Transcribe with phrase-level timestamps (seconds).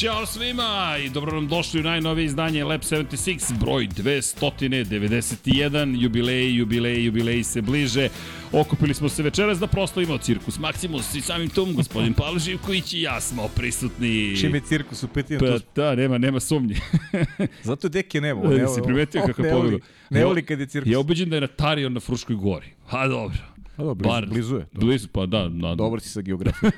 [0.00, 7.04] Ćao svima i dobro nam došli u najnovije izdanje Lab 76, broj 291, jubilej, jubilej,
[7.04, 8.08] jubilej se bliže.
[8.52, 13.00] Okupili smo se večeras da proslavimo cirkus Maximus i samim tom gospodin Pavle Živković i
[13.00, 14.36] ja smo prisutni.
[14.40, 16.76] Čim je cirkus u pitanju, Pa da, nema, nema sumnje.
[17.62, 18.48] zato deke nebo.
[18.48, 19.80] Ne, si primetio kako je ne pogledao.
[20.10, 20.92] ne voli kad je cirkus.
[20.92, 22.66] Ja ubeđen da je Tarion na Fruškoj gori.
[22.86, 23.55] Ha, dobro.
[23.76, 24.66] Pa dobro, blizu, Bar, blizu je.
[24.72, 25.48] Blizu, pa da.
[25.48, 26.72] Na, Dobar si sa geografijom.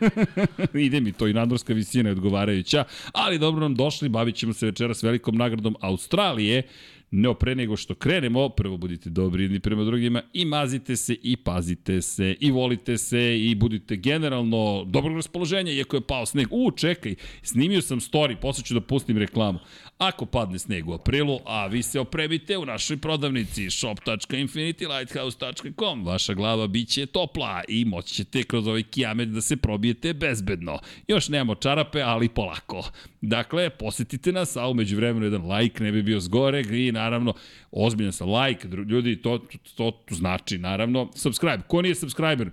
[0.86, 4.66] Ide mi to i nadmorska visina je odgovarajuća, ali dobro nam došli, bavit ćemo se
[4.66, 6.62] večeras velikom nagradom Australije,
[7.10, 11.36] No pre nego što krenemo, prvo budite dobri jedni prema drugima i mazite se i
[11.36, 16.46] pazite se i volite se i budite generalno dobrog raspoloženja iako je pao sneg.
[16.50, 19.58] U, čekaj, snimio sam story, posle ću da pustim reklamu.
[19.98, 26.66] Ako padne sneg u aprilu, a vi se opremite u našoj prodavnici shop.infinitylighthouse.com, vaša glava
[26.66, 30.78] biće topla i moći ćete kroz ovaj kijamet da se probijete bezbedno.
[31.08, 32.90] Još nemamo čarape, ali polako.
[33.20, 37.34] Dakle, posetite nas, a umeđu vremenu jedan like ne bi bio zgore i naravno,
[37.70, 39.38] ozbiljan sam like, ljudi, to,
[39.76, 41.62] to, to znači, naravno, subscribe.
[41.66, 42.50] Ko nije subscriber?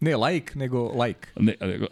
[0.00, 1.28] Ne like, nego like.
[1.36, 1.86] Ne, nego,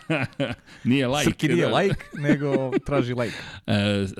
[0.84, 1.24] nije like.
[1.24, 1.76] Srki nije da.
[1.78, 3.34] like, nego traži like.
[3.66, 3.74] E,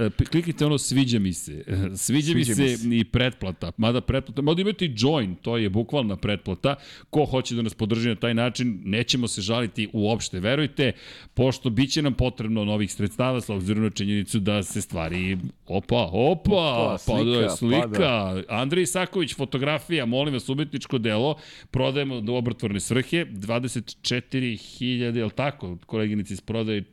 [0.07, 1.65] e, kliknite ono sviđa mi se.
[1.97, 2.89] Sviđa, sviđa mi se, mi se.
[2.99, 3.73] i pretplata.
[3.77, 6.75] Mada pretplata, mada imate i join, to je bukvalna pretplata.
[7.11, 10.93] Ko hoće da nas podrži na taj način, nećemo se žaliti uopšte, verujte,
[11.35, 16.53] pošto biće nam potrebno novih sredstava s obzirom na činjenicu da se stvari opa, opa,
[16.53, 17.89] Opa, pa da je slika, slika.
[17.91, 18.43] pa da.
[18.49, 21.37] Andrej Isaković, fotografija, molim vas, umetničko delo,
[21.71, 26.85] prodajemo do obrotvorne svrhe, 24.000, je li tako, koleginici iz prodaje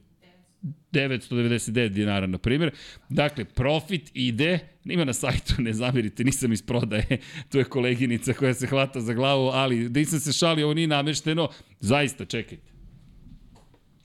[0.92, 2.72] 999 dinara, na primjer.
[3.10, 7.18] Dakle, profit ide, ima na sajtu, ne zamerite, nisam iz prodaje,
[7.52, 11.50] tu je koleginica koja se hvata za glavu, ali nisam se šalio, ovo nije namešteno,
[11.80, 12.72] zaista, čekajte.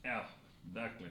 [0.03, 0.23] Evo,
[0.65, 1.07] dakle,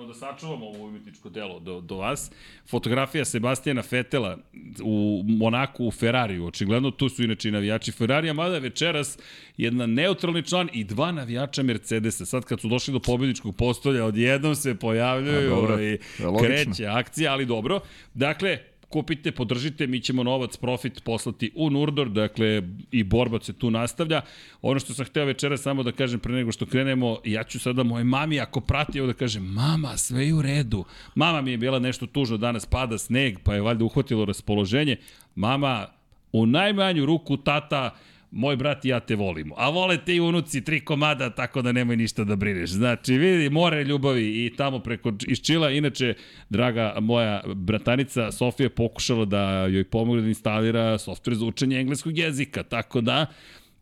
[0.00, 2.30] samo da sačuvamo ovo umetničko delo do, do vas.
[2.70, 4.38] Fotografija Sebastijana Fetela
[4.82, 6.46] u Monaku u Ferrariju.
[6.46, 9.18] Očigledno tu su inače i navijači Ferrarija, mada večeras
[9.56, 12.26] jedan neutralni član i dva navijača Mercedesa.
[12.26, 15.80] Sad kad su došli do pobjedničkog postolja, odjednom se pojavljaju A, dobro.
[15.80, 16.48] i je logično.
[16.48, 17.80] kreće akcija, ali dobro.
[18.14, 18.58] Dakle,
[18.90, 24.20] kupite, podržite, mi ćemo novac, profit poslati u Nurdor, dakle i borba se tu nastavlja.
[24.62, 27.82] Ono što sam hteo večera samo da kažem pre nego što krenemo, ja ću sada
[27.82, 30.84] moje mami, ako prati ovo da kažem, mama, sve je u redu.
[31.14, 34.96] Mama mi je bila nešto tužno, danas pada sneg, pa je valjda uhvatilo raspoloženje.
[35.34, 35.86] Mama,
[36.32, 37.94] u najmanju ruku tata,
[38.30, 39.54] moj brat i ja te volimo.
[39.58, 42.70] A vole te i unuci tri komada, tako da nemoj ništa da brineš.
[42.70, 45.70] Znači, vidi, more ljubavi i tamo preko iz Čila.
[45.70, 46.14] Inače,
[46.48, 52.18] draga moja bratanica Sofija je pokušala da joj pomogne da instalira softver za učenje engleskog
[52.18, 53.26] jezika, tako da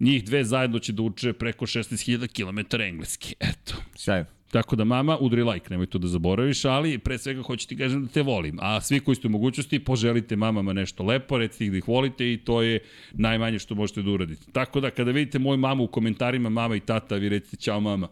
[0.01, 3.35] njih dve zajedno će da uče preko 16.000 km engleski.
[3.41, 3.75] Eto.
[3.95, 4.38] Sjajno.
[4.51, 8.07] Tako da mama, udri like, nemoj to da zaboraviš, ali pre svega hoću ti kažem
[8.07, 8.59] da te volim.
[8.61, 12.33] A svi koji ste u mogućnosti, poželite mamama nešto lepo, recite ih da ih volite
[12.33, 12.81] i to je
[13.13, 14.53] najmanje što možete da uradite.
[14.53, 18.09] Tako da kada vidite moju mamu u komentarima, mama i tata, vi recite čao mama.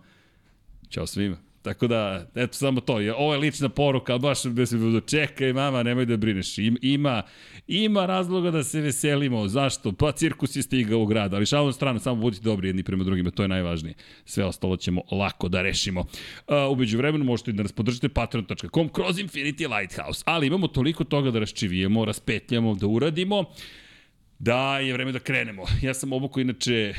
[0.90, 1.45] Ćao svima.
[1.66, 3.00] Tako da, eto samo to.
[3.00, 6.58] Je, ovo je lična poruka, ali baš da se budu, čekaj mama, nemoj da brineš.
[6.58, 7.22] Im, ima,
[7.66, 9.48] ima razloga da se veselimo.
[9.48, 9.92] Zašto?
[9.92, 11.34] Pa cirkus je stigao u grad.
[11.34, 13.94] Ali šalom stranu, samo budite dobri jedni prema drugima, to je najvažnije.
[14.24, 16.00] Sve ostalo ćemo lako da rešimo.
[16.00, 16.06] Uh,
[16.72, 20.22] umeđu vremenu možete da nas podržite patreon.com kroz Infinity Lighthouse.
[20.26, 23.44] Ali imamo toliko toga da raščivijemo, raspetljamo, da uradimo
[24.38, 25.64] da je vreme da krenemo.
[25.82, 26.94] Ja sam obuko inače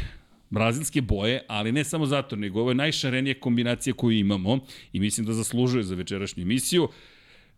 [0.50, 4.60] brazilske boje, ali ne samo zato, nego ovo je najšarenija kombinacija koju imamo
[4.94, 6.90] i mislim da zaslužuje za večerašnju emisiju.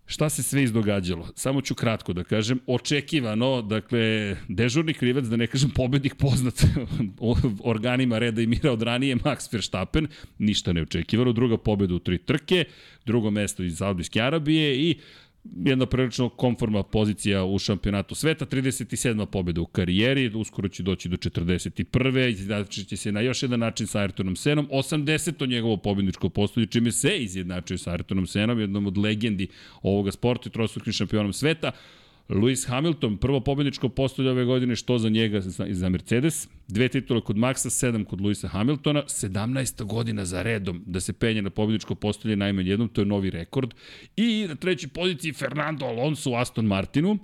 [0.10, 1.28] Šta se sve izdogađalo?
[1.36, 2.60] Samo ću kratko da kažem.
[2.68, 6.64] Očekivano, dakle, dežurni krivac, da ne kažem pobednik poznat
[7.74, 10.08] organima reda i mira od ranije, Max Verstappen,
[10.40, 11.32] ništa neočekivano.
[11.32, 12.66] Druga pobeda u tri trke,
[13.06, 15.00] drugo mesto iz Saudijske Arabije i
[15.44, 19.26] jedna prilično konforma pozicija u šampionatu sveta, 37.
[19.26, 22.30] pobjeda u karijeri, uskoro će doći do 41.
[22.30, 25.50] Izjednačit će se na još jedan način sa Ayrtonom Senom, 80.
[25.50, 29.48] njegovo pobjedničko postolje, čime se izjednačuje sa Ayrtonom Senom, jednom od legendi
[29.82, 31.72] ovoga sporta i trostuknim šampionom sveta.
[32.30, 37.36] Lewis Hamilton, prvo pobedničko postolje ove godine, što za njega za, Mercedes, dve titule kod
[37.36, 39.84] Maxa, sedam kod Lewisa Hamiltona, 17.
[39.84, 43.74] godina za redom da se penje na pobedničko postolje najmanje jednom, to je novi rekord.
[44.16, 47.18] I na trećoj poziciji Fernando Alonso u Aston Martinu,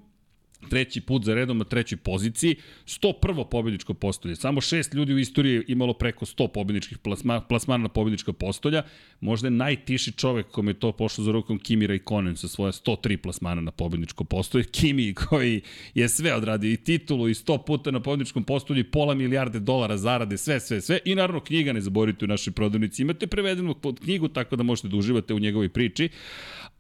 [0.70, 3.50] treći put za redom na trećoj poziciji, 101.
[3.50, 4.36] pobjedičko postolje.
[4.36, 8.84] Samo šest ljudi u istoriji imalo preko 100 pobjedičkih plasma, plasmana na pobjedička postolja.
[9.22, 13.18] Možda je najtiši čovek kome je to pošlo za rukom Kimi Raikkonen sa svoja 103
[13.18, 14.64] plasmana na pobjedičko postolje.
[14.64, 15.62] Kimi koji
[15.94, 19.98] je sve odradio i titulu i 100 puta na pobjedičkom postolju i pola milijarde dolara
[19.98, 21.00] zarade, sve, sve, sve.
[21.06, 23.02] I naravno knjiga ne zaboravite u našoj prodavnici.
[23.02, 26.10] Imate prevedenu pod knjigu tako da možete da uživate u njegovoj priči.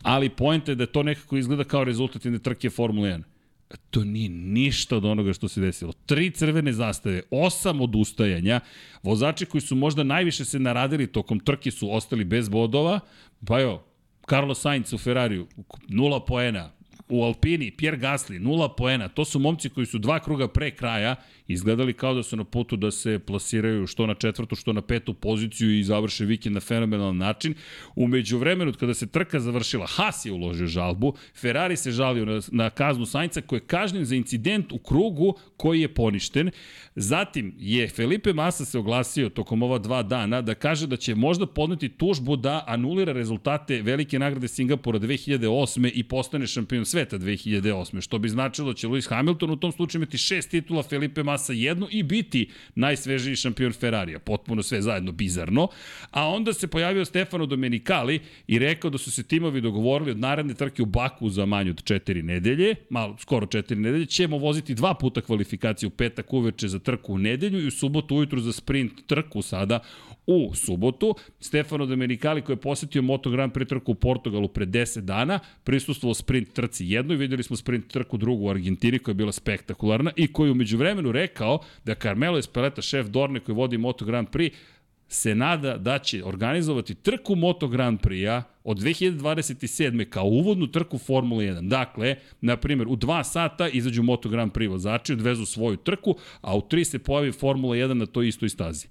[0.01, 3.34] Ali pojenta je da to nekako izgleda kao rezultat jedne trke Formule 1
[3.77, 5.93] to nije ništa od onoga što se desilo.
[6.05, 8.59] Tri crvene zastave, osam odustajanja,
[9.03, 12.99] vozači koji su možda najviše se naradili tokom trke su ostali bez bodova,
[13.47, 13.83] pa jo,
[14.29, 15.47] Carlos Sainz u Ferrariju,
[15.87, 16.71] nula poena,
[17.09, 19.07] u Alpini, Pierre Gasly, nula poena.
[19.07, 21.15] To su momci koji su dva kruga pre kraja
[21.47, 25.13] izgledali kao da su na putu da se plasiraju što na četvrtu, što na petu
[25.13, 27.53] poziciju i završe vikend na fenomenalan način.
[27.95, 32.69] Umeđu vremenu, kada se trka završila, Haas je uložio žalbu, Ferrari se žalio na, na
[32.69, 36.51] kaznu Sainca koji je kažnjen za incident u krugu koji je poništen.
[36.95, 41.45] Zatim je Felipe Massa se oglasio tokom ova dva dana da kaže da će možda
[41.45, 45.91] podneti tužbu da anulira rezultate velike nagrade Singapura 2008.
[45.93, 48.01] i postane šampion sveta 2008.
[48.01, 51.34] Što bi značilo da će Lewis Hamilton u tom slučaju imati šest titula, Felipe Massa
[51.53, 54.19] jednu i biti najsvežiji šampion Ferrarija.
[54.19, 55.67] Potpuno sve zajedno bizarno.
[56.11, 60.53] A onda se pojavio Stefano Domenicali i rekao da su se timovi dogovorili od naredne
[60.53, 64.93] trke u Baku za manje od četiri nedelje, malo, skoro četiri nedelje, ćemo voziti dva
[64.93, 69.41] puta kvalifikaciju petak uveče za trku u nedelju i u subotu ujutru za sprint trku
[69.41, 69.79] sada
[70.27, 71.15] u subotu.
[71.39, 76.13] Stefano Domenicali koji je posetio Moto Grand Prix trku u Portugalu pre 10 dana, prisustvovao
[76.13, 80.27] sprint trci jednoj, videli smo sprint trku drugu u Argentini koja je bila spektakularna i
[80.27, 84.51] koji umeđu vremenu rekao da Carmelo Espeleta, šef Dorne koji vodi Moto Grand Prix,
[85.07, 90.09] se nada da će organizovati trku Moto Grand Prix-a od 2027.
[90.09, 91.67] kao uvodnu trku Formule 1.
[91.67, 96.57] Dakle, na primjer, u 2 sata izađu Moto Grand Prix vozači, odvezu svoju trku, a
[96.57, 98.87] u 3 se pojavi Formula 1 na toj istoj stazi.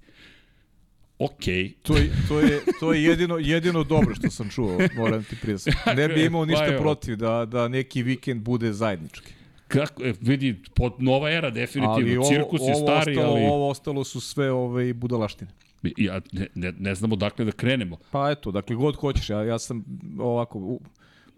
[1.19, 1.43] Ok.
[1.81, 5.77] To je, to je, to je jedino, jedino dobro što sam čuo, moram ti priznati.
[6.01, 6.81] Ne bi imao ništa Pa evo.
[6.81, 9.33] protiv da, da neki vikend bude zajednički.
[9.67, 13.45] Kako, e, vidi, pod, nova era definitivno, Ali ovo, cirkus je ovo, stari, ostalo, ali
[13.45, 15.51] ovo ostalo su sve ove budalaštine.
[15.97, 17.97] ja, ne, ne, ne znamo dakle da krenemo.
[18.11, 19.83] Pa eto, dakle god hoćeš, ja, ja sam
[20.19, 20.81] ovako, u,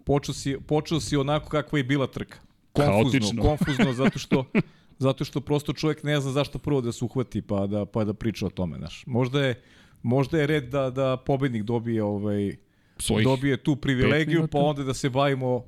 [0.04, 2.38] počeo si, počeo si onako kakva je bila trka.
[2.74, 3.44] Konfuzno, Haotično.
[3.44, 4.46] konfuzno zato što
[5.00, 8.14] zato što prosto čovjek ne zna zašto prvo da se uhvati pa da pa da
[8.14, 9.04] priča o tome, znaš.
[9.08, 9.62] Možda je
[10.02, 12.56] možda je red da da pobednik dobije ovaj
[12.98, 15.64] Svojih dobije tu privilegiju pa onda da se bavimo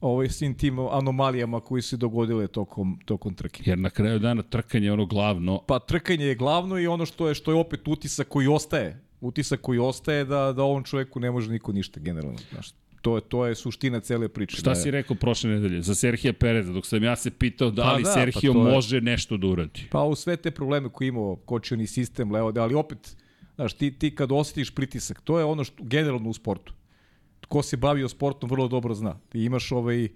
[0.00, 3.62] ovaj svim tim anomalijama koji se dogodile tokom tokom trke.
[3.66, 5.60] Jer na kraju dana trkanje je ono glavno.
[5.66, 9.00] Pa trkanje je glavno i ono što je što je opet utisak koji ostaje.
[9.20, 12.74] Utisak koji ostaje da da ovom čoveku ne može niko ništa generalno, znaš.
[13.04, 14.56] To je to je suština cele priče.
[14.56, 17.82] Šta da si rekao prošle nedelje za Serhija Pereza, dok sam ja se pitao da
[17.82, 19.80] Pa li da, pa Serhio to je- može nešto da uradi.
[19.90, 23.16] Pa u sve te probleme koje imao kočioni sistem, levo, da, ali opet,
[23.54, 26.72] znaš, ti, ti kad osjetiš pritisak, to je ono što generalno u sportu.
[27.48, 29.18] Ko se bavio sportom vrlo dobro zna.
[29.28, 30.08] Ti imaš ovaj,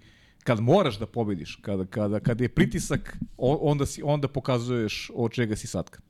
[0.43, 5.55] kad moraš da pobediš, kada, kada, kada je pritisak, onda, si, onda pokazuješ od čega
[5.55, 6.01] si satkan.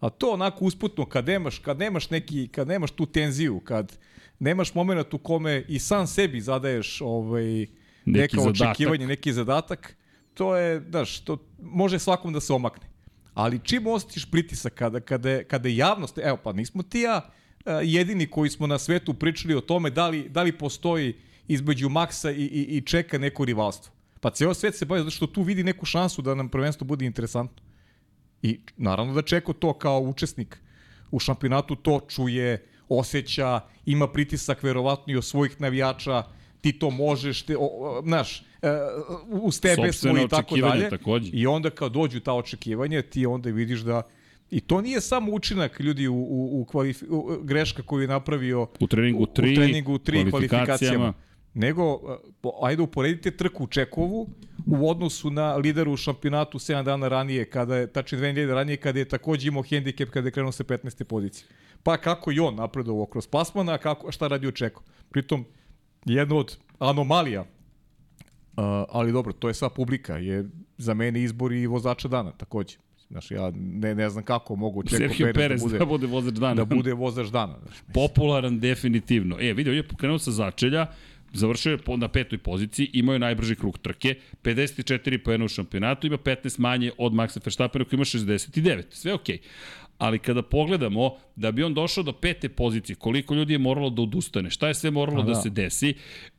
[0.00, 3.98] A to onako usputno, kad nemaš, kad nemaš neki, kad nemaš tu tenziju, kad
[4.38, 7.66] nemaš moment u kome i sam sebi zadaješ ovaj,
[8.04, 8.68] neka zadatak.
[8.68, 9.96] očekivanje, neki zadatak,
[10.34, 12.88] to je, znaš, to može svakom da se omakne.
[13.34, 17.30] Ali čim osjetiš pritisak kada, kada, kada je javnost, evo pa nismo ti ja
[17.66, 21.14] e, jedini koji smo na svetu pričali o tome da li, da li postoji
[21.48, 23.92] između Maksa i, i, i čeka neko rivalstvo.
[24.20, 27.06] Pa ceo svet se bavi zato što tu vidi neku šansu da nam prvenstvo bude
[27.06, 27.62] interesantno.
[28.42, 30.58] I naravno da Čeko to kao učesnik
[31.10, 32.66] u šampionatu to čuje,
[32.98, 36.22] osjeća, ima pritisak verovatno i od svojih navijača,
[36.60, 38.68] ti to možeš, te, o, znaš, e,
[39.30, 40.90] uz tebe smo i tako dalje.
[40.90, 41.30] takođe.
[41.32, 44.02] I onda kad dođu ta očekivanja, ti onda vidiš da
[44.50, 48.66] I to nije samo učinak ljudi u, u, u, kvalifi, u greška koju je napravio
[48.80, 50.30] U treningu u, 3, u treningu 3 kvalifikacijama.
[50.30, 51.12] kvalifikacijama.
[51.54, 52.00] Nego,
[52.40, 54.28] po- ajde uporedite trku u Čekovu
[54.66, 58.76] u odnosu na lideru u šampionatu 7 dana ranije, kada je, tačnije dve nedelje ranije,
[58.76, 61.04] kada je takođe imao hendikep kada je krenuo sa 15.
[61.04, 61.48] pozicije.
[61.82, 64.82] Pa kako i on napredovao kroz pasmana, a kako, šta radi u Čeko.
[65.10, 65.44] Pritom,
[66.04, 67.46] jedna od anomalija, uh,
[68.88, 72.76] ali dobro, to je sva publika, je za mene izbor i vozača dana takođe.
[73.08, 76.06] Znaš, ja ne, ne znam kako mogu Čeko Serhio Perez, Perez da bude, da bude
[76.06, 76.54] vozač dana.
[76.54, 77.58] da bude vozač dana.
[77.62, 77.76] Znaš.
[77.94, 79.36] Popularan definitivno.
[79.40, 80.86] E, vidio, je pokrenuo sa začelja,
[81.34, 86.16] završio je na petoj poziciji, imao je najbrži krug trke, 54 poena u šampionatu, ima
[86.16, 88.82] 15 manje od Maxa Verstappena koji ima 69.
[88.90, 89.38] Sve okej.
[89.98, 94.02] Ali kada pogledamo da bi on došao do pete pozicije, koliko ljudi je moralo da
[94.02, 95.26] odustane, šta je sve moralo da.
[95.26, 95.32] da.
[95.32, 95.40] da.
[95.40, 95.94] se desi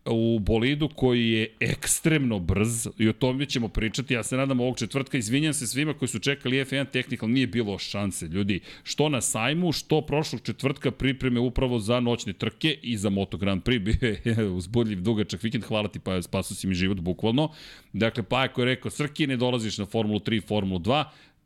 [0.06, 2.88] u bolidu koji je ekstremno brz?
[2.98, 6.20] I o tome ćemo pričati, ja se nadam ovog četvrtka, izvinjam se svima koji su
[6.20, 11.80] čekali F1 Technical, nije bilo šanse, ljudi, što na sajmu, što prošlog četvrtka pripreme upravo
[11.80, 16.00] za noćne trke i za Moto Grand Prix, bio je uzbudljiv dugačak vikend, hvala ti
[16.00, 17.52] pa spasu si mi život bukvalno,
[17.94, 21.04] dakle Pajko je rekao, Srki, ne dolaziš na Formulu 3, Formulu 2,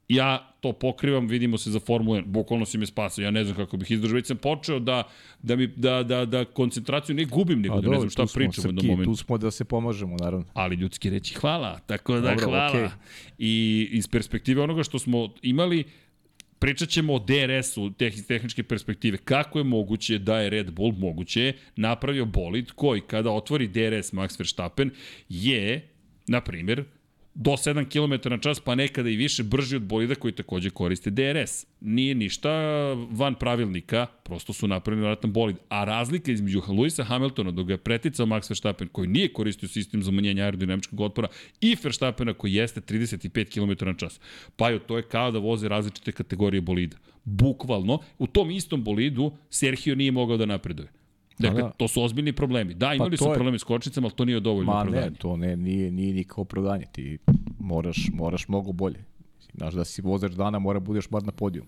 [0.09, 3.55] ja to pokrivam, vidimo se za Formulu 1, bukvalno si me spasao, ja ne znam
[3.55, 5.03] kako bih izdržao, već sam počeo da,
[5.43, 8.77] da, mi, da, da, da koncentraciju ne gubim, nego A, da ne znam šta pričam
[8.77, 9.11] u momentu.
[9.11, 10.45] Tu smo da se pomažemo, naravno.
[10.53, 12.73] Ali ljudski reći hvala, tako da Dobro, hvala.
[12.73, 12.89] Okay.
[13.37, 15.83] I iz perspektive onoga što smo imali,
[16.59, 17.91] pričat ćemo o DRS-u,
[18.27, 19.17] tehničke perspektive.
[19.17, 24.39] Kako je moguće da je Red Bull moguće napravio bolid koji kada otvori DRS Max
[24.39, 24.91] Verstappen
[25.29, 25.89] je,
[26.27, 26.83] na primjer,
[27.39, 31.09] do 7 km na čas, pa nekada i više, brži od bolida koji takođe koriste
[31.09, 31.65] DRS.
[31.81, 32.51] Nije ništa
[33.11, 35.55] van pravilnika, prosto su napravili vratan bolid.
[35.69, 40.03] A razlika između Luisa Hamiltona, dok ga je preticao Max Verstappen, koji nije koristio sistem
[40.03, 41.27] za umanjenje aerodinamičkog otpora,
[41.61, 44.19] i Verstappena koji jeste 35 km na čas.
[44.55, 46.97] Pa jo, to je kao da voze različite kategorije bolida.
[47.23, 50.98] Bukvalno, u tom istom bolidu Sergio nije mogao da napreduje.
[51.39, 51.69] Dakle, da.
[51.69, 52.73] to su ozbiljni problemi.
[52.73, 53.33] Da, imali pa su je...
[53.33, 55.09] problemi s kočnicama, ali to nije dovoljno Ma opravdanje.
[55.09, 56.85] ne, to ne, nije, nije nikako opravdanje.
[56.91, 57.17] Ti
[57.59, 59.05] moraš, moraš mnogo bolje.
[59.53, 61.67] Znaš da si vozač dana, mora budeš bar na podijum.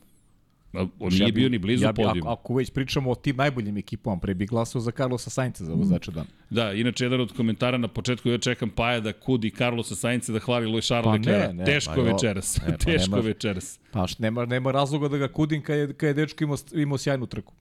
[0.74, 2.32] On nije ja bio ni blizu ja bi, podijuma.
[2.32, 5.74] Ako, ako već pričamo o tim najboljim ekipama, pre bih glasao za Carlosa Sainca za
[5.74, 6.28] vozača dana.
[6.50, 10.40] Da, inače jedan od komentara na početku ja čekam Paja da kudi Carlosa Sainca da
[10.40, 11.48] hvali Louis Charles pa Leclerc.
[11.48, 12.58] Ne, ne, Teško pa večeras.
[12.58, 13.80] Ne, pa Teško nema, večeras.
[13.92, 17.26] Pa nema, nema razloga da ga kudim kad je, kad je dečko imao, imao sjajnu
[17.26, 17.54] trku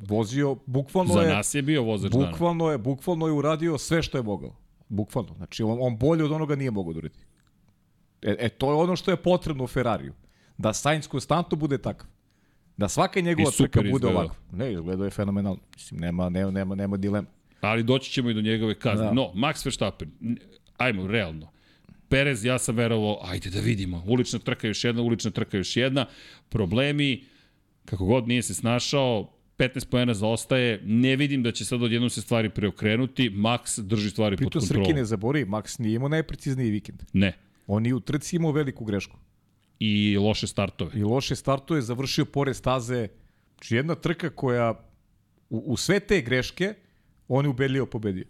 [0.00, 1.28] vozio, bukvalno Za je...
[1.28, 2.32] Za nas je bio vozač bukvalno dana.
[2.32, 4.56] Bukvalno je, bukvalno je uradio sve što je mogao.
[4.88, 5.34] Bukvalno.
[5.36, 7.18] Znači, on, on bolje od onoga nije mogao da uradi.
[8.22, 10.12] E, e, to je ono što je potrebno u Ferrariju.
[10.58, 12.06] Da Sainz konstantno bude takav.
[12.76, 14.34] Da svaka njegova trka bude ovakva.
[14.52, 15.60] Ne, izgledao je fenomenalno.
[15.76, 17.28] Mislim, nema, nema, nema, nema dilema.
[17.60, 19.06] Ali doći ćemo i do njegove kazne.
[19.06, 19.12] Da.
[19.12, 20.10] No, Max Verstappen,
[20.76, 21.50] ajmo, realno.
[22.08, 26.06] Perez, ja sam verovao, ajde da vidimo, ulična trka još jedna, ulična trka još jedna,
[26.48, 27.24] problemi,
[27.84, 32.22] kako god nije se snašao, 15 poena zaostaje, ne vidim da će sad odjednom se
[32.22, 34.82] stvari preokrenuti, Max drži stvari Pritom pod kontrolom.
[34.82, 37.02] Pritom Srki ne zabori, Max nije imao najprecizniji vikend.
[37.12, 37.32] Ne.
[37.66, 39.16] On je u trci imao veliku grešku.
[39.78, 40.90] I loše startove.
[40.94, 43.08] I loše startove, završio pored staze.
[43.54, 44.70] Znači jedna trka koja
[45.50, 46.74] u, u sve te greške
[47.28, 48.24] on je ubedljivo pobedio.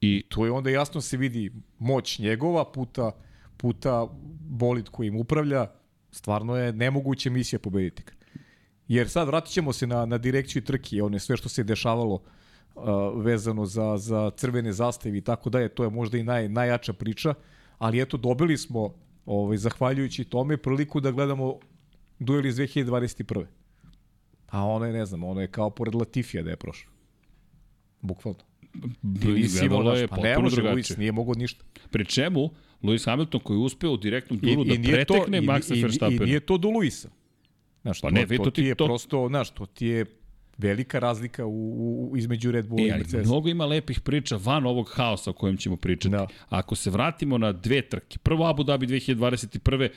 [0.00, 3.12] I to je onda jasno se vidi moć njegova puta,
[3.56, 4.06] puta
[4.40, 5.66] bolid kojim upravlja.
[6.10, 8.02] Stvarno je nemoguće misija pobediti.
[8.88, 12.82] Jer sad vratit ćemo se na, na direkciju trke, one sve što se dešavalo uh,
[13.14, 17.34] vezano za, za crvene zastave i tako dalje, to je možda i naj, najjača priča,
[17.78, 18.94] ali eto dobili smo,
[19.26, 21.58] ovaj, zahvaljujući tome, priliku da gledamo
[22.18, 23.44] duel iz 2021.
[24.48, 26.92] A ono je, ne znam, ono je kao pored Latifija da je prošao.
[28.00, 28.40] Bukvalno.
[29.36, 30.62] Izgledalo je pa ne može.
[30.62, 31.64] Luis nije mogo ništa.
[31.90, 32.50] Pri čemu,
[32.82, 36.22] Lewis Hamilton koji je uspeo u direktnom I, da i pretekne to, Maxa Verstappen.
[36.22, 37.10] I, I nije to do Luisa.
[37.86, 38.86] Znaš, pa ne, to, to ti je to...
[38.86, 40.06] prosto, znaš, to ti je
[40.58, 43.26] velika razlika u, u, između Red Bulla e, i Mercedes.
[43.26, 46.12] Mnogo ima lepih priča van ovog haosa o kojem ćemo pričati.
[46.12, 46.26] Da.
[46.48, 49.88] Ako se vratimo na dve trke, prvo Abu Dhabi 2021.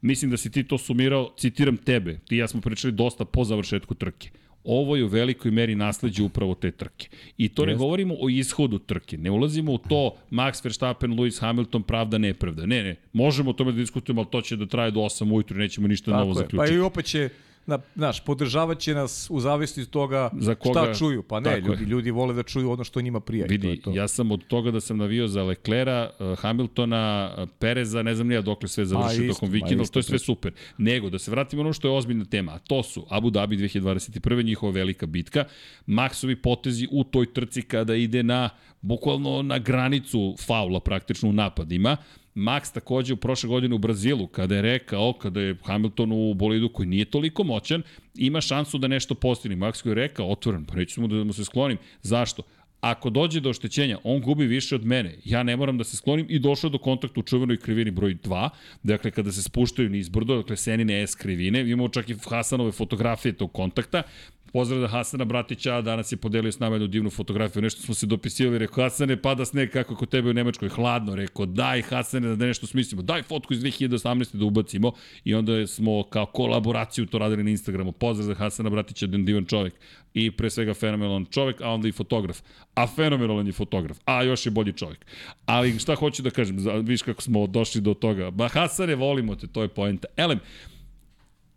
[0.00, 3.94] Mislim da si ti to sumirao, citiram tebe, ti ja smo pričali dosta po završetku
[3.94, 4.30] trke.
[4.64, 7.08] Ovo je u velikoj meri nasledđe upravo te trke.
[7.36, 7.68] I to Jest.
[7.68, 12.66] ne govorimo o ishodu trke, ne ulazimo u to Max Verstappen, Lewis Hamilton, pravda, nepravda.
[12.66, 15.58] Ne, ne, možemo o tome da diskutujemo, ali to će da traje do 8 ujutru,
[15.58, 16.34] nećemo ništa Tako novo je.
[16.34, 16.72] Pa zaključiti.
[16.72, 17.28] Pa i opet će
[17.68, 21.22] na, znaš, podržavat će nas u zavisnosti od toga Za koga, šta čuju.
[21.22, 23.46] Pa ne, ljudi, ljudi vole da čuju ono što njima prija.
[23.46, 23.92] Vidi, to je to.
[23.94, 28.28] ja sam od toga da sam navio za Leclera, eh, Hamiltona, eh, Pereza, ne znam
[28.28, 30.52] nija dokle sve završio tokom vikenda, to je sve super.
[30.78, 34.44] Nego, da se vratimo ono što je ozbiljna tema, a to su Abu Dhabi 2021.
[34.44, 35.44] njihova velika bitka,
[35.86, 41.96] Maxovi potezi u toj trci kada ide na bukvalno na granicu faula praktično u napadima,
[42.38, 46.68] Max takođe u prošle godine u Brazilu, kada je rekao, kada je Hamilton u bolidu
[46.68, 47.82] koji nije toliko moćan,
[48.14, 49.56] ima šansu da nešto postigne.
[49.56, 51.78] Max koji je rekao, otvoren, pa mu da mu se sklonim.
[52.02, 52.42] Zašto?
[52.80, 55.16] Ako dođe do oštećenja, on gubi više od mene.
[55.24, 58.48] Ja ne moram da se sklonim i došao do kontakta u čuvenoj krivini broj 2.
[58.82, 63.52] Dakle, kada se spuštaju nizbrdo, dakle, Senine S krivine, imamo čak i Hasanove fotografije tog
[63.52, 64.02] kontakta.
[64.52, 68.58] Pozdrav Hasana Bratića, danas je podelio s nama jednu divnu fotografiju, nešto smo se dopisivali,
[68.58, 72.66] rekao, Hasane, pada sneg kako kod tebe u Nemačkoj, hladno, rekao, daj Hasane da nešto
[72.66, 74.36] smislimo, daj fotku iz 2018.
[74.36, 74.92] da ubacimo
[75.24, 77.92] i onda smo kao kolaboraciju to radili na Instagramu.
[77.92, 79.74] Pozdrav za Hasana Bratića, jedan divan čovek
[80.14, 82.40] i pre svega fenomenalan čovek, a onda i fotograf.
[82.74, 85.06] A fenomenalan je fotograf, a još je bolji čovek.
[85.46, 88.30] Ali šta hoću da kažem, viš kako smo došli do toga.
[88.30, 90.08] Ba Hasane, volimo te, to je poenta.
[90.16, 90.40] Elem,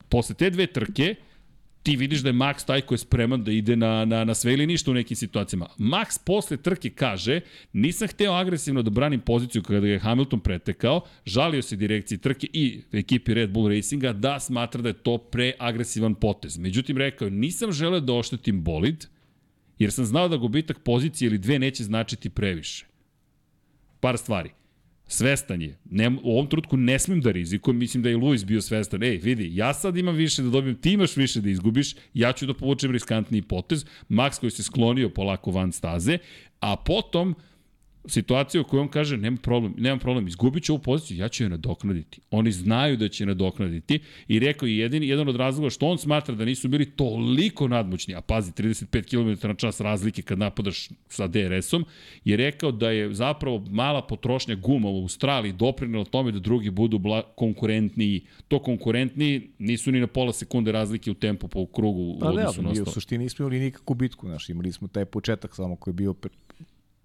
[0.10, 1.15] posle te dve trke,
[1.84, 4.54] ti vidiš da je Max taj koji je spreman da ide na, na, na sve
[4.54, 5.67] ili ništa u nekim situacijama.
[5.78, 7.41] Max posle trke kaže,
[7.74, 12.82] nisam hteo agresivno da branim poziciju kada je Hamilton pretekao, žalio se direkciji trke i
[12.91, 16.58] ekipi Red Bull Racinga da smatra da je to preagresivan potez.
[16.58, 19.06] Međutim, rekao nisam želeo da oštetim bolid,
[19.80, 22.86] jer sam znao da gubitak pozicije ili dve neće značiti previše.
[24.00, 24.52] Par stvari.
[25.12, 25.78] Svestan je.
[25.89, 29.04] Ne, u ovom trutku ne smem da rizikujem, mislim da je Luis bio svestan.
[29.04, 32.45] Ej, vidi, ja sad imam više da dobijem, ti imaš više da izgubiš, ja ću
[32.45, 33.86] da povučem riskantniji potez.
[34.10, 36.17] Max koji se sklonio polako van staze,
[36.60, 37.36] a potom
[38.06, 41.44] situacija u kojoj on kaže nema problem, nema problem, izgubit ću ovu poziciju, ja ću
[41.44, 42.22] je nadoknaditi.
[42.32, 45.98] Oni znaju da će je nadoknaditi i rekao je jedini, jedan od razloga što on
[45.98, 50.90] smatra da nisu bili toliko nadmoćni, a pazi, 35 km na čas razlike kad napadaš
[51.10, 51.86] sa DRS-om,
[52.26, 57.00] je rekao da je zapravo mala potrošnja guma u Australiji doprinela tome da drugi budu
[57.00, 58.22] bla, konkurentniji.
[58.48, 62.42] To konkurentniji nisu ni na pola sekunde razlike u tempu po krugu Pa u ne,
[62.42, 65.76] odnosu na mi u suštini nismo imali nikakvu bitku, znaš, imali smo taj početak samo
[65.76, 66.14] koji je bio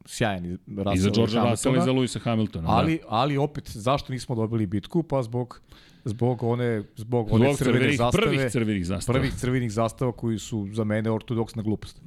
[0.06, 2.68] sjajan Russell I za Georgea Hamiltona, Russella i za Luisa Hamiltona.
[2.70, 5.02] Ali, ali opet, zašto nismo dobili bitku?
[5.02, 5.60] Pa zbog,
[6.04, 8.24] zbog one, zbog one Zbog crvene crvenih, zastave.
[8.24, 9.18] prvih crvenih zastava.
[9.18, 12.00] prvih crvenih zastava koji su za mene ortodoksna glupost.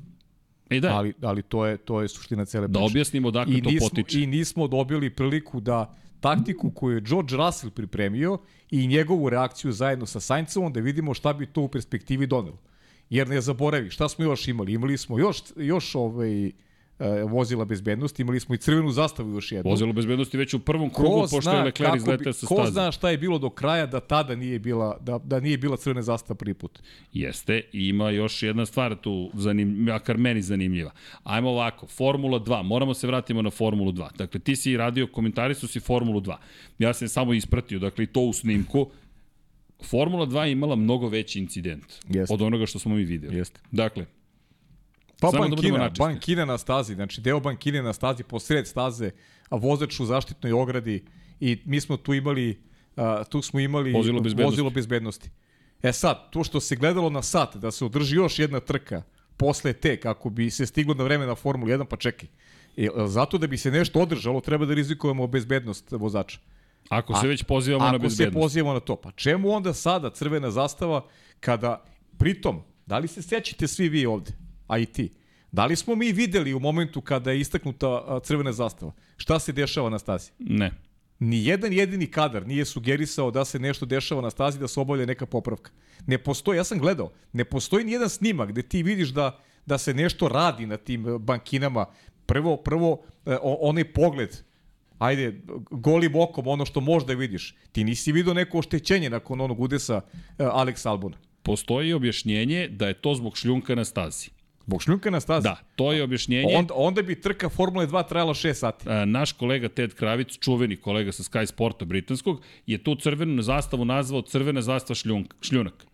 [0.69, 2.85] E da, Ali, ali to, je, to je suština cele da priče.
[2.85, 4.21] objasnimo odakle I to nismo, potiče.
[4.21, 8.37] I nismo dobili priliku da taktiku koju je George Russell pripremio
[8.71, 12.57] i njegovu reakciju zajedno sa Sainzovom da vidimo šta bi to u perspektivi donelo.
[13.09, 14.73] Jer ne zaboravi, šta smo još imali?
[14.73, 16.51] Imali smo još, još ovaj,
[17.27, 19.71] vozila bezbednosti, imali smo i crvenu zastavu još jednu.
[19.71, 22.71] Vozilo bezbednosti već u prvom krugu, pošto je Leclerc izletao sa ko staze.
[22.71, 26.01] zna šta je bilo do kraja da tada nije bila, da, da nije bila crvena
[26.01, 26.79] zastava prvi put.
[27.13, 30.91] Jeste, ima još jedna stvar tu, zanim, makar meni zanimljiva.
[31.23, 34.17] Ajmo ovako, Formula 2, moramo se vratimo na Formulu 2.
[34.17, 36.35] Dakle, ti si radio, komentari su si Formulu 2.
[36.79, 38.89] Ja sam samo ispratio, dakle, to u snimku.
[39.83, 42.33] Formula 2 je imala mnogo veći incident Jeste.
[42.33, 43.37] od onoga što smo mi videli.
[43.37, 43.59] Jeste.
[43.71, 44.05] Dakle,
[45.21, 45.99] Pa Samo da bankina, načisti.
[45.99, 49.11] bankina na stazi, znači deo bankine na stazi, posred staze,
[49.49, 51.05] a vozač u zaštitnoj ogradi
[51.39, 52.61] i mi smo tu imali,
[52.95, 54.45] a, tu smo imali Vozilo bezbednosti.
[54.45, 55.29] vozilo bezbednosti.
[55.83, 59.01] E sad, to što se gledalo na sat, da se održi još jedna trka
[59.37, 62.29] posle te, kako bi se stiglo na vreme na Formulu 1, pa čekaj.
[62.77, 66.39] E, zato da bi se nešto održalo, treba da rizikujemo bezbednost vozača.
[66.89, 68.33] ako se već pozivamo na Ako se bezbednost.
[68.35, 71.05] pozivamo na to, pa čemu onda sada crvena zastava
[71.39, 71.85] kada,
[72.17, 74.31] pritom, da li se sećate svi vi ovde,
[74.69, 75.09] a i ti,
[75.51, 79.89] da li smo mi videli u momentu kada je istaknuta crvena zastava, šta se dešava
[79.89, 80.31] na stazi?
[80.39, 80.71] Ne.
[81.19, 85.05] Ni jedan jedini kadar nije sugerisao da se nešto dešava na stazi, da se obavlja
[85.05, 85.71] neka popravka.
[86.07, 89.77] Ne postoji, ja sam gledao, ne postoji ni jedan snimak gde ti vidiš da, da
[89.77, 91.85] se nešto radi na tim e, bankinama.
[92.25, 94.37] Prvo, prvo e, onaj pogled,
[94.97, 97.55] ajde, golim okom, ono što možda vidiš.
[97.71, 100.01] Ti nisi vidio neko oštećenje nakon onog udesa
[100.37, 101.17] e, Alex Albona.
[101.43, 104.38] Postoji objašnjenje da je to zbog šljunka na stazi.
[104.69, 105.43] Bog šljunka na stazi.
[105.43, 106.53] Da, to je objašnjenje.
[106.55, 108.85] Onda, onda bi trka Formule 2 trajala 6 sati.
[109.05, 114.21] Naš kolega Ted Kravic, čuveni kolega sa Sky Sporta britanskog, je tu crvenu zastavu nazvao
[114.21, 115.85] crvena zastava šljunk, šljunak.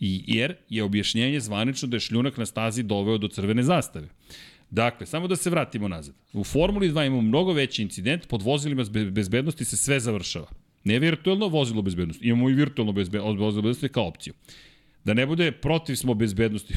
[0.00, 4.08] I, jer je objašnjenje zvanično da je šljunak na stazi doveo do crvene zastave.
[4.70, 6.14] Dakle, samo da se vratimo nazad.
[6.32, 10.46] U Formuli 2 imamo mnogo veći incident, pod vozilima zbe- bezbednosti se sve završava.
[10.84, 14.34] Ne virtuelno vozilo bezbednosti, imamo i virtualno bezbe, vozilo bezbednosti kao opciju.
[15.04, 16.74] Da ne bude protiv smo bezbednosti,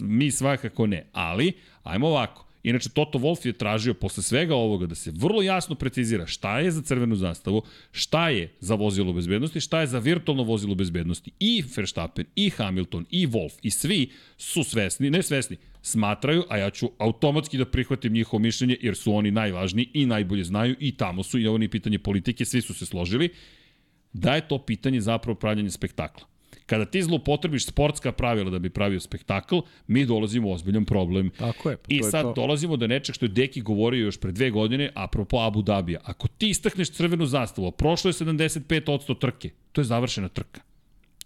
[0.00, 2.46] mi svakako ne, ali ajmo ovako.
[2.64, 6.70] Inače, Toto Wolff je tražio posle svega ovoga da se vrlo jasno precizira šta je
[6.70, 11.30] za crvenu zastavu, šta je za vozilo bezbednosti, šta je za virtualno vozilo bezbednosti.
[11.40, 16.70] I Verstappen, i Hamilton, i Wolff, i svi su svesni, ne svesni, smatraju, a ja
[16.70, 21.22] ću automatski da prihvatim njihovo mišljenje, jer su oni najvažniji i najbolje znaju i tamo
[21.22, 23.28] su, i ovo nije pitanje politike, svi su se složili,
[24.12, 26.33] da je to pitanje zapravo pravljanja spektakla.
[26.66, 31.30] Kada ti zlopotrebiš sportska pravila da bi pravio spektakl, mi dolazimo u ozbiljan problem.
[31.38, 32.32] Tako je, pa I to je sad to.
[32.32, 36.00] dolazimo do nečeg što je Deki govorio još pre dve godine, apropo Abu Dabija.
[36.04, 40.60] Ako ti istakneš crvenu zastavu, a prošlo je 75% trke, to je završena trka.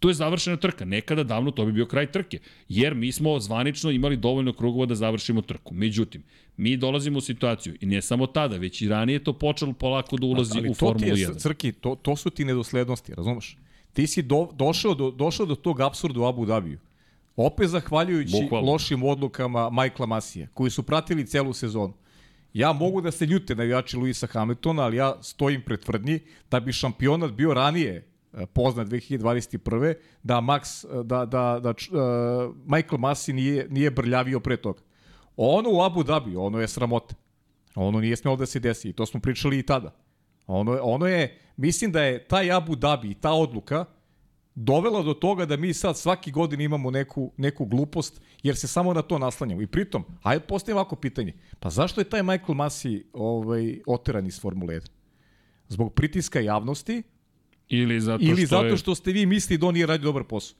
[0.00, 0.84] To je završena trka.
[0.84, 2.38] Nekada davno to bi bio kraj trke.
[2.68, 5.74] Jer mi smo zvanično imali dovoljno krugova da završimo trku.
[5.74, 6.22] Međutim,
[6.56, 10.26] mi dolazimo u situaciju, i ne samo tada, već i ranije to počelo polako da
[10.26, 11.38] ulazi Ali u to ti Formulu je, 1.
[11.38, 13.56] Crki, to, to su ti nedoslednosti, razumeš?
[13.98, 16.78] Ti si do, došao, do, došao do tog apsurda u Abu Dhabiju.
[17.36, 18.72] Opet zahvaljujući Bukvalno.
[18.72, 21.94] lošim odlukama Michaela Masija, koji su pratili celu sezonu.
[22.52, 26.72] Ja mogu da se ljute navijači Luisa Hamiltona, ali ja stojim pred tvrdnji da bi
[26.72, 29.94] šampionat bio ranije e, poznat 2021.
[30.22, 34.80] da Max, e, da, da, da uh, Michael Masi nije, nije brljavio pre toga.
[35.36, 37.14] Ono u Abu Dhabi, ono je sramota.
[37.74, 39.94] Ono nije smelo da se desi i to smo pričali i tada.
[40.48, 43.84] Ono, ono je, mislim da je taj Abu Dhabi i ta odluka
[44.54, 48.94] dovela do toga da mi sad svaki godin imamo neku, neku glupost, jer se samo
[48.94, 49.62] na to naslanjamo.
[49.62, 54.40] I pritom, ajde postavim ovako pitanje, pa zašto je taj Michael Masi ovaj, oteran iz
[54.40, 54.88] Formule 1?
[55.68, 57.02] Zbog pritiska javnosti
[57.68, 60.58] Ili zato ili što zato što ste vi mislili da on nije radio dobar posao?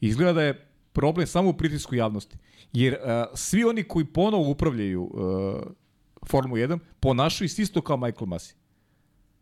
[0.00, 2.36] Izgleda da je problem samo u pritisku javnosti.
[2.72, 2.98] Jer uh,
[3.34, 5.10] svi oni koji ponovo upravljaju uh,
[6.26, 8.59] Formulu 1 ponašaju se isto kao Michael Masi.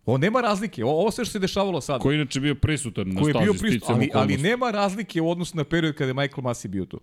[0.09, 0.85] Ovo nema razlike.
[0.85, 2.01] Ovo, ovo sve što se dešavalo sad.
[2.01, 5.31] Koji inače bio prisutan na koji je stazi bio prisutan, ali, ali nema razlike u
[5.31, 7.01] odnosu na period kada je Michael Masi bio tu.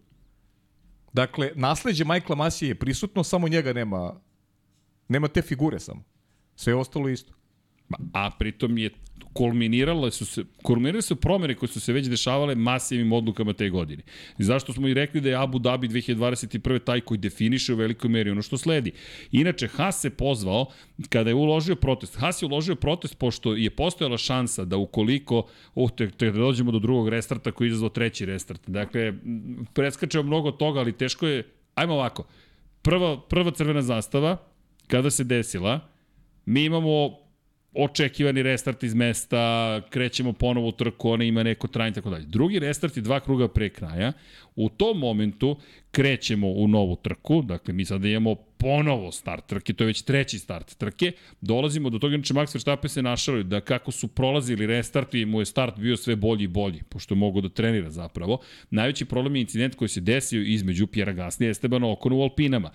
[1.14, 4.20] Dakle, nasleđe Michaela Masija je prisutno, samo njega nema
[5.08, 6.04] nema te figure samo.
[6.56, 7.34] Sve ostalo je isto.
[7.90, 8.90] Ma, A pritom je
[9.36, 14.04] kulminirale su se kulminirale su promene koje su se već dešavale masivnim odlukama te godine.
[14.40, 18.10] I zašto smo i rekli da je Abu Dhabi 2021 taj koji definiše u velikoj
[18.10, 18.92] meri ono što sledi.
[19.32, 20.66] Inače Haas se pozvao
[21.10, 22.16] kada je uložio protest.
[22.16, 25.44] Haas je uložio protest pošto je postojala šansa da ukoliko
[25.76, 28.62] uh, te, te da dođemo do drugog restarta koji je izazvao treći restart.
[28.68, 31.44] Dakle m, preskačemo mnogo toga, ali teško je
[31.76, 32.24] Ajmo ovako.
[32.82, 34.38] Prva prva crvena zastava
[34.88, 35.80] kada se desila
[36.46, 37.25] mi imamo
[37.76, 42.26] očekivani restart iz mesta, krećemo ponovo u trku, ona ima neko trajanje, tako dalje.
[42.26, 44.12] Drugi restart je dva kruga pre kraja.
[44.56, 45.58] U tom momentu
[45.92, 50.40] krećemo u novu trku, dakle mi sada imamo ponovo start trke, to je već treći
[50.40, 51.12] start trke.
[51.42, 55.42] Dolazimo do toga, inače Max Verstappen se našalio da kako su prolazili restart i mu
[55.42, 58.40] je start bio sve bolji i bolji, pošto je mogo da trenira zapravo.
[58.70, 62.72] Najveći problem je incident koji se desio između Pjera Gasnija i Estebana Okona u Alpinama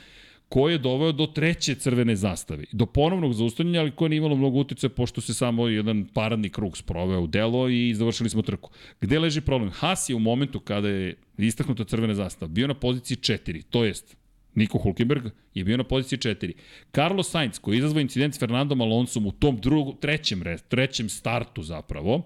[0.51, 4.59] koji je doveo do treće crvene zastave, do ponovnog zaustavljanja, ali koje nije imalo mnogo
[4.59, 8.71] utice, pošto se samo jedan paradni krug sproveo u delo i završili smo trku.
[9.01, 9.71] Gde leži problem?
[9.71, 14.17] Haas je u momentu kada je istaknuta crvena zastava bio na poziciji 4, to jest
[14.55, 16.53] Niko Hulkenberg je bio na poziciji 4.
[16.93, 21.09] Carlos Sainz, koji je izazvao incident s Fernandom Alonsom u tom drugom, trećem, re- trećem
[21.09, 22.23] startu zapravo,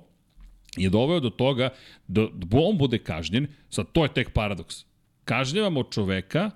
[0.76, 1.68] je doveo do toga
[2.08, 4.84] da, da on bude kažnjen, sad to je tek paradoks.
[5.24, 6.50] Kažnjavamo čoveka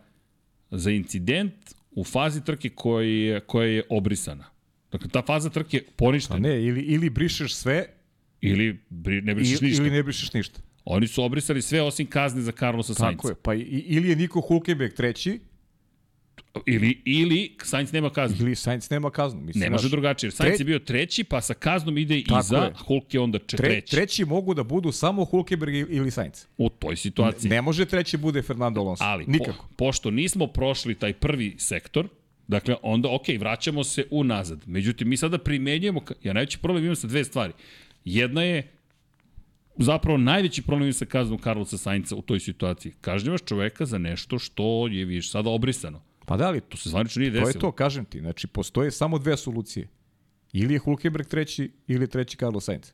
[0.71, 1.53] za incident
[1.91, 4.45] u fazi trke koja je, koja je obrisana.
[4.93, 6.39] Dakle, ta faza trke je A poništena.
[6.39, 7.87] ne, ili, ili brišeš sve,
[8.41, 9.83] Ili bri, ne brišeš ili, ništa.
[9.83, 10.61] ili ne brišeš ništa.
[10.85, 13.17] Oni su obrisali sve osim kazne za Carlosa Sainza.
[13.17, 13.35] Tako je.
[13.43, 15.41] Pa i, ili je Niko Hulkenberg treći,
[16.66, 18.37] Ili, ili Sainz nema kaznu.
[18.40, 19.40] ili Sainz nema kaznu.
[19.40, 20.29] Mislim, Ne može znaš, drugačije.
[20.29, 22.73] jer Sainz tre- je bio treći, pa sa kaznom ide Tako iza, je.
[22.77, 23.90] Hulk je onda Tre, treći.
[23.90, 26.44] treći mogu da budu samo Hulkenberg ili Sainz.
[26.59, 27.51] U toj situaciji.
[27.51, 29.05] Ne može treći bude Fernando Alonso.
[29.05, 29.66] Ali, Nikako.
[29.68, 32.09] Po, pošto nismo prošli taj prvi sektor,
[32.49, 34.62] dakle, onda, ok, vraćamo se unazad.
[34.66, 37.53] Međutim, mi sada primenjujemo, ja najveći problem imam sa dve stvari.
[38.05, 38.68] Jedna je,
[39.77, 42.92] zapravo najveći problem imam sa kaznom Carlosa Sainca u toj situaciji.
[43.01, 46.03] Kažnjavaš čoveka za nešto što je, vidiš, sada obrisano.
[46.29, 47.61] Pa da li, To se zvanično nije to je desilo.
[47.61, 48.21] to, kažem ti.
[48.21, 49.88] Znači, postoje samo dve solucije.
[50.53, 52.93] Ili je Hulkenberg treći, ili je treći Carlos Sainz.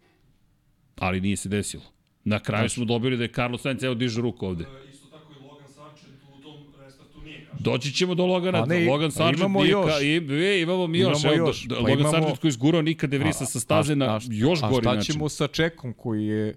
[0.96, 1.82] Ali nije se desilo.
[2.24, 4.64] Na kraju smo dobili da je Carlos Sainz, evo diže ruku ovde.
[4.90, 7.62] Isto tako i Logan Sargent u tom restartu nije kažnjen.
[7.62, 8.60] Doći ćemo do Logana.
[8.60, 9.86] Pa ne, Logan pa Sargent imamo nije još.
[9.88, 10.16] Ka, i,
[10.48, 11.20] e, imamo mi još.
[11.20, 11.64] Imamo Evo, još.
[11.64, 14.32] Da, Pa Logan imamo- Sargent koji je zgurao nikad De Vrisa sa staze na šta-
[14.32, 15.12] još a gori šta način.
[15.12, 16.54] ćemo sa Čekom koji je,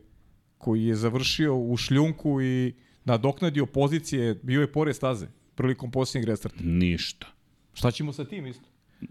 [0.58, 2.74] koji je završio u šljunku i
[3.06, 6.58] nadoknadio pozicije, bio je pored staze prilikom posljednjeg restarta.
[6.63, 7.28] Ništa.
[7.74, 8.65] Šta ćemo sa tim isto?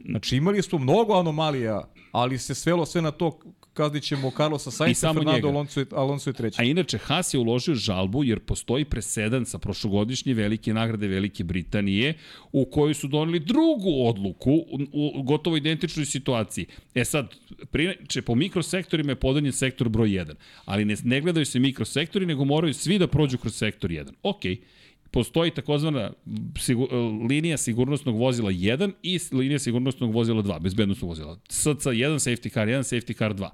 [0.04, 3.38] Znači imali smo mnogo anomalija, ali se svelo sve na to
[3.76, 5.48] kaznit ćemo Carlosa Sainza, samo Fernando njega.
[5.48, 6.60] Alonso, Alonso je treći.
[6.60, 12.14] A inače, Haas je uložio žalbu jer postoji presedan sa prošlogodišnje velike nagrade Velike Britanije
[12.52, 14.52] u kojoj su doneli drugu odluku
[14.92, 16.66] u, gotovo identičnoj situaciji.
[16.94, 17.34] E sad,
[17.70, 22.44] priče, po mikrosektorima je podanjen sektor broj 1, ali ne, ne gledaju se mikrosektori, nego
[22.44, 24.12] moraju svi da prođu kroz sektor 1.
[24.22, 24.56] Okej,
[25.16, 26.10] postoji takozvana
[26.58, 26.88] sigur,
[27.30, 31.38] linija sigurnosnog vozila 1 i linija sigurnosnog vozila 2, bezbednostnog vozila.
[31.48, 33.48] SC 1, safety car 1, safety car 2.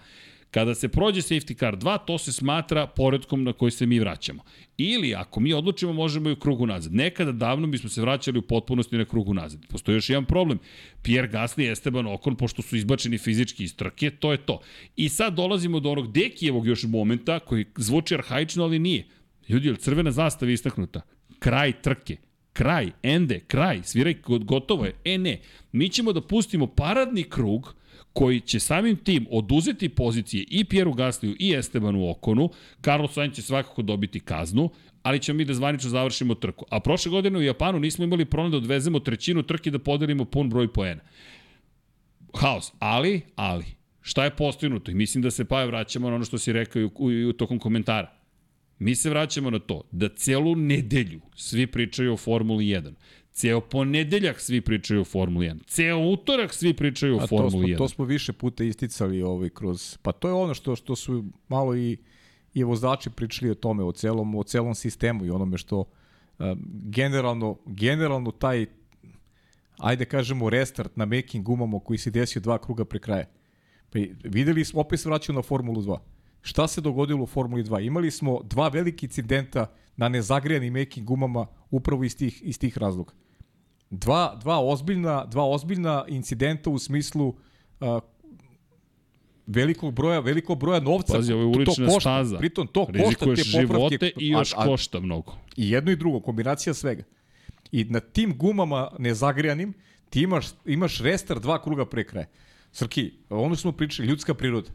[0.50, 4.42] Kada se prođe safety car 2, to se smatra poredkom na koji se mi vraćamo.
[4.76, 6.94] Ili ako mi odlučimo, možemo i u krugu nazad.
[6.94, 9.66] Nekada davno bismo se vraćali u potpunosti na krugu nazad.
[9.68, 10.58] Postoji još jedan problem.
[11.02, 14.60] Pierre Gasly i Esteban Ocon, pošto su izbačeni fizički iz trke, to je to.
[14.96, 19.06] I sad dolazimo do onog Dekijevog još momenta, koji zvuči arhaično, ali nije.
[19.48, 21.00] Ljudi, je crvena zastava istaknuta?
[21.42, 22.16] Kraj trke.
[22.52, 24.92] Kraj, ende, kraj, sviraj, gotovo je.
[25.04, 25.40] E ne,
[25.72, 27.74] mi ćemo da pustimo paradni krug
[28.12, 32.50] koji će samim tim oduzeti pozicije i Pieru Gasliju i Estebanu Okonu.
[32.84, 34.70] Carlos Sainz će svakako dobiti kaznu,
[35.02, 36.64] ali ćemo mi da zvanično završimo trku.
[36.70, 40.50] A prošle godine u Japanu nismo imali problem da odvezemo trećinu trke da podelimo pun
[40.50, 41.00] broj poena.
[42.34, 43.64] Haos, ali, ali,
[44.00, 44.90] šta je postignuto?
[44.90, 47.32] I mislim da se pa vraćamo na ono što si rekao i u, i u
[47.32, 48.21] tokom komentara.
[48.82, 52.92] Mi se vraćamo na to da celu nedelju svi pričaju o Formuli 1.
[53.32, 55.64] Ceo ponedeljak svi pričaju o Formuli 1.
[55.66, 57.78] Ceo utorak svi pričaju o A to Formuli smo, 1.
[57.78, 59.98] to smo više puta isticali ovaj kroz...
[60.02, 61.96] Pa to je ono što što su malo i
[62.54, 65.86] i vozači pričali o tome, o celom, o celom sistemu i onome što uh,
[66.84, 68.66] generalno, generalno taj
[69.78, 73.24] ajde kažemo restart na making gumama koji se desio dva kruga pre kraja.
[73.90, 75.98] Pa videli smo, opet se vraćaju na Formulu 2.
[76.42, 77.86] Šta se dogodilo u Formuli 2?
[77.86, 83.12] Imali smo dva veliki incidenta na nezagrijanim making gumama upravo iz tih, iz tih razloga.
[83.90, 87.36] Dva, dva, ozbiljna, dva ozbiljna incidenta u smislu uh,
[89.46, 91.12] velikog broja, velikog broja novca.
[91.12, 92.00] Pazi, ovo je ulična to košta.
[92.00, 92.38] staza.
[92.38, 93.96] Pritom to košta Rizikuješ te popravke.
[93.96, 95.36] živote i još a, a, košta mnogo.
[95.56, 97.02] I jedno i drugo, kombinacija svega.
[97.72, 99.74] I na tim gumama nezagrijanim
[100.10, 102.26] ti imaš, imaš restart dva kruga pre kraja.
[102.72, 104.70] Srki, ono smo pričali, ljudska priroda.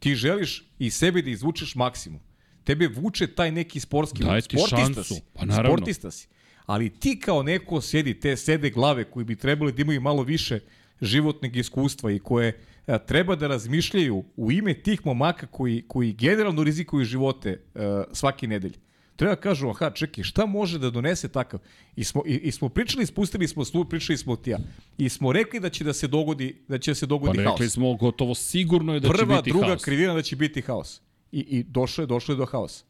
[0.00, 2.20] Ti želiš i sebi da izvučeš maksimum.
[2.64, 5.14] Tebe vuče taj neki sportski Daj ti sportista šansu.
[5.14, 5.20] si.
[5.32, 5.76] Pa naravno.
[5.76, 6.28] Sportista si.
[6.66, 10.60] Ali ti kao neko sedi te sede glave koji bi trebali da imaju malo više
[11.00, 16.62] životnog iskustva i koje a, treba da razmišljaju u ime tih momaka koji, koji generalno
[16.64, 18.76] rizikuju živote a, svaki nedelj.
[19.20, 21.60] Treba kažu, aha, čekaj, šta može da donese takav?
[21.96, 24.58] I smo, i, i smo pričali, spustili smo slu, pričali smo ti ja.
[24.98, 27.52] I smo rekli da će da se dogodi, da će da se Pa dogodi haos.
[27.52, 29.84] rekli smo gotovo sigurno je da će Prva, biti druga haos.
[29.84, 31.00] krivina da će biti haos.
[31.32, 32.84] I, i došlo je, došlo je do haosa.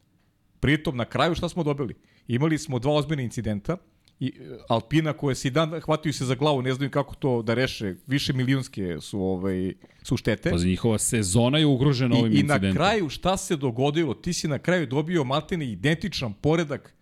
[0.59, 1.95] Pritom, na kraju šta smo dobili?
[2.27, 3.77] Imali smo dva ozbiljna incidenta,
[4.21, 7.41] i e, Alpina koje se i dan hvataju se za glavu, ne znaju kako to
[7.41, 10.49] da reše, više milionske su ovaj su štete.
[10.51, 12.75] Pazi, njihova sezona je ugrožena ovim I, I na incidentom.
[12.75, 14.13] kraju šta se dogodilo?
[14.13, 16.93] Ti si na kraju dobio maltene identičan poredak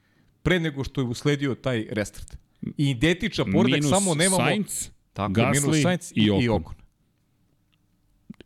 [0.43, 2.38] pre nego što je usledio taj restart.
[2.77, 4.38] I identičan poredak, Minus samo nemamo...
[4.38, 6.49] Sainz, tako, Gasly minus Sainz i, i i.
[6.49, 6.73] Ocon.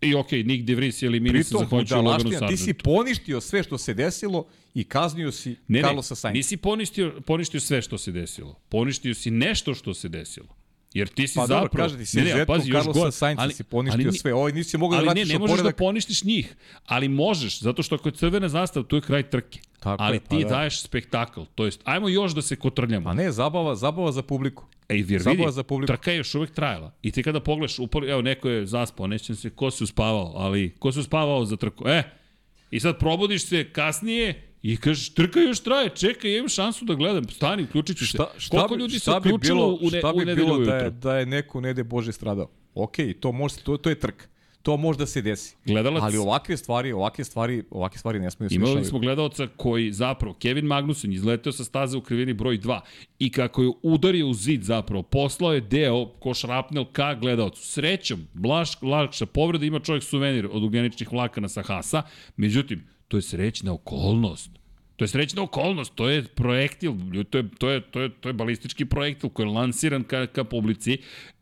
[0.02, 2.84] I okej, okay, Nick De Vries je eliminisan zahvaljujući Loganu budalaština, ti si Sargentu.
[2.84, 6.34] poništio sve što se desilo i kaznio si Ne, ne, Carlosa Sainza.
[6.34, 8.60] nisi poništio, poništio sve što se desilo.
[8.70, 10.48] Poništio si nešto što se desilo.
[10.94, 11.62] Jer ti si Pa zapravo...
[11.62, 13.12] dobro, kaže ti si Ne, ne, pazi, Carlosa gore.
[13.12, 14.34] Sainza Ali- si poništio ali sve.
[14.34, 15.74] Ovo nisi mogao da Ali ne, vratiš ne na možeš poredak.
[15.74, 16.56] da poništiš njih,
[16.86, 19.60] ali možeš, zato što ako je crvena zastava, tu je kraj trke.
[19.80, 20.50] Tako ali je, pa ti da.
[20.50, 23.04] daješ spektakl, to jest, ajmo još da se kotrljamo.
[23.04, 24.66] Pa ne, zabava, zabava za publiku.
[24.90, 25.88] Ej, jer vidi, Zabava za publiku.
[25.88, 26.92] trka je još uvek trajala.
[27.02, 30.76] I ti kada pogledaš, upor, evo, neko je zaspao, nećem se ko se uspavao, ali
[30.80, 31.88] ko se uspavao za trku?
[31.88, 32.04] E,
[32.72, 36.94] i sad probudiš se kasnije i kažeš, trka još traje, čekaj, ja imam šansu da
[36.94, 38.10] gledam, stani, uključit ću se.
[38.10, 40.48] Šta, šta, Koliko ljudi se šta bi uključilo bilo, u, ne, šta u bi nedelju
[40.48, 42.50] bilo da je, da je neko ne de Bože stradao?
[42.76, 44.30] Ok, to, može, to, to je trk.
[44.62, 45.56] To može da se desi.
[45.66, 49.48] Gledalac- Ali ovakve stvari, ovakve stvari, ovakve stvari ne smiju da se Imali smo gledalca
[49.48, 52.80] koji zapravo, Kevin Magnussen, izleteo sa staze u krivini broj 2
[53.20, 57.62] i kako je udario u zid zapravo, poslao je deo ko šrapnel ka gledalcu.
[57.64, 62.02] Srećom, blaš, lakša povreda, ima čovjek suvenir od ugljeničnih vlakana sa Hasa,
[62.38, 64.50] međutim, to je srećna okolnost.
[64.96, 66.94] To je srećna okolnost, to je projektil,
[67.30, 70.44] to je, to je, to je, to je balistički projektil koji je lansiran ka, ka
[70.44, 70.98] publici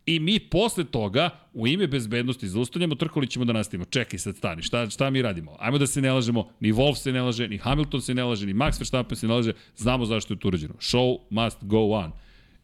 [0.06, 3.86] i mi posle toga u ime bezbednosti zaustavljamo trku ali ćemo da nastavimo.
[3.86, 5.56] Čekaj sad stani, šta, šta mi radimo?
[5.60, 8.46] Ajmo da se ne lažemo, ni Wolf se ne laže, ni Hamilton se ne laže,
[8.46, 10.74] ni Max Verstappen se ne laže, znamo zašto je to urađeno.
[10.80, 12.12] Show must go on.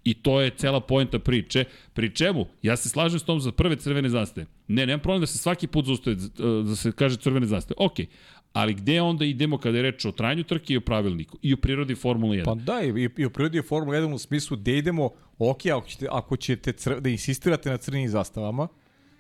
[0.08, 1.66] I to je cela poenta priče.
[1.94, 4.48] Pri čemu, ja se slažem s tom za prve crvene zastave.
[4.68, 6.16] Ne, nemam problem da se svaki put zaustave,
[6.64, 7.76] da se kaže crvene zastave.
[7.78, 8.00] Ok,
[8.58, 11.58] ali gde onda idemo kada je reč o trajanju trke i o pravilniku i o
[11.58, 12.46] prirodi Formule 1?
[12.46, 15.88] Pa da, i, i u prirodi je Formula 1 u smislu da idemo, ok, ako
[15.88, 18.68] ćete, ako ćete cr, da insistirate na crnim zastavama,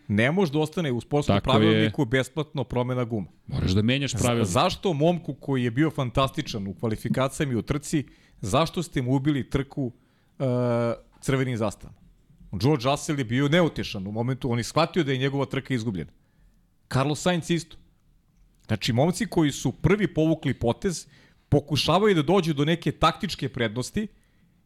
[0.08, 3.28] ne može da ostane u sportskom Tako pravilniku besplatno promena guma.
[3.48, 4.48] Moraš da menjaš pravilnik.
[4.48, 8.06] Za, zašto momku koji je bio fantastičan u kvalifikacijama i u trci,
[8.42, 10.46] zašto ste mu ubili trku uh,
[11.22, 12.00] crvenim zastavama?
[12.52, 16.12] George Russell je bio neutešan u momentu, on je shvatio da je njegova trka izgubljena.
[16.90, 17.78] Carlos Sainz isto.
[18.68, 21.08] Znači, momci koji su prvi povukli potez,
[21.50, 24.08] pokušavaju da dođu do neke taktičke prednosti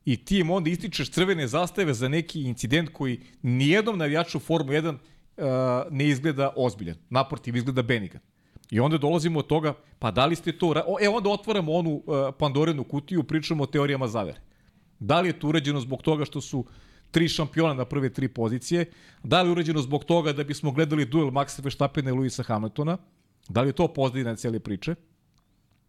[0.05, 4.89] i ti im onda ističeš crvene zastave za neki incident koji nijednom navijaču Formu 1
[4.89, 5.45] uh,
[5.91, 6.95] ne izgleda ozbiljan.
[7.09, 8.21] Naprotiv, izgleda benigan.
[8.71, 10.73] I onda dolazimo od toga, pa da li ste to...
[10.87, 12.03] O, e, onda otvaramo onu uh,
[12.39, 14.39] Pandorinu kutiju, pričamo o teorijama zavere.
[14.99, 16.65] Da li je to urađeno zbog toga što su
[17.11, 18.85] tri šampiona na prve tri pozicije?
[19.23, 22.97] Da li je urađeno zbog toga da bismo gledali duel Maxa Verstappena i Luisa Hamiltona?
[23.49, 24.95] Da li je to pozadina cele priče?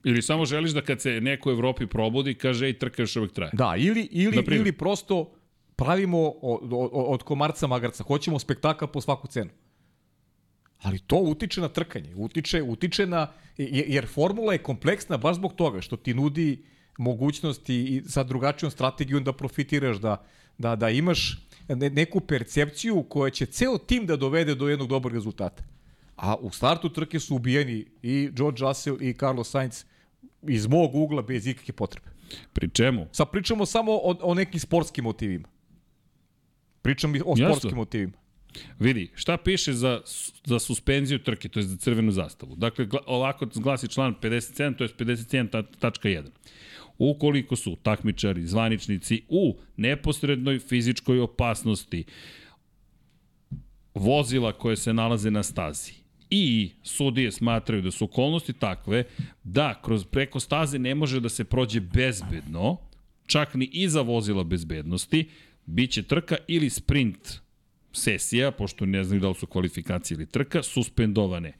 [0.05, 3.33] Ili samo želiš da kad se neko u Evropi probudi, kaže, ej, trka još uvek
[3.33, 3.51] traje.
[3.53, 4.61] Da, ili, ili, primjer.
[4.61, 5.33] ili prosto
[5.77, 8.05] pravimo od, od, od komarca magarca.
[8.05, 9.51] Hoćemo spektakl po svaku cenu.
[10.79, 15.55] Ali to utiče na trkanje, utiče, utiče na, je- jer formula je kompleksna baš zbog
[15.55, 16.65] toga što ti nudi
[16.99, 20.25] mogućnosti i sa drugačijom strategijom da profitiraš, da,
[20.59, 21.38] da, da imaš
[21.69, 25.65] ne, neku percepciju koja će ceo tim da dovede do jednog dobrog rezultata.
[26.22, 29.85] A u startu trke su ubijeni i George Russell i Carlos Sainz
[30.48, 32.06] iz mog ugla bez ikakve potrebe.
[32.52, 33.06] Pri čemu?
[33.12, 35.48] Sad pričamo samo o, o nekim sportskim motivima.
[36.82, 37.46] Pričam o Jasno.
[37.46, 38.12] sportskim motivima.
[38.78, 40.00] Vidi, šta piše za,
[40.44, 42.56] za suspenziju trke, to je za crvenu zastavu?
[42.56, 46.24] Dakle, ovako glasi član 57, to je 57.1.
[46.98, 52.04] Ukoliko su takmičari, zvaničnici u neposrednoj fizičkoj opasnosti
[53.94, 56.02] vozila koje se nalaze na stazi
[56.35, 59.05] i sudije smatraju da su okolnosti takve
[59.45, 62.77] da kroz preko staze ne može da se prođe bezbedno,
[63.27, 65.29] čak ni iza vozila bezbednosti,
[65.66, 67.40] biće trka ili sprint
[67.92, 71.53] sesija, pošto ne znam da li su kvalifikacije ili trka, suspendovane.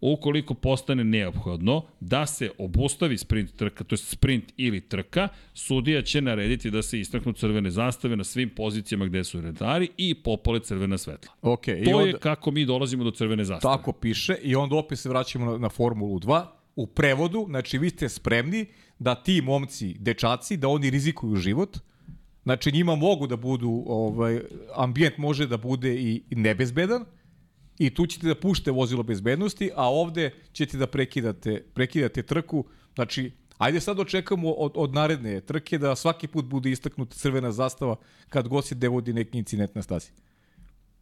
[0.00, 6.20] Ukoliko postane neophodno da se obustavi sprint trka, to je sprint ili trka, sudija će
[6.20, 10.98] narediti da se istaknu crvene zastave na svim pozicijama gde su redari i popole crvena
[10.98, 11.32] svetla.
[11.42, 13.76] Okay, to i onda, je kako mi dolazimo do crvene zastave.
[13.76, 16.44] Tako piše i onda opet se vraćamo na, na Formulu 2.
[16.76, 18.66] U prevodu, znači vi ste spremni
[18.98, 21.78] da ti momci, dečaci, da oni rizikuju život,
[22.46, 24.40] Znači njima mogu da budu, ovaj,
[24.74, 27.04] ambijent može da bude i nebezbedan
[27.78, 32.64] i tu ćete da pušte vozilo bezbednosti, a ovde ćete da prekidate, prekidate trku.
[32.94, 37.96] Znači, ajde sad očekamo od, od naredne trke da svaki put bude istaknuta crvena zastava
[38.28, 40.10] kad god se devodi neki incident na stazi.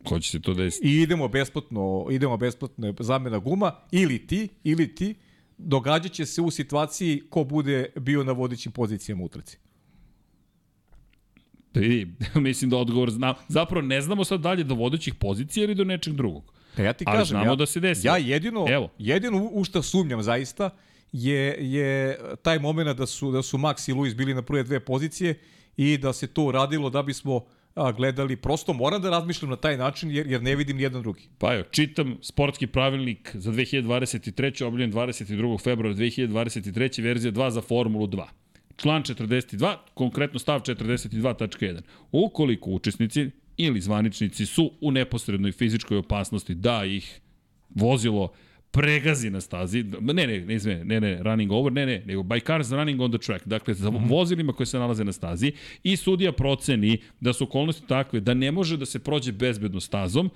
[0.05, 0.89] Ko će se to desiti?
[0.89, 5.15] I idemo besplatno, idemo besplatno zamena guma, ili ti, ili ti,
[5.59, 9.59] događaće se u situaciji ko bude bio na vodećim pozicijama u trci.
[11.75, 13.35] Da vidi, mislim da odgovor znam.
[13.49, 16.54] Zapravo ne znamo sad dalje do vodećih pozicija ili do nečeg drugog.
[16.77, 18.07] Da ja ti Ali kažem, znamo ja, da se desi.
[18.07, 18.89] Ja jedino, Evo.
[18.99, 20.71] jedino u, šta sumnjam zaista
[21.13, 24.81] je, je taj moment da su, da su Max i Luis bili na prve dve
[24.81, 25.35] pozicije
[25.77, 28.37] i da se to uradilo da bismo a, gledali.
[28.37, 31.29] Prosto moram da razmišljam na taj način jer, jer ne vidim nijedan drugi.
[31.39, 34.65] Pa evo, čitam sportski pravilnik za 2023.
[34.65, 35.63] obljen 22.
[35.63, 37.03] februara 2023.
[37.03, 38.25] verzija 2 za Formulu 2.
[38.77, 41.81] Član 42, konkretno stav 42.1.
[42.13, 47.21] Ukoliko učesnici ili zvaničnici su u neposrednoj fizičkoj opasnosti da ih
[47.75, 48.33] vozilo
[48.71, 52.47] pregazi na stazi, ne, ne, ne, ne, ne, ne, running over, ne, ne, nego by
[52.47, 56.33] cars running on the track, dakle, za vozilima koje se nalaze na stazi i sudija
[56.33, 60.31] proceni da su okolnosti takve da ne može da se prođe bezbedno stazom,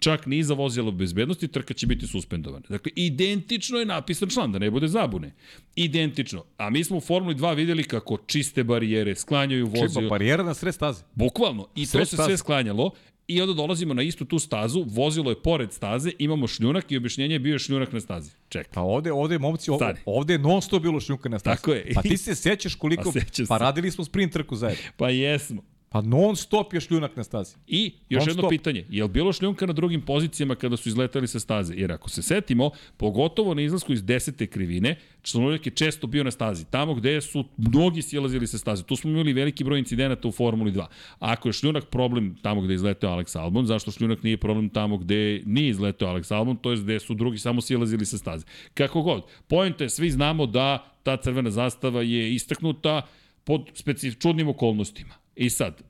[0.00, 2.64] čak ni za vozilo bezbednosti, trka će biti suspendovana.
[2.68, 5.32] Dakle, identično je napisan član, da ne bude zabune.
[5.76, 6.44] Identično.
[6.56, 9.88] A mi smo u Formuli 2 videli kako čiste barijere sklanjaju vozilo.
[9.88, 11.02] Čipa barijera na sred staze.
[11.14, 11.68] Bukvalno.
[11.74, 12.28] I Sred to se staze.
[12.28, 12.90] sve sklanjalo.
[13.28, 17.34] I onda dolazimo na istu tu stazu, vozilo je pored staze, imamo šljunak i objašnjenje
[17.34, 18.30] je bio šljunak na stazi.
[18.48, 18.72] Čekaj.
[18.74, 21.56] Pa ovde, ovde momci, ovde, ovde je non stop bilo šljunka na stazi.
[21.56, 21.92] Tako je.
[21.94, 24.84] Pa ti se sećaš koliko, Pa pa radili smo sprint trku zajedno.
[24.96, 25.62] Pa jesmo.
[25.92, 27.56] Pa non stop je šljunak na stazi.
[27.66, 28.50] I još Non jedno stop.
[28.50, 31.74] pitanje, je li bilo šljunka na drugim pozicijama kada su izletali sa staze?
[31.76, 36.30] Jer ako se setimo, pogotovo na izlasku iz desete krivine, šljunak je često bio na
[36.30, 38.82] stazi, tamo gde su mnogi silazili sa staze.
[38.82, 40.80] Tu smo imali veliki broj incidenata u Formuli 2.
[40.80, 40.86] A
[41.18, 44.96] ako je šljunak problem tamo gde je izleteo Alex Albon, zašto šljunak nije problem tamo
[44.98, 48.46] gde nije izleteo Alex Albon, to je gde su drugi samo silazili sa staze.
[48.74, 53.02] Kako god, pojenta je, svi znamo da ta crvena zastava je istaknuta
[53.44, 55.21] pod specif čudnim okolnostima.
[55.36, 55.82] I sad,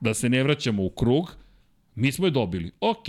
[0.00, 1.36] da se ne vraćamo u krug,
[1.94, 2.70] mi smo je dobili.
[2.80, 3.06] Ok,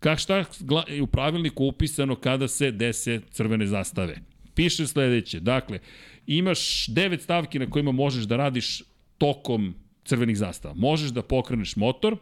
[0.00, 0.44] kak šta
[0.88, 4.18] je u pravilniku upisano kada se dese crvene zastave?
[4.54, 5.78] Piše sledeće, dakle,
[6.26, 8.82] imaš devet stavki na kojima možeš da radiš
[9.18, 9.74] tokom
[10.04, 10.74] crvenih zastava.
[10.74, 12.16] Možeš da pokreneš motor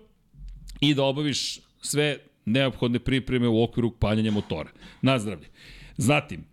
[0.81, 4.71] i da obaviš sve neophodne pripreme u okviru paljenja motora.
[5.03, 5.47] Nazdravlje.
[5.97, 6.45] Zatim,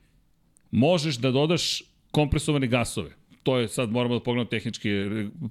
[0.71, 3.15] možeš da dodaš kompresovane gasove.
[3.43, 4.89] To je sad moramo da pogledamo tehnički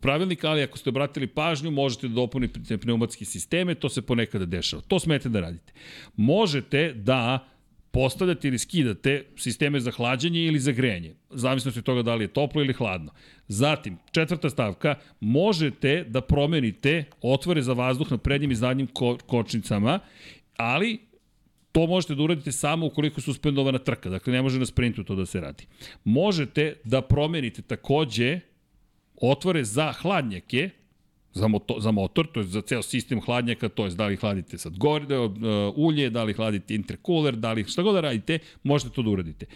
[0.00, 4.82] pravilnik, ali ako ste obratili pažnju, možete da dopunite pneumatske sisteme, to se ponekada dešava.
[4.88, 5.72] To smete da radite.
[6.16, 7.48] Možete da
[7.92, 12.28] postavljate ili skidate sisteme za hlađenje ili za grejanje, zavisno od toga da li je
[12.28, 13.12] toplo ili hladno.
[13.48, 19.98] Zatim, četvrta stavka, možete da promenite otvore za vazduh na prednjim i zadnjim ko kočnicama,
[20.56, 21.11] ali
[21.72, 25.14] To možete da uradite samo ukoliko je suspendovana trka, dakle ne može na sprintu to
[25.14, 25.66] da se radi.
[26.04, 28.40] Možete da promenite takođe
[29.20, 30.70] otvore za hladnjake,
[31.34, 34.58] za, moto, za motor, to je za ceo sistem hladnjaka, to je da li hladite
[34.58, 35.32] sad gore, uh,
[35.76, 39.46] ulje, da li hladite intercooler, da li šta god da radite, možete to da uradite.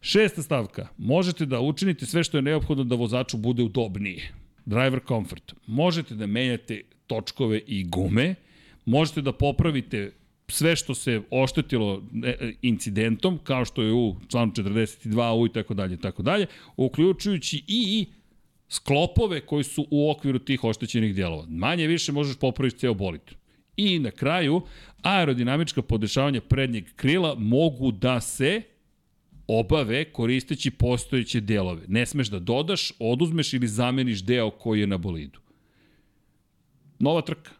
[0.00, 4.32] Šesta stavka, možete da učinite sve što je neophodno da vozaču bude udobnije.
[4.64, 5.54] Driver comfort.
[5.66, 8.34] Možete da menjate točkove i gume,
[8.84, 10.12] možete da popravite
[10.48, 15.74] sve što se oštetilo e, incidentom, kao što je u članu 42 u i tako
[15.74, 18.06] dalje, tako dalje, uključujući i
[18.68, 21.46] sklopove koji su u okviru tih oštećenih dijelova.
[21.48, 23.20] Manje više možeš popraviti ceo bolid.
[23.76, 24.62] I na kraju,
[25.02, 28.62] aerodinamička podešavanja prednjeg krila mogu da se
[29.46, 31.82] obave koristeći postojeće delove.
[31.88, 35.40] Ne smeš da dodaš, oduzmeš ili zameniš deo koji je na bolidu.
[36.98, 37.50] Nova trka.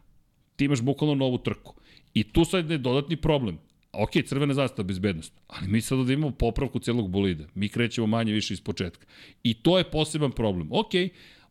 [0.55, 1.76] ti imaš bukvalno novu trku.
[2.17, 3.57] I tu sad je dodatni problem.
[3.93, 7.45] Ok, crvena zastava bezbednost, ali mi sad da imamo popravku celog bolida.
[7.55, 9.05] Mi krećemo manje više iz početka.
[9.43, 10.67] I to je poseban problem.
[10.71, 10.91] Ok,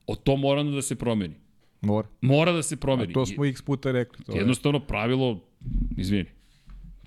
[0.07, 1.35] o to mora da se promeni.
[1.81, 2.09] Mora.
[2.21, 3.13] Mora da se promeni.
[3.13, 4.25] A to smo x puta rekli.
[4.25, 4.39] To je.
[4.39, 5.45] Jednostavno pravilo,
[5.97, 6.31] izvini,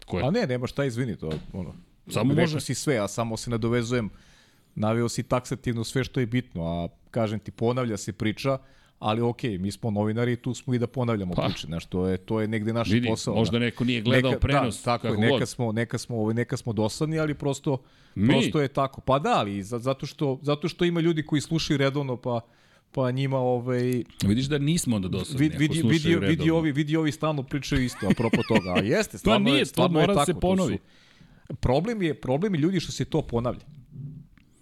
[0.05, 0.28] koje?
[0.28, 1.76] A ne, nema šta izvini, to ono.
[2.07, 2.60] Samo Rekao može.
[2.60, 4.10] si sve, a samo se nadovezujem,
[4.76, 8.57] naveo si taksativno sve što je bitno, a kažem ti, ponavlja se priča,
[8.99, 11.41] ali okej, mi smo novinari i tu smo i da ponavljamo Pa.
[11.43, 13.35] priče, znaš, to je, to je negde naš Vidi, posao.
[13.35, 13.59] možda da.
[13.59, 15.49] neko nije gledao neka, prenos, Da, tako je, kako neka god.
[15.49, 17.77] smo, neka smo, ovaj, neka smo dosadni, ali prosto,
[18.15, 18.27] Mi?
[18.27, 19.01] prosto je tako.
[19.01, 22.39] Pa da, ali za- zato što, zato što ima ljudi koji slušaju redovno, pa
[22.91, 27.11] pa njima ovaj Vidiš da nismo onda dosadni, vid, vidi, vidi, vidi, ovi, vidi ovi
[27.11, 28.69] stalno pričaju isto, apropo toga.
[28.71, 30.25] A jeste, stvarno, nije, je, to stvarno mora je da tako.
[30.25, 30.77] se to ponovi.
[31.47, 33.61] su- Problem je, problem je ljudi što se to ponavlja.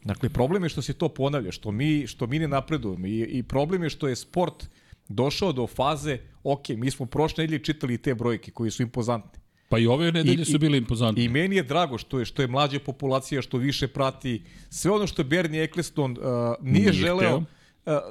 [0.07, 3.43] Dakle, problem je što se to ponavlja, što mi, što mi ne napredujemo i, i
[3.43, 4.67] problem je što je sport
[5.09, 9.39] došao do faze, ok, mi smo prošle nedelje čitali te brojke koji su impozantne.
[9.69, 11.23] Pa i ove nedelje I- su bile impozantne.
[11.23, 15.07] I meni je drago što je što je mlađa populacija, što više prati sve ono
[15.07, 16.17] što Bernie Eccleston uh,
[16.61, 17.43] nije, Nije želeo, uh,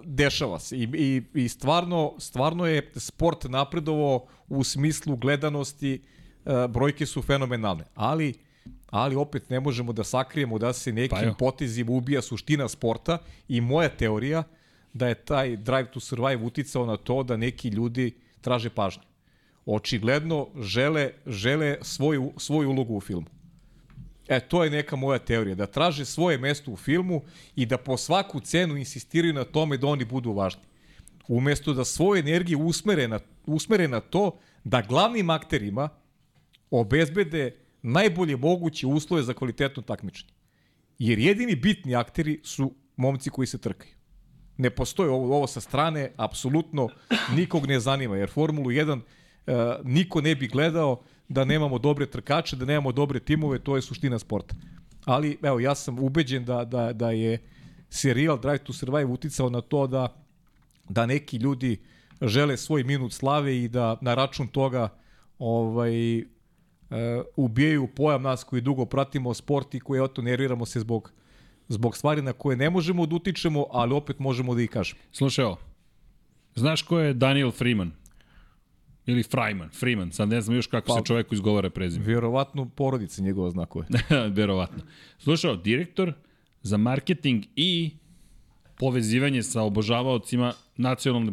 [0.05, 0.77] dešava se.
[0.77, 6.01] I, i, i stvarno, stvarno je sport napredovao u smislu gledanosti,
[6.45, 7.85] uh, brojke su fenomenalne.
[7.95, 8.35] Ali,
[8.91, 13.61] ali opet ne možemo da sakrijemo da se nekim Pa potezima ubija suština sporta i
[13.61, 14.43] moja teorija
[14.93, 19.03] da je taj Drive to Survive uticao na to da neki ljudi traže pažnju
[19.67, 23.27] očigledno žele, žele svoju, svoju ulogu u filmu.
[24.29, 27.23] E, to je neka moja teorija, da traže svoje mesto u filmu
[27.57, 30.63] i da po svaku cenu insistiraju na tome da oni budu važni.
[31.29, 35.89] Umesto da svoju energiju usmere na, usmere na to da glavnim akterima
[36.71, 37.55] obezbede
[37.87, 40.33] najbolje moguće uslove za kvalitetno takmičenje.
[40.99, 43.93] Jer jedini bitni akteri su momci koji se trkaju.
[44.57, 46.89] Ne postoji ovo, ovo sa strane, apsolutno
[47.37, 52.57] nikog ne zanima, jer Formulu 1 uh, niko ne bi gledao da nemamo dobre trkače,
[52.57, 54.55] da nemamo dobre timove, to je suština sporta.
[55.05, 57.39] Ali, evo, ja sam ubeđen da, da, da je
[57.91, 60.09] serijal Drive to Survive uticao na to da,
[60.89, 61.79] da neki ljudi
[62.23, 64.89] žele svoj minut slave i da na račun toga
[65.39, 66.25] ovaj,
[66.91, 66.97] uh,
[67.37, 71.13] ubijaju pojam nas koji dugo pratimo sport i koji eto nerviramo se zbog
[71.69, 75.01] zbog stvari na koje ne možemo da utičemo, ali opet možemo da ih kažemo.
[75.13, 75.59] Slušaj ovo.
[76.55, 77.93] Znaš ko je Daniel Freeman?
[79.07, 82.07] Ili Freiman, Freeman, sad ne znam još kako Pa- se čoveku izgovara prezime.
[82.07, 83.87] Vjerovatno porodica njegova znakove.
[84.39, 84.83] Verovatno.
[85.19, 86.13] Slušaj, ovo, direktor
[86.63, 87.91] za marketing i
[88.79, 91.33] povezivanje sa obožavaocima nacionalne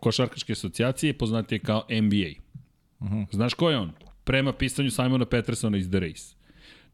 [0.00, 2.40] košarkaške asocijacije, poznatije kao NBA.
[3.00, 3.26] Uh -huh.
[3.32, 3.92] Znaš ko je on?
[4.24, 6.34] Prema pisanju Simona Petersona iz The Race.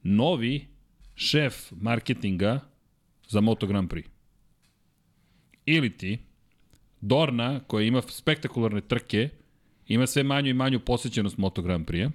[0.02, 0.66] Novi
[1.14, 2.60] šef marketinga
[3.28, 4.08] za Moto Grand Prix.
[5.66, 6.18] Ili ti,
[7.00, 9.28] Dorna, koja ima spektakularne trke,
[9.88, 12.10] ima sve manju i manju posjećenost Moto Grand Prix-a,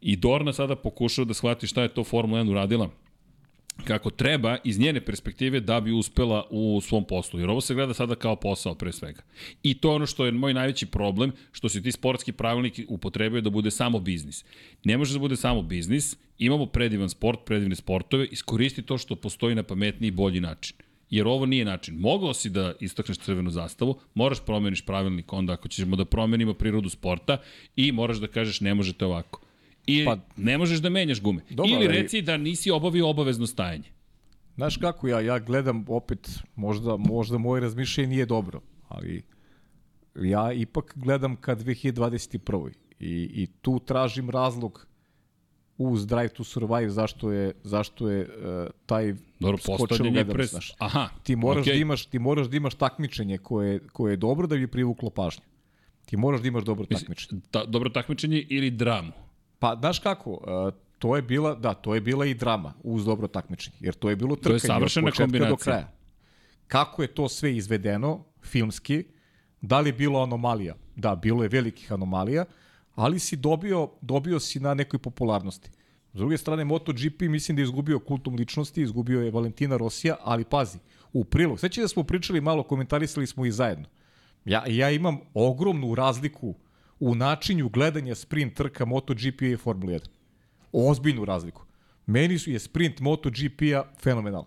[0.00, 2.90] I Dorna sada pokušao da shvati šta je to Formula 1 uradila
[3.84, 7.40] kako treba iz njene perspektive da bi uspela u svom poslu.
[7.40, 9.22] Jer ovo se gleda sada kao posao pre svega.
[9.62, 13.42] I to je ono što je moj najveći problem, što se ti sportski pravilnik upotrebuje
[13.42, 14.44] da bude samo biznis.
[14.84, 19.54] Ne može da bude samo biznis, imamo predivan sport, predivne sportove, iskoristi to što postoji
[19.54, 20.76] na pametniji i bolji način.
[21.10, 21.94] Jer ovo nije način.
[21.94, 26.88] Mogao si da istakneš crvenu zastavu, moraš promeniš pravilnik onda ako ćemo da promenimo prirodu
[26.88, 27.38] sporta
[27.76, 29.40] i moraš da kažeš ne možete ovako.
[29.90, 31.42] I pa, ne možeš da menjaš gume.
[31.50, 33.88] Dobro, Ili reci da nisi obavio obavezno stajanje.
[34.54, 39.22] Znaš kako ja, ja gledam opet, možda, možda moje razmišljanje nije dobro, ali
[40.14, 42.70] ja ipak gledam ka 2021.
[42.98, 44.86] I, i tu tražim razlog
[45.78, 50.50] uz Drive to Survive zašto je, zašto je uh, taj Dobro, postavljanje gledanost, pres...
[50.50, 50.72] znaš.
[50.78, 51.72] Aha, Ti moraš, okej.
[51.72, 55.44] da imaš, ti moraš da imaš takmičenje koje, koje je dobro da bi privuklo pažnju.
[56.04, 57.40] Ti moraš da imaš dobro takmičenje.
[57.50, 59.12] Ta, dobro takmičenje ili dramu.
[59.60, 63.28] Pa, znaš kako, uh, to je bila, da, to je bila i drama uz dobro
[63.28, 65.64] takmičenje, jer to je bilo trkanje savršena od početka do kombinacija.
[65.64, 65.92] kraja.
[66.66, 69.04] kako je to sve izvedeno filmski,
[69.60, 70.74] da li je bilo anomalija?
[70.96, 72.44] Da, bilo je velikih anomalija,
[72.94, 75.70] ali si dobio, dobio si na nekoj popularnosti.
[76.12, 80.44] S druge strane, MotoGP mislim da je izgubio kultom ličnosti, izgubio je Valentina Rosija, ali
[80.44, 80.78] pazi,
[81.12, 81.60] u prilog.
[81.60, 83.86] Sveći da smo pričali malo, komentarisali smo i zajedno.
[84.44, 86.54] Ja, ja imam ogromnu razliku
[87.00, 90.08] u načinju gledanja sprint trka MotoGP i Formula 1.
[90.72, 91.62] Ozbiljnu razliku.
[92.06, 94.46] Meni su je sprint MotoGP-a fenomenalan.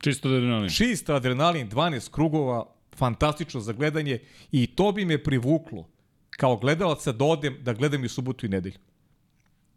[0.00, 0.70] Čisto adrenalin.
[0.70, 4.18] Čist adrenalin, 12 krugova, fantastično za gledanje
[4.52, 5.88] i to bi me privuklo
[6.30, 8.78] kao gledalaca da odem da gledam i subotu i nedelju.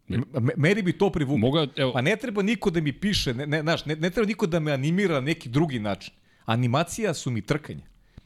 [0.09, 0.23] M-
[0.57, 1.37] meni bi to privuklo.
[1.37, 4.27] Moga, evo, Pa ne treba niko da mi piše, ne, ne, znaš, ne, ne treba
[4.27, 6.13] niko da me animira na neki drugi način.
[6.45, 7.83] Animacija su mi trkanje.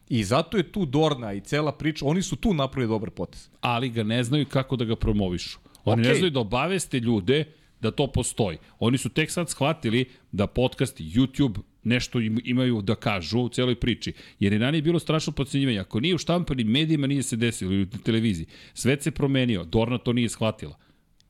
[0.09, 3.49] I zato je tu Dorna i cela priča, oni su tu napravili dobar potez.
[3.61, 5.59] ali ga ne znaju kako da ga promovišu.
[5.85, 6.11] Oni Okej.
[6.11, 7.45] ne znaju da obaveste ljude
[7.81, 8.57] da to postoji.
[8.79, 13.75] Oni su tek sad shvatili da podcast, YouTube nešto im, imaju da kažu u celoj
[13.75, 14.13] priči.
[14.39, 15.79] Jer je ranije bilo strašno podcenjivanje.
[15.79, 18.45] Ako nije u štampanim medijima, nije se desilo ili na televiziji.
[18.73, 19.63] Svet se promenio.
[19.63, 20.77] Dorna to nije shvatila.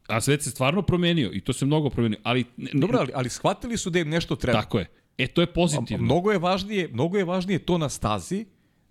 [0.07, 2.19] A svet se stvarno promenio i to se mnogo promenio.
[2.23, 4.61] Ali, ne, Dobro, ali, ali shvatili su da im nešto treba.
[4.61, 4.85] Tako je.
[5.17, 6.05] E, to je pozitivno.
[6.05, 8.45] Mnogo je važnije, mnogo je važnije to na stazi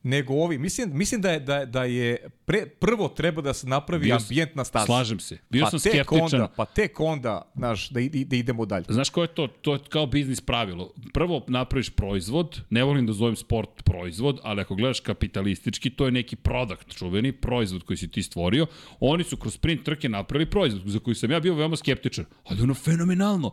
[0.06, 0.58] nego ovi.
[0.58, 4.54] Mislim, mislim da je, da, da je pre, prvo treba da se napravi Bio ambijent
[4.54, 4.86] na stazi.
[4.86, 5.38] Slažem se.
[5.50, 6.20] Bio pa sam skeptičan.
[6.22, 8.84] Onda, pa tek onda, znaš, da, i- da idemo dalje.
[8.88, 9.46] Znaš ko je to?
[9.46, 10.92] To je kao biznis pravilo.
[11.12, 16.12] Prvo napraviš proizvod, ne volim da zovem sport proizvod, ali ako gledaš kapitalistički, to je
[16.12, 18.66] neki produkt, čuveni proizvod koji si ti stvorio.
[19.00, 22.24] Oni su kroz sprint trke napravili proizvod za koji sam ja bio veoma skeptičan.
[22.44, 23.50] Ali ono fenomenalno.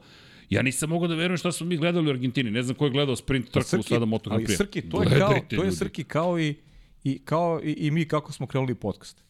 [0.50, 2.52] Ja nisam mogao da verujem šta smo mi gledali u Argentini.
[2.52, 4.56] Ne znam ko je gledao sprint trku Srki, sada Moto Grand ali.
[4.58, 5.72] Srki, to je, kao, to je.
[5.72, 6.56] Srki kao i,
[7.04, 9.24] i, kao i, i mi kako smo krenuli podcast.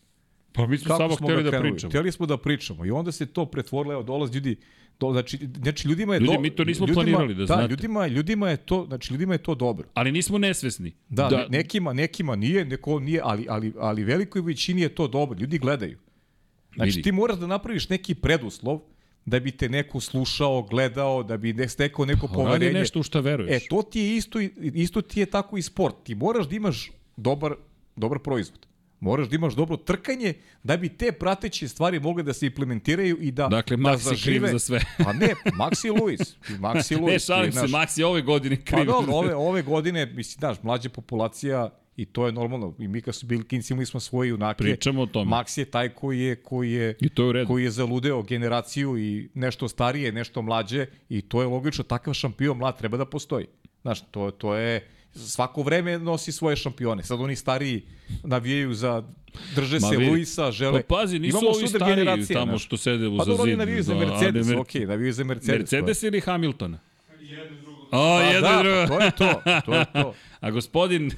[0.54, 1.72] Pa mi smo Kako samo smo hteli da krenuli?
[1.72, 1.90] pričamo.
[1.92, 4.56] Hteli smo da pričamo i onda se to pretvorilo, evo dolazi ljudi,
[5.00, 7.68] do, znači, znači ljudima je Ljudi, do, mi to nismo ljudima, planirali, da znate.
[7.68, 9.88] ljudima, ljudima je to, znači ljudima je to dobro.
[9.94, 10.94] Ali nismo nesvesni.
[11.10, 11.48] Da, da.
[11.50, 15.40] nekima, nekima nije, neko nije, ali, ali, ali velikoj većini je to dobro.
[15.40, 15.98] Ljudi gledaju.
[16.76, 17.02] Znači Vidi.
[17.02, 18.80] ti moraš da napraviš neki preduslov
[19.26, 22.80] da bi te neko slušao, gledao, da bi ne stekao neko Radi poverenje.
[22.80, 23.64] nešto u šta veruješ.
[23.64, 24.40] E, to ti je isto,
[24.74, 25.96] isto ti je tako i sport.
[26.04, 27.56] Ti moraš da imaš dobar,
[27.96, 28.68] dobar proizvod.
[29.00, 33.32] Moraš da imaš dobro trkanje da bi te prateće stvari mogle da se implementiraju i
[33.32, 34.80] da Dakle, da Max je kriv za sve.
[35.04, 36.20] Pa ne, Maxi Luis.
[36.50, 37.14] Maxi Luis.
[37.14, 38.78] Ne, šalim se, znaš, Max je ove godine kriv.
[38.78, 42.76] Pa dobro, ove, ove godine, mislim, znaš, mlađa populacija i to je normalno.
[42.80, 44.64] I mi kad su bili klinci imali smo svoje junake.
[44.64, 45.32] Pričamo o tome.
[45.32, 49.30] Max je taj koji je, koji je, I to je koji je zaludeo generaciju i
[49.34, 53.46] nešto starije, nešto mlađe i to je logično, takav šampion mlad treba da postoji.
[53.82, 57.04] Znaš, to, to je, svako vreme nosi svoje šampione.
[57.04, 57.82] Sad oni stariji
[58.24, 59.04] navijaju za,
[59.56, 60.12] drže Ma se vidi.
[60.12, 60.82] Luisa, žele.
[60.84, 63.84] Pa pazi, nisu Imamo ovi stariji tamo što sede u Pa za dobro, oni navijaju
[63.84, 65.60] za da, Mercedes, Mer- okej, navijaju za Mercedes.
[65.60, 66.80] Mercedes ili Hamiltona?
[67.22, 67.73] Jedno drugo.
[67.94, 68.88] O, Pa jedno da, i drugo.
[68.90, 70.14] pa to je to, to je to.
[70.42, 71.12] A gospodin,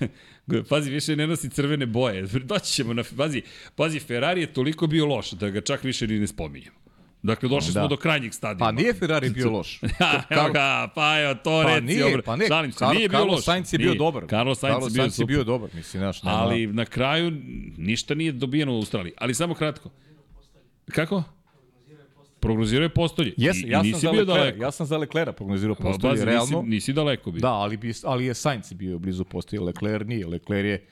[0.69, 2.21] pazi, više ne nosi crvene boje.
[2.23, 3.41] Doći ćemo na, pazi,
[3.75, 6.75] pazi, Ferrari je toliko bio loš da ga čak više ni ne spominjemo.
[7.23, 7.79] Dakle, došli Da.
[7.79, 8.65] smo do krajnjeg stadijuma.
[8.65, 9.79] Pa nije Ferrari bio loš.
[9.99, 11.85] Ha, evo ga, pa evo, to Pa reci.
[11.85, 13.45] nije, obra- pa ne, Šalim se, Kar- nije bio Carlos loš.
[13.45, 14.23] Sainz je bio dobar.
[14.27, 16.37] Carlos Sainz je bio Sainz je bio dobar, mislim, znaš, nema.
[16.37, 17.31] Ali na kraju
[17.77, 19.13] ništa nije dobijeno u Australiji.
[19.17, 19.89] Ali samo kratko.
[20.87, 21.23] Kako?
[22.45, 23.33] Prognozirao je postolje.
[23.37, 24.57] Jes, I, ja i sam nisi za bio Leclerc, daleko.
[24.59, 26.57] ja sam za Leclerc prognozirao Pa, postolje, bazi, realno.
[26.57, 27.39] nisi, nisi daleko bio.
[27.39, 30.27] Da, ali, bi, ali je Sainz bio blizu postolje, Leclerc nije.
[30.27, 30.85] Leclerc je,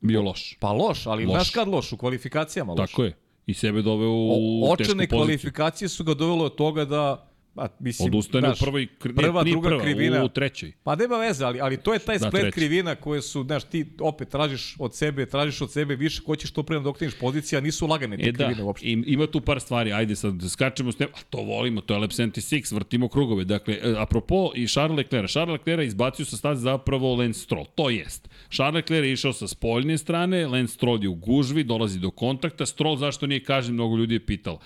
[0.00, 0.56] Bio loš.
[0.60, 1.34] pa loš, ali Loš.
[1.34, 2.90] znaš kad loš, u kvalifikacijama loš.
[2.90, 3.12] Tako je.
[3.46, 4.30] I sebe doveo u
[4.64, 5.18] O, tešku očene poziciju.
[5.18, 9.42] kvalifikacije su ga dovele od toga da a, mislim, Odustane znaš, u prvoj, kri- prva,
[9.42, 10.24] nije druga prva, krivina.
[10.24, 10.72] u trećoj.
[10.82, 13.86] Pa nema veze, ali, ali to je taj Da, splet krivina koje su, znaš, ti
[14.00, 18.16] opet tražiš od sebe, tražiš od sebe više, hoćeš to pre doktiniš pozicija, nisu lagane
[18.16, 18.86] te E da, krivine uopšte.
[18.88, 22.00] im, ima tu par stvari, ajde sad skačemo s tem, a to volimo, to je
[22.00, 23.44] Lab 76, vrtimo krugove.
[23.44, 27.90] Dakle, e, apropo i Charles Leclerc, Charles Leclerc izbacio sa staze zapravo Lance Stroll, to
[27.90, 28.28] jest.
[28.50, 32.66] Charles Leclerc je išao sa spoljne strane, Lance Stroll je u gužvi, dolazi do kontakta,
[32.66, 34.58] Stroll zašto nije kažen, mnogo ljudi je pitalo.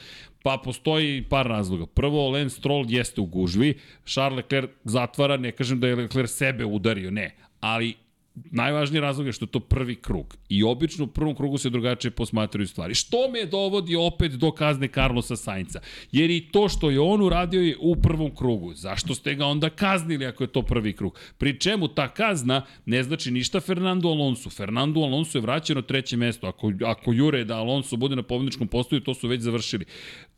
[0.43, 1.87] Pa postoji par razloga.
[1.87, 3.75] Prvo, Lance Stroll jeste u gužvi,
[4.05, 7.95] Charles Leclerc zatvara, ne kažem da je Leclerc sebe udario, ne, ali
[8.35, 10.37] najvažniji razlog je što je to prvi krug.
[10.49, 12.95] I obično u prvom krugu se drugačije posmatraju stvari.
[12.95, 15.81] Što me dovodi opet do kazne Carlosa Sainca?
[16.13, 18.75] Jer i to što je on uradio je u prvom krugu.
[18.75, 21.19] Zašto ste ga onda kaznili ako je to prvi krug?
[21.39, 24.51] Pri čemu ta kazna ne znači ništa Fernando Alonso.
[24.51, 26.47] Fernando Alonso je vraćen na treće mesto.
[26.47, 29.85] Ako, ako jure da Alonso bude na pobedničkom postoju, to su već završili.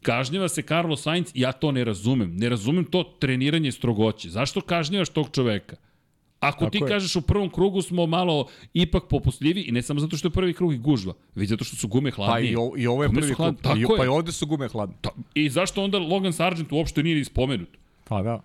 [0.03, 2.37] Kažnjava se Carlos Sainz, ja to ne razumem.
[2.37, 4.31] Ne razumem to treniranje strogoće.
[4.31, 5.77] Zašto kažnjavaš tog čoveka?
[6.43, 6.89] Ako Tako ti je.
[6.89, 10.53] kažeš u prvom krugu smo malo ipak popustljivi i ne samo zato što je prvi
[10.53, 12.53] krug i gužva, već zato što su gume Pa hladnije.
[12.53, 13.55] i, o, i ovo je Gume prvi krug.
[13.55, 14.11] I, Tako pa i je.
[14.11, 14.95] ovde su gume hladne.
[15.01, 17.69] Ta- I zašto onda Logan Sargent uopšte nije ni spomenut?
[18.05, 18.41] Pa da.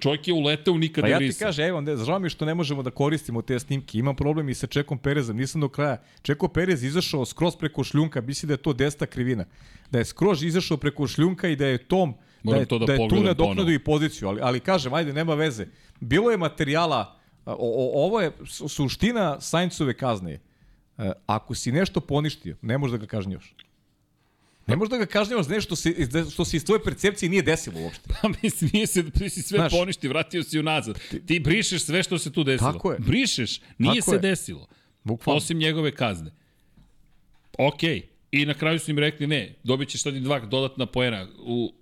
[0.00, 2.82] Čovjek je uletao nikad Pa ja ti kažem, evo, ne, žao mi što ne možemo
[2.82, 3.98] da koristimo te snimke.
[3.98, 6.02] Imam problem i sa Čekom Perezom, nisam do kraja.
[6.22, 9.44] Čeko Perez izašao skroz preko šljunka, misli da je to desna krivina.
[9.90, 12.14] Da je skroz izašao preko šljunka i da je Tom
[12.44, 12.98] da Moram je, to da da je
[13.34, 13.70] tu ponovo.
[13.70, 15.66] i poziciju, ali, ali kažem, ajde, nema veze.
[16.00, 17.16] Bilo je materijala,
[17.46, 20.40] o, o, ovo je su- suština Saincove kazne.
[20.98, 23.54] E, ako si nešto poništio, ne možeš da ga kažnjavaš.
[24.66, 25.94] Ne možeš da ga kažnjavaš za nešto se,
[26.32, 28.02] što se iz tvoje percepcije nije desilo uopšte.
[28.22, 30.98] Pa mislim, nije se, ti si sve Znaš, poništi, vratio si unazad.
[31.26, 32.72] Ti brišeš sve što se tu desilo.
[32.72, 32.98] Tako je.
[32.98, 34.20] Brišeš, nije Tako se je.
[34.20, 34.66] desilo.
[35.04, 35.36] Bukvalno.
[35.36, 36.30] Osim njegove kazne.
[37.58, 38.02] Okej.
[38.32, 41.72] I na kraju su im rekli, ne, dobit ćeš sad i dva dodatna poena u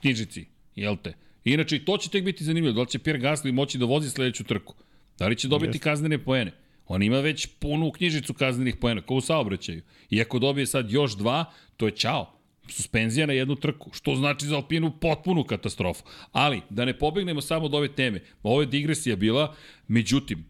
[0.00, 0.46] knjižici,
[0.76, 1.12] jel te?
[1.44, 2.74] Inače, i to će tek biti zanimljivo.
[2.74, 4.74] Da li će Pierre Gasly moći da vozi sledeću trku?
[5.18, 6.52] Da li će dobiti kaznene poene?
[6.86, 9.82] On ima već punu knjižicu kaznenih poena, kao u saobraćaju.
[10.10, 11.44] I ako dobije sad još dva,
[11.76, 12.40] to je čao.
[12.68, 16.04] Suspenzija na jednu trku, što znači za Alpinu potpunu katastrofu.
[16.32, 19.54] Ali, da ne pobegnemo samo od ove teme, ovo je digresija bila,
[19.88, 20.44] međutim,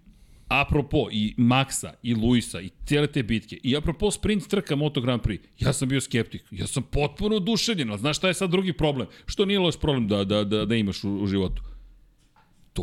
[0.51, 5.23] apropo i Maxa i Luisa i cijele te bitke i apropo sprint trka Moto Grand
[5.23, 6.43] Prix, ja sam bio skeptik.
[6.51, 9.07] Ja sam potpuno oduševljen, ali znaš šta je sad drugi problem?
[9.27, 11.63] Što nije loš problem da, da, da, da imaš u, u životu?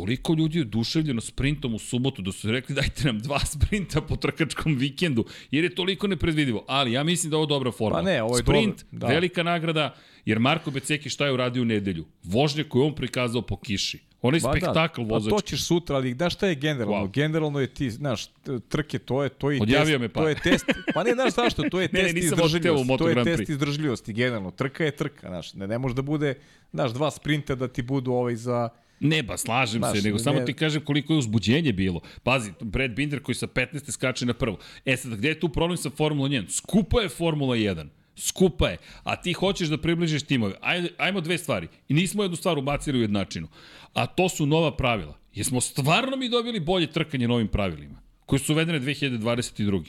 [0.00, 4.16] Toliko ljudi je oduševljeno sprintom u subotu da su rekli dajte nam dva sprinta po
[4.16, 6.64] trkačkom vikendu, jer je toliko nepredvidivo.
[6.68, 7.98] Ali ja mislim da je ovo dobra forma.
[7.98, 9.14] Pa ne, ovo je Sprint, dobro, da.
[9.14, 9.94] velika nagrada,
[10.24, 12.04] jer Marko Beceki šta je uradio u nedelju?
[12.22, 13.98] Vožnje koju je on prikazao po kiši.
[14.22, 15.30] Onaj Ba spektakl da, vozački.
[15.30, 17.06] Pa to ćeš sutra, ali da šta je generalno?
[17.06, 17.10] Wow.
[17.10, 18.30] Generalno je ti, znaš,
[18.68, 20.20] trke, to je, to je Odjavio test, me pa.
[20.20, 23.08] to je test, pa ne znaš zašto, to je Ne, ne, test u izdržljivosti, to
[23.08, 26.34] je test izdržljivosti, generalno, trka je trka, znaš, ne, ne može da bude,
[26.72, 28.68] znaš, dva sprinta da ti budu ovaj za,
[29.00, 32.00] Ne, ba, slažem Znaš, se, nego ne- samo ti kažem koliko je uzbuđenje bilo.
[32.22, 33.90] Pazi, Brad Binder koji sa 15.
[33.90, 34.58] skače na prvo.
[34.84, 36.50] E sad, gde je tu problem sa Formula 1?
[36.50, 37.88] Skupa je Formula 1.
[38.16, 38.76] Skupa je.
[39.02, 40.54] A ti hoćeš da približiš timove.
[40.60, 41.68] Ajde, ajmo dve stvari.
[41.88, 43.48] I nismo jednu stvar ubacili u jednačinu.
[43.94, 45.18] A to su nova pravila.
[45.34, 48.00] Jesmo stvarno mi dobili bolje trkanje novim pravilima?
[48.26, 49.84] Koji su uvedene 2022.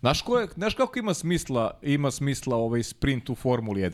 [0.00, 3.92] znaš, ko je, znaš kako ima smisla, ima smisla ovaj sprint u Formuli 1?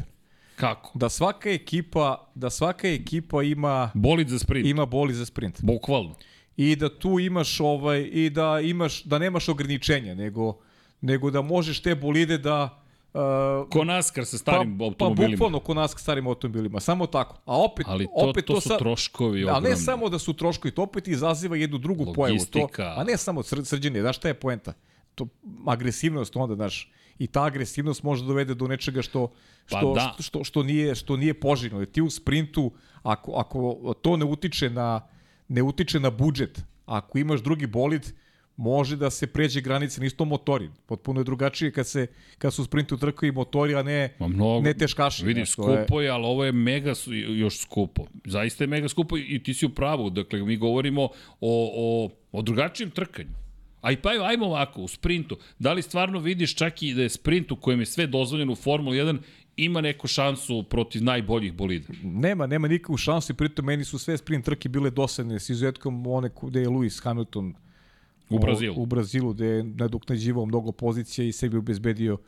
[0.63, 0.91] Kako?
[0.95, 4.67] Da svaka ekipa, da svaka ekipa ima, Bolid za sprint.
[4.67, 5.59] ima boli za sprint.
[5.63, 6.15] Bukvalno.
[6.57, 10.59] i da tu imaš ovaj i da imaš da nemaš ograničenja nego
[11.01, 12.79] nego da možeš te bolide da
[13.13, 13.21] uh,
[13.71, 15.31] Ko naskar sa starim pa, pa automobilima.
[15.33, 17.37] bukvalno ko nas starim automobilima, samo tako.
[17.45, 19.77] A opet, Ali to, opet to su sad, troškovi A ne ogromni.
[19.77, 22.17] samo da su troškovi, to opet izaziva jednu drugu pojavu.
[22.17, 22.95] To, Logistika.
[22.97, 24.73] a ne samo sr srđenje, znaš šta je poenta?
[25.15, 25.27] To,
[25.67, 26.91] agresivnost onda, znaš,
[27.23, 29.29] i ta agresivnost može da dovede do nečega što,
[29.71, 30.11] Pa što, da.
[30.15, 31.79] što, što, što, nije, što nije poželjno.
[31.79, 35.01] Jer ti u sprintu, ako, ako to ne utiče na,
[35.49, 38.13] ne utiče na budžet, ako imaš drugi bolid,
[38.57, 40.71] može da se pređe granice, nisu to motori.
[40.87, 42.07] Potpuno je drugačije kad, se,
[42.39, 45.25] kad su u sprintu trkaju motori, a ne, Ma mnogo, ne teškaši.
[45.27, 46.93] Vidi, skupo je, ali ovo je mega
[47.37, 48.07] još skupo.
[48.25, 50.11] Zaista je mega skupo i ti si u pravu.
[50.11, 51.11] Dakle, mi govorimo o,
[51.41, 53.42] o, o drugačijem trkanju.
[53.83, 55.37] A i pa evo, ajmo ovako, u sprintu.
[55.59, 58.57] Da li stvarno vidiš čak i da je sprint u kojem je sve dozvoljeno u
[58.57, 59.19] Formuli 1
[59.57, 61.89] ima neku šansu protiv najboljih bolida?
[62.03, 66.07] Nema, nema nikakvu šansu i pritom meni su sve sprint trke bile dosadne s izuzetkom
[66.07, 67.55] one gde je Lewis Hamilton
[68.31, 68.75] U Brazilu.
[68.83, 72.19] U Brazilu gde je nadoknađivao mnogo pozicija i sebi obezbedio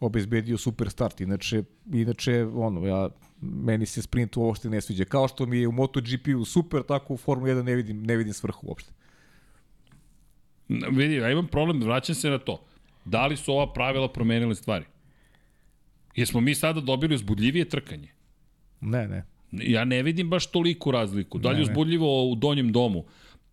[0.00, 1.20] obezbedio super start.
[1.20, 3.08] Inače, inače ono, ja,
[3.40, 5.04] meni se sprint uopšte ne sviđa.
[5.04, 8.32] Kao što mi je u MotoGP-u super, tako u Formula 1 ne vidim, ne vidim
[8.32, 8.92] svrhu uopšte.
[10.68, 12.64] Vidi, ja imam problem, vraćam se na to.
[13.04, 14.84] Da li su ova pravila promenile stvari?
[16.16, 18.08] Jesmo mi sada dobili uzbudljivije trkanje?
[18.80, 19.24] Ne, ne.
[19.52, 21.38] Ja ne vidim baš toliku razliku.
[21.38, 23.04] Da li je uzbudljivo u donjem domu?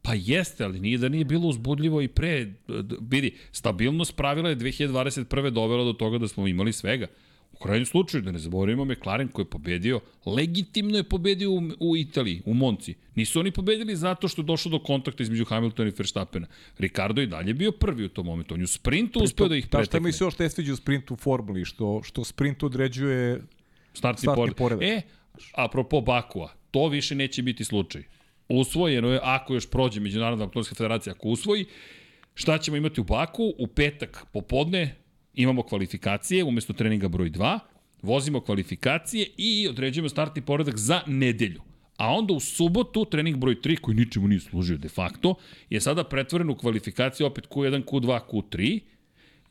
[0.01, 2.53] Pa jeste, ali nije da nije bilo uzbudljivo i pre.
[3.01, 5.49] Vidi, stabilnost pravila je 2021.
[5.49, 7.07] dovela do toga da smo imali svega.
[7.63, 12.41] Krajnjem slučaju, da ne zaboravimo McLaren koji je pobedio, legitimno je pobedio u, u Italiji,
[12.45, 12.95] u Monci.
[13.15, 16.47] Nisu oni pobedili zato što je došlo do kontakta između Hamiltona i Verstappena.
[16.77, 18.53] Ricardo je dalje bio prvi u tom momentu.
[18.53, 19.99] On je u sprintu uspeo da ih Ta šta pretekne.
[19.99, 23.41] mi se još ne sviđa u sprintu u Formuli, što, što sprint određuje
[23.93, 24.57] Startni, Startni poredak.
[24.57, 24.83] poredak.
[24.83, 25.01] E,
[25.53, 28.03] apropo Bakua, to više neće biti slučaj.
[28.49, 31.65] Usvojeno je, ako još prođe Međunarodna automobilska federacija, ako usvoji,
[32.33, 33.53] šta ćemo imati u Baku?
[33.59, 34.95] U petak popodne
[35.33, 37.59] imamo kvalifikacije umesto treninga broj 2,
[38.01, 41.61] vozimo kvalifikacije i određujemo startni poredak za nedelju.
[41.97, 45.35] A onda u subotu trening broj 3, koji ničemu nije služio de facto,
[45.69, 48.79] je sada pretvoren u kvalifikaciju opet Q1, Q2, Q3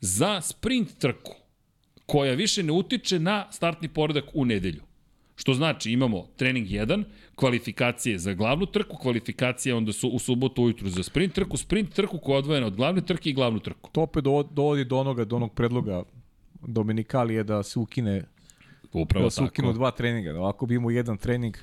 [0.01, 1.35] za sprint trku
[2.05, 4.81] koja više ne utiče na startni poredak u nedelju.
[5.43, 7.03] Što znači imamo trening 1,
[7.35, 12.17] kvalifikacije za glavnu trku, kvalifikacije onda su u subotu ujutru za sprint trku, sprint trku
[12.17, 13.89] koja je odvojena od glavne trke i glavnu trku.
[13.91, 16.03] to opet dovo- dovodi do onoga, do onog predloga
[16.67, 18.23] Dominikalije da se ukine
[18.93, 20.39] Upravo da se ukinu dva treninga.
[20.39, 21.57] Ovako bi imao jedan trening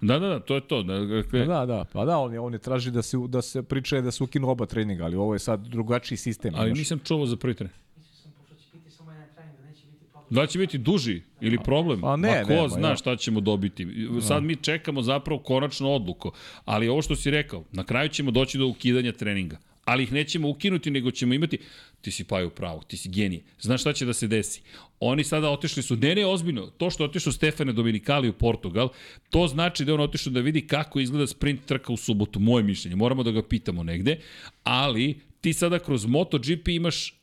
[0.00, 0.82] Da, da, da, to je to.
[0.82, 3.62] Da, dakle, Da, da, pa da, on je, on je traži da se, da se
[3.62, 6.54] priča je da se ukinu oba treninga, ali ovo je sad drugačiji sistem.
[6.56, 6.78] ali znaš.
[6.78, 7.76] nisam čuo za prvi trening.
[7.96, 10.19] Mislio sam, pošto će biti samo jedan trening, da neće biti problem.
[10.30, 12.04] Da će biti duži ili problem?
[12.04, 12.96] A ne, ko ne, ma zna ja.
[12.96, 13.86] šta ćemo dobiti.
[14.22, 16.32] Sad mi čekamo zapravo konačnu odluku.
[16.64, 19.58] Ali ovo što si rekao, na kraju ćemo doći do ukidanja treninga.
[19.84, 21.58] Ali ih nećemo ukinuti, nego ćemo imati...
[22.00, 23.42] Ti si paju pravo, ti si genije.
[23.60, 24.62] Znaš šta će da se desi?
[25.00, 28.88] Oni sada otišli su, ne, ne, ozbiljno, to što otišao Stefane Dominikali u Portugal,
[29.30, 32.64] to znači da je on otišao da vidi kako izgleda sprint trka u subotu, moje
[32.64, 32.96] mišljenje.
[32.96, 34.16] Moramo da ga pitamo negde,
[34.62, 37.14] ali ti sada kroz MotoGP imaš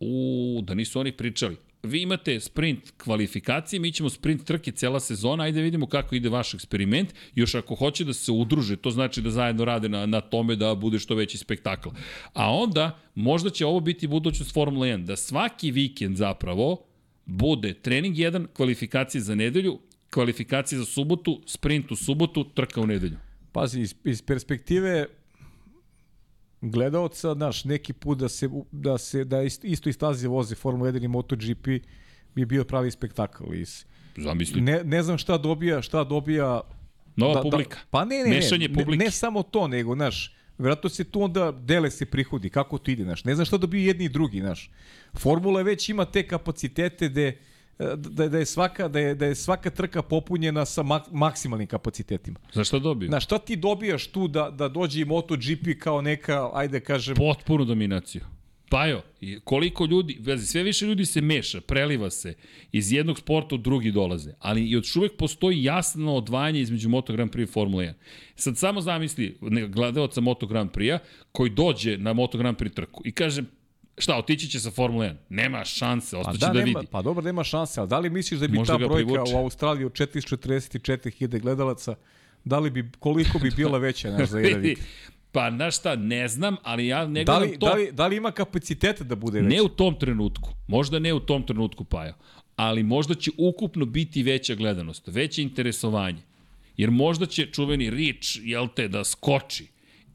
[0.00, 1.56] U, da nisu oni pričali.
[1.82, 6.54] Vi imate sprint kvalifikacije, mi ćemo sprint trke cela sezona, ajde vidimo kako ide vaš
[6.54, 7.14] eksperiment.
[7.34, 10.74] Još ako hoće da se udruže, to znači da zajedno rade na, na tome da
[10.74, 11.88] bude što veći spektakl.
[12.32, 16.84] A onda, možda će ovo biti budućnost Formula 1, da svaki vikend zapravo
[17.26, 19.78] bude trening 1, kvalifikacije za nedelju,
[20.10, 23.16] kvalifikacije za subotu, sprint u subotu, trka u nedelju.
[23.52, 25.06] Pazi, iz, iz perspektive
[26.60, 30.92] gledaoca, znaš, neki put da se, da se da ist, isto iz staze voze Formula
[30.92, 31.66] 1 i MotoGP
[32.34, 33.54] bi bio pravi spektakl.
[33.54, 33.84] Iz,
[34.16, 34.60] Zamisli.
[34.60, 36.60] ne, ne znam šta dobija, šta dobija
[37.16, 37.76] Nova publika.
[37.76, 38.98] Da, pa ne, ne, Mešanje ne, publike.
[38.98, 42.90] ne, ne samo to, nego, znaš, vjerojatno se tu onda dele se prihodi, kako to
[42.90, 43.24] ide, znaš.
[43.24, 44.70] Ne znam šta dobiju jedni i drugi, znaš.
[45.14, 47.38] Formula već ima te kapacitete gde
[47.96, 52.38] da, da je svaka da je da je svaka trka popunjena sa mak, maksimalnim kapacitetima.
[52.52, 53.08] Za šta dobiju?
[53.08, 57.64] Znaš, šta ti dobijaš tu da da dođe i MotoGP kao neka ajde kažem potpunu
[57.64, 58.22] dominaciju.
[58.70, 62.34] Pa jo, i koliko ljudi, vezi, sve više ljudi se meša, preliva se,
[62.72, 67.12] iz jednog sporta u drugi dolaze, ali i još uvek postoji jasno odvajanje između Moto
[67.12, 67.92] Grand Prix i Formula 1.
[68.34, 70.98] Sad samo zamisli gledalca Moto Grand Prix-a
[71.32, 73.42] koji dođe na Moto Grand Prix trku i kaže,
[74.00, 75.14] šta, otići će sa Formula 1?
[75.28, 76.90] Nema šanse, A ostaće da, da, nema, vidi.
[76.92, 79.34] pa dobro, nema šanse, ali da li misliš da bi Možda ta brojka privuče.
[79.34, 81.94] u Australiji od 444.000 gledalaca,
[82.44, 84.86] da li bi, koliko bi bila veća, znaš, za jedan vikend?
[85.32, 87.66] Pa, znaš šta, ne znam, ali ja ne Da li, to.
[87.66, 89.48] da, li, da li ima kapacitete da bude veća?
[89.48, 90.50] Ne u tom trenutku.
[90.68, 92.14] Možda ne u tom trenutku, Pajo.
[92.56, 96.22] Ali možda će ukupno biti veća gledanost, veće interesovanje.
[96.76, 99.66] Jer možda će čuveni Rich, jel te, da skoči.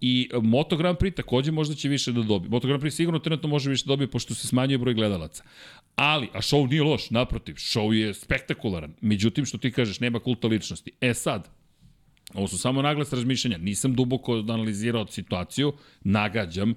[0.02, 2.50] I Moto Grand Prix takođe možda će više da dobije.
[2.50, 5.44] Moto Grand Prix sigurno trenutno može više da dobije pošto se smanjuje broj gledalaca.
[5.96, 8.94] Ali, a show nije loš, naprotiv, show je spektakularan.
[9.02, 10.92] Međutim, što ti kažeš, nema kulta ličnosti.
[11.02, 11.50] E sad,
[12.34, 13.58] Ovo su samo naglas razmišljanja.
[13.58, 15.74] Nisam duboko analizirao situaciju,
[16.04, 16.76] nagađam,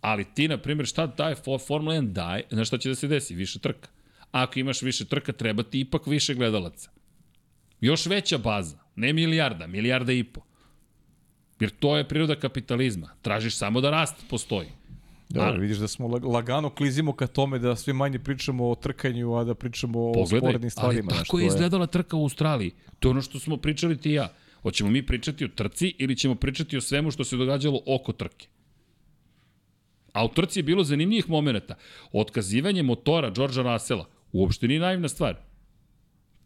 [0.00, 3.08] ali ti, na primjer, šta daje for, Formula 1 daje, znaš šta će da se
[3.08, 3.34] desi?
[3.34, 3.88] Više trka.
[4.30, 6.90] Ako imaš više trka, treba ti ipak više gledalaca.
[7.80, 10.40] Još veća baza, ne milijarda, milijarda i po.
[11.60, 13.10] Jer to je priroda kapitalizma.
[13.22, 14.68] Tražiš samo da rast postoji.
[15.28, 18.74] Da, Ali- vidiš da smo lag- lagano klizimo ka tome da sve manje pričamo o
[18.74, 21.02] trkanju, a da pričamo o Pogledaj, sporednim ali stvarima.
[21.04, 22.70] znaš, tako je izgledala trka u Australiji.
[22.98, 24.28] To je ono što smo pričali ti i ja.
[24.62, 28.46] Hoćemo mi pričati o trci ili ćemo pričati o svemu što se događalo oko trke?
[30.12, 31.74] A u trci je bilo zanimljivih momenta.
[32.12, 35.36] Otkazivanje motora Đorđa Rasela uopšte nije naivna stvar.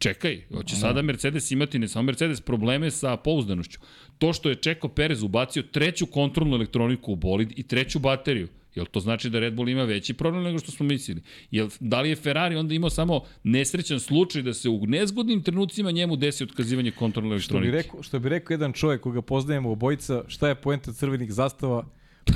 [0.01, 3.79] Čekaj, hoće sada Mercedes imati, ne samo Mercedes, probleme sa pouzdanošću.
[4.17, 8.85] To što je Čeko Perez ubacio treću kontrolnu elektroniku u bolid i treću bateriju, Jel
[8.85, 11.21] to znači da Red Bull ima veći problem nego što smo mislili?
[11.51, 15.91] Jel, da li je Ferrari onda imao samo nesrećan slučaj da se u nezgodnim trenucima
[15.91, 17.87] njemu desi otkazivanje kontrolne Što bi, elektronike?
[17.87, 21.85] rekao, što bi rekao jedan čovjek koga poznajemo obojica, šta je poenta crvenih zastava?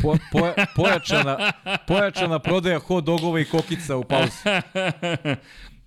[0.02, 0.40] Po, po,
[0.76, 1.52] pojačana,
[1.88, 4.38] pojačana prodaja hot dogova i kokica u pauzi.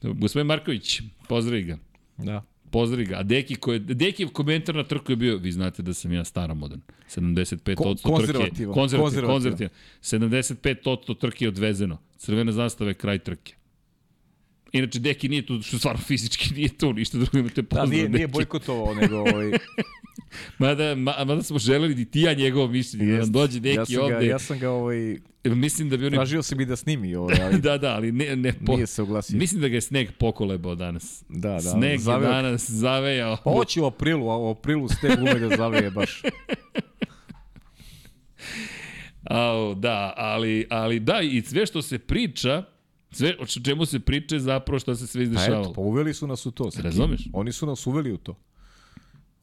[0.21, 1.79] Gospodin Marković, pozdravi ga.
[2.17, 2.43] Da.
[2.71, 3.17] Pozdravi ga.
[3.19, 6.25] A Deki, ko je, Dekijev komentar na trku je bio, vi znate da sam ja
[6.25, 6.81] staromodan.
[7.09, 8.03] 75% Ko- trke.
[8.03, 8.75] Konzervativan.
[8.75, 9.27] Konzervativan.
[9.27, 9.71] konzervativan.
[10.03, 11.99] 75% trke je odvezeno.
[12.17, 13.55] Crvena zastava je kraj trke.
[14.73, 17.89] Inače, Deki nije tu, što stvarno fizički nije tu, ništa drugo imate Da, pozdrav.
[17.89, 18.33] nije, nije Deki.
[18.33, 19.51] bojkotovao, nego ovaj,
[20.59, 23.05] Mada, ma, mada smo želeli i ti ja njegovo mišljenje.
[23.05, 23.33] Da nam jest.
[23.33, 24.15] dođe Deki ja ovde.
[24.15, 26.17] Ga, ja sam ga ovaj, Mislim da bi oni...
[26.17, 28.75] tražio sam i da snimi, ovaj, ali da, da, ali ne, ne po...
[28.75, 29.39] nije se oglasio.
[29.39, 31.25] Mislim da ga je sneg pokolebao danas.
[31.29, 31.61] Da, da.
[31.61, 33.37] Sneg je zaveo- danas zavejao.
[33.45, 36.23] Pa hoće u aprilu, a u aprilu ste ume da zaveje baš.
[39.25, 42.65] Au, da, ali, ali da, i sve što se priča,
[43.11, 45.63] sve o čemu se priča je zapravo šta se sve Pa izdešavalo.
[45.63, 46.71] eto, pa uveli su nas u to.
[46.83, 47.29] Razumeš?
[47.33, 48.39] Oni su nas uveli u to.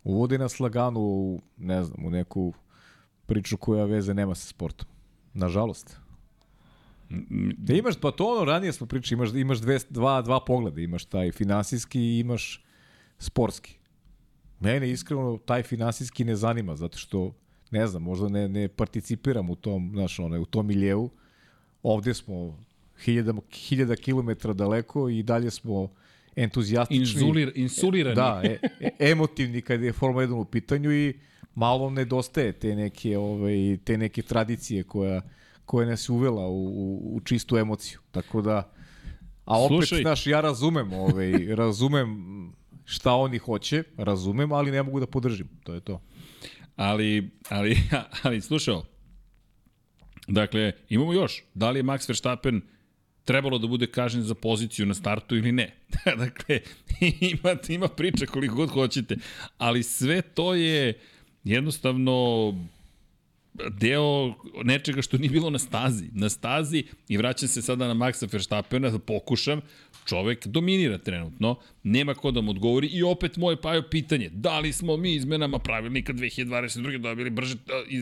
[0.04, 2.54] Uvode nas lagano u, ne znam, u neku
[3.26, 4.88] priču koja veze nema sa sportom.
[5.34, 5.98] Nažalost.
[7.58, 11.06] Da imaš, pa to ono ranije smo pričali, imaš, imaš dve, dva, dva pogleda, imaš
[11.06, 12.64] taj finansijski i imaš
[13.20, 13.78] sportski.
[14.60, 17.34] Mene iskreno taj finansijski ne zanima, zato što,
[17.72, 21.10] ne znam, možda ne, ne participiram u tom, znaš, ono, u tom miljevu.
[21.84, 22.65] Ovde smo
[23.04, 25.92] hiljada, hiljada kilometra daleko i dalje smo
[26.36, 27.02] entuzijastični.
[27.02, 28.16] Inzulir, insulirani.
[28.16, 31.14] Da, e, e, emotivni kad je Formula 1 u pitanju i
[31.56, 35.22] malo nedostaje te neke, ovaj, te neke tradicije koja,
[35.66, 38.00] koja nas uvela u, u, u čistu emociju.
[38.12, 38.74] Tako da,
[39.46, 40.02] a opet, Slušaj.
[40.02, 42.26] znaš, ja razumem, ovaj, razumem
[42.86, 45.50] šta oni hoće, razumem, ali ne mogu da podržim.
[45.64, 46.02] To je to.
[46.76, 47.78] Ali, ali,
[48.24, 48.86] ali slušao,
[50.28, 51.44] dakle, imamo još.
[51.54, 52.62] Da li je Max Verstappen
[53.26, 55.72] trebalo da bude kažen za poziciju na startu ili ne?
[56.24, 56.60] dakle,
[57.22, 59.16] ima, ima priča koliko god hoćete,
[59.58, 60.94] ali sve to je
[61.44, 62.54] jednostavno
[63.70, 66.06] deo nečega što nije bilo na stazi.
[66.14, 69.62] Na stazi i vraćam se sada na Maxa Verstappena da pokušam,
[70.06, 74.74] čovek dominira trenutno, nema ko da mu odgovori i opet moje pajo pitanje, da li
[74.74, 76.98] smo mi izmenama pravilnika 2022.
[76.98, 77.56] dobili brže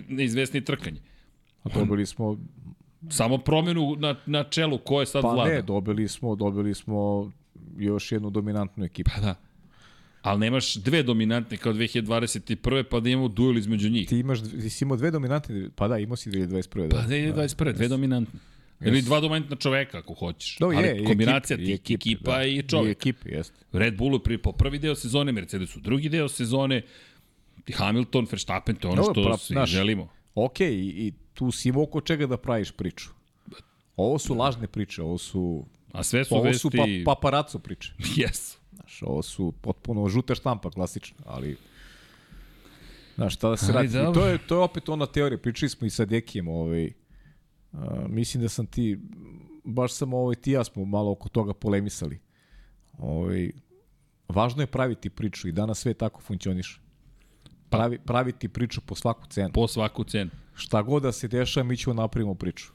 [0.08, 1.02] neizvesnije trkanje?
[1.64, 2.38] A dobili smo,
[3.10, 5.50] Samo promenu na, na čelu ko je sad pa vlada.
[5.50, 7.32] ne, dobili smo, dobili smo
[7.78, 9.12] još jednu dominantnu ekipu.
[9.16, 9.36] Pa da.
[10.22, 12.84] Ali nemaš dve dominantne kao 2021.
[12.84, 14.10] pa da imamo duel između njih.
[14.10, 16.88] Ti imaš, ti si imao dve dominantne, pa da, imao si 2021.
[16.88, 16.96] Da.
[16.96, 17.74] Pa da je 21.
[17.74, 18.40] Dve dominantne.
[18.82, 20.58] Ili dva dominantna čoveka, ako hoćeš.
[20.60, 22.44] Do, Ali je, i kombinacija ekip- tih ekip, ekipa da.
[22.44, 22.88] i čovek.
[22.88, 23.56] I ekipe, jeste.
[23.72, 26.82] Red Bullu pri, po prvi deo sezone, Mercedesu drugi deo sezone,
[27.74, 30.08] Hamilton, Verstappen, to je ono Dobro, što pra- svi znaš, želimo.
[30.36, 30.64] Ok, i,
[31.08, 33.10] i tu si imao oko čega da praviš priču.
[33.96, 36.60] Ovo su lažne priče, ovo su, A sve su ovo vesti...
[36.60, 37.94] su pa, paparaco priče.
[38.16, 38.60] Jesu.
[38.76, 41.58] Znaš, ovo su potpuno žuta štampa, klasična, ali...
[43.16, 43.88] Znaš, šta da se radi?
[43.88, 44.22] Dobro.
[44.22, 46.86] to je, to je opet ona teorija, pričali smo i sa Dekijem, ovaj,
[47.72, 47.80] uh,
[48.10, 49.00] mislim da sam ti,
[49.64, 52.20] baš sam ovaj, ti ja smo malo oko toga polemisali.
[52.98, 53.52] Ovaj,
[54.28, 56.80] važno je praviti priču i danas sve tako funkcioniše.
[57.78, 59.50] Pravi, praviti priču po svaku cenu.
[59.54, 60.32] Po svaku cenu.
[60.56, 62.72] Šta god da se dešava, mi ćemo napravimo priču.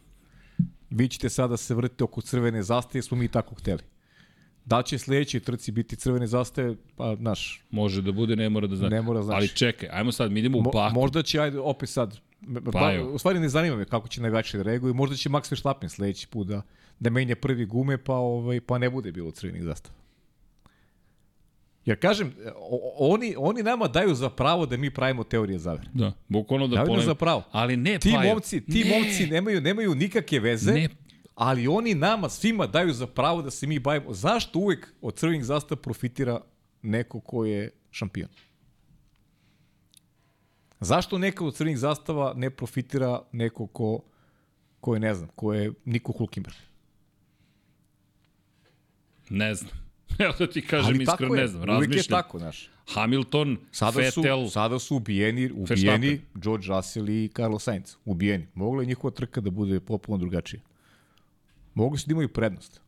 [0.91, 3.83] Vi ćete sada se vrtiti oko crvene zastave, smo mi tako hteli.
[4.65, 8.77] Da će sledeći trci biti crvene zastave, pa, znaš, Može da bude, ne mora da
[8.77, 8.95] znači.
[8.95, 9.37] Ne mora da znači.
[9.37, 12.19] Ali čekaj, ajmo sad, mi idemo u mo, možda će, ajde, opet sad,
[12.73, 13.13] pa, evo.
[13.13, 16.27] u stvari ne zanima me kako će navijači da reaguju, možda će Max Verstappen sledeći
[16.29, 16.63] put da,
[17.01, 19.95] da menja prvi gume, pa, ovaj, pa ne bude bilo crvenih zastava.
[21.89, 22.35] Jer kažem,
[22.99, 25.91] oni, oni nama daju za pravo da mi pravimo teorije zavere.
[25.95, 27.05] Da, bukvalno da Daju polem...
[27.05, 27.43] za pravo.
[27.53, 28.29] Ali ne, Ti Pajo.
[28.31, 28.91] momci, ti ne.
[28.91, 30.73] momci nemaju nemaju nikakve veze.
[30.73, 30.89] Ne.
[31.35, 34.13] Ali oni nama svima daju za pravo da se mi bavimo.
[34.13, 36.41] Zašto uvek od crvenih zastava profitira
[36.83, 38.29] neko ko je šampion?
[40.81, 44.01] Zašto neko od crvenih zastava ne profitira neko ko,
[44.81, 46.57] ko je, ne znam, ko je Niko Hulkenberg?
[49.31, 49.88] Ne znam.
[50.19, 51.63] Evo da ti kažem Ali iskreno, je, ne znam.
[51.63, 52.19] uvek je Razmišljam.
[52.19, 52.71] tako, znaš.
[52.87, 57.95] Hamilton, Sada su, Vettel, sada su ubijeni, ubijeni George Russell i Carlos Sainz.
[58.05, 58.47] Ubijeni.
[58.55, 60.61] Mogla je njihova trka da bude popularno drugačija.
[61.75, 62.81] Mogli su da imaju prednost.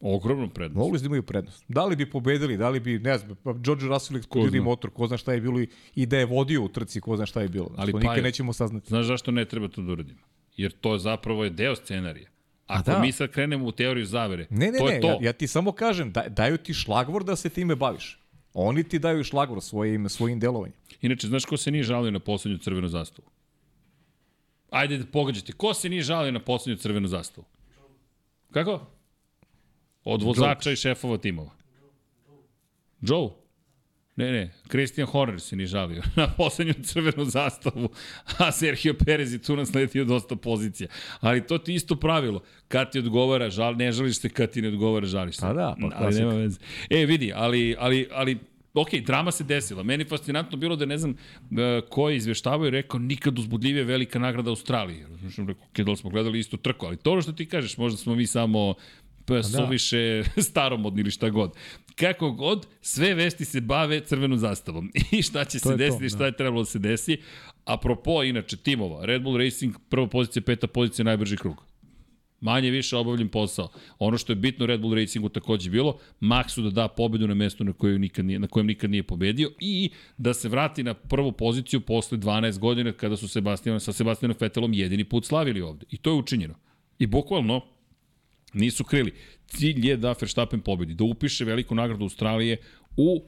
[0.00, 0.78] ogromnu prednost.
[0.78, 1.64] Mogli su da imaju prednost.
[1.68, 4.64] Da li bi pobedili, da li bi, ne znam, pa George Russell eksplodirali zna.
[4.64, 7.26] motor, ko zna šta je bilo i, i da je vodio u trci, ko zna
[7.26, 7.70] šta je bilo.
[7.76, 8.88] Ali to pa nikad je- nećemo saznati.
[8.88, 10.18] Znaš zašto ne treba to da uradimo?
[10.56, 12.28] Jer to je zapravo je deo scenarija.
[12.66, 12.98] Ako da.
[12.98, 15.08] mi sad krenemo u teoriju zavere, Ne, ne, to ne, je to.
[15.08, 18.18] Ja, ja ti samo kažem, da, daju ti šlagvor da se time baviš.
[18.54, 20.76] Oni ti daju šlagvor svojim, svojim delovanjem.
[21.00, 23.28] Inače, znaš ko se nije žalio na poslednju crvenu zastavu?
[24.70, 25.52] Ajde da pogađate.
[25.52, 27.44] Ko se nije žalio na poslednju crvenu zastavu?
[28.50, 28.86] Kako?
[30.04, 31.50] Od vozača i šefova timova.
[33.00, 33.30] Joe?
[34.16, 37.88] Ne, ne, Christian Horner se nije žalio na poslednju crvenu zastavu,
[38.38, 40.88] a Sergio Perez je tu nasledio dosta pozicija.
[41.20, 42.42] Ali to ti isto pravilo.
[42.68, 45.42] Kad ti odgovara, žal, ne žališ se, kad ti ne odgovara, žališ se.
[45.42, 46.58] Pa da, pa ali nema veze.
[46.90, 48.38] E, vidi, ali, ali, ali
[48.74, 49.82] ok, drama se desila.
[49.82, 53.84] Meni je fascinantno bilo da ne znam e, ko je izveštavao i rekao nikad uzbudljivije
[53.84, 55.06] velika nagrada Australije.
[55.34, 58.14] Sam rekao, okay, da smo gledali istu trku, ali to što ti kažeš, možda smo
[58.14, 58.74] mi samo
[59.26, 61.52] pa, suviše staromodni ili šta god.
[61.94, 64.92] Kako god, sve vesti se bave crvenom zastavom.
[65.12, 66.08] I šta će se je to, desiti, da.
[66.08, 67.18] šta je trebalo da se desi.
[67.64, 71.64] Apropo, inače, timova, Red Bull Racing, prva pozicija, peta pozicija, najbrži krug
[72.40, 73.68] manje više obavljen posao.
[73.98, 77.64] Ono što je bitno Red Bull Racingu takođe bilo, Maxu da da pobedu na mestu
[77.64, 81.32] na, kojem nikad nije, na kojem nikad nije pobedio i da se vrati na prvu
[81.32, 85.86] poziciju posle 12 godina kada su Sebastian, sa Sebastianom Vettelom jedini put slavili ovde.
[85.90, 86.54] I to je učinjeno.
[86.98, 87.60] I bukvalno
[88.56, 89.14] nisu krili.
[89.46, 92.56] Cilj je da Verstappen pobedi, da upiše veliku nagradu Australije
[92.96, 93.22] u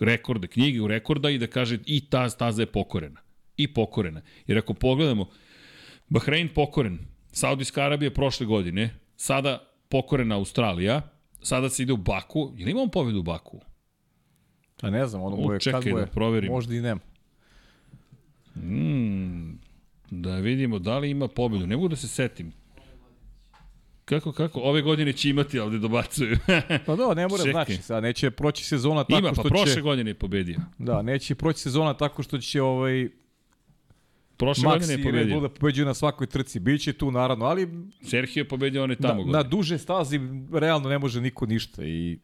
[0.00, 3.20] rekorde, knjige u rekorda i da kaže i ta staza je pokorena.
[3.56, 4.22] I pokorena.
[4.46, 5.26] Jer ako pogledamo,
[6.08, 6.98] Bahrein pokoren,
[7.32, 9.58] Saudijska Arabija prošle godine, sada
[9.88, 11.02] pokorena Australija,
[11.42, 12.52] sada se ide u Baku.
[12.56, 13.60] Je li imamo pobedu u Baku?
[14.80, 16.52] Pa ne znam, ono čekaj kad boje, da proverim.
[16.52, 17.00] možda i nema.
[18.56, 19.58] Mm,
[20.10, 21.66] da vidimo da li ima pobedu.
[21.66, 22.52] Ne mogu da se setim.
[24.04, 24.60] Kako, kako?
[24.60, 26.36] Ove godine će imati, ovde dobacuju.
[26.86, 27.52] Pa da, ne mora Čekaj.
[27.52, 29.80] znači, sad neće proći sezona tako Ima, pa što prošle će...
[29.80, 30.60] godine je pobedio.
[30.78, 33.08] Da, neće proći sezona tako što će ovaj
[34.36, 35.34] Prošle Max godine je i Red pobedio.
[35.34, 36.60] Bull da pobeđuju na svakoj trci.
[36.60, 37.68] Biće tu naravno, ali
[38.02, 39.44] Sergio je pobedio one na, tamo na godine.
[39.44, 40.20] duže stazi
[40.52, 42.18] realno ne može niko ništa i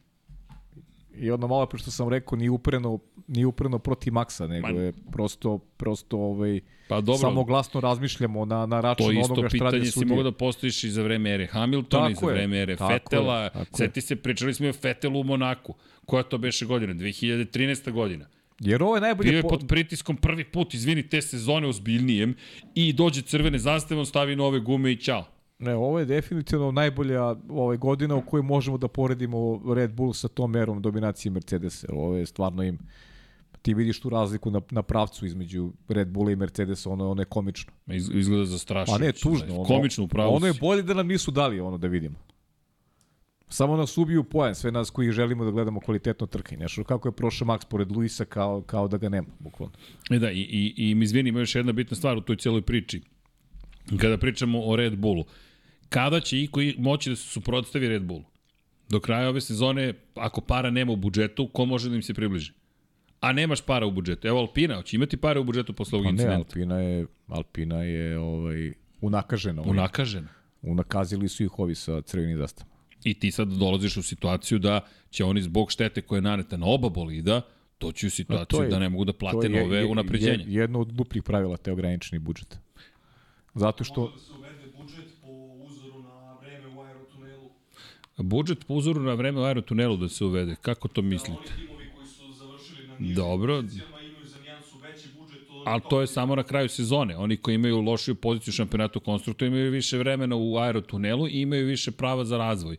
[1.21, 4.81] I ono malo pre što sam rekao, nije upreno, nije upreno protiv Maksa, nego Ma-
[4.81, 9.49] je prosto, prosto ovaj, Pa dobro, samo glasno razmišljamo na, na račun to isto onoga
[9.49, 10.09] što rade pitanje si sudije.
[10.09, 13.43] mogu da postojiš i za vreme ere Hamiltona i za vreme ere tako je, Fetela.
[13.43, 13.51] je.
[13.73, 15.75] Seti se, pričali smo i o Fetelu u Monaku.
[16.07, 16.95] Koja to beše godina?
[16.95, 17.91] 2013.
[17.93, 18.27] godina.
[18.61, 19.31] Jer ovo je najbolje...
[19.31, 22.35] Bio je po- pod pritiskom prvi put, izvini, te sezone ozbiljnijem
[22.75, 25.25] i dođe crvene zastave, on stavi nove gume i ćao.
[25.59, 30.29] Ne, ovo je definitivno najbolja ovaj, godina u kojoj možemo da poredimo Red Bull sa
[30.29, 31.87] tom erom dominacije Mercedesa.
[31.93, 32.79] Ovo je stvarno im
[33.63, 37.27] ti vidiš tu razliku na, na pravcu između Red Bulla i Mercedesa, ono, ono je
[37.27, 37.73] komično.
[37.87, 39.01] Iz, izgleda zastrašujuće.
[39.01, 39.55] Pa ne, tužno.
[39.55, 42.19] Ono, Komično upravo Ono je bolje da nam nisu dali ono da vidimo.
[43.49, 46.59] Samo nas ubiju pojan, sve nas koji želimo da gledamo kvalitetno trkanje.
[46.59, 49.75] Znaš, kako je prošao Max pored Luisa kao, kao da ga nema, bukvalno.
[50.11, 52.63] E da, i, i, i mi izvini, ima još jedna bitna stvar u toj cijeloj
[52.63, 53.03] priči.
[54.01, 55.25] Kada pričamo o Red Bullu,
[55.89, 58.25] kada će iko moći da se suprotstavi Red Bullu?
[58.89, 62.53] Do kraja ove sezone, ako para nema u budžetu, ko može da im se približi?
[63.21, 64.29] A nemaš para u budžetu.
[64.29, 66.39] Evo Alpina, hoće imati pare u budžetu posle ovog Pa ne, incidenta.
[66.39, 69.63] Alpina je, Alpina je ovaj, unakažena.
[69.63, 69.71] Ovaj.
[69.71, 70.29] Unakažena.
[70.63, 72.75] Unakazili su ih ovi sa crvenim zastavama.
[73.05, 74.81] I ti sad dolaziš u situaciju da
[75.11, 77.41] će oni zbog štete koje je naneta na oba bolida
[77.81, 80.45] doći u situaciju je- da ne mogu da plate je nove je- unapređenja.
[80.45, 82.59] je- jedno od duplih pravila te ograničeni budžet.
[83.55, 84.38] Zato što Može da
[88.23, 90.57] Budžet po uzoru na vreme u aerotunelu da se uvede.
[90.63, 91.53] Kako to mislite?
[92.99, 93.63] Nižim Dobro.
[95.67, 97.17] Ali to je samo na kraju sezone.
[97.17, 101.67] Oni koji imaju lošiju poziciju u šampionatu konstruktora imaju više vremena u aerotunelu i imaju
[101.67, 102.77] više prava za razvoj.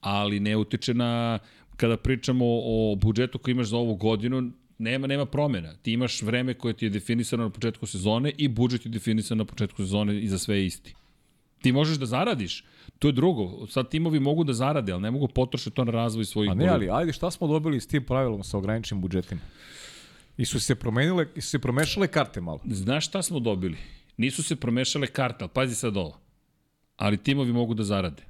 [0.00, 1.38] Ali ne utiče na,
[1.76, 5.76] kada pričamo o budžetu koji imaš za ovu godinu, nema nema promjena.
[5.82, 9.44] Ti imaš vreme koje ti je definisano na početku sezone i budžet je definisan na
[9.44, 10.94] početku sezone i za sve isti.
[11.62, 12.64] Ti možeš da zaradiš,
[12.98, 13.66] to je drugo.
[13.66, 16.68] Sad timovi mogu da zarade, ali ne mogu potrošiti to na razvoj svojih A ne,
[16.68, 19.40] ali ajde šta smo dobili s tim pravilom sa ograničenim budžetima?
[20.36, 22.60] I su se promenile, i su se promešale karte malo.
[22.64, 23.76] Znaš šta smo dobili?
[24.16, 26.18] Nisu se promešale karte, ali pazi sad ovo.
[26.96, 28.22] Ali timovi mogu da zarade.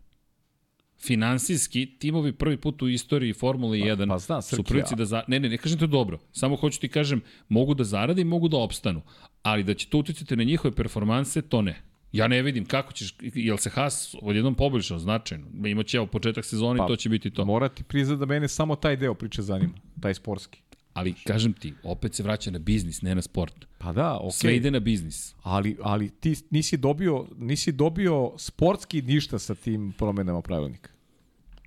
[0.98, 5.04] Finansijski, timovi prvi put u istoriji Formule 1 pa znam, su Srki, prilici a- da
[5.04, 5.22] za...
[5.28, 6.18] Ne, ne, ne kažem to dobro.
[6.32, 9.02] Samo hoću ti kažem, mogu da zarade i mogu da opstanu.
[9.42, 11.82] Ali da će to uticati na njihove performanse, to ne.
[12.12, 15.46] Ja ne vidim kako ćeš, jel se Haas odjednom poboljšao značajno.
[15.68, 17.44] Imaće evo početak sezone Pa, to će biti to.
[17.44, 20.62] Mora ti priznat da mene samo taj deo priče zanima, taj sportski.
[20.92, 23.66] Ali kažem ti, opet se vraća na biznis, ne na sport.
[23.78, 24.30] Pa da, okej.
[24.30, 25.34] Sve ide na biznis.
[25.42, 30.90] Ali, ali ti nisi dobio, nisi dobio sportski ništa sa tim promenama pravilnika.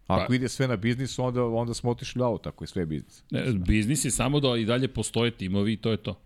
[0.07, 2.85] Ako Pa- ide sve na biznis, onda, onda smo otišli u auto, ako je sve
[2.85, 3.23] biznis.
[3.31, 6.21] Ne, biznis je samo da i dalje postoje timovi i to je to.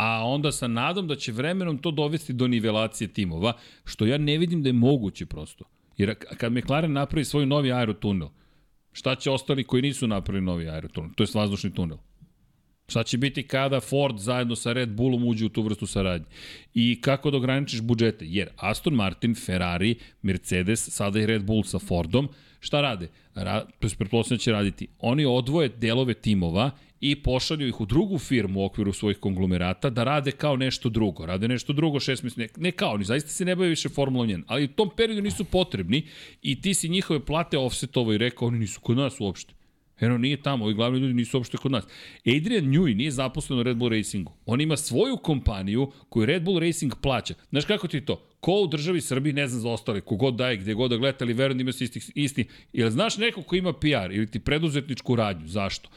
[0.00, 3.52] A onda sa nadom da će vremenom to dovesti do nivelacije timova,
[3.84, 5.64] što ja ne vidim da je moguće prosto.
[5.96, 8.28] Jer kad McLaren napravi svoj novi aerotunel,
[8.92, 11.10] šta će ostali koji nisu napravili novi aerotunel?
[11.16, 11.98] To je vazdušni tunel.
[12.88, 16.26] Šta će biti kada Ford zajedno sa Red Bullom uđe u tu vrstu saradnje?
[16.74, 18.24] I kako da ograničiš budžete?
[18.28, 22.28] Jer Aston Martin, Ferrari, Mercedes, sada i Red Bull sa Fordom,
[22.60, 23.08] šta rade?
[23.34, 24.88] Ra, to je da će raditi.
[24.98, 26.70] Oni odvoje delove timova
[27.00, 31.26] i pošalju ih u drugu firmu u okviru svojih konglomerata da rade kao nešto drugo.
[31.26, 32.40] Rade nešto drugo šest meseci.
[32.40, 35.22] Ne, ne kao, oni zaista se ne bave više Formulom 1, ali u tom periodu
[35.22, 36.06] nisu potrebni
[36.42, 39.54] i ti si njihove plate offsetovo i rekao oni nisu kod nas uopšte.
[40.00, 41.84] Eno nije tamo, ovi glavni ljudi nisu uopšte kod nas.
[42.18, 44.32] Adrian Newey nije zaposlen u Red Bull Racingu.
[44.46, 47.34] On ima svoju kompaniju koju Red Bull Racing plaća.
[47.50, 48.26] Znaš kako ti to?
[48.40, 51.32] Ko u državi Srbiji, ne znam za ostale, kogod daje, gde god da gleda, ali
[51.32, 52.44] verujem da ima se isti, isti.
[52.72, 55.46] Jel znaš neko ko ima PR ili ti preduzetničku radnju?
[55.46, 55.88] Zašto?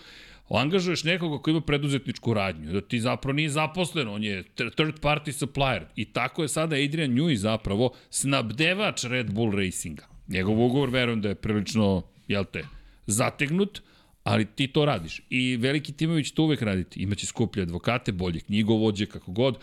[0.50, 5.32] Angažuješ nekoga ko ima preduzetničku radnju, da ti zapravo nije zaposlen, on je third party
[5.32, 5.86] supplier.
[5.96, 10.08] I tako je sada Adrian Newey zapravo snabdevač Red Bull Racinga.
[10.28, 12.64] Njegov ugovor verujem da je prilično, jel te,
[13.08, 13.82] zategnut,
[14.24, 15.22] ali ti to radiš.
[15.30, 17.00] I veliki timovi će to uvek raditi.
[17.00, 19.58] Imaće skuplje advokate, bolje knjigovođe, kako god.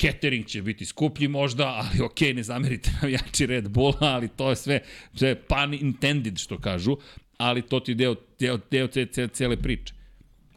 [0.00, 4.56] Catering će biti skuplji možda, ali ok, ne zamerite navijači Red Bulla, ali to je
[4.56, 4.80] sve,
[5.14, 6.96] sve pun intended, što kažu,
[7.36, 9.94] ali to ti je deo, deo, deo ce, ce, cele priče.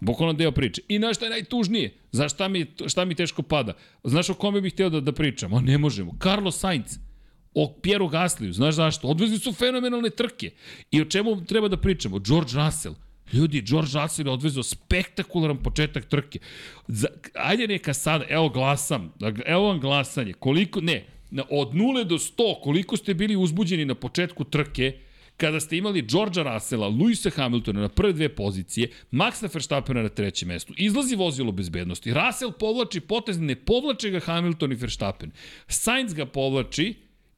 [0.06, 0.82] Bukvalno deo priče.
[0.88, 1.94] I na šta je najtužnije?
[2.12, 3.74] Znaš šta mi, šta mi teško pada?
[4.04, 5.54] Znaš o kome bih hteo da, da pričam?
[5.54, 6.14] A ne možemo.
[6.24, 7.00] Carlos Sainz.
[7.54, 8.54] O Pieru Gasliju.
[8.54, 9.08] Znaš zašto?
[9.08, 10.52] Odvezli su fenomenalne trke.
[10.92, 12.20] I o čemu treba da pričamo?
[12.20, 12.96] George Russell.
[13.34, 16.40] Ljudi, George Russell je odvezao spektakularan početak trke.
[16.88, 20.34] Za, ajde neka sad, evo glasam, dakle, evo vam glasanje.
[20.34, 21.06] Koliko, ne,
[21.50, 24.94] od 0 do 100, koliko ste bili uzbuđeni na početku trke,
[25.38, 30.48] kada ste imali Georgea Russella, Luisa Hamiltona na prve dve pozicije, Maxa Verstappena na trećem
[30.48, 35.32] mestu, izlazi vozilo bezbednosti, Russell povlači potez, ne povlače ga Hamilton i Verstappen,
[35.68, 36.94] Sainz ga povlači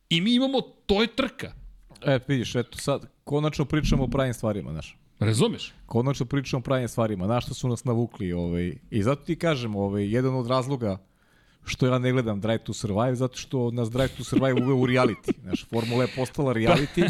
[0.10, 1.54] i mi imamo, to je trka.
[2.06, 4.98] E, vidiš, eto sad, konačno pričamo o pravim stvarima, znaš.
[5.20, 5.74] Razumeš?
[5.86, 8.34] Konačno pričamo o pravim stvarima, na što su nas navukli.
[8.34, 8.74] Ovaj.
[8.90, 10.98] I zato ti kažem, ovaj, jedan od razloga
[11.66, 14.88] što ja ne gledam Drive to Survive, zato što nas Drive to Survive uveo u
[14.88, 15.42] reality.
[15.42, 17.10] Znaš, Formula je postala reality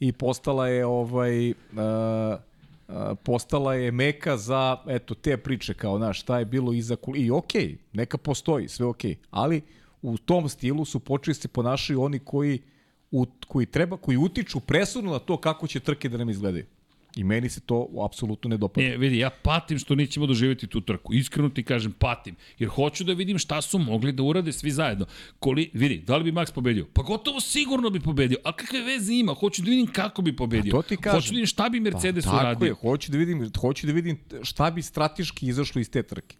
[0.00, 1.50] i postala je ovaj...
[1.50, 1.56] Uh,
[3.22, 7.30] postala je meka za eto te priče kao znaš šta je bilo iza kul i
[7.30, 9.16] okej okay, neka postoji sve okej okay.
[9.30, 9.62] ali
[10.02, 12.62] u tom stilu su počeli da se ponašaju oni koji
[13.10, 16.64] u, koji treba koji utiču presudno na to kako će trke da nam izgledaju
[17.18, 18.86] I meni se to apsolutno ne dopada.
[18.86, 21.14] Ne, vidi, ja patim što nećemo doživjeti tu trku.
[21.14, 22.36] Iskreno ti kažem, patim.
[22.58, 25.06] Jer hoću da vidim šta su mogli da urade svi zajedno.
[25.38, 26.86] Koli, vidi, da li bi Max pobedio?
[26.92, 28.38] Pa gotovo sigurno bi pobedio.
[28.44, 29.34] A kakve veze ima?
[29.34, 30.70] Hoću da vidim kako bi pobedio.
[30.70, 31.18] A to ti kažem.
[31.18, 32.66] Hoću da vidim šta bi Mercedes pa, tako uradio.
[32.66, 36.36] je, hoću da vidim, hoću da vidim šta bi strateški izašlo iz te trke.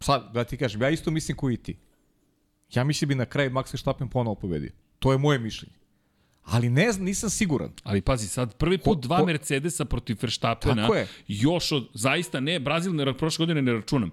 [0.00, 1.76] Sad, da ti kažem, ja isto mislim koji i ti.
[2.74, 4.70] Ja mislim bi na kraju Max Verstappen ponovo pobedio.
[4.98, 5.79] To je moje mišljenje.
[6.50, 7.72] Ali ne znam, nisam siguran.
[7.82, 10.88] Ali pazi, sad prvi put Ko- dva ko- Mercedesa protiv Verstappena,
[11.28, 14.10] još od, zaista ne, Brazil ne, prošle godine ne računam,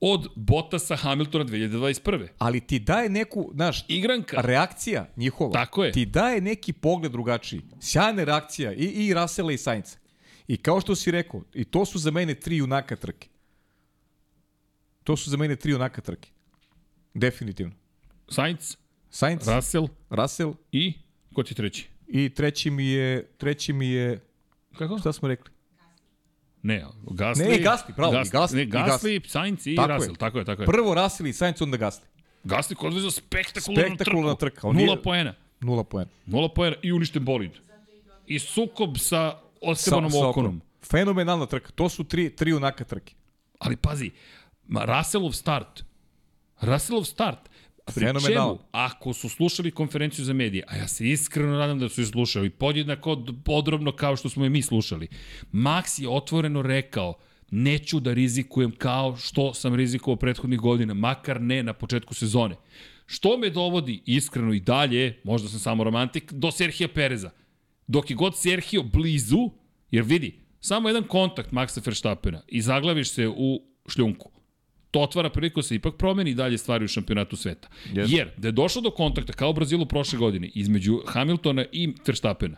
[0.00, 2.28] od Bottasa Hamiltona 2021.
[2.38, 4.40] Ali ti daje neku, znaš, Igranka.
[4.40, 5.52] reakcija njihova.
[5.52, 5.92] Tako je.
[5.92, 7.62] Ti daje neki pogled drugačiji.
[7.80, 9.98] Sjajna reakcija i, i Rasela i Sainca.
[10.48, 13.28] I kao što si rekao, i to su za mene tri junaka trke.
[15.04, 16.28] To su za mene tri junaka trke.
[17.14, 17.72] Definitivno.
[18.30, 18.76] Sainz,
[19.10, 20.92] Sainz, Russell Russell i
[21.32, 21.88] ko ti treći?
[22.08, 24.20] i treći mi je, treći mi je,
[24.78, 24.98] Kako?
[24.98, 25.50] šta smo rekli?
[26.62, 27.38] Ne, Gasly.
[27.40, 29.96] Ne, Gasly, bravo, i Gasly, Ne, i Gasly, Sainz i Tako je.
[29.96, 30.66] Russell, tako je, tako je.
[30.66, 32.04] Prvo Russell i Sainz, onda Gasly.
[32.44, 34.40] Gasly koji odvezao spektakularnu Spektakularna trku.
[34.50, 34.68] trka.
[34.68, 35.34] On Nula poena.
[35.60, 36.10] Nula poena.
[36.26, 37.50] Nula poena i uništen bolid.
[38.26, 40.60] I sukob sa Estebanom Sa- sa Okonom.
[40.82, 41.70] Fenomenalna trka.
[41.72, 43.14] To su tri, tri junaka trke.
[43.58, 44.10] Ali pazi,
[44.66, 45.84] ma Russellov start.
[46.60, 47.38] Russellov start.
[47.94, 48.56] Pri Fenomenalan.
[48.56, 52.06] čemu, ako su slušali konferenciju za medije, a ja se iskreno nadam da su je
[52.06, 55.08] slušali, podjednako podrobno kao što smo je mi slušali,
[55.52, 57.14] Max je otvoreno rekao,
[57.50, 62.56] neću da rizikujem kao što sam rizikovao prethodnih godina, makar ne na početku sezone.
[63.06, 67.30] Što me dovodi iskreno i dalje, možda sam samo romantik, do Serhija Pereza.
[67.86, 69.50] Dok je god Serhio blizu,
[69.90, 74.37] jer vidi, samo jedan kontakt Maxa Verstappena i zaglaviš se u šljunku
[74.90, 77.68] to otvara priliku da se ipak promeni i dalje stvari u šampionatu sveta.
[77.92, 78.16] Jeste.
[78.16, 82.56] Jer, da je došlo do kontakta, kao u Brazilu prošle godine, između Hamiltona i Verstappena,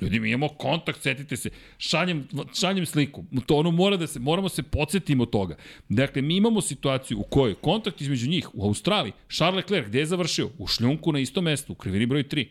[0.00, 2.28] Ljudi, mi imamo kontakt, setite se, šaljem,
[2.60, 3.24] šaljem sliku.
[3.46, 5.56] To ono mora da se, moramo se podsjetimo toga.
[5.88, 10.06] Dakle, mi imamo situaciju u kojoj kontakt između njih u Australiji, Charles Leclerc, gde je
[10.06, 10.50] završio?
[10.58, 12.46] U šljunku na istom mestu, u krivini broj 3.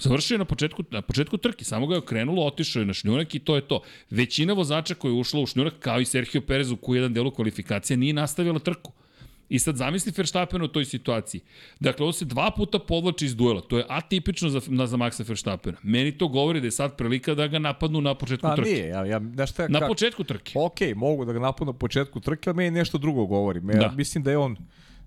[0.00, 3.34] Završio je na početku, na početku trke, samo ga je okrenulo, otišao je na šljunak
[3.34, 3.80] i to je to.
[4.10, 7.96] Većina vozača koja je ušla u šljunak, kao i Sergio Perez u jedan delu kvalifikacije,
[7.96, 8.92] nije nastavila trku.
[9.48, 11.40] I sad zamisli Verstappen u toj situaciji.
[11.80, 13.60] Dakle, ovo se dva puta povlači iz duela.
[13.60, 15.78] To je atipično za, na, za Maxa Verstappena.
[15.82, 18.70] Meni to govori da je sad prilika da ga napadnu na početku Pa trke.
[18.70, 20.52] nije, ja, ja, znaš šta, Na kak- početku trke.
[20.54, 23.60] Ok, mogu da ga napadnu na početku trke, ali meni nešto drugo govori.
[23.60, 23.78] Me, Da.
[23.80, 23.90] da.
[23.90, 24.56] Mislim da je on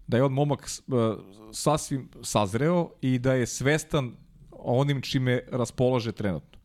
[0.07, 0.95] da je on momak uh,
[1.51, 4.15] sasvim sazreo i da je svestan
[4.65, 6.59] onim čime raspolaže trenutno.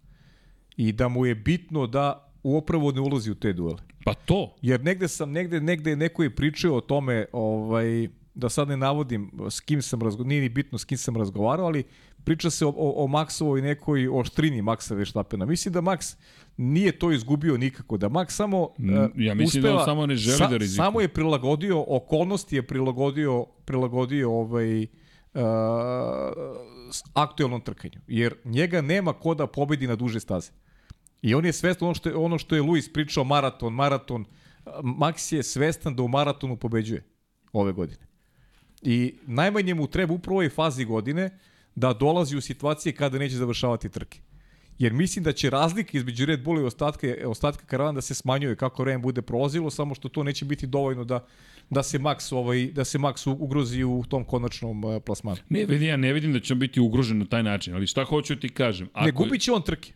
[0.76, 3.78] I da mu je bitno da upravo ne ulazi u te duele.
[4.04, 4.54] Pa to.
[4.62, 9.30] Jer negde sam, negde, negde neko je pričao o tome, ovaj, da sad ne navodim
[9.50, 11.84] s kim sam razgovarao, nije ni bitno s kim sam razgovarao, ali
[12.24, 15.46] priča se o, o, o Maxovoj nekoj oštrini Maxa Verstappena.
[15.46, 16.16] Mislim da Max
[16.56, 20.06] nije to izgubio nikako, da Max samo Mm, e, ja mislim da on uspeva- samo
[20.06, 20.84] ne želi da rizikuje.
[20.86, 24.88] Samo je prilagodio, okolnosti je prilagodio, prilagodio ovaj, uh,
[26.92, 28.00] s aktuelnom trkanju.
[28.06, 30.50] Jer njega nema ko da pobedi na duže staze.
[31.22, 34.24] I on je svestan ono što je, ono što je Luis pričao, maraton, maraton.
[34.82, 37.05] Max je svestan da u maratonu pobeđuje
[37.52, 38.06] ove godine.
[38.82, 41.38] I najmanje mu treba upravo ovoj fazi godine
[41.74, 44.20] da dolazi u situacije kada neće završavati trke.
[44.78, 48.56] Jer mislim da će razlika između Red Bulla i ostatka, ostatka karavana da se smanjuje
[48.56, 51.26] kako vreme bude prolazilo, samo što to neće biti dovoljno da,
[51.70, 55.38] da se Max ovaj da se Max ugrozi u tom konačnom uh, plasmanu.
[55.48, 58.05] Ne, vidi, ja ne vidim da će on biti ugrožen na taj način, ali šta
[58.05, 58.88] hoću ti kažem?
[59.05, 59.92] ne gubit će on trke.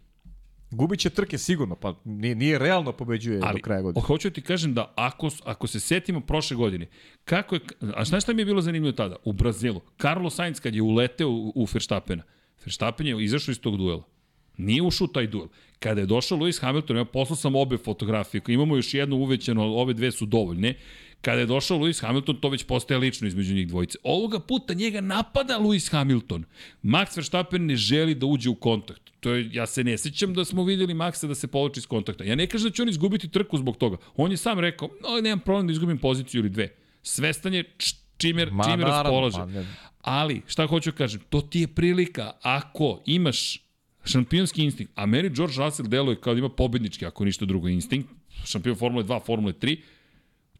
[0.70, 4.02] Gubit će trke sigurno, pa nije, nije realno pobeđuje Ali, do kraja godine.
[4.06, 6.86] hoću ti kažem da ako, ako se setimo prošle godine,
[7.24, 7.60] kako je,
[7.94, 9.16] a znaš šta mi je bilo zanimljivo tada?
[9.24, 12.22] U Brazilu, Carlos Sainz kad je uleteo u, u Verstappena,
[12.64, 14.11] Verstappen je izašao iz tog duela.
[14.56, 15.46] Nije ušao taj duel.
[15.78, 19.72] Kada je došao Lewis Hamilton, ja poslao sam obe fotografije, imamo još jednu uvećanu, ali
[19.74, 20.74] ove dve su dovoljne,
[21.20, 23.98] kada je došao Lewis Hamilton, to već postaje lično između njih dvojice.
[24.02, 26.44] Ovoga puta njega napada Lewis Hamilton.
[26.82, 29.02] Max Verstappen ne želi da uđe u kontakt.
[29.20, 32.24] To je, ja se ne sećam da smo videli Maxa da se povlači iz kontakta.
[32.24, 33.96] Ja ne kažem da će on izgubiti trku zbog toga.
[34.16, 36.68] On je sam rekao, no, nemam problem da izgubim poziciju ili dve.
[37.02, 37.64] Svestan je
[38.16, 39.38] čime, Ma, čime raspolaže.
[39.38, 39.62] pa.
[40.00, 43.58] Ali, šta hoću da kažem, to ti je prilika ako imaš
[44.04, 48.08] šampionski instinkt, a meni George Russell deluje kao da ima pobednički, ako ništa drugo, instinkt,
[48.44, 49.76] šampion Formule 2, Formule 3,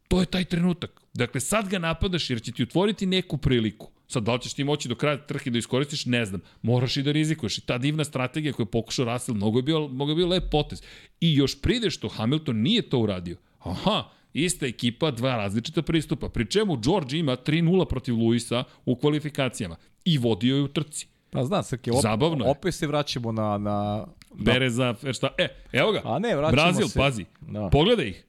[0.07, 1.01] to je taj trenutak.
[1.13, 3.89] Dakle, sad ga napadaš jer će ti otvoriti neku priliku.
[4.07, 6.41] Sad, da li ćeš ti moći do kraja trke da iskoristiš, ne znam.
[6.61, 7.57] Moraš i da rizikuješ.
[7.57, 10.43] I ta divna strategija koju je pokušao Russell, mnogo je bio, mnogo je bio lep
[10.51, 10.81] potez.
[11.19, 13.37] I još pride što Hamilton nije to uradio.
[13.59, 16.29] Aha, ista ekipa, dva različita pristupa.
[16.29, 19.75] Pri čemu George ima 3-0 protiv Luisa u kvalifikacijama.
[20.05, 21.07] I vodio je u trci.
[21.33, 22.51] Pa znam, Srke, op, Zabavno je.
[22.51, 23.57] opet se vraćamo na...
[23.57, 26.01] na na- Pereza, šta, e, evo ga.
[26.05, 26.99] A ne, vraćamo Brazil, se.
[26.99, 27.25] pazi.
[27.41, 27.69] Da.
[27.69, 28.25] Pogledaj ih.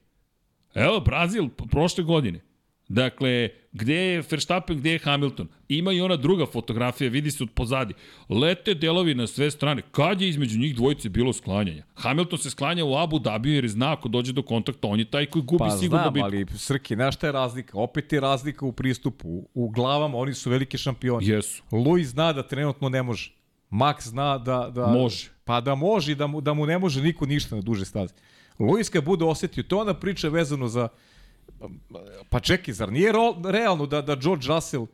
[0.73, 2.39] Evo, Brazil, prošle godine.
[2.87, 5.47] Dakle, gde je Verstappen, gde je Hamilton?
[5.69, 7.93] Ima i ona druga fotografija, vidi se od pozadi.
[8.29, 9.81] Lete delovi na sve strane.
[9.91, 11.83] Kad je između njih dvojice bilo sklanjanja?
[11.95, 15.25] Hamilton se sklanja u Abu Dhabi jer zna ako dođe do kontakta, on je taj
[15.25, 16.25] koji gubi Pa sigurno znam, bitku.
[16.25, 17.77] ali Srki, znaš šta je razlika?
[17.77, 19.47] Opet je razlika u pristupu.
[19.53, 21.27] U, glavama oni su veliki šampioni.
[21.27, 21.63] Jesu.
[21.71, 23.31] Luis zna da trenutno ne može.
[23.71, 24.71] Max zna da...
[24.75, 25.29] da Može.
[25.45, 28.13] Pa da može i da mu, da mu ne može niko ništa na duže staze.
[28.59, 30.87] Luis kad bude osetio, to je ona priča vezano za...
[32.29, 34.87] Pa čekaj, zar nije ro- realno da, da George Russell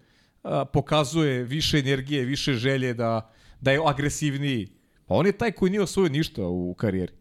[0.43, 3.30] a, pokazuje više energije, više želje, da,
[3.61, 4.68] da je agresivniji?
[5.06, 7.14] Pa on je taj koji nije osvojio ništa u karijeri.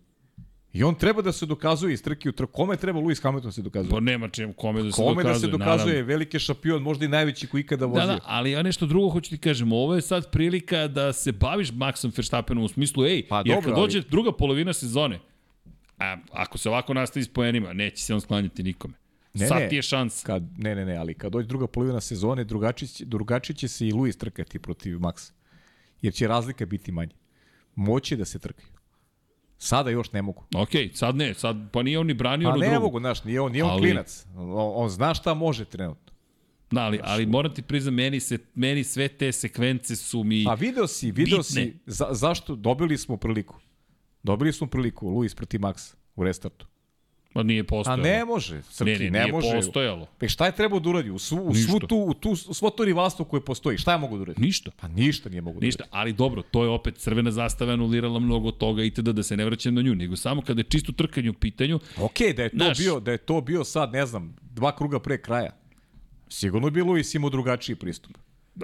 [0.73, 2.53] I on treba da se dokazuje iz trke u trku.
[2.53, 3.91] Kome treba Lewis Hamilton da se dokazuje?
[3.91, 5.33] Pa nema čemu, kome da se Kome dokazuje.
[5.35, 6.09] da se dokazuje, naravno.
[6.09, 8.07] veliki šampion, možda i najveći koji ikada vozio.
[8.07, 11.33] Da, da, ali ja nešto drugo hoću ti kažem, ovo je sad prilika da se
[11.33, 15.19] baviš Maxom Verstappenom u smislu, ej, Pa jer dobro, kad ali- dođe druga polovina sezone,
[15.99, 18.95] a, ako se ovako nastavi s poenima, neće se on sklanjati nikome.
[19.35, 19.69] Ne, sad ne.
[19.69, 20.23] ti je šans.
[20.23, 23.87] Kad, ne, ne, ne, ali kad dođe druga polovina sezone, drugačije, će- drugačije će se
[23.87, 25.33] i Luis trkati protiv Maxa.
[26.03, 27.15] Jer će razlika biti manja.
[27.75, 28.69] Moći da se trkaju.
[29.59, 30.45] Sada još ne mogu.
[30.55, 32.81] Ok, sad ne, sad, pa nije on ni branio Pa ono ne drugo.
[32.81, 34.27] mogu, znaš, nije on, nije on Ali- klinac.
[34.37, 36.13] On, on zna šta može trenutno.
[36.71, 40.45] Da, ali, ali moram ti priznam, meni, se, meni sve te sekvence su mi...
[40.49, 41.43] A video si, video Bitne.
[41.55, 43.57] si, za, zašto dobili smo priliku?
[44.23, 46.67] Dobili smo priliku, Luis protiv Maxa u restartu.
[47.33, 48.03] Pa nije A postojalo.
[48.03, 49.53] ne može, Srki, ne, ne, ne nije može.
[49.53, 50.07] postojalo.
[50.19, 51.11] Pa šta je trebao da uradi?
[51.11, 53.99] U, svu, u, svu tu, u, tu, u svo to rivalstvo koje postoji, šta je
[53.99, 54.41] mogu da uradi?
[54.43, 54.71] Ništa.
[54.81, 58.51] Pa ništa nije mogu da Ništa, ali dobro, to je opet crvena zastava anulirala mnogo
[58.51, 61.35] toga i da se ne vraćam na nju, nego samo kada je čisto trkanje u
[61.35, 64.77] pitanju, Ok, da je to Znaš- bio, da je to bio sad, ne znam, dva
[64.77, 65.51] kruga pre kraja.
[66.29, 68.13] Sigurno bi Luis imao drugačiji pristup.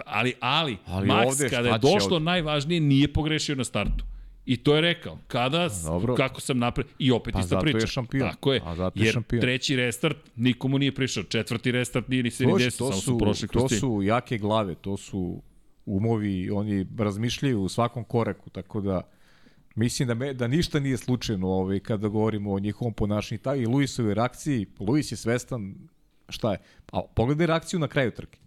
[0.06, 2.24] ali, ali, Ali Max ovde, kada je došlo ovde?
[2.24, 4.04] najvažnije nije pogrešio na startu.
[4.46, 5.18] I to je rekao.
[5.26, 6.14] Kada, Dobro.
[6.14, 7.86] kako sam napred, i opet Pa ista zato je priča.
[7.86, 8.30] šampion.
[8.30, 8.60] Tako je.
[8.64, 9.40] A zato je jer šampion.
[9.40, 11.22] treći restart nikomu nije prišao.
[11.22, 14.02] Četvrti restart nije ni se ni desio, to samo su su, prošli kroz to su
[14.02, 15.42] jake glave, to su
[15.86, 19.00] umovi, oni razmišljaju u svakom koraku, tako da
[19.74, 23.40] mislim da, me, da ništa nije slučajno ovaj, kada govorimo o njihovom ponašanju.
[23.56, 25.74] I Luisove reakciji, Luis je svestan
[26.28, 26.58] šta je.
[26.92, 28.38] A pogledaj reakciju na kraju trke.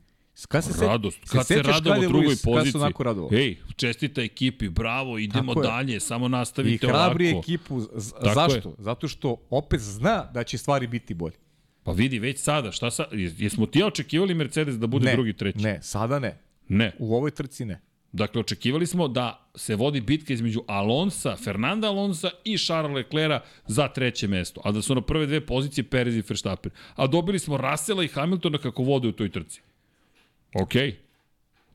[0.46, 1.20] Kad se se- Radost.
[1.22, 2.72] Kad se sećaš radilo kad je drugoj Luis- Kad poziciji.
[2.72, 3.30] se onako?
[3.32, 5.72] Ej, čestita ekipi, bravo, idemo Tako je.
[5.72, 7.40] dalje, samo I nastavite hrabri ovako.
[7.42, 7.80] ekipu.
[7.96, 8.76] Z- Tako zašto?
[8.78, 11.36] Zato što opet zna da će stvari biti bolje.
[11.84, 15.60] Pa vidi, već sada, šta sa, jesmo ti očekivali Mercedes da bude ne, drugi, treći?
[15.60, 16.38] Ne, sada ne.
[16.68, 16.96] Ne.
[17.00, 17.82] U ovoj trci ne.
[18.12, 23.88] Dakle, očekivali smo da se vodi bitka između Alonsa, Fernanda Alonsa i Charles Leclerca za
[23.88, 26.72] treće mesto, a da su na prve dve pozicije Perez i Verstappen.
[26.96, 29.62] A dobili smo Russella i Hamiltona kako vode u toj trci.
[30.54, 30.96] Okej.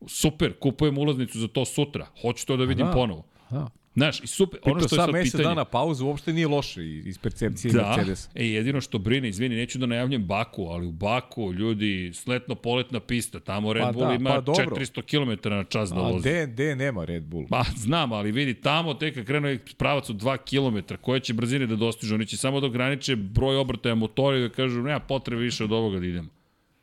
[0.07, 2.07] Super, kupujem ulaznicu za to sutra.
[2.21, 2.93] Hoću to da vidim da.
[2.93, 3.25] ponovo.
[3.51, 3.71] Da.
[3.95, 5.45] Znaš, i super, ono Ono što je sad pitanje.
[5.45, 8.31] dana pauzu uopšte nije loše iz percepcije Da, Mercedesa.
[8.35, 13.41] e, jedino što brine, izvini, neću da najavljam Baku, ali u Baku, ljudi, sletno-poletna pista,
[13.41, 14.65] tamo Red Pa Bull da, ima pa dobro.
[14.67, 16.25] 400 km na čas da A vozi.
[16.25, 17.47] de, de nema Red Bull.
[17.51, 20.37] Pa, znam, ali vidi, tamo tek krenu pravac od 2
[20.81, 24.43] km, koje će brzine da dostižu, oni će samo da ograniče broj obrtaja motora i
[24.43, 26.29] da kažu, nema potrebe više od ovoga da idemo.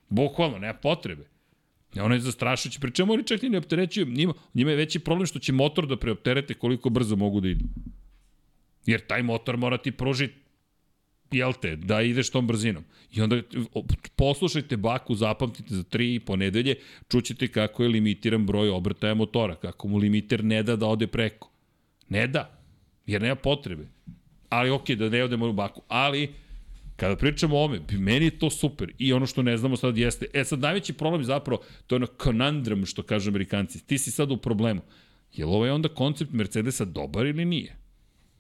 [0.10, 1.24] Bukvalno, nema potrebe.
[2.00, 5.26] Ono je zastrašujuće, pri čemu oni čak ni ne opterećuju, njima, njima je veći problem
[5.26, 7.66] što će motor da preopterete koliko brzo mogu da idu.
[8.86, 10.34] Jer taj motor mora ti pružiti
[11.32, 12.84] jel te, da ideš tom brzinom.
[13.14, 13.42] I onda
[14.16, 16.76] poslušajte Baku, zapamtite za tri ponedelje,
[17.08, 21.50] čućete kako je limitiran broj obrtaja motora, kako mu limiter ne da da ode preko.
[22.10, 22.60] Ne da,
[23.06, 23.88] jer nema potrebe.
[24.50, 25.82] Ali okej, da ne odemo u Baku.
[25.88, 26.34] Ali,
[27.02, 28.94] kada pričamo o ome, meni je to super.
[28.98, 32.08] I ono što ne znamo sad jeste, e sad najveći problem zapravo, to je ono
[32.24, 33.86] conundrum što kažu amerikanci.
[33.86, 34.82] Ti si sad u problemu.
[35.34, 37.76] Je li ovaj onda koncept Mercedesa dobar ili nije?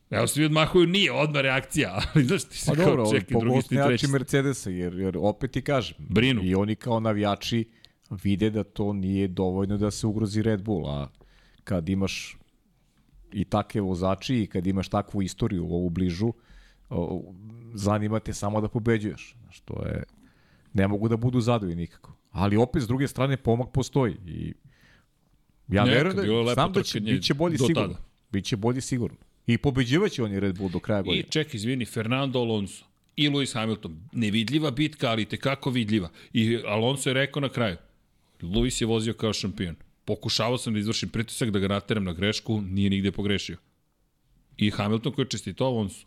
[0.09, 3.61] Evo svi odmahuju, nije, odmah reakcija, ali znaš ti se Pa kao dobro, čekaj, drugi
[3.61, 4.07] ste i treći.
[4.07, 6.43] Mercedesa, jer, jer opet ti kažem, Brinu.
[6.43, 7.69] i oni kao navijači
[8.23, 11.07] vide da to nije dovoljno da se ugrozi Red Bull, a
[11.63, 12.38] kad imaš
[13.33, 16.33] i takve vozači i kad imaš takvu istoriju ovu bližu,
[17.73, 19.35] zanima te samo da pobeđuješ.
[19.43, 20.03] Znaš, to je,
[20.73, 22.14] ne mogu da budu zadovoljni nikako.
[22.31, 24.53] Ali opet, s druge strane, pomak postoji i
[25.68, 27.88] ja Neka, verujem da, znam da će, trkanje biće bolji sigurno.
[27.88, 27.99] tada.
[28.31, 29.18] Biće bolji sigurno.
[29.48, 31.23] I pobeđivaće oni Red Bull do kraja I godine.
[31.30, 32.85] ček, izvini, Fernando Alonso
[33.15, 33.98] i Lewis Hamilton.
[34.11, 36.10] Nevidljiva bitka, ali tekako vidljiva.
[36.34, 37.77] I Alonso je rekao na kraju,
[38.41, 39.76] Lewis je vozio kao šampion.
[40.06, 43.57] Pokušavao sam da izvršim pritisak, da ga naterem na grešku, nije nigde pogrešio.
[44.57, 46.06] I Hamilton koji je čestitao Alonso.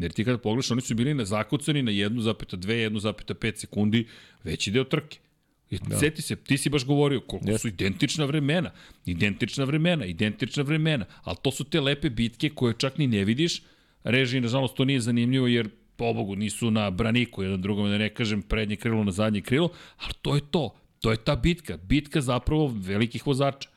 [0.00, 4.06] Jer ti kada pogledaš, oni su bili na zakucani na 1,2, 1,5 sekundi
[4.44, 5.18] veći deo trke.
[5.70, 5.98] I da.
[5.98, 7.58] Seti se, ti si baš govorio koliko yes.
[7.58, 8.70] su identična vremena,
[9.06, 13.62] identična vremena, identična vremena, ali to su te lepe bitke koje čak ni ne vidiš.
[14.04, 18.42] Reži, nažalost, to nije zanimljivo jer pobogu nisu na braniku jedan drugom, da ne kažem
[18.42, 20.74] prednje krilo na zadnje krilo, ali to je to.
[21.00, 21.76] To je ta bitka.
[21.76, 23.68] Bitka zapravo velikih vozača.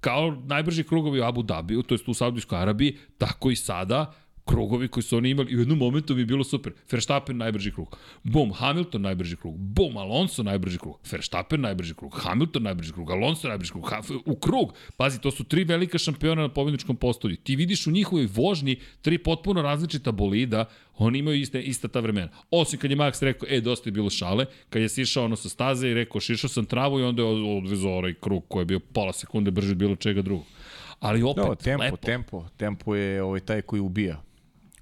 [0.00, 4.14] Kao najbrži krugovi u Abu Dhabiju, to jest u Saudijskoj Arabiji, tako i sada
[4.44, 6.72] krugovi koji su oni imali i u jednom momentu mi je bilo super.
[6.90, 7.96] Verstappen najbrži krug.
[8.22, 9.56] Bum, Hamilton najbrži krug.
[9.58, 10.98] Bum, Alonso najbrži krug.
[11.12, 12.14] Verstappen najbrži krug.
[12.22, 13.10] Hamilton najbrži krug.
[13.10, 13.88] Alonso najbrži krug.
[13.90, 14.74] Ha, u krug.
[14.96, 17.36] Pazi, to su tri velika šampiona na pobjedničkom postolju.
[17.36, 20.64] Ti vidiš u njihovoj vožnji tri potpuno različita bolida,
[20.98, 22.28] oni imaju iste, ista ta vremena.
[22.50, 25.48] Osim kad je Max rekao, e, dosta je bilo šale, kad je sišao ono sa
[25.48, 28.80] staze i rekao, šišao sam travu i onda je odvezao onaj krug koji je bio
[28.80, 30.44] pola sekunde brže od bilo čega drugog.
[31.00, 31.96] Ali opet, No, tempo, lepo.
[31.96, 34.22] tempo, tempo je ovaj taj koji ubija,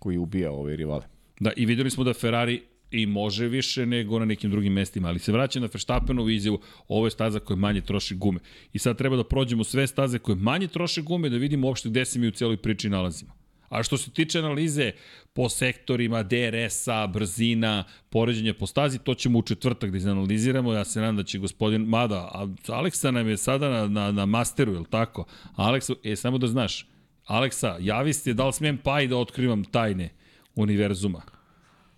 [0.01, 1.07] koji ubija ove rivale.
[1.41, 5.19] Da, i videli smo da Ferrari i može više nego na nekim drugim mestima, ali
[5.19, 8.41] se vraća na Verstappenovu izjavu, ovo je staza koja manje troši gume.
[8.73, 12.05] I sad treba da prođemo sve staze koje manje troše gume, da vidimo uopšte gde
[12.05, 13.41] se mi u cijeloj priči nalazimo.
[13.71, 14.93] A što se tiče analize
[15.33, 20.73] po sektorima, DRS-a, brzina, poređenja po stazi, to ćemo u četvrtak da izanaliziramo.
[20.73, 24.73] Ja se nadam da će gospodin, mada, Aleksa nam je sada na, na, na masteru,
[24.73, 25.25] je li tako?
[25.57, 26.87] Aleksa, e, samo da znaš,
[27.31, 30.09] Aleksa, javi ste da li smijem pa i da otkrivam tajne
[30.55, 31.23] univerzuma.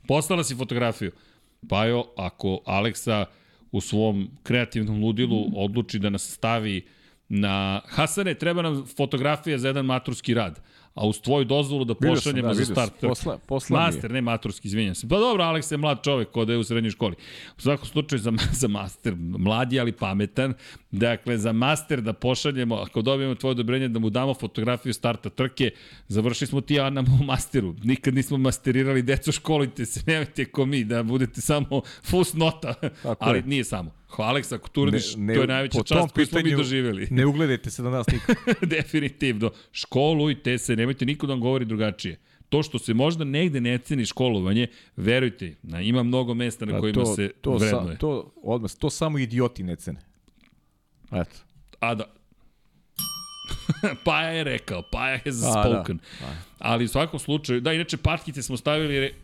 [0.08, 1.12] Poslala si fotografiju.
[1.68, 3.24] Pajo, ako Aleksa
[3.70, 6.84] u svom kreativnom ludilu odluči da nas stavi
[7.28, 7.80] na...
[7.88, 10.60] Hasane, treba nam fotografija za jedan maturski rad
[10.94, 12.92] a uz tvoju dozvolu da pošaljemo da, za start.
[13.00, 13.80] Posla- posla.
[13.80, 15.08] Master, ne maturski, izvinjam se.
[15.08, 17.14] Pa dobro, Aleks je mlad čovek kod je u srednjoj školi.
[17.58, 20.54] U svakom slučaju za, za master, mlad je ali pametan.
[20.90, 25.70] Dakle, za master da pošaljemo, ako dobijemo tvoje odobrenje da mu damo fotografiju starta trke,
[26.08, 27.74] završili smo ti ja na u masteru.
[27.82, 32.74] Nikad nismo masterirali, deco školite se, nemojte ko mi, da budete samo fus nota.
[33.02, 33.42] Tako ali je.
[33.46, 34.01] nije samo.
[34.18, 37.08] Aleks, ako tu uradiš, to je najveća čast koju smo mi doživjeli.
[37.10, 38.36] Ne ugledajte se na nas nikad.
[38.76, 39.50] Definitivno.
[39.72, 42.18] Školujte se, nemojte niko da vam govori drugačije.
[42.48, 44.66] To što se možda negde ne ceni školovanje,
[44.96, 47.94] verujte, na, ima mnogo mesta na A kojima to, se to, vrednuje.
[47.94, 50.00] Sa, to, odmah, to samo idioti ne cene.
[51.12, 51.36] Eto.
[51.80, 52.04] A da...
[54.04, 55.98] Paja je rekao, Paja je A, spoken.
[56.20, 56.36] da.
[56.58, 59.14] Ali u svakom slučaju, da, inače patkice smo stavili, je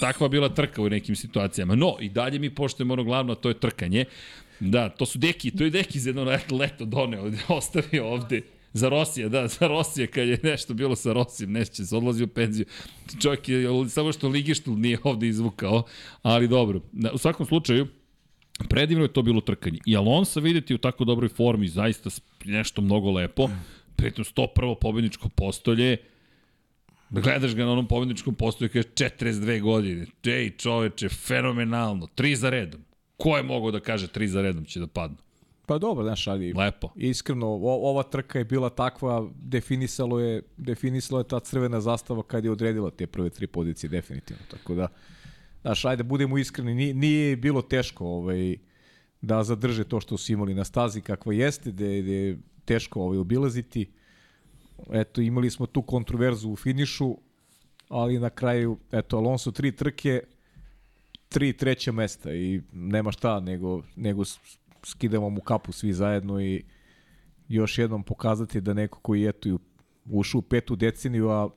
[0.00, 1.74] takva bila trka u nekim situacijama.
[1.74, 4.04] No, i dalje mi poštujemo ono glavno, to je trkanje.
[4.60, 8.42] Da, to su deki, to je deki za jedno leto doneo, ostavio ovde.
[8.74, 12.26] Za Rosija, da, za Rosija, kad je nešto bilo sa Rosijem, neće se odlazi u
[12.26, 12.66] penziju.
[13.20, 15.82] Čovjek je, samo što Ligištul nije ovde izvukao,
[16.22, 16.80] ali dobro.
[17.12, 17.86] U svakom slučaju,
[18.68, 19.78] predivno je to bilo trkanje.
[19.86, 22.10] I Alonso videti u tako dobroj formi, zaista
[22.44, 23.48] nešto mnogo lepo.
[23.96, 24.74] Pritom 101.
[24.80, 25.96] pobedničko postolje,
[27.20, 30.06] gledaš ga na onom pobedničkom postolju kaže 42 godine.
[30.24, 32.06] Ej, čoveče, fenomenalno.
[32.14, 32.80] Tri za redom.
[33.16, 35.16] Ko je mogao da kaže tri za redom će da padnu?
[35.66, 36.90] Pa dobro, znaš, ali Lepo.
[36.96, 42.44] iskreno, o, ova trka je bila takva, definisalo je, definisalo je ta crvena zastava kad
[42.44, 44.42] je odredila te prve tri pozicije, definitivno.
[44.50, 44.88] Tako da,
[45.62, 48.56] znaš, ajde, budemo iskreni, nije, nije bilo teško ovaj,
[49.20, 53.00] da zadrže to što su imali na stazi kakva jeste, da je, da je teško
[53.00, 53.90] ovaj, obilaziti.
[54.92, 57.16] Eto, imali smo tu kontroverzu u finišu,
[57.88, 60.20] ali na kraju, eto, Alonso tri trke,
[61.28, 64.22] tri treća mesta i nema šta, nego, nego
[64.84, 66.64] skidamo mu kapu svi zajedno i
[67.48, 69.56] još jednom pokazati da neko koji eto i
[70.10, 71.50] ušao u petu deceniju, a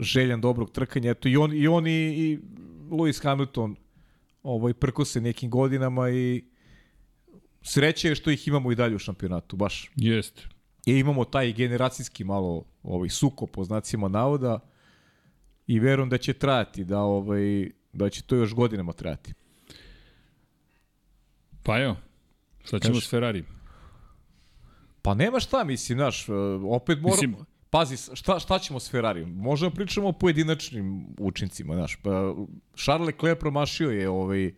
[0.00, 2.38] željan dobrog trkanja, eto i on i, on i, i
[2.90, 3.76] Lewis Hamilton
[4.42, 6.44] ovaj, prko se nekim godinama i
[7.62, 9.90] sreće je što ih imamo i dalje u šampionatu, baš.
[9.96, 10.48] Jeste.
[10.86, 14.58] I imamo taj generacijski malo ovaj suko po znacima navoda
[15.66, 19.34] i verujem da će trajati, da ovaj da će to još godinama trajati.
[21.62, 21.96] Pa evo,
[22.64, 23.06] šta ćemo Kaži.
[23.06, 23.44] s Ferrari?
[25.02, 26.32] Pa nema šta, mislim, znaš, e,
[26.68, 27.14] opet moramo...
[27.14, 27.36] Mislim-
[27.70, 29.30] Pazi, šta, šta ćemo s Ferrarijom?
[29.34, 31.96] Možemo pričamo o pojedinačnim učincima, znaš.
[32.02, 32.34] Pa,
[32.76, 34.44] Charles Leclerc promašio je ovaj...
[34.46, 34.52] e,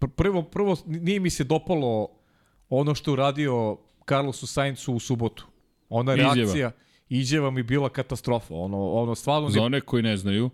[0.00, 2.08] pr- Prvo, prvo, nije mi se dopalo
[2.68, 3.78] ono što je uradio
[4.08, 5.46] Carlosu Sainzu u subotu.
[5.88, 6.34] Ona Izjava.
[6.34, 6.70] reakcija,
[7.08, 8.54] izjava mi bila katastrofa.
[8.54, 9.50] Ono, ono stvarno...
[9.50, 10.50] Za Ne, one koji ne znaju,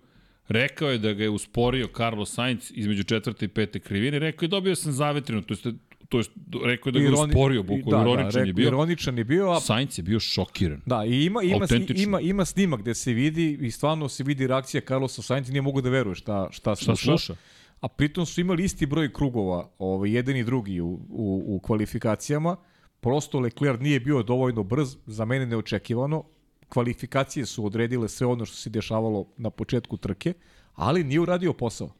[0.48, 4.18] rekao je da ga je usporio Carlos Sainz između četvrte i pete krivine.
[4.18, 5.66] Rekao je dobio sam zavetrinu, to jest,
[6.08, 6.30] to jest
[6.64, 8.66] rekao je da ga je ironi- usporio, bukvalno da, ironičan da, je bio.
[8.66, 10.80] Ironičan je bio, a Sainz je bio šokiran.
[10.86, 11.66] Da, i ima, ima,
[11.96, 15.80] ima, ima snimak gde se vidi i stvarno se vidi reakcija Carlosa Sainz, nije mogu
[15.80, 17.02] da veruje šta, šta, Šta sluša.
[17.04, 17.34] sluša?
[17.80, 22.56] A pritom su imali isti broj krugova, ovaj, jedan i drugi u, u, u kvalifikacijama.
[23.02, 26.24] Prosto Leclerc nije bio dovoljno brz, za mene neočekivano.
[26.68, 30.34] Kvalifikacije su odredile sve ono što se dešavalo na početku trke,
[30.74, 31.90] ali nije uradio posao.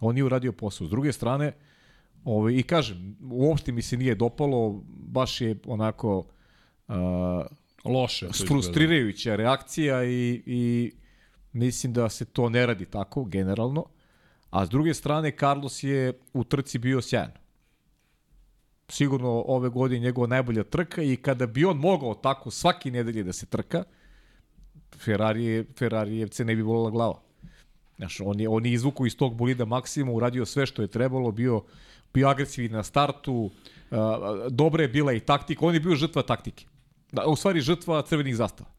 [0.00, 0.86] On nije uradio posao.
[0.86, 1.52] S druge strane,
[2.24, 6.26] ovaj, i kažem, uopšte mi se nije dopalo, baš je onako...
[6.88, 6.94] Uh,
[7.84, 8.28] Loše.
[8.48, 10.92] frustrirajuća reakcija i, i
[11.52, 13.84] mislim da se to ne radi tako generalno.
[14.50, 17.32] A s druge strane, Carlos je u trci bio sjajan.
[18.90, 23.32] Sigurno ove godine njegova najbolja trka i kada bi on mogao tako svaki nedelje da
[23.32, 23.84] se trka,
[24.96, 27.20] Ferrari, Ferrarijevce ne bi volila glava.
[27.96, 31.32] Znaš, on je, on je izvukao iz tog bolida maksimum, uradio sve što je trebalo,
[31.32, 31.62] bio,
[32.14, 33.50] bio agresivan na startu, uh,
[34.50, 36.64] dobra je bila i taktika, on je bio žrtva taktike.
[37.12, 38.70] Da, u stvari žrtva crvenih zastava.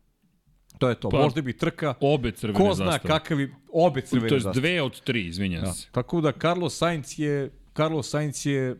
[0.77, 1.09] To je to.
[1.09, 3.07] Pa, Možda bi trka, Obe crvene ko zna zastave.
[3.09, 4.61] kakav bi, obe crvene To je zastave.
[4.61, 5.73] dve od tri, izvinjam Da.
[5.73, 5.87] se.
[5.91, 8.75] Tako da Carlos Sainz je Carlos Sainz je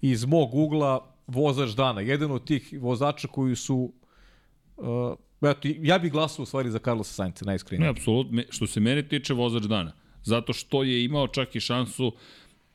[0.00, 0.92] iz mog ugla
[1.26, 2.00] vozač dana.
[2.00, 3.92] Jedan od tih vozača koji su
[4.76, 4.84] uh,
[5.42, 7.90] eto, ja bih glasao u stvari za Carlosa Sainza, Ne, najiskrenije.
[7.90, 8.32] apsolutno.
[8.32, 9.92] Me- Što se mene tiče vozač dana.
[10.22, 12.12] Zato što je imao čak i šansu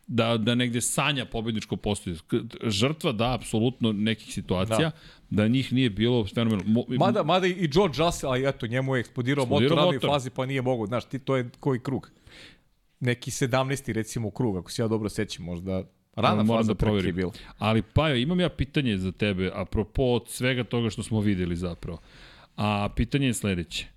[0.07, 2.15] da, da negde sanja pobedničko postoje.
[2.63, 4.91] Žrtva, da, apsolutno nekih situacija,
[5.29, 6.71] da, da njih nije bilo fenomenalno.
[6.71, 10.09] Mo- Mada, mada i George Russell, ali eto, njemu je eksplodirao motor Eksplodirao ranoj motor.
[10.09, 10.85] fazi, pa nije mogo.
[10.85, 12.11] Znaš, ti, to je koji krug?
[12.99, 13.91] Neki 17.
[13.91, 15.83] recimo krug, ako se ja dobro sećam, možda
[16.15, 17.15] rana Moram faza da proverim.
[17.15, 17.31] bila.
[17.57, 21.99] Ali, Pajo, imam ja pitanje za tebe, apropo od svega toga što smo videli zapravo.
[22.55, 23.87] A pitanje je sledeće.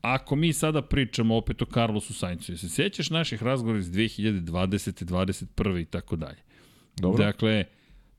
[0.00, 5.04] Ako mi sada pričamo opet o Carlosu Sainzu, se sećaš naših razgovora iz 2020.
[5.04, 5.80] 21.
[5.80, 6.38] i tako dalje?
[6.96, 7.24] Dobro.
[7.24, 7.64] Dakle,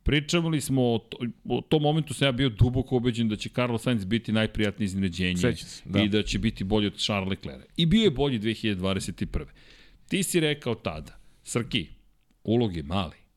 [0.04, 1.18] pričamo li smo o, to,
[1.50, 5.38] o tom momentu sam ja bio duboko ubeđen da će Carlos Sainz biti najprijatnije iznenađenje
[5.38, 6.02] se, da.
[6.02, 7.64] i da će biti bolji od Charles Leclerc.
[7.78, 9.46] I bio je bolji 2021.
[10.08, 11.88] Ti si rekao tada, Srki,
[12.44, 13.29] ulog je mali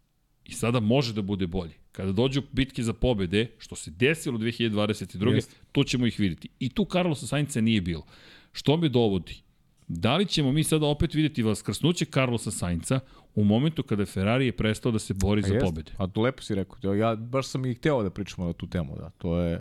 [0.44, 1.72] i sada može da bude bolji.
[1.92, 5.34] Kada dođu bitke za pobede, što se desilo 2022.
[5.34, 5.54] Jeste.
[5.72, 6.48] tu ćemo ih videti.
[6.58, 8.06] I tu Carlosa Sainca nije bilo.
[8.52, 9.42] Što me dovodi?
[9.88, 13.00] Da li ćemo mi sada opet videti vaskrsnuće Carlosa Sainca
[13.34, 15.66] u momentu kada Ferrari je prestao da se bori za Jeste.
[15.66, 15.92] pobede?
[15.98, 16.94] A to lepo si rekao.
[16.94, 19.10] Ja baš sam i hteo da pričamo na tu temu, da.
[19.10, 19.60] To je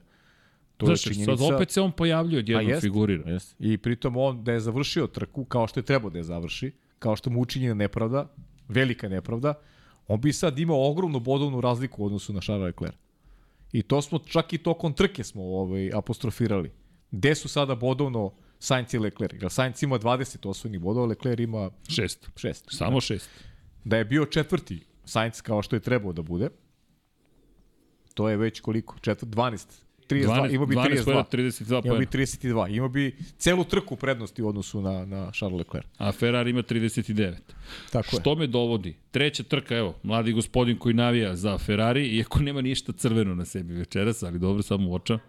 [0.77, 1.37] to Znaš, je činjenica.
[1.37, 3.31] sad opet se on pojavljuje odjednom jest, figurira.
[3.31, 3.55] Jest.
[3.59, 7.15] I pritom on da je završio trku kao što je trebao da je završi, kao
[7.15, 8.27] što mu učinjena nepravda,
[8.67, 9.53] velika nepravda,
[10.11, 12.95] on bi sad imao ogromnu bodovnu razliku u odnosu na Charles Leclerc.
[13.71, 16.71] I to smo čak i tokom trke smo ovaj, apostrofirali.
[17.11, 19.41] Gde su sada bodovno Sainz i Leclerc?
[19.41, 22.29] Jer Sainz ima 20 osvojnih bodova, Leclerc ima Šest.
[22.35, 22.77] 6.
[22.77, 23.29] Samo šest.
[23.83, 26.49] Da je bio četvrti Sainz kao što je trebao da bude,
[28.13, 28.99] to je već koliko?
[28.99, 29.67] Četvrt, 12.
[30.11, 31.03] 32, 12, ima bi 12 32.
[31.05, 31.99] pojena, 32 Ima pojena.
[31.99, 32.75] bi 32.
[32.77, 35.85] Ima bi celu trku prednosti u odnosu na, na Charles Leclerc.
[35.97, 37.35] A Ferrari ima 39.
[37.91, 38.19] Tako je.
[38.19, 38.95] Što me dovodi?
[39.11, 43.73] Treća trka, evo, mladi gospodin koji navija za Ferrari, iako nema ništa crveno na sebi
[43.73, 45.19] večeras, ali dobro, samo u oča.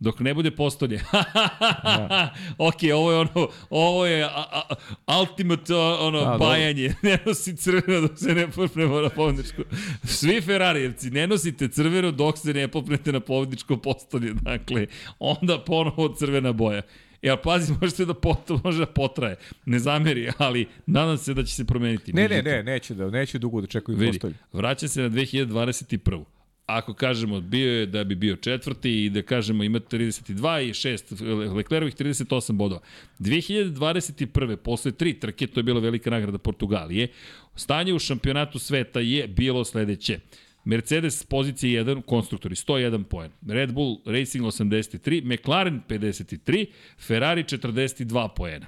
[0.00, 1.00] Dok ne bude postolje.
[2.68, 4.62] ok, ovo je ono, ovo je a,
[5.06, 6.38] a, ultimate a, ono, A, dobro.
[6.38, 6.94] bajanje.
[7.02, 9.62] Ne nosi crveno dok se ne popnemo na pobedničko.
[10.04, 14.32] Svi Ferrarijevci, ne nosite crveno dok se ne popnete na pobedničko postolje.
[14.32, 14.86] Dakle,
[15.18, 16.82] onda ponovo crvena boja.
[17.22, 19.36] Ja, pazi, možete da pot, može da potraje.
[19.66, 22.12] Ne zameri, ali nadam se da će se promeniti.
[22.12, 24.34] Ne, ne, ne, neće da neće dugo da čekaju Vidi, postolje.
[24.52, 26.24] vraća se na 2021.
[26.68, 31.54] Ako kažemo bio je da bi bio četvrti i da kažemo ima 32 i 6
[31.56, 32.80] Leclerovih 38 bodova.
[33.18, 34.56] 2021.
[34.56, 37.08] posle tri trke, to je bila velika nagrada Portugalije,
[37.56, 40.18] stanje u šampionatu sveta je bilo sledeće.
[40.64, 43.30] Mercedes pozicije 1, konstruktori 101 poen.
[43.46, 46.66] Red Bull Racing 83, McLaren 53,
[46.98, 48.66] Ferrari 42 poena.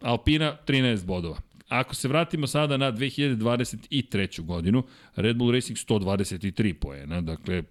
[0.00, 1.49] Alpina 13 bodova.
[1.70, 4.40] Ako se vratimo sada na 2023.
[4.40, 4.82] godinu,
[5.16, 7.62] Red Bull Racing 123 poena, dakle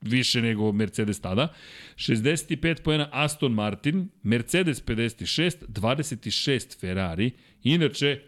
[0.00, 1.48] više nego Mercedes tada.
[1.96, 7.30] 65 poena Aston Martin, Mercedes 56, 26 Ferrari.
[7.62, 8.20] Inače,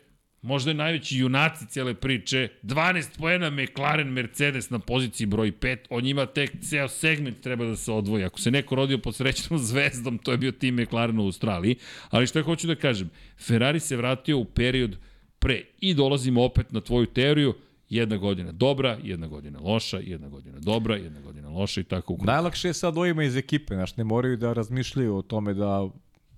[0.43, 6.05] možda je najveći junaci cijele priče, 12 poena McLaren Mercedes na poziciji broj 5, on
[6.05, 8.25] njima tek ceo segment treba da se odvoji.
[8.25, 11.77] Ako se neko rodio pod srećnom zvezdom, to je bio tim McLaren u Australiji,
[12.11, 14.97] ali što hoću da kažem, Ferrari se vratio u period
[15.39, 15.63] pre.
[15.81, 17.55] I dolazimo opet na tvoju teoriju,
[17.89, 22.27] jedna godina dobra, jedna godina loša, jedna godina dobra, jedna godina loša i tako ukrug.
[22.27, 25.89] Najlakše je sad ovima iz ekipe, znaš, ne moraju da razmišljaju o tome da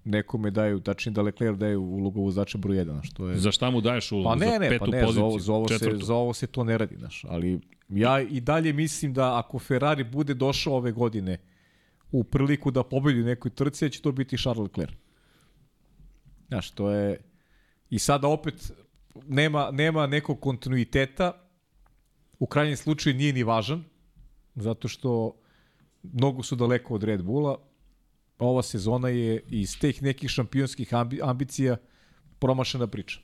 [0.05, 3.39] nekome daju, tačnije da Leclerc daju ulogu vozača broj 1, što je...
[3.39, 4.29] Za šta mu daješ ulogu?
[4.29, 6.35] Pa ne, za ne, petu pa ne, poziciju, za ovo, za, ovo se, za ovo
[6.35, 10.77] se to ne radi, znaš, ali ja i dalje mislim da ako Ferrari bude došao
[10.77, 11.39] ove godine
[12.13, 14.95] u priliku da pobedi nekoj trci, da će to biti Charles Leclerc.
[16.49, 17.21] Znaš, to je...
[17.91, 18.73] I sada opet
[19.29, 21.33] nema, nema nekog kontinuiteta,
[22.39, 23.85] u krajnjem slučaju nije ni važan,
[24.55, 25.37] zato što
[26.03, 27.59] mnogo su daleko od Red Bulla.
[28.39, 31.77] Ova sezona je iz teh nekih šampionskih ambi, ambicija
[32.39, 33.19] promašena priča.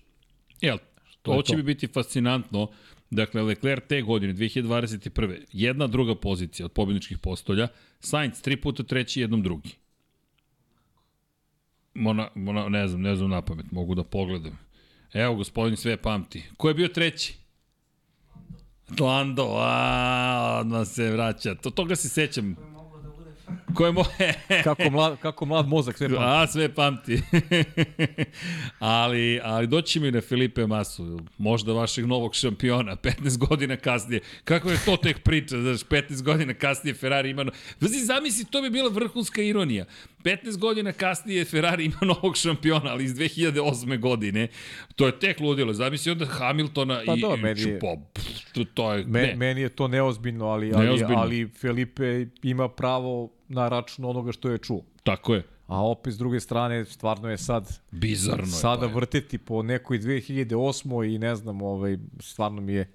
[0.61, 0.79] Jel,
[1.23, 1.57] To to će to.
[1.57, 2.71] mi biti fascinantno.
[3.11, 5.41] Dakle, Leclerc te godine, 2021.
[5.53, 7.69] Jedna druga pozicija od pobjedničkih postolja,
[8.01, 9.71] Sainz tri puta treći, jednom drugi.
[11.95, 14.59] Mona, mona, ne znam, ne znam na pamet, mogu da pogledam.
[15.13, 16.43] Evo, gospodin sve pamti.
[16.57, 17.35] Ko je bio treći?
[19.01, 21.55] Lando, a, odmah se vraća.
[21.55, 22.55] To, toga se sećam.
[22.55, 23.31] To je moglo da bude
[23.75, 24.05] Ko je mo...
[24.65, 26.15] Kako mlad, kako mlad mozak sve pa.
[26.19, 27.23] A, sve pamti.
[28.79, 34.21] ali, ali doći mi na Filipe Masu, možda vašeg novog šampiona, 15 godina kasnije.
[34.45, 37.45] Kako je to tek priča, znaš, 15 godina kasnije Ferrari ima...
[37.45, 39.85] no- Znaš, zamisli, to bi bila vrhunska ironija.
[40.25, 43.99] 15 godina kasnije Ferrari ima novog šampiona, ali iz 2008.
[44.01, 44.49] godine.
[44.97, 45.73] To je tek ludilo.
[45.73, 47.21] Zamisli onda Hamiltona Pa i...
[47.21, 47.79] i meni je-
[48.53, 49.05] to, to je...
[49.05, 49.35] Me, ne.
[49.37, 51.15] meni je to neozbiljno, ali, ali, Neozbiljno.
[51.17, 52.05] ali Felipe
[52.43, 54.83] ima pravo na račun onoga što je čuo.
[55.03, 55.43] Tako je.
[55.67, 58.51] A opet s druge strane, stvarno je sad Bizarno je.
[58.51, 58.93] sada je.
[58.95, 61.15] vrteti po nekoj 2008.
[61.15, 62.93] i ne znam, ovaj, stvarno mi je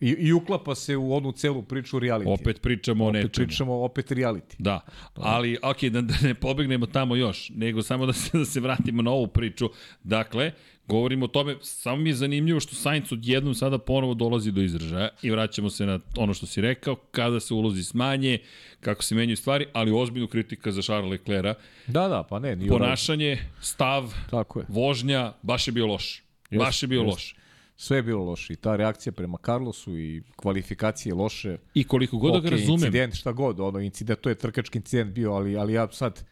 [0.00, 2.40] I, I uklapa se u onu celu priču reality.
[2.40, 3.46] Opet pričamo o opet nečemu.
[3.46, 4.54] pričamo opet reality.
[4.58, 4.80] Da,
[5.14, 9.02] ali ok, da, da ne pobegnemo tamo još, nego samo da se, da se vratimo
[9.02, 9.70] na ovu priču.
[10.04, 10.52] Dakle,
[10.86, 15.08] govorimo o tome, samo mi je zanimljivo što Sainz odjednom sada ponovo dolazi do izražaja
[15.22, 18.38] i vraćamo se na ono što si rekao, kada se ulozi smanje,
[18.80, 21.56] kako se menjaju stvari, ali ozbiljnu kritika za Charles Leclerc.
[21.86, 24.66] Da, da, pa ne, Ponašanje, stav, Tako je.
[24.68, 26.22] vožnja, baš je bio loš.
[26.50, 27.10] Jeste, Baš je bio jeste.
[27.10, 27.34] loš.
[27.80, 28.52] Sve je bilo loše.
[28.52, 31.58] I ta reakcija prema Carlosu i kvalifikacije loše.
[31.74, 35.12] I koliko god da ga razumem, Incident, šta god, ono, incident, to je trkački incident
[35.12, 36.24] bio, ali, ali ja sad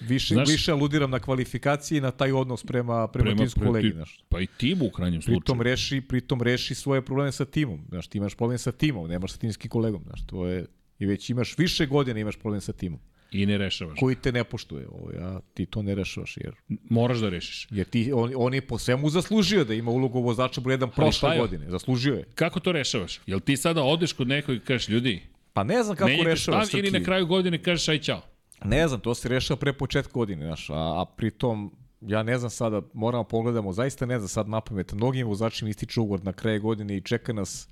[0.00, 3.90] više, Znaš- više aludiram na kvalifikacije i na taj odnos prema, prema, prema timsku kolegi.
[3.90, 4.24] Znaš.
[4.28, 5.40] pa i timu u krajnjem slučaju.
[5.40, 7.80] Pritom reši, pritom reši svoje probleme sa timom.
[7.88, 10.02] Znaš, ti imaš problem sa timom, nemaš sa timskim kolegom.
[10.06, 10.66] Znaš, to je,
[10.98, 13.00] I već imaš više godina imaš problem sa timom.
[13.32, 13.98] I ne rešavaš.
[14.00, 14.88] Koji te ne poštuje.
[14.88, 16.36] Ovo, ja, ti to ne rešavaš.
[16.36, 17.66] Jer, Moraš da rešiš.
[17.70, 21.02] jer ti, on, on je po svemu zaslužio da ima ulogu vozača broj 1 šta
[21.02, 21.70] prošle godine.
[21.70, 22.24] Zaslužio je.
[22.34, 23.20] Kako to rešavaš?
[23.26, 25.22] Jel ti sada odeš kod nekog i kažeš, ljudi,
[25.52, 28.22] Pa ne znam kako menjate rešava stav ili na kraju godine kažeš aj čao.
[28.64, 32.50] Ne znam, to se rešava pre početka godine, znaš, a, a pritom, ja ne znam
[32.50, 36.62] sada, moramo pogledamo, zaista ne znam sad na pamet, mnogim vozačima ističe ugovor na kraju
[36.62, 37.68] godine i čeka nas,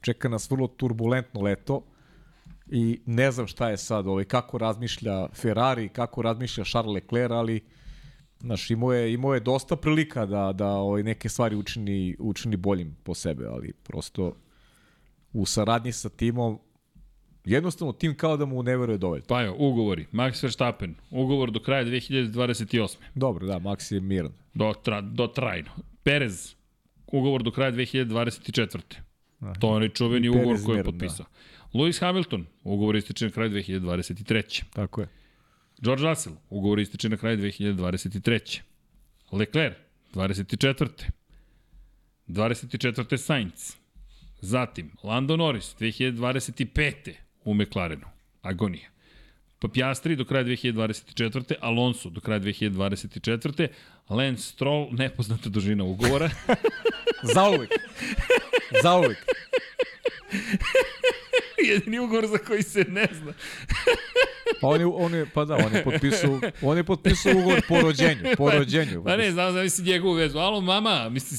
[0.00, 1.82] čeka nas vrlo turbulentno leto
[2.70, 7.60] i ne znam šta je sad, ovaj, kako razmišlja Ferrari, kako razmišlja Charles Leclerc, ali
[8.40, 12.96] Znaš, imao je, imao je dosta prilika da, da ovaj, neke stvari učini, učini boljim
[13.02, 14.36] po sebe, ali prosto
[15.32, 16.58] u saradnji sa timom
[17.44, 19.24] jednostavno tim kao da mu ne veruje dovoljno.
[19.28, 20.06] Pa jo, ugovori.
[20.12, 22.96] Max Verstappen, ugovor do kraja 2028.
[23.14, 24.32] Dobro, da, Max je miran.
[24.54, 25.70] Do, tra, do trajno.
[26.02, 26.54] Perez,
[27.06, 28.80] ugovor do kraja 2024.
[29.60, 31.26] To je onaj čuveni ugovor koji je miran, potpisao.
[31.76, 34.62] Lewis Hamilton, ugovor ističe na kraju 2023.
[34.72, 35.08] Tako je.
[35.82, 38.60] George Russell, ugovor ističe na kraju 2023.
[39.32, 39.76] Leclerc,
[40.14, 40.88] 24.
[42.28, 43.16] 24.
[43.16, 43.74] Sainz.
[44.40, 47.12] Zatim, Lando Norris, 2025.
[47.44, 48.06] u McLarenu.
[48.42, 48.90] Agonija.
[49.58, 51.54] Pa Piastri do kraja 2024.
[51.60, 53.68] Alonso do kraja 2024.
[54.10, 56.30] Lance Stroll, nepoznata dužina ugovora.
[57.34, 57.70] Zauvek.
[58.82, 59.18] Zauvek.
[61.70, 63.32] Jedini ugovor za koji se ne zna.
[64.60, 67.80] Pa on je, on je, pa da, on je potpisao, on je potpisao ugovor po
[67.80, 69.02] rođenju, po rođenju.
[69.04, 70.38] Pa ne, znam, znam si njegovu vezu.
[70.38, 71.38] Alo, mama, misli,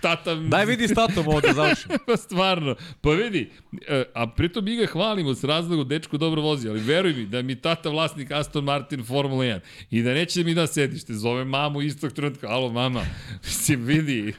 [0.00, 0.34] tata...
[0.34, 1.90] Daj vidi s tatom ovo da završim.
[2.06, 3.50] pa stvarno, pa vidi,
[3.88, 7.42] e, a pritom mi ga hvalimo s razlogom, dečko dobro vozi, ali veruj mi da
[7.42, 9.60] mi tata vlasnik Aston Martin Formula 1
[9.90, 13.04] i da neće mi da sedište, zove mamu istog trenutka, alo mama,
[13.44, 14.34] mislim vidi,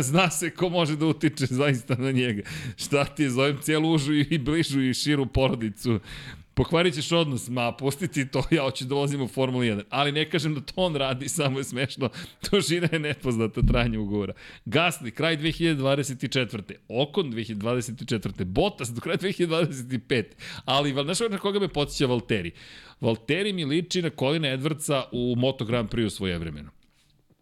[0.00, 2.42] zna se ko može da utiče zaista na njega.
[2.76, 6.00] Šta ti je, zovem cijelu užu i bližu i širu porodicu
[6.60, 9.82] Pokvarit ćeš odnos, ma pustiti to, ja hoću da vozim u Formuli 1.
[9.90, 12.08] Ali ne kažem da to on radi, samo je smešno.
[12.50, 14.32] Dužina je nepoznata trajanje ugovora.
[14.64, 16.74] Gasli, kraj 2024.
[16.88, 18.44] Okon 2024.
[18.44, 20.24] Bottas do kraja 2025.
[20.64, 22.50] Ali, znaš na koga me podsjeća Valteri?
[23.00, 26.70] Valteri mi liči na Colina Edwardsa u Moto Grand Prix u svoje vremeno.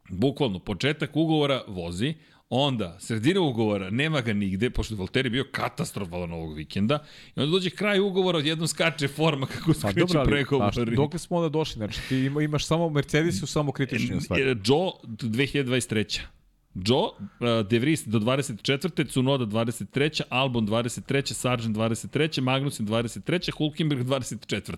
[0.09, 2.14] Bukvalno, početak ugovora vozi,
[2.50, 7.04] Onda, sredina ugovora, nema ga nigde, pošto je Valtteri bio katastrofalan ovog vikenda,
[7.36, 10.96] i onda dođe kraj ugovora, odjednom skače forma kako se Pa kreću ali pregovori.
[10.96, 11.74] dokle smo onda došli?
[11.74, 14.42] Znači, ti ima, imaš samo Mercedes u samo kritični u stvari.
[14.42, 16.20] E, Joe 2023.
[16.74, 19.12] Joe, uh, De Vries do 24.
[19.12, 20.22] Cunoda 23.
[20.28, 21.32] Albon 23.
[21.32, 22.40] Sargent 23.
[22.40, 23.50] Magnussen 23.
[23.50, 24.76] Hulkenberg 24.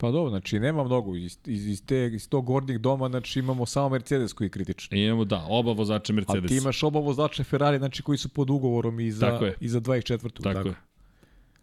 [0.00, 1.16] Pa dobro, znači nema mnogo.
[1.16, 4.98] Iz, iz, iz, te, iz tog gornjeg doma znači, imamo samo Mercedes koji je kritičan.
[4.98, 6.48] I imamo, da, oba vozača A Mercedes.
[6.48, 9.54] ti imaš oba vozača Ferrari znači, koji su pod ugovorom i za, Tako je.
[9.60, 10.42] i za 24.
[10.42, 10.74] Tako je.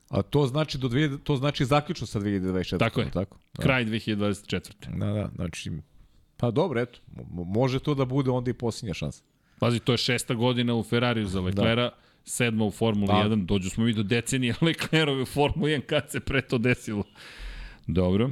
[0.09, 2.79] A to znači, do 2000, to znači zaključno sa 2024.
[2.79, 3.11] Tako je.
[3.11, 3.37] Tako?
[3.53, 3.63] Da.
[3.63, 4.71] Kraj 2024.
[4.97, 5.71] Da, da, znači,
[6.37, 9.23] pa dobro, eto, mo- može to da bude onda i posljednja šansa.
[9.59, 11.95] Pazi, to je šesta godina u Ferrariju za Leclera, da.
[12.23, 13.13] sedma u Formuli Da.
[13.13, 17.03] 1, dođu smo mi do decenije Leclerove u Formuli 1 kad se pre to desilo.
[17.87, 18.29] Dobro.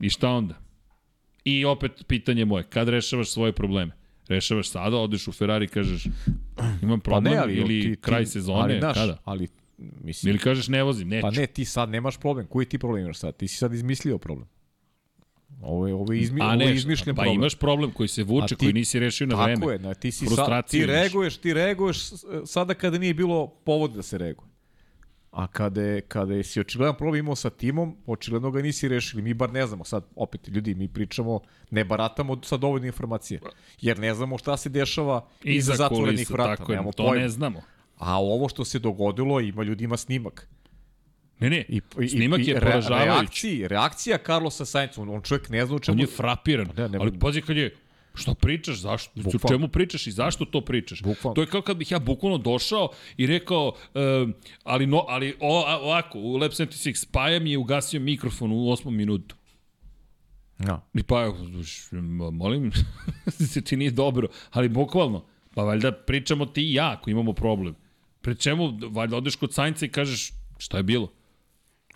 [0.00, 0.54] I šta onda?
[1.44, 3.92] I opet pitanje moje, kad rešavaš svoje probleme?
[4.28, 6.04] Rešavaš sada, odeš u Ferrari i kažeš
[6.82, 9.18] imam problem pa ne, ali, ili ti, ti, kraj sezone, ali, znaš, kada?
[9.24, 9.48] Ali,
[9.78, 11.22] mislim, Ili kažeš ne vozim, neću.
[11.22, 12.46] pa ne, ti sad nemaš problem.
[12.46, 13.36] Koji ti problem imaš sad?
[13.36, 14.48] Ti si sad izmislio problem.
[15.62, 17.34] Ovo je, ovo je, izmi, A ovo ne, je izmišljen pa problem.
[17.34, 19.54] imaš problem koji se vuče, ti- koji nisi rešio na vreme.
[19.56, 21.98] Tako je, na, ti si sad, ti reaguješ, ti reaguješ
[22.46, 24.48] sada kada nije bilo povod da se reaguje.
[25.30, 29.22] A kada, je, kada je si očigledan problem imao sa timom, očigledno ga nisi rešili.
[29.22, 31.40] Mi bar ne znamo sad, opet ljudi, mi pričamo,
[31.70, 33.40] ne baratamo sa dovoljno informacije.
[33.80, 36.56] Jer ne znamo šta se dešava iza, zatvorenih vrata.
[36.56, 37.22] Tako je, to pojma.
[37.22, 37.62] ne znamo.
[37.96, 40.48] A ovo što se dogodilo, ima ljudi ima snimak.
[41.40, 43.18] Ne, ne, I, i, snimak i, je poražavajući.
[43.20, 45.94] Reakciji, reakcija Carlosa Sainca, on, on čovjek ne zna u čemu...
[45.94, 46.68] On je frapiran.
[46.76, 47.76] Ne, ne, ali pazi kad je,
[48.18, 49.48] što pričaš, zašto, Bukvalno.
[49.48, 51.02] čemu pričaš i zašto to pričaš?
[51.02, 51.34] Bukvalno.
[51.34, 54.34] To je kao kad bih ja bukvalno došao i rekao, um,
[54.64, 58.70] ali, no, ali o, a- ovako, u Lab 76, Spaja mi je ugasio mikrofon u
[58.70, 59.36] osmom minutu.
[60.66, 60.80] Ja.
[60.94, 61.32] I pa,
[62.32, 62.72] molim,
[63.28, 65.24] se ti nije dobro, ali bukvalno,
[65.54, 67.74] pa valjda pričamo ti i ja ako imamo problem.
[68.20, 71.12] Pre čemu, valjda odeš kod Sainca i kažeš, šta je bilo?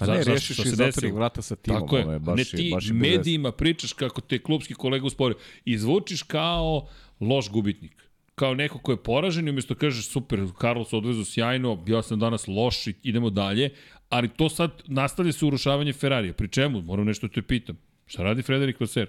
[0.06, 1.14] Pa ne, rešiš i desilo?
[1.14, 1.80] vrata sa timom.
[1.80, 2.06] Tako je.
[2.06, 5.36] ono baš, ne ti baš je bez medijima pričaš kako te klubski kolega usporio.
[5.64, 6.86] I zvučiš kao
[7.20, 8.08] loš gubitnik.
[8.34, 12.46] Kao neko ko je poražen i umjesto kažeš super, Carlos odvezu sjajno, ja sam danas
[12.46, 13.70] loš i idemo dalje,
[14.08, 16.32] ali to sad nastavlja se urušavanje Ferrarija.
[16.32, 16.82] Pri čemu?
[16.82, 17.76] Moram nešto da te pitam.
[18.06, 19.08] Šta radi Frederik Vasseur?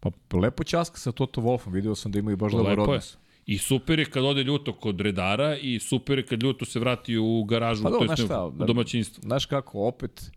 [0.00, 3.00] Pa lepo ćaska sa Toto Wolfom, video sam da imaju baš dobar Lepo je.
[3.48, 7.16] I super je kad ode ljuto kod redara i super je kad ljuto se vrati
[7.16, 9.22] u garažu, Pa to jest znaš šta, u domaćinstvo.
[9.22, 10.32] Znaš kako, opet,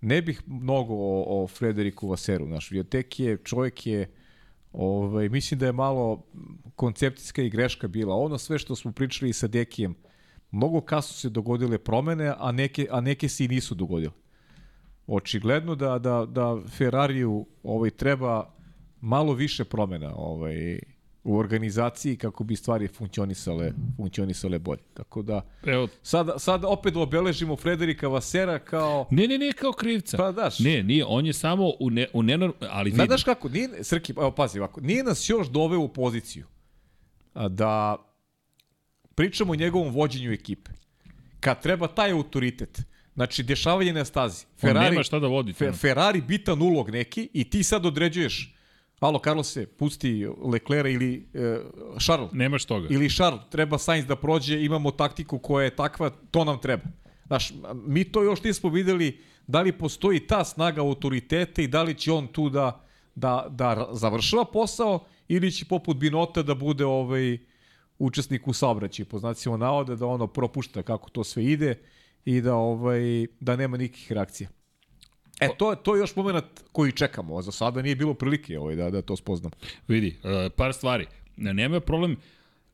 [0.00, 4.10] ne bih mnogo o, o Frederiku Vaseru, znaš, tek je, čovjek je,
[4.72, 6.26] ovaj, mislim da je malo
[6.76, 8.14] koncepcijska i greška bila.
[8.14, 9.94] Ono sve što smo pričali sa Dekijem,
[10.50, 14.12] mnogo kasno se dogodile promene, a neke, a neke se i nisu dogodile.
[15.06, 18.54] Očigledno da, da, da Ferrariju ovaj, treba
[19.00, 20.80] malo više promena ovaj,
[21.24, 24.80] u organizaciji kako bi stvari funkcionisale, funkcionisale bolje.
[24.94, 29.06] Tako da, Evo, Sad, sad opet obeležimo Frederika Vasera kao...
[29.10, 30.16] ne, ne, ne, kao krivca.
[30.16, 30.58] Pa daš.
[30.58, 32.52] Ne, nije, on je samo u, ne, u nenorm...
[32.70, 36.46] Ali znaš kako, nije, Srki, evo pazi ovako, nije nas još doveo u poziciju
[37.48, 37.96] da
[39.14, 40.70] pričamo o njegovom vođenju ekipe.
[41.40, 42.82] Kad treba taj autoritet,
[43.14, 44.44] znači dešavanje na stazi.
[44.62, 45.52] on nema šta da vodi.
[45.52, 45.72] Fe.
[45.72, 48.54] Ferrari bitan ulog neki i ti sad određuješ
[49.00, 51.58] Alo, Carlose, pusti Leclera ili e,
[52.00, 52.30] Charles.
[52.32, 52.88] Nemaš toga.
[52.90, 56.82] ili Charles, treba Sainz da prođe, imamo taktiku koja je takva, to nam treba.
[57.26, 61.94] Znaš, mi to još nismo videli da li postoji ta snaga autoriteta i da li
[61.94, 67.38] će on tu da, da, da završava posao ili će poput Binota da bude ovaj
[67.98, 71.78] učesnik u saobraćaju, po znacima navoda, da ono propušta kako to sve ide
[72.24, 74.48] i da ovaj da nema nikakvih reakcija.
[75.40, 78.90] E, to, to je još moment koji čekamo, za sada nije bilo prilike ovaj, da,
[78.90, 79.50] da to spoznam.
[79.88, 81.06] Vidi, uh, par stvari.
[81.36, 82.16] Ne, nema problem,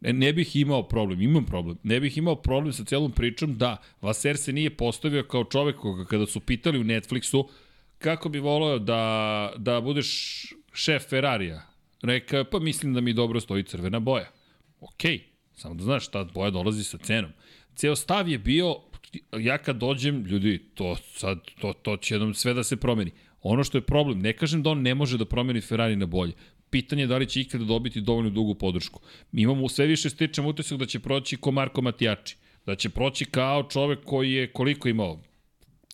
[0.01, 1.79] ne, bih imao problem, imam problem.
[1.83, 6.05] Ne bih imao problem sa celom pričom da Vaser se nije postavio kao čovek koga
[6.05, 7.45] kada su pitali u Netflixu
[7.99, 11.63] kako bi voleo da, da budeš šef Ferrarija.
[12.03, 14.31] Rekao, pa mislim da mi dobro stoji crvena boja.
[14.81, 15.25] Okej,
[15.55, 17.31] samo da znaš, ta boja dolazi sa cenom.
[17.75, 18.77] Ceo stav je bio,
[19.39, 23.11] ja kad dođem, ljudi, to sad, to, to će jednom sve da se promeni.
[23.43, 26.33] Ono što je problem, ne kažem da on ne može da promeni Ferrari na bolje.
[26.71, 29.01] Pitanje je da li će ikada dobiti dovoljno dugu podršku.
[29.33, 32.37] Mi imamo sve više stičem utisak da će proći ko Marko Matijači.
[32.67, 35.21] Da će proći kao čovek koji je koliko imao?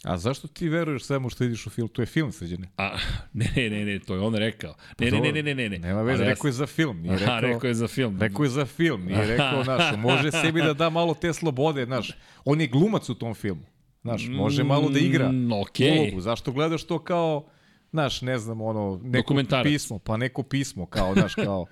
[0.03, 1.89] A zašto ti veruješ svemu što vidiš u film?
[1.89, 2.69] To je film, srđene.
[2.77, 2.97] A,
[3.33, 4.74] ne, ne, ne, ne, to je on rekao.
[4.99, 5.69] Ne, ne, ne, ne, ne, ne.
[5.69, 5.79] ne.
[5.79, 7.01] Nema veze, rekao je za film.
[7.03, 8.19] Nije Aha, rekao, rekao je za film.
[8.20, 12.11] Rekao je za film, nije rekao, znaš, može sebi da da malo te slobode, znaš.
[12.45, 13.62] On je glumac u tom filmu.
[14.03, 15.99] Znaš, može malo da igra Mm, okej.
[15.99, 16.20] ulogu.
[16.20, 17.47] Zašto gledaš to kao,
[17.91, 21.66] znaš, ne znam, ono, neko pismo, pa neko pismo, kao, znaš, kao...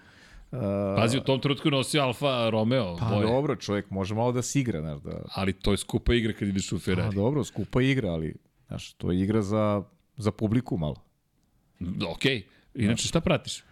[0.53, 0.59] Uh,
[0.97, 2.97] Pazi, u tom trenutku nosio Alfa Romeo.
[2.97, 3.27] pa boje.
[3.27, 5.23] dobro, čovjek može malo da se igra, znaš, da...
[5.35, 7.15] Ali to je skupa igra kad ideš u Pa Ferrari.
[7.15, 8.35] dobro, skupa igra, ali,
[8.67, 9.83] znaš, to je igra za,
[10.17, 10.97] za publiku malo.
[12.09, 12.43] Okej.
[12.75, 13.63] Inače, šta pratiš?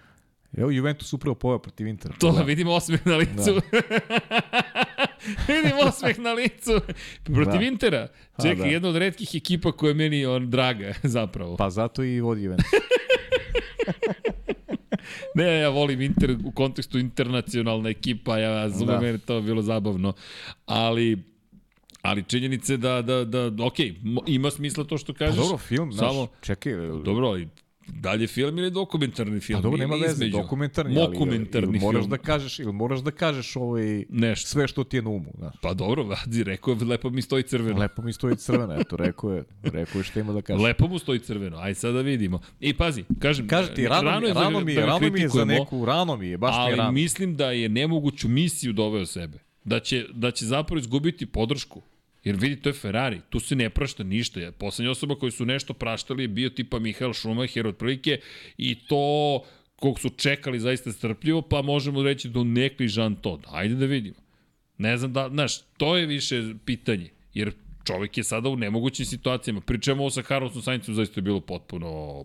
[0.57, 2.15] Evo, Juventus upravo pojao protiv Intera.
[2.19, 2.43] To, da.
[2.43, 3.61] vidimo osmeh na licu.
[5.49, 6.81] vidimo osmeh na licu.
[7.25, 7.67] Protiv Da.
[7.67, 8.09] Intera.
[8.43, 8.67] Čekaj, da.
[8.67, 11.57] jedna od redkih ekipa koja je meni on, draga, zapravo.
[11.57, 12.67] Pa zato i vodi Juventus.
[15.35, 19.01] Ne, ja volim Inter u kontekstu internacionalna ekipa, ja razumem, da.
[19.01, 20.13] Meni to bilo zabavno.
[20.67, 21.19] Ali,
[22.03, 23.75] ali činjenice da, da, da, ok,
[24.27, 25.37] ima smisla to što Pa kažeš.
[25.37, 26.73] dobro, film, znaš, Samo, čekaj,
[27.05, 27.49] dobro, ali
[27.90, 29.56] dalje film ili dokumentarni film?
[29.56, 30.32] Pa dobro, nema Ili veze, između?
[30.32, 32.10] dokumentarni, ali Mokumentarni ili moraš film.
[32.10, 34.48] da kažeš, ili moraš da kažeš ovaj, Nešto.
[34.48, 35.55] sve što ti je na umu, znaš.
[35.60, 37.78] Pa dobro, vadi, rekao je, lepo mi stoji crveno.
[37.78, 40.62] Lepo mi stoji crvena, eto, rekao je, rekao je što ima da kaže.
[40.62, 42.40] Lepo mu stoji crveno, aj sad da vidimo.
[42.60, 45.20] I pazi, kažem, Kaže ti, rano, mi, je za- rano, mi je, da rano mi
[45.20, 46.93] je za neku, rano mi je, baš mi je ali rano.
[46.93, 49.39] mislim da je nemoguću misiju doveo sebe.
[49.65, 51.82] Da će, da će zapravo izgubiti podršku.
[52.24, 54.40] Jer vidi, to je Ferrari, tu se ne prašta ništa.
[54.40, 58.20] Ja, Poslednja osoba koji su nešto praštali je bio tipa Mihael Schumacher otprilike
[58.57, 59.43] i to
[59.77, 63.45] kog su čekali zaista strpljivo, pa možemo reći do nekli Jean Todt.
[63.51, 64.16] Ajde da vidimo.
[64.78, 67.11] Ne znam da, znaš, to je više pitanje.
[67.35, 67.53] Jer
[67.85, 69.61] čovjek je sada u nemogućim situacijama.
[69.61, 72.24] Pričamo ovo sa Carlosom Saincom, zaista je bilo potpuno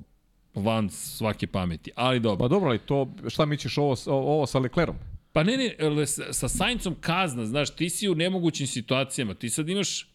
[0.56, 1.92] van svake pameti.
[1.96, 2.44] Ali dobro.
[2.44, 4.96] Pa dobro, ali to, šta mi ćeš ovo, ovo sa Leclerom?
[5.34, 9.34] Pa ne, ne, sa, sa Saincom kazna, znaš, ti si u nemogućim situacijama.
[9.34, 10.08] Ti sad imaš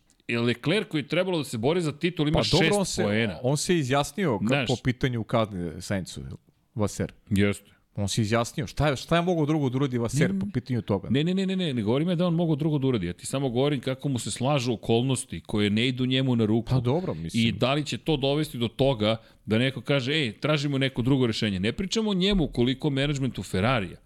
[0.47, 3.03] Leclerc koji je trebalo da se bori za titul, ima Pa dobro, on šest se,
[3.03, 3.39] poena.
[3.43, 4.67] on se izjasnio ka, Znaš.
[4.69, 6.21] po pitanju kazne Saincu,
[6.75, 7.13] Vaser.
[7.31, 7.71] Jeste.
[7.95, 8.67] On se izjasnio.
[8.67, 11.09] Šta je, šta je mogao drugo da uradi Vaser po pitanju toga?
[11.11, 13.07] Ne, ne, ne, ne, ne, ne govorim ja da on mogu drugo da uradi.
[13.07, 16.71] Ja ti samo govorim kako mu se slažu okolnosti koje ne idu njemu na ruku.
[16.71, 17.47] Pa dobro, mislim.
[17.47, 19.17] I da li će to dovesti do toga
[19.47, 21.61] da neko kaže, ej, tražimo neko drugo rešenje.
[21.61, 23.97] Ne pričamo njemu koliko menadžmentu Ferrarija,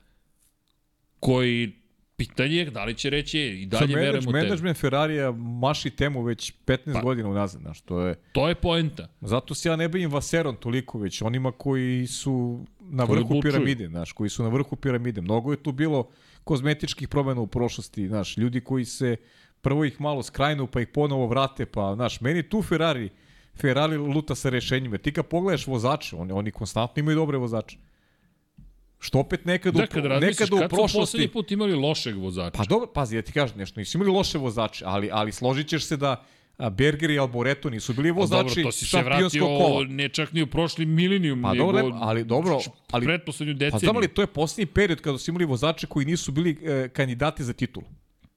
[1.23, 1.73] koji
[2.17, 4.43] pitanje je da li će reći, ej, i dalje verujemo u tebe.
[4.43, 7.01] Menadžment Ferrarija maši temu već 15 Pa.
[7.01, 8.15] godina unazad, znaš, to je...
[8.33, 9.09] To je poenta.
[9.21, 13.53] Zato se ja ne bavim Vaserom toliko, već onima koji su na Koji vrhu odlučuju.
[13.53, 15.21] piramide, znaš, koji su na vrhu piramide.
[15.21, 16.09] Mnogo je tu bilo
[16.45, 19.17] kozmetičkih promena u prošlosti, znaš, ljudi koji se
[19.61, 23.11] prvo ih malo skrajnu, pa ih ponovo vrate, pa, znaš, meni tu Ferrari,
[23.61, 24.99] Ferrari luta sa rešenjima.
[24.99, 27.79] Ti kad pogledaš vozače, oni, oni konstantno imaju dobre vozače.
[29.03, 30.99] Što opet nekad, Da, u, razmisliš, nekad u kad su prošlosti...
[30.99, 32.51] poslednji put imali lošeg vozača?
[32.53, 35.85] Pa dobro, pazi, ja ti kažem nešto, nisu imali loše vozače, ali, ali složit ćeš
[35.85, 36.25] se da
[36.71, 39.85] Berger i Alboreto nisu bili Pa vozači dobro, to si se vratio kola.
[39.85, 42.59] ne čak ni u prošli milenijum, Pa nego dobro, ali dobro,
[42.91, 43.79] ali- pretposlednju Pa deceniju.
[43.81, 47.45] znam li, to je posljednji period kada su imali vozače koji nisu bili e, kandidati
[47.45, 47.87] za titulu.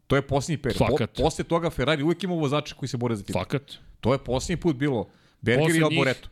[0.07, 0.77] To je posljednji period.
[0.79, 1.11] Fakat.
[1.11, 3.43] Po, posle toga Ferrari uvijek ima vozače koji se bore za titulu.
[3.43, 3.71] Fakat.
[3.99, 5.07] To je posljednji put bilo
[5.41, 6.29] Berger Posle i njih- Alboreto.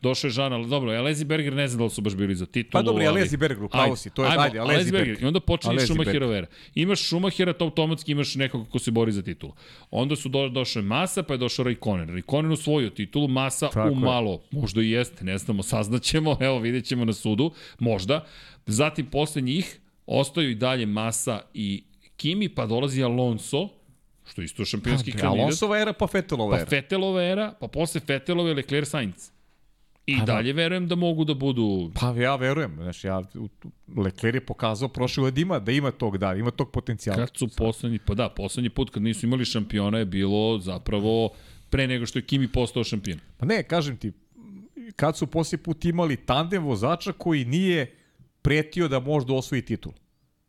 [0.00, 2.46] Došao je Žan, ali dobro, Alezi Berger ne znam da li su baš bili za
[2.46, 2.70] titulu.
[2.72, 5.22] Pa dobro, i ali- Alesi Berger, u pravu si, to je- ajmo, ajde, Alesi Berger.
[5.22, 6.46] I onda počinje Alesi Šumacherova era.
[6.74, 9.52] Imaš Šumachera, to automatski imaš nekog ko se bori za titulu.
[9.90, 12.08] Onda su do, došao je Masa, pa je došao Raikkonen.
[12.08, 13.96] Raikkonen osvojio titulu, Masa Tako u je.
[13.96, 14.40] malo.
[14.52, 18.24] Možda i jeste, ne znamo, saznaćemo, evo vidjet ćemo na sudu, možda.
[18.66, 21.84] Zatim posle njih ostaju i dalje Masa i
[22.16, 23.68] Kimi, pa dolazi Alonso,
[24.26, 25.42] što je isto šampionski Pa, kandidat.
[25.42, 26.66] Alonsova era, pa Vettelova Pa era.
[26.70, 29.30] Vettelova era, pa posle Vettelove Leclerc Sainz.
[30.08, 30.32] I Pa da.
[30.32, 31.90] dalje verujem da mogu da budu...
[31.94, 33.22] Pa ja verujem, znaš, ja,
[33.96, 37.18] Leclerc je pokazao prošle godine da ima, da ima tog da, ima tog potencijala.
[37.18, 41.30] Kad su poslednji, pa da, poslednji put kad nisu imali šampiona je bilo zapravo
[41.70, 43.18] pre nego što je Kimi postao šampion.
[43.36, 44.12] Pa ne, kažem ti,
[44.96, 47.94] kad su poslije put imali tandem vozača koji nije
[48.42, 49.92] pretio da možda osvoji titul.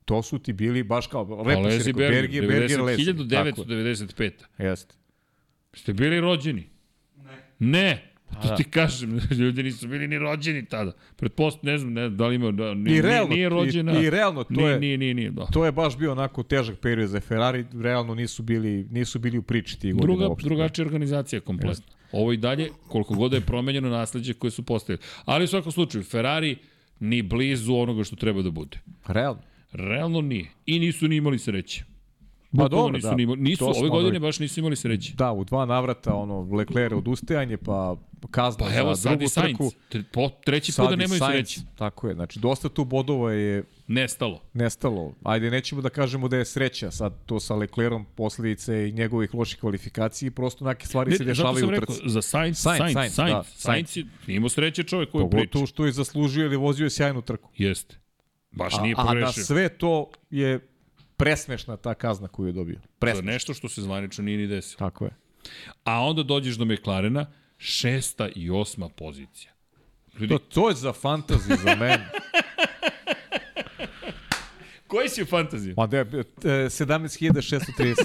[0.05, 3.05] To su ti bili baš kao, rekao, Berger, Berger, Berger, 90, Alesi.
[3.29, 4.31] Tako je, 1995.
[4.57, 4.95] Jeste.
[5.73, 6.69] Ste bili rođeni?
[7.17, 7.37] Ne.
[7.59, 8.08] Ne.
[8.33, 8.55] Pa to da.
[8.55, 10.91] ti kažem, ljudi nisu bili ni rođeni tada.
[11.15, 13.99] Pretpost, ne znam, ne, da li ima, da, nije, I realno, nije rođena.
[13.99, 15.45] i, i realno to nije, je, Nije, nije, nije, da.
[15.45, 19.41] to je baš bio onako težak period za Ferrari, realno nisu bili, nisu bili u
[19.41, 20.47] priči tih Druga, uopšte.
[20.47, 21.83] drugačija organizacija kompletno.
[22.11, 25.01] Ovo i dalje, koliko god da je promenjeno nasledđe koje su postavili.
[25.25, 26.57] Ali u svakom slučaju, Ferrari
[26.99, 28.77] ni blizu onoga što treba da bude.
[29.07, 29.41] Realno.
[29.71, 30.45] Realno nije.
[30.65, 31.83] I nisu ni imali sreće.
[32.51, 33.15] Bukvalno dobro, nisu, da.
[33.15, 35.13] ni, imali- nisu To smo ove godine baš nisu imali sreće.
[35.13, 37.95] Da, u dva navrata, ono, Leclerc odustajanje, pa
[38.31, 39.51] kazna Pa evo za drugu i Sainz.
[39.51, 39.71] trku.
[39.91, 41.61] Tre- Po, treći put da i nemaju Sainz, sreće.
[41.75, 44.41] Tako je, znači dosta tu bodova je Nestalo.
[44.53, 45.13] nestalo.
[45.23, 49.59] Ajde, nećemo da kažemo da je sreća sad to sa Leclerom posledice i njegovih loših
[49.59, 52.01] kvalifikacija, prosto neke stvari se zato dešavaju u trci.
[52.05, 55.37] za Sainz, Sainz, Sainz, Sainz, Sainz, da, Sainz, je imao sreće čovjek koji priča.
[55.37, 57.49] Pogotovo što je zaslužio ili vozio je sjajnu trku.
[57.55, 57.95] Jeste.
[58.51, 59.43] Baš A, nije a na pogrešio.
[59.43, 60.68] sve to je
[61.19, 62.79] presmešna ta kazna koju je dobio.
[62.99, 63.31] Presmešna.
[63.31, 64.77] nešto što se zvanično nije ni desilo.
[64.79, 65.11] Tako je.
[65.83, 67.25] A onda dođeš do McLarena,
[67.57, 69.51] šesta i osma pozicija.
[70.19, 72.09] Ljudi, To, to je za fantaziju za mene.
[74.87, 75.73] koji si u fantaziji?
[75.77, 76.05] Ma da je, e,
[76.43, 77.95] 17.630.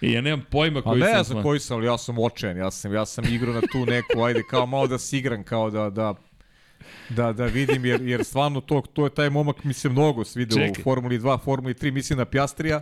[0.00, 1.42] I ja nemam pojma A koji ne sam znam fan.
[1.42, 2.56] koji sam, ali ja sam očajan.
[2.56, 5.70] Ja sam, ja sam igrao na tu neku, ajde, kao malo da se igram, kao
[5.70, 6.14] da, da,
[7.08, 10.58] da, da vidim, jer, jer stvarno to, to je taj momak mi se mnogo svideo
[10.58, 10.80] Čekaj.
[10.80, 12.80] u Formuli 2, Formuli 3, mislim na Piastrija,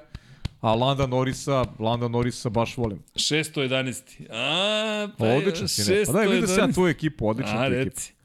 [0.61, 2.99] a Landa Norisa, Landa Norisa baš volim.
[3.15, 4.03] 611.
[4.31, 6.03] A, pa Odličan si ne.
[6.07, 7.69] Pa daj, vidio sam ja tvoju ekipu, tu ekipa.
[7.69, 8.17] reci.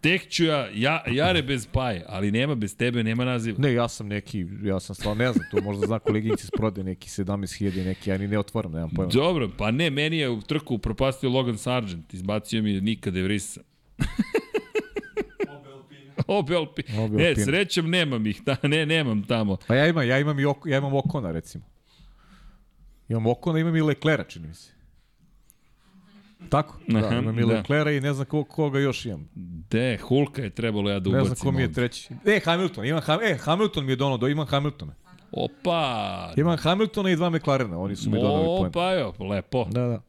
[0.00, 3.58] Tek ću ja, ja, Jare bez paje, ali nema bez tebe, nema naziva.
[3.58, 6.84] Ne, ja sam neki, ja sam stvarno, ne znam, to možda zna koleginici s prode
[6.84, 9.12] neki 17.000, neki, ja ni ne otvaram, nemam pojma.
[9.12, 13.60] Dobro, pa ne, meni je u trku propastio Logan Sargent, izbacio mi nikada je vrisa.
[16.30, 17.00] Obe Alpine.
[17.00, 17.44] Obe Ne, Alpine.
[17.44, 19.56] srećom nemam ih, ta, ne, nemam tamo.
[19.66, 21.64] Pa ja imam, ja imam, i ok, ja imam Okona, recimo.
[23.08, 24.72] Imam Okona, imam i Leclera, čini mi se.
[26.50, 26.78] Tako?
[26.88, 27.46] Da, Aha, imam i da.
[27.48, 29.28] Leclera i ne znam ko, koga još imam.
[29.70, 31.34] De, Hulka je trebalo ja da Ne ubacim.
[31.34, 32.08] znam ko mi je treći.
[32.26, 34.94] E, Hamilton, imam Ham, e, Hamilton mi je donao, do, imam Hamiltona.
[35.32, 36.32] Opa!
[36.36, 38.66] Imam Hamiltona i dva McLarena, oni su mi donali poen.
[38.66, 39.64] Opa, jo, lepo.
[39.64, 40.00] Da, da.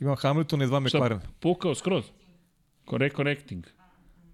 [0.00, 1.20] Imam Hamiltona i dva Šta, McLarena.
[1.40, 2.04] pukao skroz?
[2.92, 3.64] Reconnecting.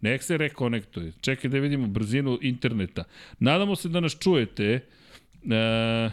[0.07, 1.13] Nek se rekonektuje.
[1.21, 3.05] Čekaj da vidimo brzinu interneta.
[3.39, 4.65] Nadamo se da nas čujete.
[4.73, 6.11] E,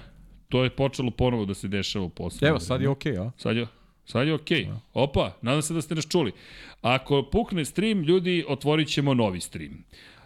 [0.50, 2.48] to je počelo ponovo da se dešava u poslu.
[2.48, 3.32] Evo, sad je okej, a?
[3.38, 3.68] Sad je,
[4.06, 4.66] sad je okej.
[4.66, 4.78] Okay.
[4.94, 6.32] Opa, nadam se da ste nas čuli.
[6.82, 9.84] Ako pukne stream, ljudi, otvorit ćemo novi stream.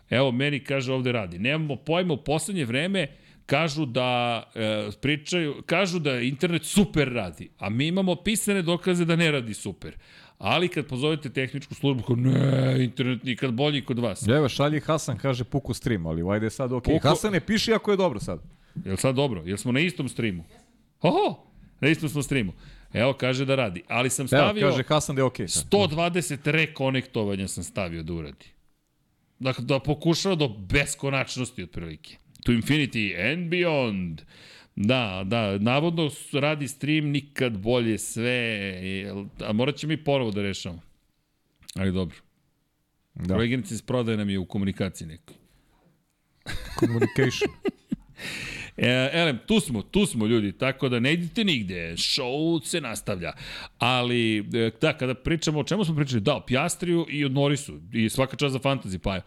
[0.09, 1.39] Evo, meni kaže ovde radi.
[1.39, 3.07] Nemamo pojma, u poslednje vreme
[3.45, 9.15] kažu da e, pričaju, kažu da internet super radi, a mi imamo pisane dokaze da
[9.15, 9.95] ne radi super.
[10.37, 14.27] Ali kad pozovete tehničku službu, kao ne, internet nikad bolji kod vas.
[14.27, 16.95] Evo, šalji Hasan, kaže puku stream, ali ajde je sad okej.
[16.95, 18.39] Puko- Hasan ne piši ako je dobro sad.
[18.85, 19.43] Je li sad dobro?
[19.45, 20.43] Jel smo na istom streamu?
[21.01, 21.43] Oho,
[21.79, 22.53] na istom smo streamu.
[22.93, 23.83] Evo, kaže da radi.
[23.87, 24.69] Ali sam Evo, stavio...
[24.69, 25.63] kaže Hasan da je okej sad.
[25.65, 28.45] 120 rekonektovanja sam stavio da uradi.
[29.39, 32.15] Dakle, da pokušava do beskonačnosti otprilike.
[32.43, 34.21] To infinity and beyond.
[34.79, 38.71] Da, da, navodno radi stream nikad bolje sve,
[39.47, 40.81] a morat će mi ponovo da rešamo.
[41.75, 42.17] Ali dobro.
[43.15, 43.33] Da.
[43.33, 45.35] Koleginica iz prodaje nam je u komunikaciji nekoj.
[46.79, 47.49] communication.
[48.79, 53.33] E, elem, tu smo, tu smo ljudi, tako da ne idite nigde, show se nastavlja.
[53.77, 56.21] Ali, e, da, kada pričamo, o čemu smo pričali?
[56.21, 59.21] Da, o Piastriju i o Norrisu, i svaka čast za fantasy, pa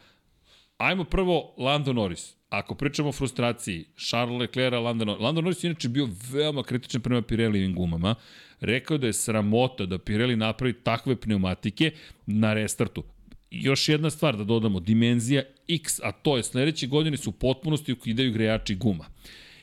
[0.78, 2.36] Ajmo prvo Lando Norris.
[2.50, 5.22] Ako pričamo o frustraciji, Charles Leclerc, Lando Norris.
[5.22, 8.14] Lando Norris inače bio veoma kritičan prema Pirellijevim gumama.
[8.60, 11.90] Rekao da je sramota da Pirelli napravi takve pneumatike
[12.26, 13.04] na restartu.
[13.50, 17.92] Još jedna stvar da dodamo, dimenzija X, a to je sledeće godine su u potpunosti
[17.92, 19.06] ukidaju grejači guma.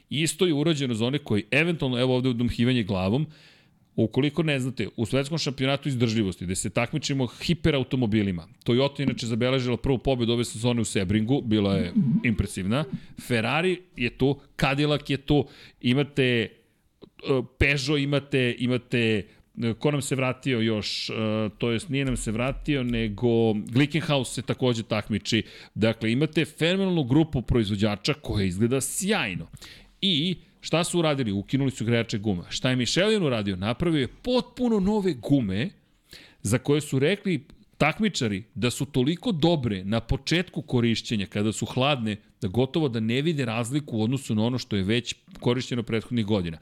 [0.09, 3.27] Isto je urađeno za one koji eventualno, evo ovde udumhivanje glavom,
[3.97, 9.97] Ukoliko ne znate, u svetskom šampionatu izdržljivosti, gde se takmičimo hiperautomobilima, Toyota inače zabeležila prvu
[9.97, 11.93] pobedu ove sezone u Sebringu, bila je
[12.23, 12.85] impresivna,
[13.27, 15.47] Ferrari je tu, Cadillac je tu,
[15.81, 16.49] imate e,
[17.57, 19.01] Peugeot, imate, imate
[19.63, 21.13] e, ko nam se vratio još, e,
[21.57, 25.43] to jest nije nam se vratio, nego Glickenhaus se takođe takmiči.
[25.75, 29.47] Dakle, imate fenomenalnu grupu proizvođača koja izgleda sjajno.
[30.01, 31.31] I šta su uradili?
[31.31, 32.43] Ukinuli su grejače guma.
[32.49, 33.55] Šta je Michelin uradio?
[33.55, 35.69] Napravio je potpuno nove gume
[36.41, 37.45] za koje su rekli
[37.77, 43.21] takmičari da su toliko dobre na početku korišćenja, kada su hladne, da gotovo da ne
[43.21, 46.57] vide razliku u odnosu na ono što je već korišćeno prethodnih godina.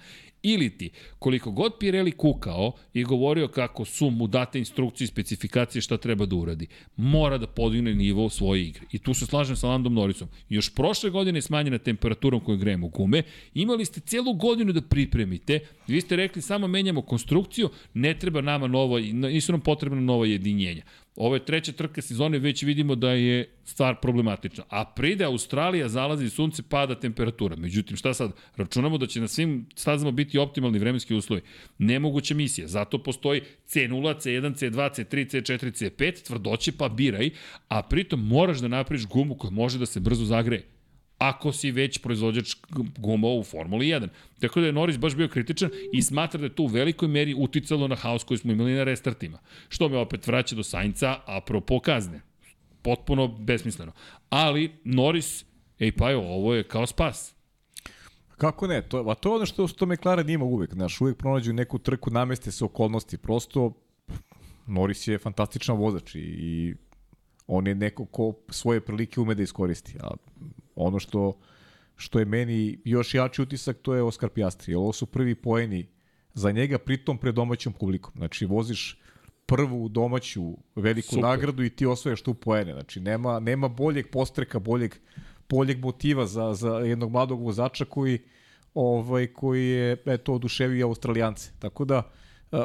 [0.47, 0.89] Ili ti,
[1.19, 6.25] koliko god Pirelli kukao i govorio kako su mu date instrukcije i specifikacije šta treba
[6.25, 8.85] da uradi, mora da podigne nivo svoje igre.
[8.91, 10.27] I tu se slažem sa Landom Norrisom.
[10.49, 13.23] Još prošle godine je smanjena temperaturom koju grejemo gume,
[13.53, 18.67] imali ste celu godinu da pripremite, vi ste rekli samo menjamo konstrukciju, ne treba nama
[18.67, 20.83] novo, nisu nam potrebna nova jedinjenja.
[21.15, 24.63] Ovo je treća trka sezone, već vidimo da je stvar problematična.
[24.69, 27.55] A pride Australija, zalazi sunce, pada temperatura.
[27.55, 28.31] Međutim, šta sad?
[28.55, 31.41] Računamo da će na svim stazama biti optimalni vremenski uslovi.
[31.77, 32.67] Nemoguća misija.
[32.67, 37.29] Zato postoji C0, C1, C2, C3, C4, C5, tvrdoće pa biraj,
[37.67, 40.74] a pritom moraš da napraviš gumu koja može da se brzo zagreje.
[41.29, 42.55] Ako si već proizvođač
[42.97, 44.07] guma u Formuli 1.
[44.39, 47.33] Tako da je Norris baš bio kritičan i smatra da je to u velikoj meri
[47.37, 49.39] uticalo na haos koji smo imali na restartima.
[49.69, 52.21] Što me opet vraća do Sainca, apropo kazne.
[52.81, 53.91] Potpuno besmisleno.
[54.29, 55.45] Ali Norris,
[55.79, 57.35] ej pa jo, ovo je kao spas.
[58.37, 58.81] Kako ne?
[58.81, 60.73] To, a to je ono što, što McLaren ima uvek.
[60.73, 63.17] Znaš, uvek pronađu neku trku, nameste se okolnosti.
[63.17, 63.73] Prosto,
[64.67, 66.75] Norris je fantastičan vozač i, i
[67.47, 69.97] on je neko ko svoje prilike ume da iskoristi.
[70.03, 70.15] A
[70.75, 71.37] ono što,
[71.95, 74.75] što je meni još jači utisak, to je Oskar Pjastri.
[74.75, 75.87] Ovo su prvi poeni
[76.33, 78.13] za njega, pritom pred domaćom publikom.
[78.15, 78.99] Znači, voziš
[79.45, 81.23] prvu domaću veliku Super.
[81.23, 82.73] nagradu i ti osvojaš tu poene.
[82.73, 84.95] Znači, nema, nema boljeg postreka, boljeg,
[85.49, 88.19] boljeg motiva za, za jednog mladog vozača koji,
[88.73, 91.51] ovaj, koji je eto, oduševio Australijance.
[91.59, 92.11] Tako da,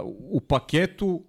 [0.09, 1.25] u paketu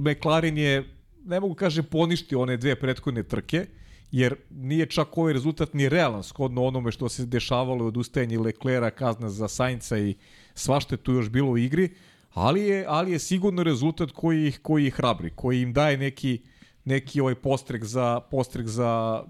[0.00, 0.84] McLaren je,
[1.24, 3.66] ne mogu kažem, poništi one dve prethodne trke,
[4.12, 8.90] jer nije čak ovaj rezultat ni realan shodno onome što se dešavalo od ustajanja Leclera,
[8.90, 10.14] kazna za Sainca i
[10.54, 11.88] svašta tu još bilo u igri,
[12.30, 16.40] ali je, ali je sigurno rezultat koji ih, koji ih hrabri, koji im daje neki,
[16.84, 19.24] neki ovaj postrek za, postrek za,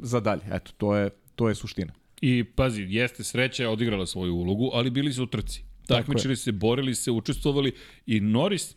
[0.00, 0.42] za dalje.
[0.52, 1.92] Eto, to je, to je suština.
[2.20, 5.64] I pazi, jeste sreća odigrala svoju ulogu, ali bili su u trci.
[5.86, 7.72] Takmičili se, borili se, učestvovali
[8.06, 8.74] i Norris,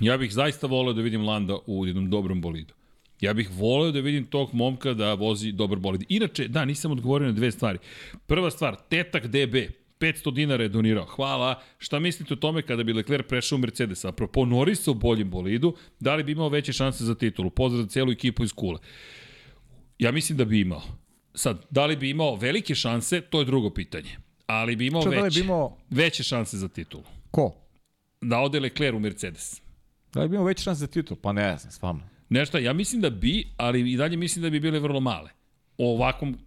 [0.00, 2.74] ja bih zaista voleo da vidim Landa u jednom dobrom bolidu.
[3.22, 6.04] Ja bih voleo da vidim tog momka da vozi dobar bolid.
[6.08, 7.78] Inače, da, nisam odgovorio na dve stvari.
[8.26, 9.54] Prva stvar, Tetak DB,
[10.00, 11.06] 500 dinara je donirao.
[11.06, 11.62] Hvala.
[11.78, 14.04] Šta mislite o tome kada bi Leclerc prešao u Mercedes?
[14.04, 17.50] Apropo Norisa u boljem bolidu, da li bi imao veće šanse za titulu?
[17.50, 18.78] Pozdrav za celu ekipu iz Kule.
[19.98, 20.82] Ja mislim da bi imao.
[21.34, 24.16] Sad, da li bi imao velike šanse, to je drugo pitanje.
[24.46, 25.76] Ali bi imao, Čo, veće, da bi imao...
[25.90, 27.04] veće šanse za titulu.
[27.30, 27.54] Ko?
[28.20, 29.62] Da ode Leclerc u Mercedes.
[30.12, 31.16] Da li bi imao veće šanse za titul?
[31.16, 32.11] Pa ne znam, stvarno.
[32.32, 35.30] Nešto, ja mislim da bi, ali i dalje mislim da bi bile vrlo male.
[35.78, 36.38] O ovakvom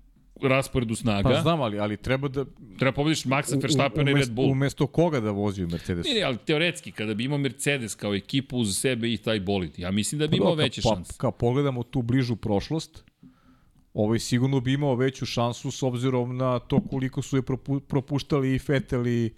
[0.41, 1.29] rasporedu snaga.
[1.29, 2.45] Pa znam, ali, ali treba da...
[2.79, 4.51] Treba pobediš Maxa Verstappen i Red Bull.
[4.51, 6.09] Umesto koga da vozi u Mercedesu?
[6.09, 9.79] Ne, ne, ali teoretski, kada bi imao Mercedes kao ekipu uz sebe i taj bolid,
[9.79, 11.13] ja mislim da bi Pa imao dobro, veće pa, šanse.
[11.17, 13.03] Kao pogledamo tu bližu prošlost,
[13.93, 18.55] ovaj sigurno bi imao veću šansu s obzirom na to koliko su je propu, propuštali
[18.55, 19.33] i Vettel i,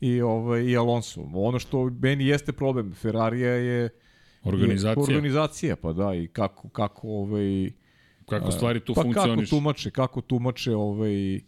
[0.00, 1.20] i, ovaj, i Alonso.
[1.34, 3.90] Ono što meni jeste problem, Ferrarija je
[4.42, 5.12] Organizacija.
[5.12, 7.70] Je, organizacija, pa da, i kako, kako ovaj,
[8.30, 9.50] Kako stvari tu pa funkcioniš.
[9.50, 11.40] kako tumače, kako tumače ovaj,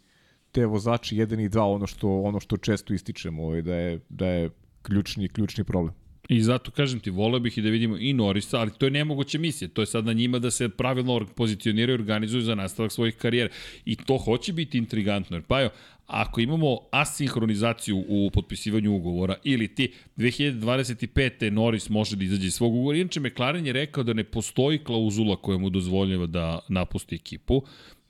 [0.52, 4.26] te vozači 1 i 2, ono što, ono što često ističemo, ovaj, da je, da
[4.26, 4.50] je
[4.82, 5.94] ključni, ključni problem.
[6.28, 9.38] I zato kažem ti, voleo bih i da vidimo i Norisa, ali to je nemoguća
[9.38, 9.68] misija.
[9.68, 13.50] To je sad na njima da se pravilno pozicioniraju i organizuju za nastavak svojih karijera.
[13.84, 15.36] I to hoće biti intrigantno.
[15.36, 15.70] Jer, pa jo,
[16.06, 21.50] ako imamo asinhronizaciju u potpisivanju ugovora ili ti 2025.
[21.50, 25.36] Norris može da izađe iz svog ugovora, inače McLaren je rekao da ne postoji klauzula
[25.36, 27.62] koja mu dozvoljava da napusti ekipu,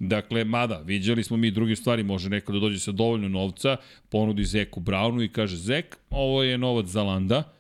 [0.05, 3.77] Dakle, mada, viđali smo mi druge stvari, može neko da dođe sa dovoljno novca,
[4.11, 7.53] ponudi Zeku Brownu i kaže, Zek, ovo je novac za Landa,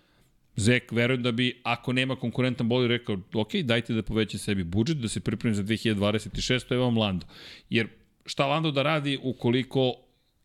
[0.56, 4.96] Zek, verujem da bi, ako nema konkurentan bolid, rekao, ok, dajte da poveća sebi budžet,
[4.98, 7.26] da se pripremi za 2026, to je vam Lando.
[7.70, 7.88] Jer
[8.26, 9.94] šta Lando da radi ukoliko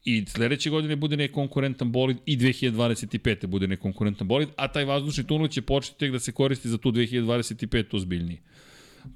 [0.07, 3.45] i sledeće godine bude nekonkurentan bolid i 2025.
[3.45, 6.91] bude nekonkurentan bolid, a taj vazdušni tunel će početi tek da se koristi za tu
[6.91, 7.95] 2025.
[7.95, 8.39] ozbiljnije.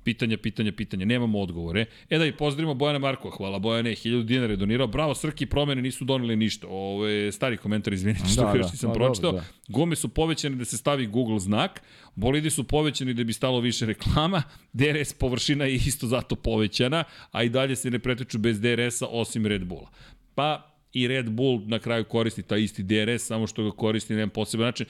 [0.04, 1.86] Pitanja, pitanja, pitanja, nemamo odgovore.
[2.10, 4.88] E da i pozdravimo Bojana Markova, hvala Bojane, 1000 dinara je donirao.
[4.88, 6.68] Bravo, Srki, promene nisu doneli ništa.
[6.68, 9.32] Ovo je stari komentar, izvinite što Da, da, da, još nisam da, pročitao.
[9.32, 9.74] dobro, da.
[9.74, 11.82] Gume su povećane da se stavi Google znak,
[12.16, 14.44] bolidi su povećani da bi stalo više reklama,
[14.74, 19.46] DRS površina je isto zato povećana, a i dalje se ne preteču bez DRS-a osim
[19.46, 19.90] Red Bulla.
[20.36, 24.20] Pa i Red Bull na kraju koristi taj isti DRS, samo što ga koristi na
[24.20, 24.86] jedan poseban način.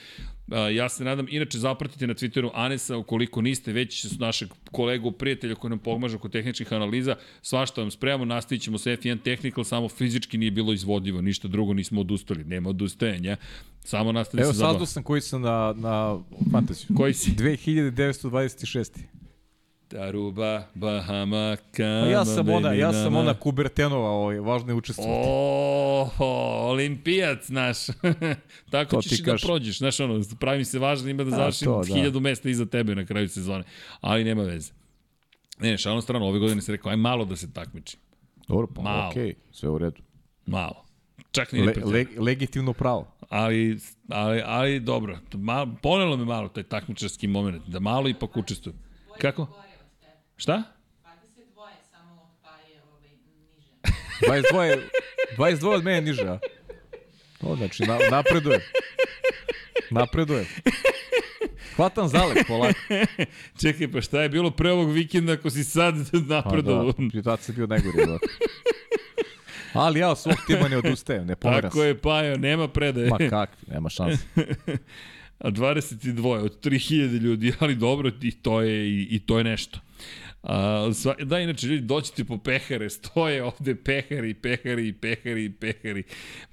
[0.73, 5.69] Ja se nadam, inače zapratite na Twitteru Anesa, ukoliko niste već našeg kolegu, prijatelja koji
[5.69, 10.37] nam pomaže oko tehničkih analiza, svašta vam spremamo, nastavit ćemo sa F1 Technical, samo fizički
[10.37, 13.37] nije bilo izvodljivo, ništa drugo nismo odustali, nema odustajanja,
[13.79, 14.73] samo nastavite Evo, se zabaviti.
[14.73, 16.19] saznao sam koji sam na, na
[16.51, 16.87] fantaziju.
[16.97, 17.31] Koji si?
[17.31, 18.99] 2926.
[19.99, 25.29] Aruba, Bahama, Kama, ja sam ona, ja sam ona Kubertenova, ovaj, važno je učestvovati.
[25.29, 26.25] Oho,
[26.69, 27.77] olimpijac naš.
[28.71, 31.93] Tako To ćeš da prođeš, znaš ono, pravim se važno ima da završim to, da.
[31.95, 33.63] hiljadu mesta iza tebe na kraju sezone.
[34.01, 34.71] Ali nema veze.
[35.59, 37.99] Ne, šalno strano, ove godine se rekao, aj malo da se takmičim.
[38.47, 39.09] Dobro, pa Malo.
[39.09, 40.01] okej, okay, sve u redu.
[40.45, 40.85] Malo.
[41.31, 43.07] Čak nije Le, le, le, legitimno pravo.
[43.29, 48.79] ali, ali, ali dobro, malo, ponelo me malo taj takmičarski moment, da malo ipak učestvujem.
[49.21, 49.47] Kako?
[50.41, 50.63] Šta?
[51.03, 51.13] 22
[51.91, 53.09] samo od paje ovaj,
[54.25, 54.81] niže.
[55.37, 56.39] 22, 22 od mene niže, a?
[57.41, 58.59] To znači, na, napreduje.
[59.89, 60.45] Napreduje.
[61.75, 62.79] Hvatam zalet polako.
[63.61, 66.93] Čekaj, pa šta je bilo pre ovog vikenda ako si sad Pa napredovao?
[67.13, 68.05] da, tad se bio najgori.
[68.05, 68.17] Da.
[69.73, 73.09] Ali ja od svog tima ne odustajem, ne pomeram Tako je, Pajo, nema predaje.
[73.09, 74.23] Ma kakvi, nema šanse.
[75.39, 79.79] A 22 od 3000 ljudi, ali dobro, i to je, i, i to je nešto.
[80.43, 86.03] A, sva, da, inače, ljudi, doćete po pehere, stoje ovde pehari, pehari, pehari, pehari.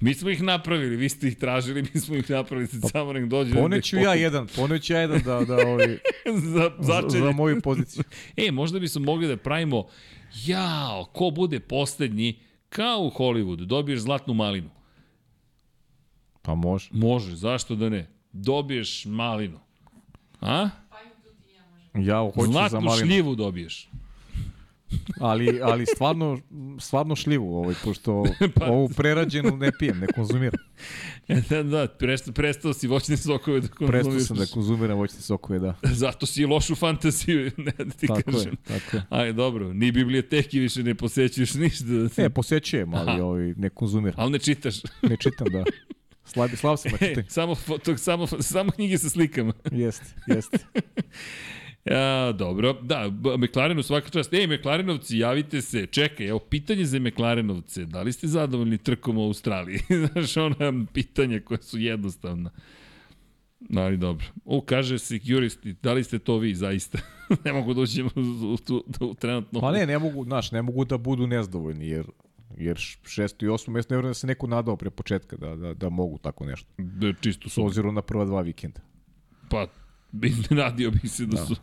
[0.01, 3.25] Mi smo ih napravili, vi ste ih tražili, mi smo ih napravili, sad samo nek
[3.25, 3.55] dođe.
[3.55, 5.99] da Poneću nek ja jedan, poneću ja jedan da, da ovi,
[6.53, 7.23] za, za, začelje.
[7.25, 8.05] za moju poziciju.
[8.37, 9.87] E, možda bismo mogli da pravimo,
[10.47, 12.39] jao, ko bude poslednji,
[12.69, 14.71] kao u Hollywoodu, dobiješ zlatnu malinu.
[16.43, 16.89] Pa može.
[16.93, 18.11] Može, zašto da ne?
[18.33, 19.61] Dobiješ malinu.
[20.41, 20.69] A?
[21.95, 23.07] Ti ja hoću za Zlatnu malinu.
[23.07, 23.91] šljivu dobiješ.
[25.21, 26.39] Ali, ali stvarno,
[26.81, 28.25] stvarno šljivu, ovaj, pošto
[28.55, 30.61] Pa- ovu prerađenu ne pijem, ne konzumiram.
[31.51, 34.05] da, da, prestao, prestao si voćne sokove da konzumiraš.
[34.05, 35.75] Prestao sam da konzumiram voćne sokove, da.
[35.95, 38.53] Zato si lošu fantaziju, ne da ti Tako kažem.
[38.53, 39.03] je, tako je.
[39.11, 41.85] Aj, dobro, ni biblioteki više ne posećuješ ništa.
[42.17, 43.25] Ne, posećujem, ali Aha.
[43.25, 44.21] ovaj, ne konzumiram.
[44.21, 44.75] Ali ne čitaš.
[45.03, 45.65] Ne čitam, da.
[46.25, 49.53] Slab, slab sam na E, samo, foto, samo, samo knjige sa slikama.
[49.73, 50.59] Jeste, jeste.
[51.91, 52.73] Ja, dobro.
[52.73, 54.35] Da, McLarenu svaka čast.
[54.35, 55.87] Ej, McLarenovci, javite se.
[55.87, 57.85] Čekaj, evo, pitanje za McLarenovce.
[57.85, 59.79] Da li ste zadovoljni trkom u Australiji?
[60.13, 62.51] Znaš, ona pitanja koja su jednostavna.
[63.77, 64.27] Ali dobro.
[64.45, 66.99] O, kaže security, da li ste to vi zaista?
[67.45, 68.57] ne mogu da uđem u, u,
[69.01, 69.61] u, trenutno.
[69.61, 72.07] Pa ne, ne mogu, znaš, ne mogu da budu nezadovoljni, jer
[72.57, 75.75] jer šesto i osmo mjesto ne vjerujem da se neko nadao pre početka da, da,
[75.75, 76.69] da mogu tako nešto.
[76.79, 77.65] Da, čisto S su.
[77.65, 78.81] obzirom na prva dva vikenda.
[79.51, 79.67] Pa,
[80.23, 81.57] iznenadio bih se da, su,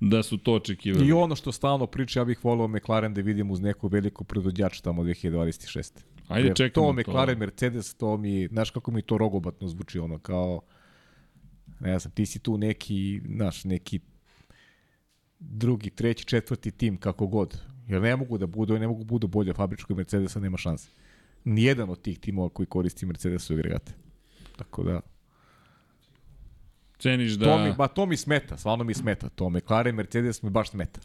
[0.00, 1.08] da su to očekivali.
[1.08, 4.82] I ono što stalno priča, ja bih volao McLaren da vidim uz neko veliko predvodjača
[4.82, 5.92] tamo 2026.
[6.28, 6.92] Ajde, Jer čekamo to.
[6.92, 7.00] to.
[7.00, 10.60] McLaren, Mercedes, to mi, znaš kako mi to rogobatno zvuči, ono kao,
[11.80, 14.00] ne znam, ti si tu neki, znaš, neki
[15.38, 17.60] drugi, treći, četvrti tim, kako god.
[17.88, 20.90] Jer ne mogu da budu, ne mogu da budu bolje fabričko i Mercedesa, nema šanse.
[21.44, 23.92] Nijedan od tih timova koji koristi Mercedes agregate.
[24.56, 25.00] Tako da,
[26.98, 27.44] Ceniš da...
[27.44, 29.28] to mi, ba, to mi smeta, stvarno mi smeta.
[29.28, 31.00] To McLaren, Mercedes mi baš smeta.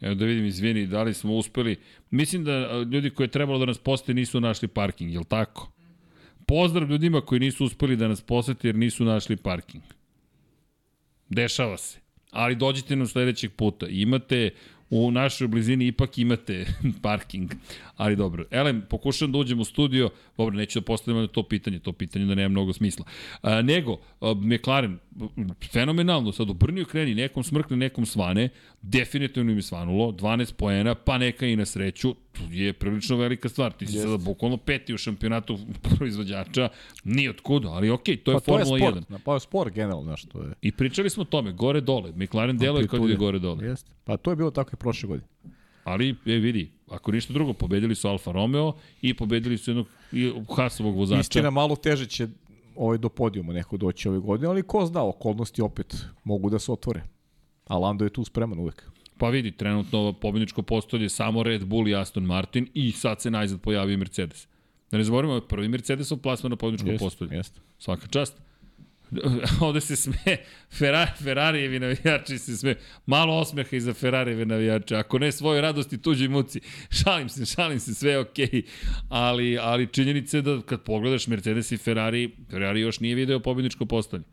[0.00, 1.76] Evo da vidim, izvini, da li smo uspeli.
[2.10, 5.72] Mislim da ljudi koji je trebalo da nas posete nisu našli parking, je li tako?
[6.46, 9.82] Pozdrav ljudima koji nisu uspeli da nas posete jer nisu našli parking.
[11.28, 11.98] Dešava se.
[12.30, 13.86] Ali dođite nam sledećeg puta.
[13.88, 14.50] Imate
[14.90, 16.66] u našoj blizini ipak imate
[17.02, 17.54] parking.
[17.96, 18.44] Ali dobro.
[18.50, 20.10] Elem, pokušam da uđem u studio.
[20.36, 21.78] Dobro, neću da postavim na to pitanje.
[21.78, 23.04] To pitanje da nema mnogo smisla.
[23.42, 24.98] A, nego, a, McLaren,
[25.72, 26.32] fenomenalno.
[26.32, 28.48] Sad obrnio kreni, nekom smrkne, nekom svane.
[28.82, 30.12] Definitivno im je svanulo.
[30.12, 32.14] 12 poena, pa neka i na sreću.
[32.50, 33.72] Je prilično velika stvar.
[33.72, 34.08] Ti si Jeste.
[34.08, 35.58] sada bukvalno peti u šampionatu
[35.96, 36.68] proizvođača.
[37.04, 39.02] Nije od kuda, ali okej, to je pa to je Formula 1.
[39.02, 40.52] sport, pa je sport generalno, znaš, to je.
[40.62, 42.12] I pričali smo o tome, gore dole.
[42.12, 43.66] McLaren deluje kao da ide gore dole.
[43.66, 43.90] Jeste.
[44.04, 45.28] Pa to je bilo tako i prošle godine.
[45.84, 50.32] Ali, e, vidi, ako ništa drugo, pobedili su Alfa Romeo i pobedili su jednog i
[50.56, 51.20] Hasovog vozača.
[51.20, 52.28] Istina, malo teže će
[52.76, 56.72] ovaj do podijuma neko doći ove godine, ali ko zna, okolnosti opet mogu da se
[56.72, 57.02] otvore.
[57.66, 58.90] A Lando je tu spreman uvek.
[59.18, 63.60] Pa vidi, trenutno pobedničko postolje samo Red Bull i Aston Martin i sad se najzad
[63.60, 64.48] pojavio Mercedes.
[64.90, 67.36] Da ne zaboravimo, prvi Mercedesov plasman na pobedničko Jeste, postolje.
[67.36, 67.60] jeste.
[67.78, 68.34] Svaka čast.
[69.60, 70.36] Ovde se sme,
[70.70, 72.74] Ferrari, Ferrarijevi navijači se sme,
[73.06, 76.60] malo osmeha iza Ferrarijeve navijače, ako ne svoje radosti, tuđi muci.
[76.90, 78.46] Šalim se, šalim se, sve je okej.
[78.46, 78.62] Okay.
[79.08, 83.86] Ali, ali činjenica je da kad pogledaš Mercedes i Ferrari, Ferrari još nije video pobedničko
[83.86, 84.24] postolje.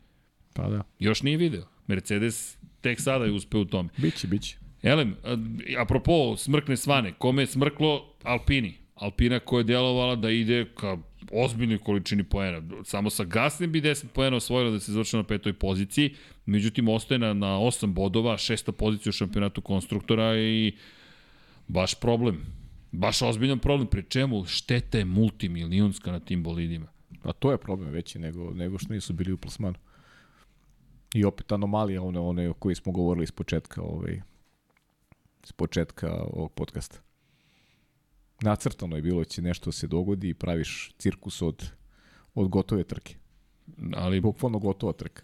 [0.52, 0.82] Pa da.
[0.98, 1.64] Još nije video.
[1.86, 3.88] Mercedes tek sada je uspeo u tome.
[3.96, 4.65] Biće, biće.
[4.86, 5.36] Elem, a,
[5.82, 8.74] apropo smrkne svane, kome je smrklo Alpini?
[8.94, 10.96] Alpina koja je djelovala da ide ka
[11.32, 12.62] ozbiljnoj količini poena.
[12.84, 16.14] Samo sa Gaslim bi 10 poena osvojila da se završi na petoj poziciji,
[16.46, 20.72] međutim ostaje na, na 8 bodova, šesta pozicija u šampionatu konstruktora i
[21.68, 22.46] baš problem.
[22.92, 26.86] Baš ozbiljan problem, pri čemu šteta je multimilijonska na tim bolidima.
[27.22, 29.76] Pa to je problem veći nego, nego što nisu bili u plasmanu.
[31.14, 34.20] I opet anomalija one, one o kojoj smo govorili iz početka, ovaj,
[35.46, 36.98] iz početka ovog podcasta.
[38.40, 41.70] Nacrtano je bilo da će nešto se dogodi i praviš cirkus od,
[42.34, 43.14] od gotove trke.
[43.94, 45.22] Ali, Bukvalno gotova trka.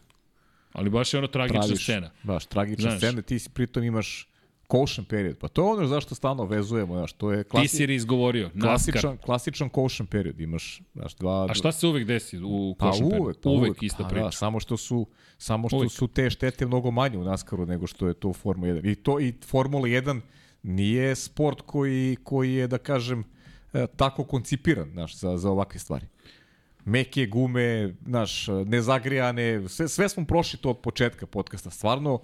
[0.73, 2.11] ali baš je ono tragična Praviš, scena.
[2.23, 2.99] Baš, tragična Znaš.
[2.99, 4.32] scena, ti pritom imaš
[4.71, 5.39] caution period.
[5.39, 9.17] Pa to je ono zašto stalno vezujemo, znaš, to je Ti klasi, si izgovorio, klasičan,
[9.17, 10.41] klasičan caution period.
[10.41, 11.47] Imaš, znaš, dva...
[11.51, 14.25] A šta se uvek desi u Pa košem uvek, pa uvek, uvek, ista pa priča.
[14.25, 15.07] Da, samo što su
[15.43, 15.93] samo što Uvek.
[15.93, 18.93] su te štete mnogo manje u NASCARu nego što je to u Formula 1.
[18.93, 20.21] I to i Formula 1
[20.63, 23.25] nije sport koji koji je da kažem
[23.73, 26.07] e, tako koncipiran, znaš, za za ovakve stvari.
[26.85, 31.71] Meke gume, znaš, nezagrijane, sve, sve smo prošli to od početka podcasta.
[31.71, 32.21] Stvarno,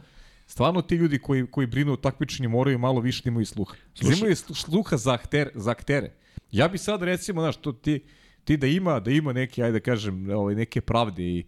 [0.49, 3.75] Stvarno ti ljudi koji, koji brinu o takmičenju moraju malo više da imaju sluha.
[3.75, 4.19] Slušaj- Slušaj.
[4.19, 6.12] Imaju slu- sluha za, akter, za aktere.
[6.51, 8.05] Ja bi sad recimo, znaš, to ti,
[8.45, 11.45] ti da ima, da ima neke, ajde da kažem, ovaj, neke pravde i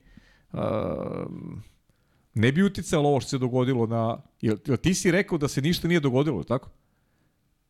[0.52, 1.62] um,
[2.34, 4.22] ne bi uticalo ovo što se dogodilo na...
[4.40, 6.70] Jel, jel ti si rekao da se ništa nije dogodilo, tako?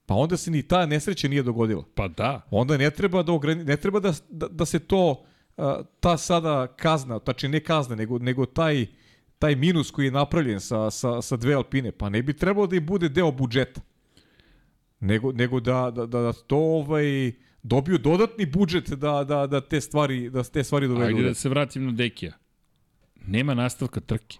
[0.06, 1.84] Pa onda se ni ta nesreća nije dogodila.
[1.94, 2.46] Pa da.
[2.50, 5.24] Onda ne treba da ograni, ne treba da, da, da se to
[5.56, 8.86] a, ta sada kazna, tači ne kazna, nego, nego taj
[9.40, 12.76] taj minus koji je napravljen sa, sa, sa dve Alpine, pa ne bi trebalo da
[12.76, 13.80] im bude deo budžeta.
[15.00, 19.80] Nego, nego da, da, da, da to ovaj, dobiju dodatni budžet da, da, da te
[19.80, 21.16] stvari da te stvari dovedu.
[21.16, 22.32] Ajde da se vratim na Dekija.
[23.26, 24.38] Nema nastavka trke.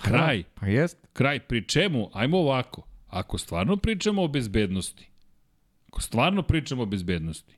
[0.00, 0.44] Kraj.
[0.54, 0.96] Pa jest.
[1.12, 1.40] Kraj.
[1.40, 2.10] Pri čemu?
[2.12, 2.82] Ajmo ovako.
[3.08, 5.10] Ako stvarno pričamo o bezbednosti,
[5.88, 7.56] ako stvarno pričamo o bezbednosti,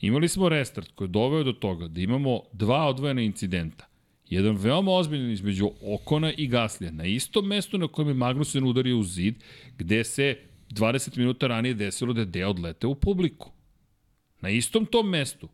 [0.00, 3.91] imali smo restart koji je doveo do toga da imamo dva odvojena incidenta.
[4.32, 8.98] Jedan veoma ozbiljan između Okona i Gaslija na istom mestu na kojem je Magnussen udario
[8.98, 9.34] u zid,
[9.78, 10.36] gde se
[10.70, 13.50] 20 minuta ranije desilo da je deo odlete u publiku.
[14.40, 15.48] Na istom tom mestu.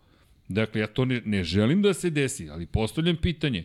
[0.49, 3.65] Dakle, ja to ne, ne želim da se desi, ali postavljam pitanje,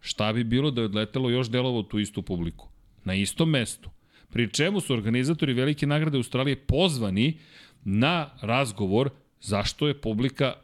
[0.00, 2.68] šta bi bilo da je odletelo još delova u tu istu publiku?
[3.04, 3.90] Na istom mestu.
[4.32, 7.38] Pri čemu su organizatori Velike nagrade Australije pozvani
[7.84, 9.10] na razgovor
[9.40, 10.54] zašto je publika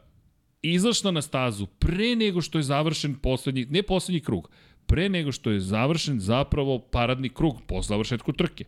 [0.63, 4.51] izašla na stazu pre nego što je završen poslednji, ne poslednji krug,
[4.87, 8.65] pre nego što je završen zapravo paradni krug po završetku trke.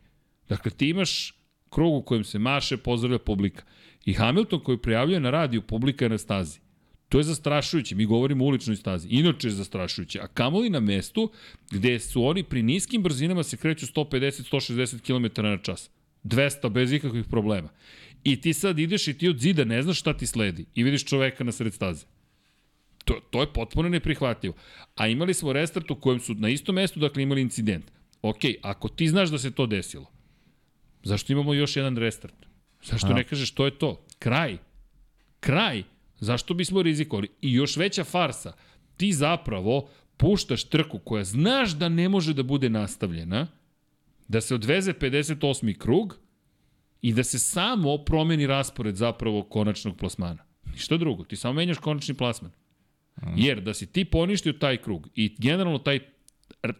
[0.48, 1.34] Dakle, ti imaš
[1.70, 3.64] krug u kojem se maše, pozdravlja publika.
[4.04, 6.60] I Hamilton koji prijavljuje na radiju, publika je na stazi.
[7.08, 9.08] To je zastrašujuće, mi govorimo o uličnoj stazi.
[9.08, 10.20] Inače je zastrašujuće.
[10.20, 11.30] A kamoli na mestu
[11.70, 15.90] gde su oni pri niskim brzinama se kreću 150-160 km na čas.
[16.24, 17.68] 200 bez ikakvih problema.
[18.24, 21.04] I ti sad ideš i ti od zida ne znaš šta ti sledi i vidiš
[21.04, 22.06] čoveka na sred staze.
[23.04, 24.54] To, to je potpuno neprihvatljivo.
[24.94, 27.84] A imali smo restart u kojem su na istom mestu dakle imali incident.
[28.22, 30.06] Ok, ako ti znaš da se to desilo,
[31.02, 32.34] zašto imamo još jedan restart?
[32.84, 34.06] Zašto ne kažeš to je to?
[34.18, 34.58] Kraj.
[35.40, 35.82] Kraj.
[36.20, 37.28] Zašto bismo rizikovali?
[37.40, 38.52] I još veća farsa.
[38.96, 43.46] Ti zapravo puštaš trku koja znaš da ne može da bude nastavljena,
[44.28, 45.78] da se odveze 58.
[45.78, 46.18] krug
[47.04, 50.44] i da se samo promeni raspored zapravo konačnog plasmana.
[50.72, 52.50] Ništa drugo, ti samo menjaš konačni plasman.
[53.36, 55.98] Jer da si ti poništio taj krug i generalno taj,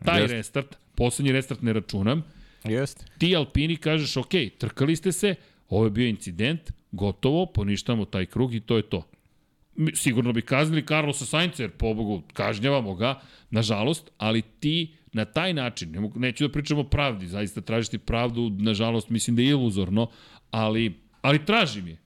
[0.05, 0.37] taj Jeste.
[0.37, 2.23] restart, poslednji restart ne računam,
[2.65, 3.05] Jeste.
[3.19, 5.35] ti Alpini kažeš, ok, trkali ste se,
[5.69, 9.03] ovo je bio incident, gotovo, poništamo taj krug i to je to.
[9.95, 13.21] Sigurno bi kaznili Carlosa Sainca, jer pobogu kažnjavamo ga,
[13.51, 17.99] nažalost, ali ti na taj način, ne mogu, neću da pričamo o pravdi, zaista tražiti
[17.99, 20.11] pravdu, nažalost, mislim da je iluzorno,
[20.51, 21.99] ali, ali tražim je.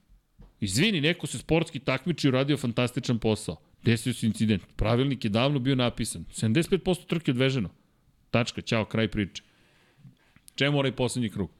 [0.59, 3.55] Izvini, neko se sportski takmiči i uradio fantastičan posao.
[3.83, 4.63] Desio se incident.
[4.75, 6.25] Pravilnik je davno bio napisan.
[6.25, 7.69] 75% trke odveženo.
[8.31, 9.43] Tačka, ćao, kraj priče.
[10.55, 11.51] Čemu onaj poslednji krug?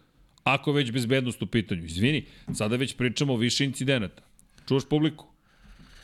[0.43, 1.85] Ako već bezbednost u pitanju.
[1.85, 4.23] Izvini, sada već pričamo o više incidenata.
[4.67, 5.25] Čuvaš publiku?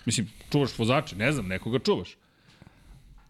[0.06, 2.18] Mislim, čuvaš vozače, ne znam, nekoga čuvaš.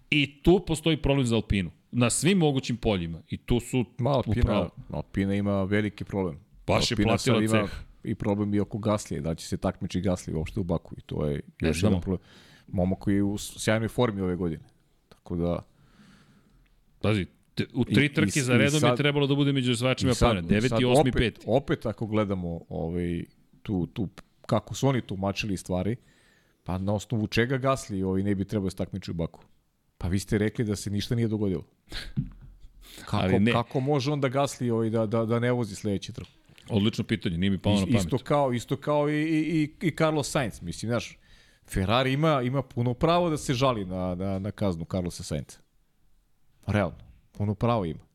[0.09, 1.71] I tu postoji problem za Alpinu.
[1.97, 3.21] Na svim mogućim poljima.
[3.29, 4.69] I tu su Ma, Alpina, upravo.
[4.91, 6.39] Alpina ima veliki problem.
[6.67, 7.71] Baš je platila ima ceh.
[8.03, 11.25] I problem i oko Gaslije, da će se takmiči Gaslije uopšte u Baku i to
[11.25, 12.21] je Ne još jedan problem.
[12.67, 14.63] Momak koji je u sjajnoj formi ove godine.
[15.09, 15.59] Tako da,
[17.01, 19.51] Pazi, te- u tri I- i trke za i redom je sad- trebalo da bude
[19.51, 20.41] među osvajačima i sad, plana.
[20.41, 20.69] 9.
[20.69, 20.99] sad 8.
[20.99, 21.43] opet, 5.
[21.47, 23.23] opet ako gledamo ovaj,
[23.61, 24.09] tu, tu,
[24.45, 25.95] kako su oni tumačili stvari,
[26.63, 29.43] pa na osnovu čega Gasli ovaj, ne bi trebao da se takmiči u Baku?
[30.05, 31.63] Pa vi ste rekli da se ništa nije dogodilo.
[33.05, 33.51] Kako, Ali ne.
[33.51, 36.27] kako može onda Gasli ovaj, da, da, da ne vozi sledeći trk?
[36.69, 38.01] Odlično pitanje, nije mi palo na pamet.
[38.01, 40.61] Isto kao, isto kao i, i, i, i Carlos Sainz.
[40.61, 41.17] Mislim, znaš,
[41.67, 45.57] Ferrari ima, ima puno pravo da se žali na, na, na kaznu Carlosa Sainza.
[46.67, 46.97] Realno.
[47.31, 48.05] Puno pravo ima.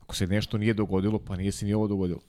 [0.00, 2.20] Ako se nešto nije dogodilo, pa nije se ni ovo dogodilo.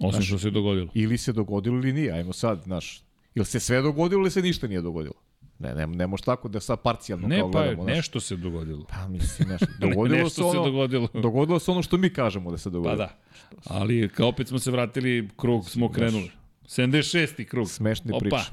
[0.00, 0.88] Osim što se dogodilo.
[0.94, 2.12] Ili se dogodilo ili nije.
[2.12, 3.04] Ajmo sad, znaš.
[3.34, 5.23] Ili se sve dogodilo ili se ništa nije dogodilo.
[5.64, 7.82] Ne, ne, ne može tako da sad parcijalno Ne, kao pa gledamo.
[7.82, 7.96] znaš.
[7.96, 8.84] nešto se dogodilo.
[8.86, 11.08] Pa mislim, znaš, dogodilo nešto se ono, se dogodilo.
[11.14, 12.96] dogodilo se ono što mi kažemo da se Pa dogodilo.
[12.96, 13.18] da.
[13.64, 16.30] Ali kao opet smo se vratili, krug smo krenuli.
[16.64, 17.44] 76.
[17.44, 17.68] krug.
[17.68, 18.18] Smešne Opa.
[18.20, 18.50] priče.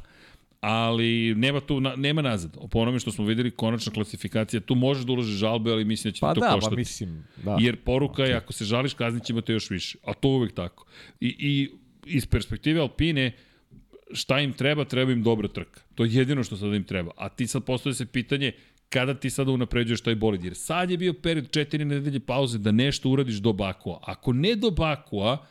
[0.62, 2.58] Ali nema tu, na, nema nazad.
[2.72, 6.16] Po onome što smo videli, konačna klasifikacija, tu možeš da uložiš žalbe, ali mislim da
[6.16, 6.76] će Pa to da, koštati.
[6.76, 7.58] pa mislim, da.
[7.60, 9.98] Jer poruka je, ako se žališ, kaznit ćemo te još više.
[10.04, 10.86] A to uvek tako.
[11.20, 11.70] I, I
[12.08, 13.32] iz perspektive Alpine,
[14.14, 15.82] šta im treba, treba im dobra trka.
[15.96, 17.12] To je jedino što sada im treba.
[17.18, 18.52] A ti sad postoje se pitanje
[18.90, 20.44] kada ti sada unapređuješ taj bolid.
[20.44, 24.00] Jer sad je bio period četiri nedelje pauze da nešto uradiš do Bakua.
[24.04, 25.46] Ako ne do Bakua,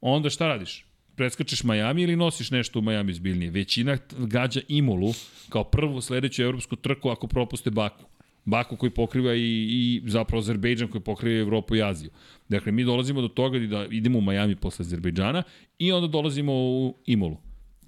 [0.00, 0.84] onda šta radiš?
[1.16, 3.50] Preskačeš Miami ili nosiš nešto u Miami zbiljnije?
[3.50, 5.12] Većina gađa Imolu
[5.48, 8.04] kao prvu sledeću evropsku trku ako propuste Baku.
[8.44, 12.10] Baku koji pokriva i, i zapravo Azerbejdžan koji pokriva Evropu i Aziju.
[12.48, 15.42] Dakle, mi dolazimo do toga da idemo u Miami posle Azerbejdžana
[15.78, 17.36] i onda dolazimo u Imolu.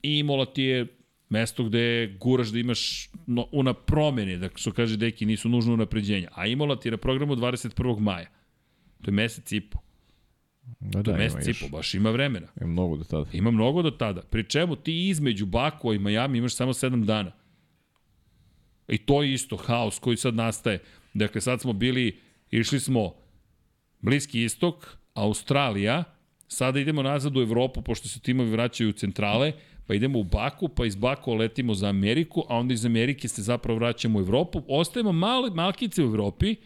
[0.03, 0.87] I Imola ti je
[1.29, 6.29] mesto gde guraš da imaš no, una promene, da što kaže deki, nisu nužno unapređenja.
[6.35, 7.99] A Imola ti je na programu 21.
[7.99, 8.31] maja.
[9.03, 9.79] To je mesec i po.
[10.81, 12.47] Da, To da, je ima mesec i po, baš ima vremena.
[12.61, 13.27] Ima mnogo do tada.
[13.33, 14.23] Ima mnogo do tada.
[14.23, 17.33] Pri čemu ti između Bakua i Miami imaš samo 7 dana.
[18.89, 20.79] I to je isto haos koji sad nastaje.
[21.15, 22.19] Dakle, sad smo bili,
[22.51, 23.15] išli smo
[24.01, 26.05] Bliski istok, Australija,
[26.49, 29.53] sada idemo nazad u Evropu, pošto se timovi vraćaju u centrale,
[29.87, 33.43] pa idemo u Baku, pa iz Baku letimo za Ameriku, a onda iz Amerike se
[33.43, 34.63] zapravo vraćamo u Evropu.
[34.69, 36.57] Ostajemo male, malkice u Evropi,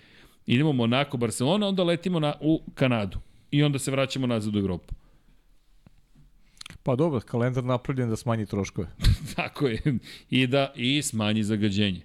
[0.47, 3.19] idemo Monako, Barcelona, onda letimo na, u Kanadu.
[3.51, 4.95] I onda se vraćamo nazad u Evropu.
[6.83, 8.89] Pa dobro, kalendar napravljen da smanji troškove.
[9.37, 9.99] Tako je.
[10.31, 12.01] I da i smanji zagađenje.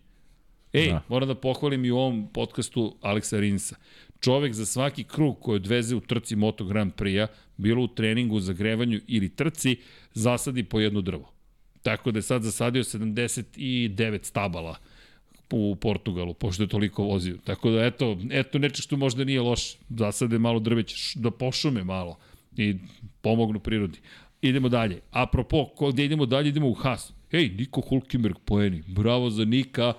[0.73, 0.93] Ej, da.
[0.93, 1.01] Da.
[1.07, 3.75] moram da pohvalim i u ovom podcastu Aleksa Rinsa.
[4.21, 7.27] Čovek za svaki krug koji odveze u trci Moto Grand Prix-a,
[7.57, 9.77] bilo u treningu, zagrevanju ili trci,
[10.13, 11.31] zasadi po jedno drvo.
[11.81, 14.75] Tako da je sad zasadio 79 stabala
[15.51, 17.37] u Portugalu, pošto je toliko vozio.
[17.43, 19.77] Tako da, eto, eto nešto što možda nije loše.
[19.89, 22.17] Zasade malo drveće, da pošume malo
[22.57, 22.75] i
[23.21, 23.99] pomognu prirodi.
[24.41, 25.01] Idemo dalje.
[25.11, 27.13] Apropo, ko, gde idemo dalje, idemo u Haas.
[27.31, 28.83] Ej, Niko Hulkenberg poeni.
[28.87, 29.93] Bravo za Nika.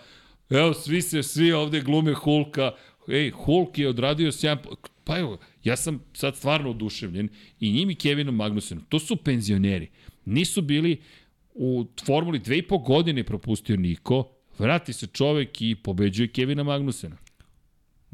[0.51, 2.71] Evo, svi se, svi ovde glume Hulka.
[3.09, 4.59] Ej, Hulk je odradio sjajan...
[5.05, 7.29] Pa evo, ja sam sad stvarno oduševljen
[7.61, 8.85] i njim i Kevinom Magnusenom.
[8.89, 9.91] To su penzioneri.
[10.25, 11.01] Nisu bili
[11.55, 17.17] u Formuli dve i po godine propustio Niko, vrati se čovek i pobeđuje Kevina Magnusena.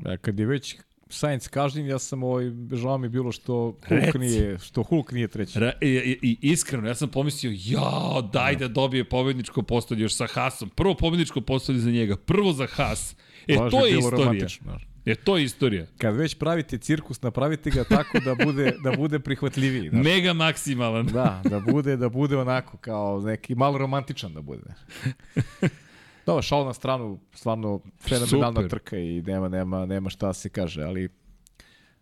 [0.05, 0.77] Ja, kad je već
[1.10, 3.55] Sainz kažnjen, ja sam ovaj, žao mi je bilo što
[3.89, 4.18] Hulk Reci.
[4.18, 5.59] nije, što Hulk nije treći.
[5.59, 10.26] Ra, i, i, iskreno, ja sam pomislio, ja, daj da dobije pobedničko postolje još sa
[10.26, 10.68] Hasom.
[10.68, 13.16] Prvo pobedničko postolje za njega, prvo za Has.
[13.47, 14.48] E, Baš to je bilo istorija.
[14.62, 14.89] znaš.
[15.06, 15.86] E, to je istorija.
[15.98, 19.89] Kad već pravite cirkus, napravite ga tako da bude, da bude prihvatljiviji.
[19.90, 20.05] Znaš.
[20.05, 21.06] Mega maksimalan.
[21.06, 24.74] Da, da bude, da bude onako kao neki malo romantičan da bude.
[26.28, 28.70] Dobro, šal na stranu, stvarno fenomenalna Super.
[28.70, 31.09] trka i nema, nema, nema šta da se kaže, ali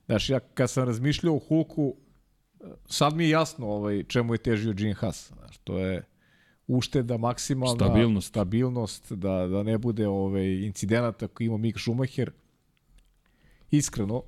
[0.07, 1.95] znaš, ja kad sam razmišljao o Hulku,
[2.87, 5.33] sad mi je jasno ovaj, čemu je težio Gene Haas.
[5.33, 6.05] Znaš, to je
[6.67, 8.29] ušteda maksimalna, Stabilnost.
[8.29, 12.31] stabilnost da, da ne bude ovaj, incidenata koji ima Mick Schumacher.
[13.71, 14.23] Iskreno,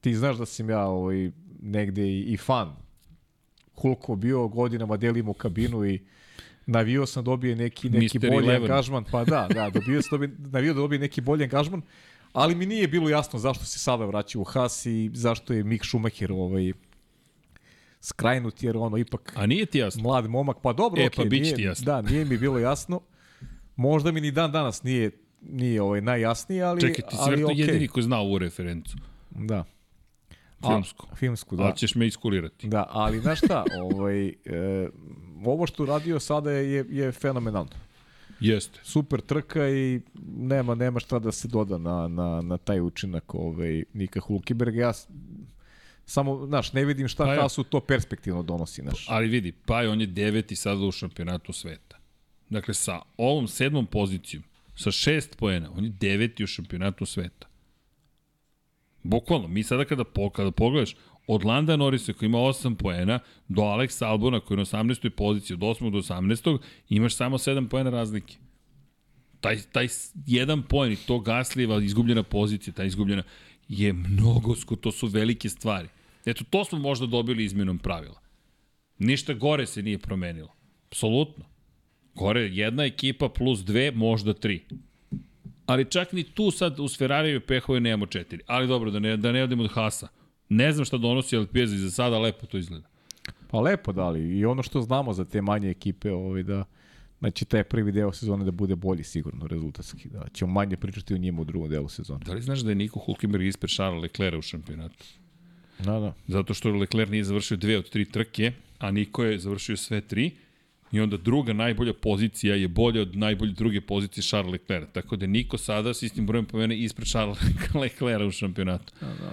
[0.00, 1.30] ti znaš da sam ja ovaj,
[1.62, 2.76] negde i, i fan
[3.74, 6.06] Hulko bio godinama delimo kabinu i
[6.66, 8.30] navio sam dobije neki neki Mr.
[8.30, 11.82] bolji angažman, pa da, da, dobio sam dobije, navio da dobije neki bolji angažman,
[12.32, 15.84] ali mi nije bilo jasno zašto se sada vraća u Haas i zašto je Mick
[15.84, 16.72] Schumacher ovaj
[18.00, 20.02] skrajnut jer ono ipak A nije ti jasno?
[20.02, 21.84] mlad momak, pa dobro, E, okej, pa nije, ti jasno.
[21.84, 23.00] Da, nije mi bilo jasno.
[23.76, 25.10] Možda mi ni dan danas nije
[25.42, 27.72] nije ovaj najjasniji, ali Čekaj, ti si ali vjerojatno okej.
[27.72, 28.96] jedini ko zna ovu referencu.
[29.30, 29.64] Da.
[30.66, 31.06] Filmsku.
[31.12, 31.62] A, filmsku, Da.
[31.62, 31.68] da.
[31.68, 32.68] Ali ćeš me iskulirati.
[32.68, 34.32] Da, ali znaš šta, ovaj, e,
[35.50, 37.70] ovo što radio sada je, je fenomenalno.
[38.40, 38.80] Jeste.
[38.82, 40.00] Super trka i
[40.36, 44.80] nema nema šta da se doda na, na, na taj učinak ovaj, Nika Hulkenberga.
[44.80, 44.92] Ja
[46.06, 47.42] samo, znaš, ne vidim šta Pa.
[47.42, 49.06] Hasu to perspektivno donosi, znaš.
[49.08, 51.98] Ali vidi, pa on je deveti sada u šampionatu sveta.
[52.50, 54.42] Dakle, sa ovom sedmom pozicijom,
[54.76, 57.46] sa šest poena, on je deveti u šampionatu sveta.
[59.02, 60.96] Bukvalno, mi sada kada, po, kada pogledaš,
[61.26, 63.18] od Landa Norrisa koji ima 8 poena
[63.48, 65.10] do Alexa Albona koji je na 18.
[65.10, 65.90] poziciji od 8.
[65.90, 66.58] do 18.
[66.88, 68.36] imaš samo 7 poena razlike.
[69.40, 69.88] Taj, taj
[70.26, 73.22] jedan poen i to Gaslijeva izgubljena pozicija, ta izgubljena
[73.68, 75.88] je mnogo, sko, to su velike stvari.
[76.26, 78.20] Eto, to smo možda dobili izmenom pravila.
[78.98, 80.54] Ništa gore se nije promenilo.
[80.86, 81.44] Apsolutno.
[82.14, 84.64] Gore jedna ekipa plus dve, možda tri.
[85.66, 88.40] Ali čak ni tu sad uz Ferrari i Pehove nemamo četiri.
[88.46, 90.08] Ali dobro, da ne, da ne odemo od Hasa.
[90.48, 92.88] Ne znam šta donosi Alpijeza i za sada lepo to izgleda.
[93.50, 94.38] Pa lepo da li.
[94.38, 96.64] I ono što znamo za te manje ekipe, ovaj, da
[97.18, 100.08] znači taj prvi deo sezone da bude bolji sigurno rezultatski.
[100.08, 102.24] Da ćemo manje pričati o njima u drugom delu sezone.
[102.24, 105.04] Da li znaš da je Niko Hulkenberg ispred Charles Leclerc u šampionatu?
[105.78, 106.14] Da, da.
[106.28, 110.30] Zato što Leclerc nije završio dve od tri trke, a Niko je završio sve tri.
[110.92, 114.88] I onda druga najbolja pozicija je bolja od najbolje druge pozicije Charles Leclerc.
[114.92, 117.38] Tako da Niko sada s istim brojem pomene ispred Charles
[117.82, 118.92] Leclerc u šampionatu.
[119.00, 119.32] Da, da.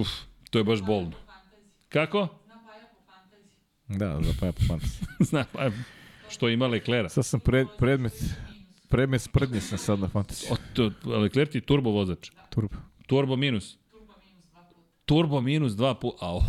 [0.00, 0.08] Uf,
[0.52, 1.12] to je baš bolno.
[1.88, 2.28] Kako?
[3.88, 3.98] Paja.
[3.98, 5.06] Da, da pa ja po fantaziji.
[5.30, 5.70] Zna, pa,
[6.30, 7.12] što ima Leclerc.
[7.12, 8.12] Sad sam pred, predmet,
[8.88, 10.50] predmet sprednje sam sad na fantaziji.
[11.04, 12.30] Leclerc je turbo vozač.
[12.50, 12.76] Turbo.
[13.06, 13.78] Turbo minus.
[15.12, 15.72] Turbo minus dva puta.
[15.72, 16.14] turbo minus 2 pu...
[16.20, 16.42] A, oh,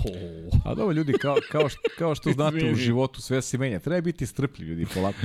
[0.65, 3.79] A dobro, ljudi, kao, kao, što, kao što znate u životu sve se menja.
[3.79, 5.19] Treba biti strpljiv, ljudi, polako.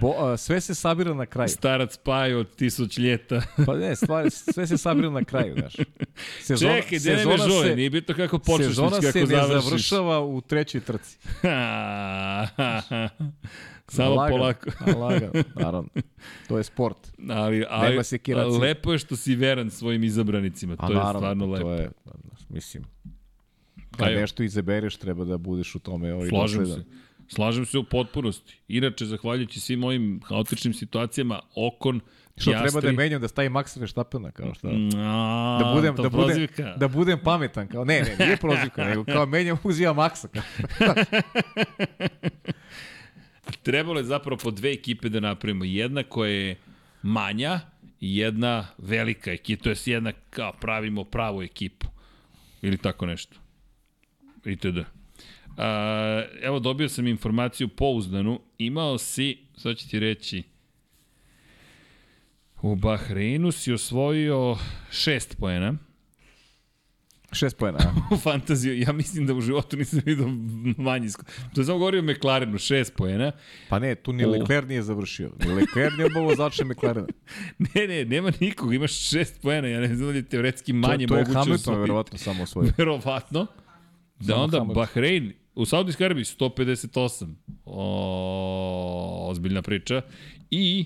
[0.00, 1.48] Bo, a, sve se sabira na kraju.
[1.48, 3.42] starac Paj od tisuć ljeta.
[3.66, 5.76] Pa ne, stvari, sve se sabira na kraju, znaš.
[6.42, 9.36] Sezona, Čekaj, gde ne me žule, nije bitno kako počneš, sezona već se kako ne
[9.36, 9.64] završiš.
[9.64, 11.18] završava u trećoj trci.
[13.88, 14.70] Samo Lagano, polako.
[15.00, 15.88] Lagano, naravno.
[16.48, 16.96] To je sport.
[17.30, 18.58] Ali, ali Nema sekiracije.
[18.60, 20.74] lepo je što si veran svojim izabranicima.
[20.78, 21.64] A To je naravno, stvarno lepo.
[21.64, 21.90] To je,
[22.48, 22.84] mislim,
[23.96, 24.20] kad Ajde.
[24.20, 26.84] nešto izabereš, treba da budeš u tome ovaj, Slažem dosledan.
[26.84, 26.90] se.
[27.28, 28.60] Slažem se u potpunosti.
[28.68, 32.00] Inače, zahvaljujući svim ovim haotičnim situacijama, Okon,
[32.36, 32.70] Što Piastri...
[32.70, 34.68] treba da menjam, da stavim Maxa Verstappena, kao što...
[34.96, 36.46] A, Da budem, to da, budem,
[36.76, 40.28] da budem pametan, kao, ne, ne, nije prozivka, nego kao menjam, uzimam Maxa.
[43.62, 45.64] Trebalo je zapravo po dve ekipe da napravimo.
[45.64, 46.56] Jedna koja je
[47.02, 47.60] manja
[48.00, 49.62] i jedna velika ekipa.
[49.62, 51.86] To je jedna kao pravimo pravu ekipu.
[52.62, 53.36] Ili tako nešto.
[54.44, 54.78] Itd.
[55.56, 58.40] A, evo dobio sam informaciju pouzdanu.
[58.58, 60.42] Imao si, sad ću ti reći,
[62.62, 64.56] u Bahreinu si osvojio
[64.90, 65.74] šest poena.
[67.32, 68.14] Šest pojena, a?
[68.14, 68.80] u fantaziju.
[68.80, 70.26] Ja mislim da u životu nisam vidio
[70.76, 71.24] manji skor.
[71.54, 73.32] To sam govorio o McLarenu, šest poena.
[73.68, 74.30] Pa ne, tu ni O.
[74.30, 75.30] Leclerc nije završio.
[75.46, 77.06] Ni Leclerc nije obavo začne McLaren.
[77.74, 81.14] Ne, ne, nema nikog, imaš šest poena, ja ne znam da je teoretski manje to,
[81.14, 81.80] to je moguće Hamilton, osvojiti.
[81.80, 82.72] verovatno, samo osvojio.
[82.78, 83.46] Verovatno.
[84.20, 84.82] Da Samo onda Hamilton.
[84.82, 87.34] Bahrein, u Saudijskoj Arabiji 158.
[87.64, 90.02] O, ozbiljna priča.
[90.50, 90.84] I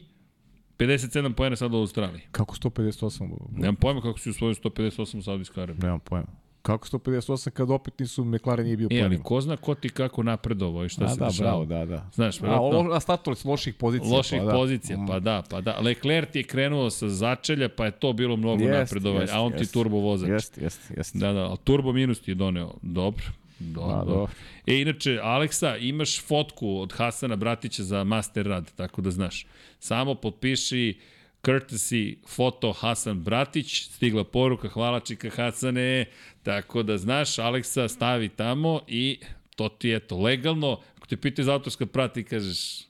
[0.81, 2.23] 57 poena sad u Australiji.
[2.33, 3.29] Kako 158?
[3.53, 5.83] Nemam pojma kako si usvojio 158 u Saudijskoj Arabiji.
[5.83, 6.27] Nemam pojma.
[6.63, 10.23] Kako 158 kad opet nisu McLaren nije bio E, ali ko zna ko ti kako
[10.23, 11.51] napredovao i šta A se da, dešava.
[11.51, 12.09] bravo, da, da.
[12.15, 14.17] Znaš, A, lo, a stator s loših pozicija.
[14.17, 14.53] loših pa, da.
[14.53, 15.79] pozicija, pa da, pa da.
[15.79, 19.53] Leclerc je krenuo sa začelja, pa je to bilo mnogo Jest, napredovanja, jest, a on
[19.53, 19.73] ti jest.
[19.73, 20.29] turbo vozač.
[20.29, 21.19] Jeste, jeste, jeste.
[21.19, 22.75] Da, da, ali turbo minus ti je doneo.
[22.83, 23.25] Dobro.
[23.61, 23.97] Dobro.
[23.97, 24.29] Da, dobro.
[24.67, 29.47] E, inače, Aleksa, imaš fotku od Hasana Bratića za master rad, tako da znaš.
[29.79, 30.99] Samo potpiši
[31.43, 36.05] courtesy foto Hasan Bratić, stigla poruka, hvala čika Hasane,
[36.43, 39.19] tako da znaš, Aleksa stavi tamo i
[39.57, 40.81] to ti je to legalno.
[40.97, 42.81] Ako te pitaju za autorska prati, kažeš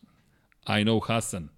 [0.66, 1.48] I know Hasan.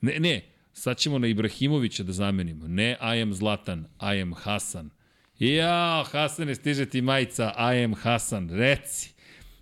[0.00, 0.42] Ne, ne,
[0.72, 2.68] sad ćemo na Ibrahimovića da zamenimo.
[2.68, 3.86] Ne I am Zlatan,
[4.16, 4.90] I am Hasan.
[5.38, 9.10] Jao, Hasane, stiže ti majica, I am Hasan, reci.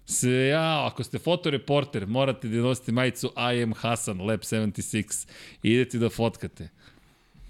[0.07, 5.29] Se, ja, ako ste fotoreporter, morate da nosite majicu I am Hasan, Lab 76.
[5.63, 6.69] I idete da fotkate.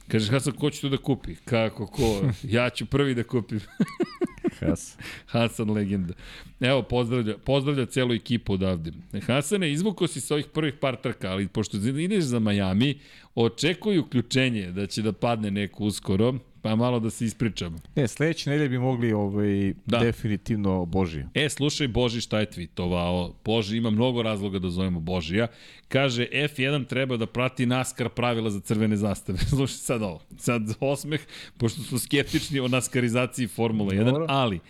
[0.08, 1.34] Kaže Hasan, ko će to da kupi?
[1.44, 2.22] Kako, ko?
[2.42, 3.60] Ja ću prvi da kupim.
[4.60, 4.96] Has.
[5.26, 6.14] Hasan legenda.
[6.60, 8.92] Evo, pozdravlja, pozdravlja celu ekipu odavde.
[9.26, 12.98] Hasane, izvukao si sa ovih prvih par trka, ali pošto ideš za Miami,
[13.34, 16.34] očekuj uključenje da će da padne neko uskoro,
[16.66, 17.78] pa malo da se ispričamo.
[17.96, 19.98] Ne, sledeće nedelje bi mogli ovaj, Da.
[19.98, 21.28] definitivno Božije.
[21.34, 23.32] E, slušaj, Boži šta je tweetovao.
[23.44, 25.46] Boži ima mnogo razloga da zovemo Božija.
[25.88, 29.38] Kaže, F1 treba da prati NASCAR pravila za crvene zastave.
[29.56, 30.20] Slušaj sad ovo.
[30.38, 31.20] Sad osmeh,
[31.56, 34.26] pošto smo skeptični o naskarizaciji Formula 1, Dobro.
[34.28, 34.60] ali,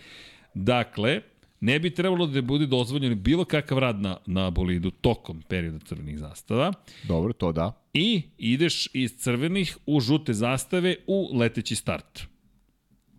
[0.53, 1.21] dakle,
[1.59, 6.19] ne bi trebalo da bude dozvoljen bilo kakav rad na, na bolidu tokom perioda crvenih
[6.19, 6.73] zastava
[7.03, 7.71] Dobro, to da.
[7.93, 12.27] i ideš iz crvenih u žute zastave u leteći start.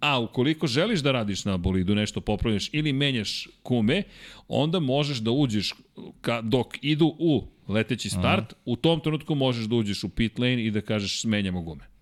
[0.01, 4.03] A ukoliko želiš da radiš na bolidu, nešto popravljaš ili menjaš kume,
[4.49, 5.75] onda možeš da uđeš
[6.21, 10.65] ka, dok idu u leteći start, u tom trenutku možeš da uđeš u pit lane
[10.65, 11.98] i da kažeš menjamo gume.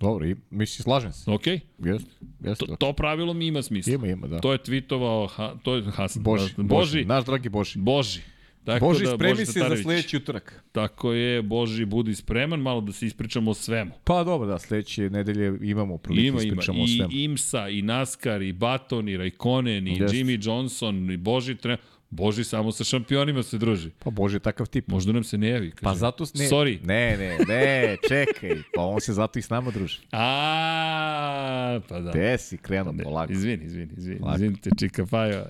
[0.00, 1.30] Dobro, i, mislim, slažem se.
[1.30, 1.46] Ok?
[1.46, 2.10] Jeste,
[2.44, 2.66] jeste.
[2.66, 3.92] To, to pravilo mi ima smisla.
[3.94, 4.40] Ima, ima, da.
[4.40, 6.22] To je tweetovao, ha, to je Hasan.
[6.22, 6.68] Boži, Boži.
[6.68, 7.78] Boži, naš dragi Boži.
[7.78, 8.20] Boži.
[8.64, 10.64] Tako Boži, da, spremi Boži se za sledeći utorak.
[10.72, 13.90] Tako je, Boži, budi spreman, malo da se ispričamo o svemu.
[14.04, 16.52] Pa dobro, da, sledeće nedelje imamo prilike Ima, da ima.
[16.52, 17.12] ispričamo o I svemu.
[17.12, 20.16] IMSA, i NASCAR, i Baton, i Raikkonen, i Jeste.
[20.16, 21.76] Jimmy Johnson, i Boži tre...
[22.14, 23.90] Boži samo sa šampionima se druži.
[23.98, 24.88] Pa Boži je takav tip.
[24.88, 25.70] Možda nam se ne javi.
[25.70, 25.82] Kaže.
[25.82, 26.24] Pa zato...
[26.34, 26.78] Ne, Sorry.
[26.86, 28.62] Ne, ne, ne, čekaj.
[28.74, 29.98] Pa on se zato i s nama druži.
[30.12, 32.10] A, pa da.
[32.10, 33.32] Gde si krenuo Ne, polako?
[33.32, 34.20] Izvini, izvini, izvini.
[34.20, 34.34] Lako.
[34.34, 35.44] Izvinite, čika Pajo.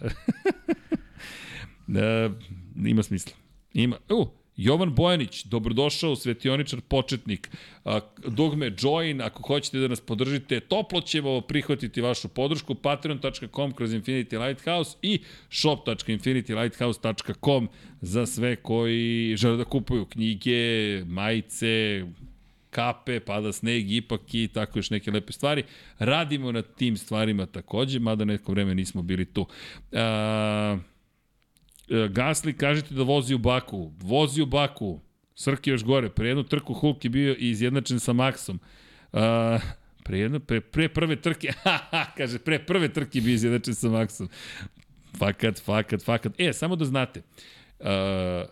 [1.89, 2.31] e,
[2.91, 3.33] ima smisla.
[3.73, 3.97] Ima.
[4.09, 4.27] U,
[4.57, 7.51] Jovan Bojanić, dobrodošao Svetioničar početnik.
[8.27, 14.47] Dugme join, ako hoćete da nas podržite, toplo ćemo prihvatiti vašu podršku, patreon.com kroz Infinity
[14.47, 15.21] Lighthouse i
[15.51, 17.69] shop.infinitylighthouse.com
[18.01, 22.05] za sve koji žele da kupuju knjige, majice,
[22.71, 25.63] kape, pada sneg, ipak i tako još neke lepe stvari.
[25.99, 29.47] Radimo na tim stvarima takođe, mada neko vreme nismo bili tu.
[29.93, 29.99] E,
[32.11, 33.93] Gasli, kažete da vozi u Baku.
[34.01, 35.01] Vozi u Baku.
[35.35, 36.11] Srki još gore.
[36.11, 38.59] Pre jednu trku Hulk je bio izjednačen sa Maxom.
[39.13, 39.59] A,
[40.05, 41.53] Pre, jedno, pre, pre prve trke,
[42.19, 44.29] kaže, pre prve trke bi izjednačen sa Maxom.
[45.19, 46.41] Fakat, fakat, fakat.
[46.41, 47.23] E, samo da znate,
[47.81, 47.87] uh,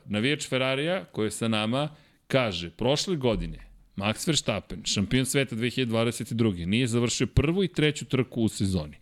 [0.04, 1.88] navijač Ferrarija koji je sa nama
[2.26, 3.58] kaže, prošle godine
[3.96, 6.66] Max Verstappen, šampion sveta 2022.
[6.66, 8.96] nije završio prvu i treću trku u sezoni.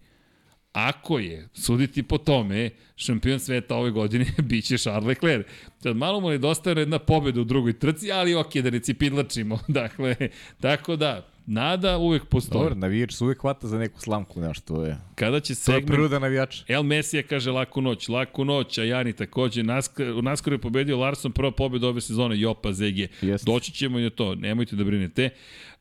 [0.73, 5.47] Ako je, suditi po tome, šampion sveta ove godine biće Charles Leclerc.
[5.79, 9.59] Sad malo mu je dosta jedna pobeda u drugoj trci, ali ok, da ne cipidlačimo.
[9.69, 10.17] Dakle,
[10.61, 12.63] tako da, nada uvek postoji.
[12.63, 14.97] Dobro, navijač se uvek hvata za neku slamku, znaš, to je...
[15.15, 16.65] Kada će To je priroda navijača.
[16.69, 20.99] El Mesija kaže laku noć, laku noć, a Jani takođe, Nask, u Naskaru je pobedio
[20.99, 22.99] Larson, prva pobeda ove sezone, Jopa, ZG.
[23.23, 23.45] Jeste.
[23.47, 25.31] Doći ćemo i na to, nemojte da brinete.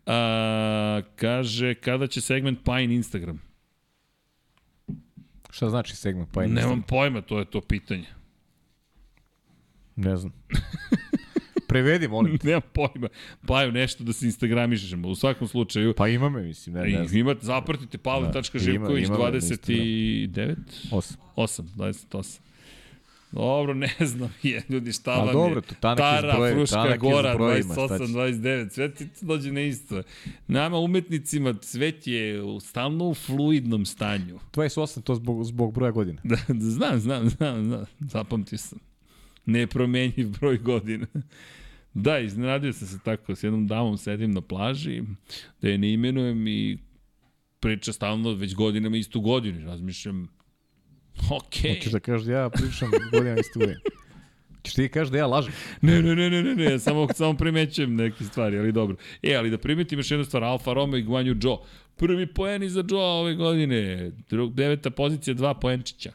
[0.06, 3.49] A, kaže, kada će segment Pine Instagram?
[5.50, 8.06] Šta znači segment pa Nemam pojma, to je to pitanje.
[9.96, 10.34] Ne znam.
[11.68, 12.38] Prevedi, molim.
[12.38, 12.48] te.
[12.48, 13.08] Nemam pojma.
[13.48, 15.08] Paju nešto da se instagramišemo.
[15.08, 17.08] U svakom slučaju, Pa ima me, mislim, ne, ne znam.
[17.42, 17.98] zapratite
[18.76, 20.56] Ima- ima me na 29?
[20.92, 21.18] Osam.
[21.36, 22.40] 8, 28.
[23.32, 25.62] Dobro, ne znam, je, ljudi, šta A vam dobro, je?
[25.62, 28.14] to tanak Tara, izbroj- Fruška, tanak Gora, izbrojima, šta 28, će?
[28.14, 30.02] 29, sve ti to dođe na isto.
[30.48, 34.40] Nama, umetnicima, svet je stalno u fluidnom stanju.
[34.54, 36.22] 28, to zbog, zbog broja godina.
[36.24, 36.38] Da,
[36.72, 38.80] znam, znam, znam, znam, zapamtio sam.
[39.46, 41.08] Nepromenjiv broj godina.
[41.94, 45.02] Da, iznenadio sam se tako, s jednom damom sedim na plaži,
[45.62, 46.78] da je ne imenujem i
[47.60, 49.66] priča stalno već godinama istu godinu.
[49.66, 50.28] Razmišljam,
[51.32, 51.76] okej.
[51.76, 53.80] Hoćeš da kažeš da ja pričam godina isto vreme.
[54.64, 55.54] Ćeš ti kažeš da ja lažem?
[55.82, 58.98] Ne, ne, ne, ne, ne, ne, samo, samo primećujem neke stvari, ali dobro.
[59.24, 61.58] E, ali da primetim još jednu stvar, Alfa Romeo i Guanju Joe.
[61.96, 66.12] Prvi poeni za Joe ove godine, drug, deveta pozicija, dva poenčića.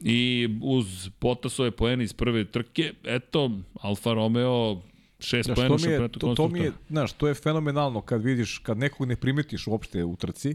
[0.00, 3.50] I uz Bottasove poene iz prve trke, eto,
[3.80, 4.82] Alfa Romeo
[5.18, 8.58] šest Znaš, poena u šampionatu to, to mi je, znaš, to je fenomenalno kad vidiš,
[8.58, 10.54] kad nekog ne primetiš uopšte u trci,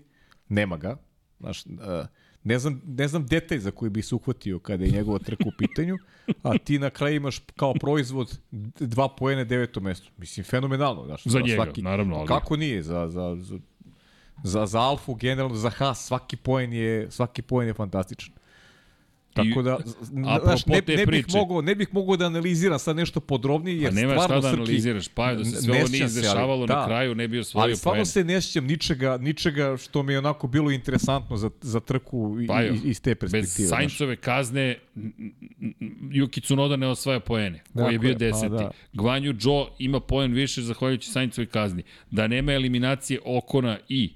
[0.49, 0.97] nema ga,
[1.39, 1.71] znaš, uh,
[2.43, 5.51] ne znam, ne znam detalj za koji bi se uhvatio kada je njegova trka u
[5.57, 5.97] pitanju,
[6.43, 8.39] a ti na kraju imaš kao proizvod
[8.79, 10.09] dva poene deveto mesto.
[10.17, 11.05] Mislim, fenomenalno.
[11.05, 12.83] Znaš, Za njega, naravno, ali- Kako nije?
[12.83, 13.59] Za, za, za,
[14.43, 18.33] za, za Alfu, generalno za Haas, svaki poen je, svaki poen je fantastičan.
[19.33, 19.77] Tako da,
[20.43, 23.95] znaš, ne, ne, bih mogao, ne bih mogao da analiziram sad nešto podrobnije, jer Pa
[23.95, 26.75] nema šta stvarno da Srki, analiziraš, pa da se sve ovo nije izdešavalo da.
[26.75, 28.05] na kraju, ne bi osvojio Ali stvarno poen.
[28.05, 32.47] se ne sjećam ničega, ničega što mi je onako bilo interesantno za, za trku i,
[32.47, 33.67] Pa jo, iz te Bez perspektive.
[33.67, 33.79] znaš.
[33.79, 34.79] Sainzove kazne
[36.11, 38.49] Yuki Tsunoda ne osvaja poene, koji je bio pa deseti.
[38.49, 38.71] da.
[38.93, 41.83] Gvanju Joe ima poen više zahvaljujući Sainzove kazni.
[42.11, 44.13] Da nema eliminacije Okona i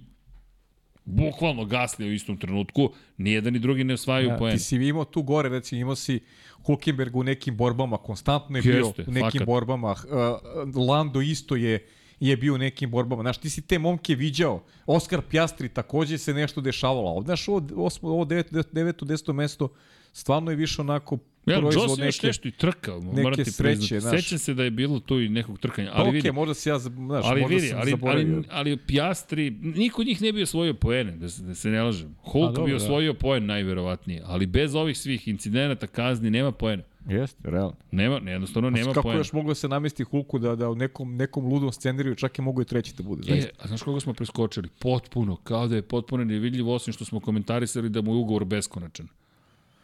[1.06, 4.58] bukvalno Gasli u istom trenutku, nijedan ni drugi ne osvajaju Ja, poen.
[4.58, 6.20] ti si imao tu gore, recimo imao si
[6.66, 9.46] Hulkenberg u nekim borbama, konstantno je bio Jeste, u nekim fakat.
[9.48, 11.88] borbama, uh, Lando isto je
[12.20, 13.22] je bio u nekim borbama.
[13.22, 14.64] Znaš, ti si te momke viđao.
[14.86, 17.10] Oskar Pjastri takođe se nešto dešavalo.
[17.10, 19.70] Ovde, znaš, ovo, osmo, ovo deveto, deveto, deseto mesto
[20.14, 24.02] stvarno je više onako Ja, Joe se još nešto i trkao, moram ti priznati.
[24.02, 26.70] Sećam se da je bilo tu i nekog trkanja, Pa ali okej, vidi, možda si
[26.70, 28.36] ja, znaš, ali možda vidi, sam ali, zaboravio.
[28.36, 31.84] ali, ali Pjastri, niko od njih ne bi osvojio poene, da se, da se ne
[31.84, 32.16] lažem.
[32.22, 32.78] Hulk dobro, bi da.
[32.78, 36.84] osvojio poen najverovatnije, ali bez ovih svih incidenata, kazni, nema poena.
[37.10, 37.76] Jeste, realno.
[37.92, 39.20] Nema, jednostavno nema Kako poena.
[39.20, 42.42] još moglo da se namesti Hulku da, da u nekom, nekom ludom scenariju čak i
[42.42, 43.50] mogu i treći da bude, zaista.
[43.50, 44.70] E, a znaš koga smo preskočili?
[44.80, 49.08] Potpuno, kao da je potpuno nevidljiv, osim što smo komentarisali da mu je ugovor beskonačan.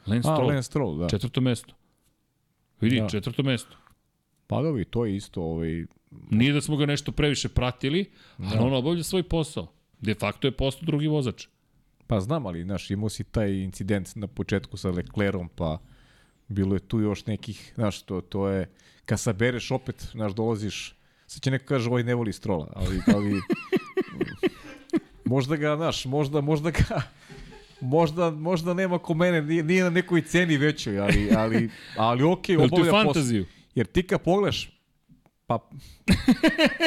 [0.10, 1.10] Lance A, Stroll, Lance Stroll, da.
[1.10, 1.74] četvrto mesto.
[2.82, 3.10] Vidi, Da.
[3.10, 3.78] četvrto mesto.
[4.48, 5.86] Pa dobro, i to je isto, ovaj,
[6.32, 8.62] Nije da smo ga nešto previše pratili, ali Da.
[8.62, 9.68] on obavlja svoj posao.
[10.02, 11.48] De facto je postao drugi vozač.
[12.08, 15.78] pa znam, ali, znaš, imao si taj incident na početku sa Leclerom, pa
[16.48, 18.70] bilo je tu još nekih, znaš, to, to je,
[19.06, 20.96] kad sabereš opet, znaš, dolaziš,
[21.28, 23.42] sad će neko kaže, ovaj ne voli Strola, ali, ali
[25.26, 27.02] možda ga, znaš, možda, možda ga,
[27.82, 32.56] možda, možda nema ko mene, nije, nije na nekoj ceni većoj, ali, ali, ali okej,
[32.58, 33.04] tu obavlja posao.
[33.04, 33.46] fantaziju?
[33.76, 34.80] Jer ti kad pogledaš,
[35.48, 35.70] pa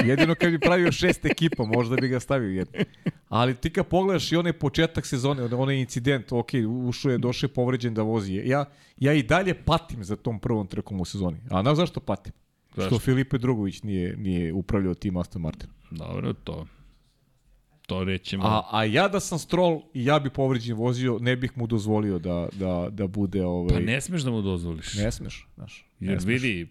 [0.04, 2.48] jedino kad bi pravio šest ekipa, možda bi ga stavio.
[2.50, 2.66] Jer,
[3.28, 6.48] ali ti kad pogledaš i onaj početak sezone, onaj- onaj incident, ok,
[6.86, 8.34] ušao je, došao je povređen da vozi.
[8.34, 8.64] Ja,
[8.96, 11.38] ja i dalje patim za tom prvom trkom u sezoni.
[11.50, 12.32] A znaš zašto patim?
[12.76, 12.88] Zašto?
[12.88, 15.68] Što Filipe Drugović nije, nije upravljao tim Aston Martin.
[15.90, 16.66] Dobro, to
[17.86, 18.44] to rećemo.
[18.46, 22.18] A, a ja da sam Stroll i ja bi povređen vozio, ne bih mu dozvolio
[22.18, 23.44] da, da, da bude...
[23.44, 24.94] Ovaj, pa ne smeš da mu dozvoliš.
[24.94, 25.86] ne smeš, znaš.
[26.00, 26.42] Ne Jer smeš.
[26.42, 26.68] vidi,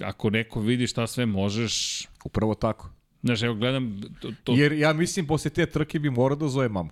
[0.00, 2.90] ako neko vidi šta sve možeš, Upravo tako.
[3.22, 6.68] znaš, evo gledam, to, to, Jer ja mislim posle te trke bi morao da zove
[6.68, 6.90] mamu.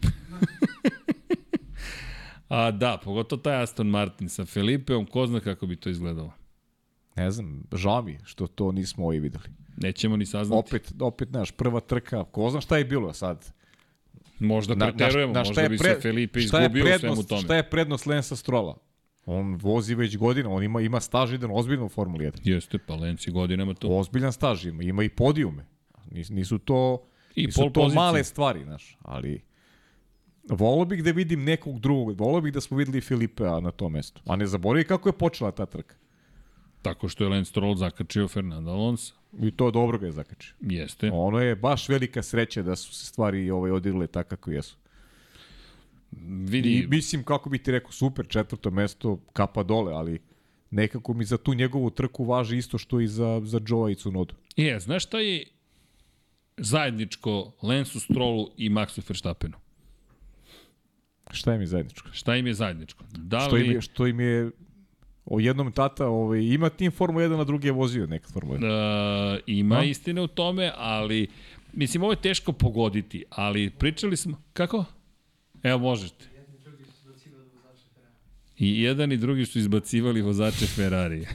[2.48, 6.32] a da, pogotovo taj Aston Martin sa Felipeom, ko zna kako bi to izgledalo.
[7.16, 9.44] ne znam, žao mi što to nismo ovaj videli.
[9.80, 10.58] Nećemo ni saznati.
[10.68, 13.52] Opet, opet, naš, prva trka, ko zna šta je bilo sad.
[14.40, 17.28] Možda Na- preterujemo, na- na možda je bi se Felipe je izgubio u svemu prednost-
[17.28, 17.40] tome.
[17.40, 18.76] Šta je prednost Lensa Strola?
[19.26, 22.40] On vozi već godina, on ima, ima staž jedan ozbiljno u Formuli 1.
[22.44, 23.88] Jeste, pa Lenci godinama to.
[23.90, 25.66] Ozbiljan staž ima, ima i podijume.
[26.10, 27.02] Nis, nisu to,
[27.34, 27.94] I nisu to pozicije.
[27.96, 29.42] male stvari, znaš, ali
[30.44, 34.22] volio bih da vidim nekog drugog, volio bih da smo videli Filipea na tom mestu.
[34.26, 35.94] A ne zaboravi kako je počela ta trka.
[36.82, 39.14] Tako što je Lance Stroll zakačio Fernanda Alonso.
[39.38, 40.54] I to dobro ga je zakačio.
[40.60, 41.10] Jeste.
[41.12, 44.76] Ono je baš velika sreća da su se stvari ovaj, odirile tako kako jesu.
[46.48, 50.18] Vidi, I mislim, kako bi ti rekao, super, četvrto mesto, kapa dole, ali
[50.70, 54.34] nekako mi za tu njegovu trku važi isto što i za, za Joe i Cunodu.
[54.56, 55.44] je, znaš šta je
[56.56, 59.56] zajedničko Lensu Strollu i Maxu Verstappenu?
[61.30, 62.08] Šta je mi zajedničko?
[62.12, 63.04] Šta im je zajedničko?
[63.12, 63.74] Da Što im li...
[63.74, 64.50] je, što im je
[65.26, 69.34] o jednom tata ovaj, ima tim Formula 1, a drugi je vozio neka Formula 1.
[69.34, 69.82] Uh, ima No.
[69.82, 71.26] istine u tome, ali
[71.72, 74.84] mislim ovo je teško pogoditi, ali pričali smo kako?
[75.62, 76.24] Evo možete.
[78.58, 81.20] I jedan i drugi su izbacivali vozače Ferrari.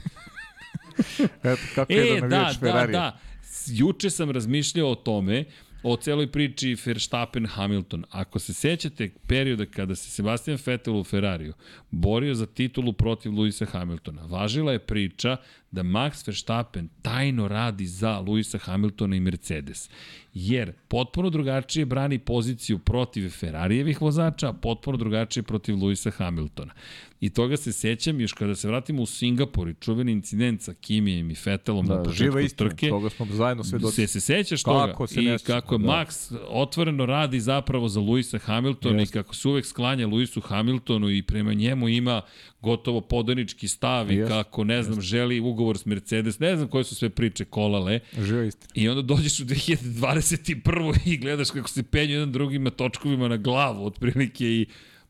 [1.44, 2.92] Eto, kako e, jedan da, da, Ferrari.
[2.92, 3.20] da.
[3.44, 5.44] S- Juče sam razmišljao o tome,
[5.88, 8.04] o celoj priči Verstappen-Hamilton.
[8.10, 11.54] Ako se sećate perioda kada se Sebastian Vettel u Ferrariju
[11.92, 15.38] borio za titulu protiv Luisa Hamiltona, važila je priča
[15.72, 19.90] da Max Verstappen tajno radi za Luisa Hamiltona i Mercedes.
[20.34, 26.74] Jer potpuno drugačije brani poziciju protiv Ferrarijevih vozača, a potpuno drugačije protiv Luisa Hamiltona.
[27.22, 31.32] I toga se sećam još kada se vratimo u Singapur i čuveni incident sa Kimijem
[31.32, 32.90] i Vettelom na Da, početku živa istina, trke.
[32.90, 33.96] toga smo zajedno svedoci.
[33.96, 35.08] Se, se sećaš Kako toga?
[35.08, 35.86] se I sećam, kako je da.
[35.86, 39.20] Max otvoreno radi zapravo za Luisa Hamiltona Jeste.
[39.20, 42.22] i kako se uvek sklanja Luisu Hamiltonu i prema njemu ima
[42.62, 44.34] gotovo podanički stav i Jeste.
[44.34, 48.00] kako, ne znam, želi ugovor s Mercedes, ne znam koje su sve priče kolale.
[48.22, 48.72] Živa istina.
[48.74, 50.98] I onda dođeš u 2021.
[51.06, 54.66] i gledaš kako se penju jedan drugima točkovima na glavu, otprilike i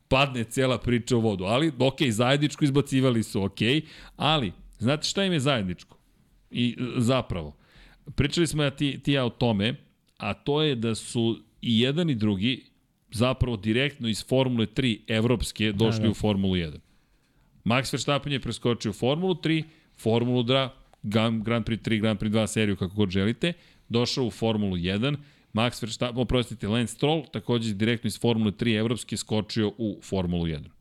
[0.08, 1.44] padne cela priča u vodu.
[1.44, 3.58] Ali, ok, zajedničko izbacivali su, ok,
[4.16, 5.96] ali, znate šta im je zajedničko?
[6.50, 7.56] I zapravo,
[8.14, 9.74] pričali smo ja ti, ti ja o tome,
[10.16, 12.64] a to je da su i jedan i drugi
[13.10, 16.10] zapravo direktno iz Formule 3 evropske došli da, da.
[16.10, 16.78] u Formulu 1.
[17.64, 19.64] Max Verstappen je preskočio Formulu 3,
[19.98, 20.70] Formulu 2,
[21.02, 23.52] Grand Prix 3, Grand Prix 2 seriju, kako god želite,
[23.88, 25.16] došao u Formulu 1,
[25.54, 30.75] Max Verstappen, oprostite, Lance Stroll, takođe direktno iz Formule 3 evropske skočio u Formulu 1.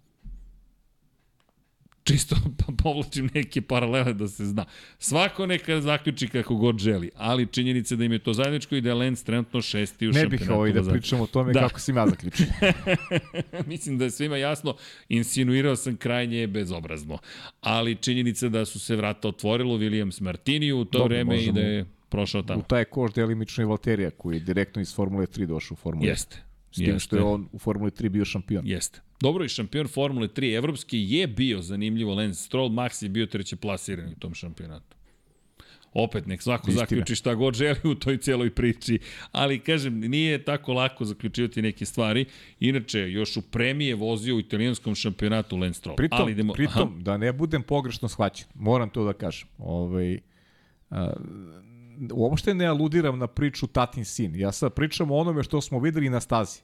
[2.05, 4.65] Čisto pa povlačim neke paralele da se zna.
[4.99, 8.89] Svako neka zaključi kako god želi, ali činjenica da im je to zajedničko i da
[8.89, 10.43] je Lance trenutno šesti u Ne šampionatu.
[10.43, 11.59] bih ovaj da pričamo o tome Da.
[11.59, 12.45] kako si ja zaključio.
[13.67, 14.75] Mislim da je svima jasno,
[15.09, 17.17] insinuirao sam krajnje bezobrazno.
[17.61, 21.53] Ali činjenica da su se vrata otvorilo Williams Martiniju u to Dobro, vreme i možemo-
[21.53, 22.61] da je prošao U tamo.
[22.61, 26.09] taj koš delimično i Valterija koji je direktno iz Formule 3 došao u Formulu 1.
[26.09, 26.37] Jeste.
[26.75, 27.33] S tim što je Jeste.
[27.33, 28.67] on u Formuli 3 bio šampion.
[28.67, 29.01] Jeste.
[29.21, 33.55] Dobro i šampion Formule 3 evropski je bio zanimljivo Lance Stroll, Max je bio treće
[33.55, 34.95] plasiran u tom šampionatu.
[35.93, 36.79] Opet, nek svako Istina.
[36.79, 38.99] zaključi šta god želi u toj cijeloj priči.
[39.31, 42.25] Ali, kažem, nije tako lako zaključivati neke stvari.
[42.59, 45.95] Inače, još u premije vozio u italijanskom šampionatu Lance Stroll.
[45.95, 49.47] Pritom, Ali idemo, pritom da ne budem pogrešno shvaćen, moram to da kažem.
[49.57, 50.19] Ovaj,
[50.89, 51.13] a,
[52.11, 54.35] uopšte ne aludiram na priču tatin sin.
[54.35, 56.59] Ja sad pričam o onome što smo videli na stazi.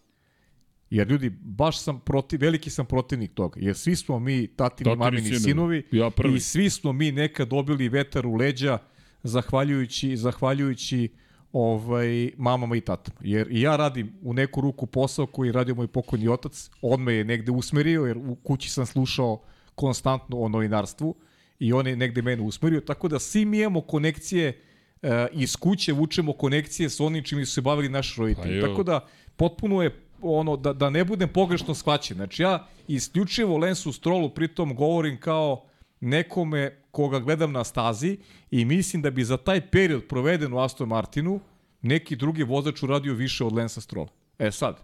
[0.89, 3.59] Jer ljudi, baš sam protiv, veliki sam protivnik toga.
[3.63, 5.39] Jer svi smo mi tatini, Tatini mamini sinovi.
[5.39, 5.83] sinovi.
[5.91, 6.35] Ja prvi.
[6.35, 8.77] I svi smo mi nekad dobili vetar u leđa
[9.23, 11.09] zahvaljujući, zahvaljujući
[11.53, 13.17] ovaj, mamama i tatama.
[13.23, 16.69] Jer i ja radim u neku ruku posao koji radio moj pokojni otac.
[16.81, 19.41] On me je negde usmerio, jer u kući sam slušao
[19.75, 21.15] konstantno o novinarstvu
[21.59, 22.81] i on je negde mene usmerio.
[22.81, 24.61] Tako da svi mi imamo konekcije
[25.01, 28.55] e, iz kuće, vučemo konekcije s onim čim su se bavili naši Pa roditelji.
[28.55, 28.67] jo.
[28.67, 32.17] Tako da potpuno je ono da, da ne budem pogrešno shvaćen.
[32.17, 35.63] Znači ja isključivo Lensu Strolu pritom govorim kao
[36.01, 38.17] nekome koga gledam na stazi
[38.51, 41.39] i mislim da bi za taj period proveden u Aston Martinu
[41.81, 44.07] neki drugi vozač uradio više od Lensa Strola.
[44.39, 44.77] E sad,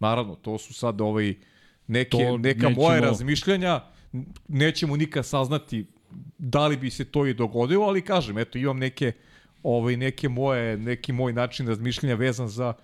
[0.00, 1.34] naravno, to su sad ovaj
[1.86, 3.80] neke, To neka nećemo- moje razmišljanja,
[4.48, 5.86] nećemo nikad saznati
[6.38, 9.12] da li bi se to i dogodilo, ali kažem, eto, imam neke,
[9.62, 12.74] ovaj, neke moje, neki moj način razmišljanja vezan za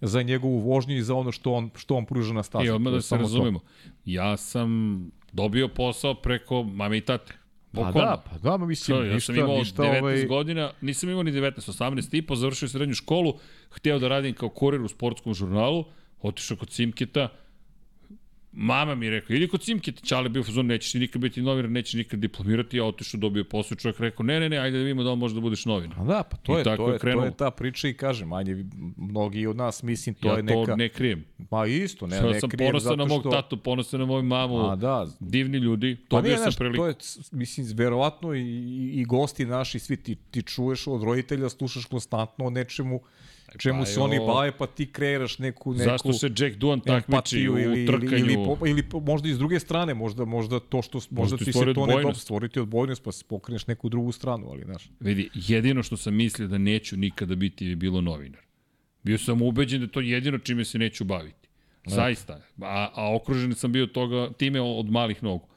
[0.00, 2.66] za njegovu vožnju i za ono što on, što on pruža na stazi.
[2.66, 3.22] I odmah da se samo to.
[3.22, 3.60] razumemo.
[4.04, 5.00] Ja sam
[5.32, 7.34] dobio posao preko mame i tate.
[7.72, 11.10] Pa da, pa da, ma mislim, ja ništa, sam imao ništa, 19 ovaj, godina, nisam
[11.10, 13.34] imao ni 19, 18 i po, završio srednju školu,
[13.70, 15.84] hteo da radim kao kurir u sportskom žurnalu,
[16.20, 17.28] otišao kod Simketa,
[18.60, 21.42] Mama mi je rekao, idi kod Simke, Čale bio u fazonu, nećeš ti nikad biti
[21.42, 24.82] novinar, nećeš nikad diplomirati, ja otišao, dobio posao, čovjek rekao, ne, ne, ne, ajde da
[24.82, 26.00] vidimo da li možeš da budeš novinar.
[26.00, 27.24] A da, pa to I je, to je je, to krenulo.
[27.24, 28.64] je ta priča i kažem, ajde,
[28.96, 30.76] mnogi od nas, mislim, to ja je to neka...
[30.76, 31.24] ne krijem.
[31.50, 33.30] Ma isto, ne, Ja ne sam krijem ponosan na mog što...
[33.30, 36.76] tatu, ponosan na moju mamu, A da, divni ljudi, Pa dobio nije, sam znaš, priliku.
[36.76, 36.94] to je,
[37.32, 38.40] mislim, verovatno i,
[38.94, 43.00] i gosti naši, svi ti, ti čuješ od roditelja, slušaš konstantno o nečemu
[43.58, 47.58] čemu se oni bave, pa ti kreiraš neku, neku Zašto se Jack Duan takmiči u
[47.58, 48.16] ili, trkanju?
[48.16, 51.52] ili, ili, ili možda i s druge strane, možda, možda to što, možda ti ti
[51.52, 54.90] se to ne dobro stvoriti odbojnost, pa se pokreneš neku drugu stranu, ali znaš.
[55.00, 58.42] Vidi, jedino što sam mislio da neću nikada biti je bilo novinar.
[59.02, 61.48] Bio sam ubeđen da to jedino čime se neću baviti.
[61.86, 62.40] Zaista.
[62.62, 65.48] A, a okružen sam bio toga, time od malih nogu.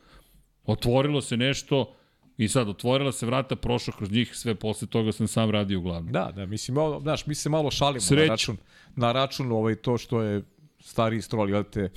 [0.63, 1.95] Otvorilo se nešto
[2.43, 6.11] i sad otvorila se vrata, prošao kroz njih, sve posle toga sam sam radio uglavnom.
[6.13, 8.21] Da, da, mislim, malo, znaš, mi se malo šalimo Sreću.
[8.21, 8.57] na račun,
[8.95, 10.41] na račun ovaj, to što je
[10.79, 11.89] stari strol, jel te,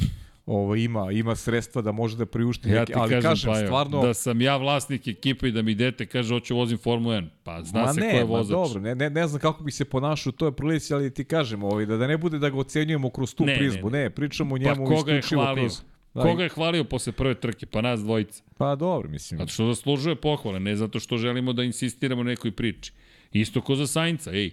[0.47, 4.02] ovaj, ima, ima sredstva da može da priušti Ja neke, ali kažem, kažem, pa, stvarno,
[4.02, 7.28] da sam ja vlasnik ekipe i da mi dete kaže hoću vozim Formulu 1.
[7.44, 8.50] Pa zna ma se ne, ko je ma vozač.
[8.52, 11.64] dobro, ne, ne, ne znam kako bi se ponašao u toj prilici, ali ti kažem,
[11.64, 14.02] ovaj, da, da ne bude da ga ocenjujemo kroz tu Ne, ne, prizmu, ne.
[14.02, 15.82] ne, pričamo o Pa njemu je isključivo kroz...
[16.22, 17.66] Koga je hvalio posle prve trke?
[17.66, 18.42] Pa nas dvojica.
[18.56, 19.38] Pa dobro, mislim.
[19.38, 22.92] Zato što zaslužuje pohvale, ne zato što želimo da insistiramo na nekoj priči.
[23.32, 24.50] Isto ko za Sainca, ej,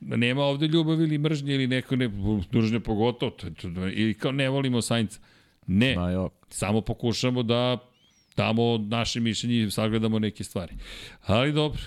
[0.00, 2.10] nema ovde ljubavi ili mržnje ili neko ne,
[2.54, 5.20] mržnje pogotovo, to, to, to, ili kao ne volimo Sainca.
[5.66, 7.78] Ne, Ma samo pokušamo da
[8.36, 10.74] damo naše mišljenje sagledamo neke stvari.
[11.26, 11.80] Ali dobro,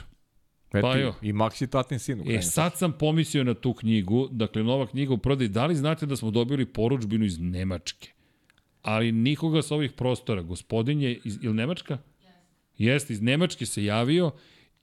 [0.74, 1.14] eto, pa jo.
[1.22, 2.32] i Maxi tatin sin.
[2.32, 5.50] E, sad sam pomislio na tu knjigu, dakle, nova knjiga u prodaju.
[5.50, 8.13] Da li znate da smo dobili poručbinu iz Nemačke?
[8.84, 10.42] Ali nikoga sa ovih prostora.
[10.42, 11.98] Gospodin je iz, ili Nemačka?
[12.78, 14.32] Jeste, iz Nemačke se javio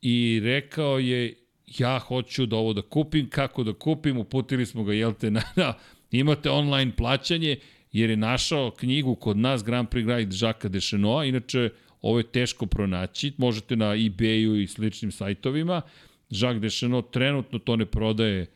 [0.02, 1.34] i rekao je
[1.78, 5.42] ja hoću da ovo da kupim, kako da kupim, uputili smo ga, jel te, na,
[5.56, 5.74] na,
[6.10, 7.56] imate online plaćanje,
[7.92, 11.70] jer je našao knjigu kod nas Grand Prix Guide Žaka Dešenoa, inače
[12.02, 15.82] ovo je teško pronaći, možete na eBayu i sličnim sajtovima,
[16.30, 18.46] Jacques Deschenot trenutno to ne prodaje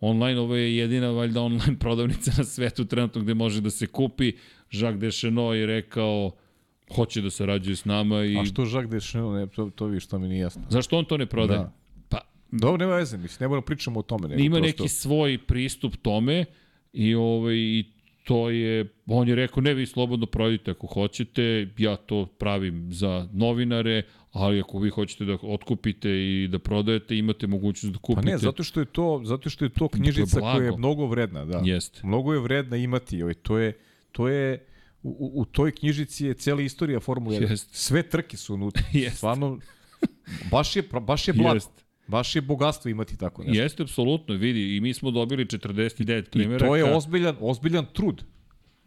[0.00, 4.32] online, ovo je jedina valjda online prodavnica na svetu trenutno gde može da se kupi.
[4.72, 6.30] Jacques Deschenot je rekao
[6.94, 10.18] hoće da sarađuje s nama i A što Jacques Deschenel, ne, to, to vi što
[10.18, 10.62] mi nije jasno.
[10.68, 11.58] zašto on to ne prodaje?
[11.60, 11.72] Da.
[12.08, 12.18] Pa
[12.50, 14.28] Dobro, nema veze, mislim, ne moramo pričamo o tome.
[14.28, 16.44] Nego ima prosto, neki svoj pristup tome
[16.92, 17.84] i ovaj i
[18.24, 23.28] to je, on je rekao, ne, vi slobodno prodajte ako hoćete, ja to pravim za
[23.32, 28.30] novinare, ali ako vi hoćete da otkupite i da prodajete, imate mogućnost da Pa kupite.
[28.30, 30.58] ne, zato što je to, zato što je to knjižica blago.
[30.58, 31.60] koja je mnogo vredna, da.
[31.64, 32.00] Jeste.
[32.04, 33.72] Mnogo je vredna imati, ovaj, to je,
[34.18, 34.66] to je,
[35.02, 37.50] u, u- toj knjižici je cela istorija Formule 1.
[37.50, 37.68] Jeste.
[37.72, 38.82] Sve trke su unutra.
[38.92, 39.16] Jeste.
[39.16, 39.58] Stvarno,
[40.50, 41.54] baš je, baš je blago.
[41.54, 41.82] Jeste.
[42.06, 43.62] Baš je bogatstvo imati tako nešto.
[43.62, 46.66] Jeste, apsolutno, vidi, i mi smo dobili 49 I primjeraka.
[46.66, 48.24] to je ozbiljan, ozbiljan trud.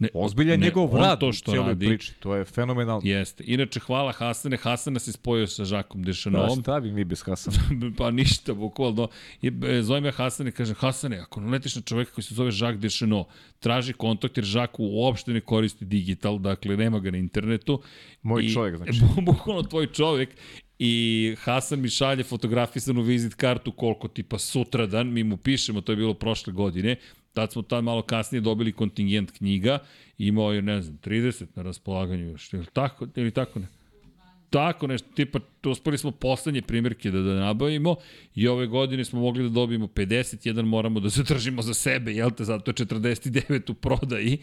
[0.01, 2.13] Ne, Ozbiljan ne, njegov rad to što cijeloj radi, priči.
[2.19, 3.01] To je fenomenalno.
[3.03, 3.43] Jeste.
[3.47, 4.57] Inače, hvala Hasane.
[4.57, 6.61] Hasana se spojio sa Žakom Da, Dešanovom.
[6.61, 7.57] šta bi mi bez Hasana?
[7.97, 9.07] pa ništa, bukvalno.
[9.43, 12.79] E, zovem ja Hasane i kažem, Hasane, ako naletiš na čoveka koji se zove Jacques
[12.79, 13.27] Deschenot,
[13.59, 17.81] traži kontakt jer Jacques uopšte ne koristi digital, dakle nema ga na internetu.
[18.21, 18.91] Moj I, čovjek, znači.
[18.93, 20.29] bu- Bukvalno tvoj čovjek.
[20.79, 25.95] I Hasan mi šalje fotografisanu vizit kartu koliko tipa sutradan, mi mu pišemo, to je
[25.95, 26.95] bilo prošle godine,
[27.33, 29.79] tad smo tad malo kasnije dobili kontingent knjiga,
[30.17, 33.67] imao je, ne znam, 30 na raspolaganju još, ili tako, ili tako ne?
[34.49, 37.95] Tako nešto, tipa, uspeli smo poslednje primjerke da, da nabavimo
[38.35, 42.43] i ove godine smo mogli da dobijemo 51, moramo da zadržimo za sebe, jel te,
[42.43, 44.37] zato je 49 u prodaji,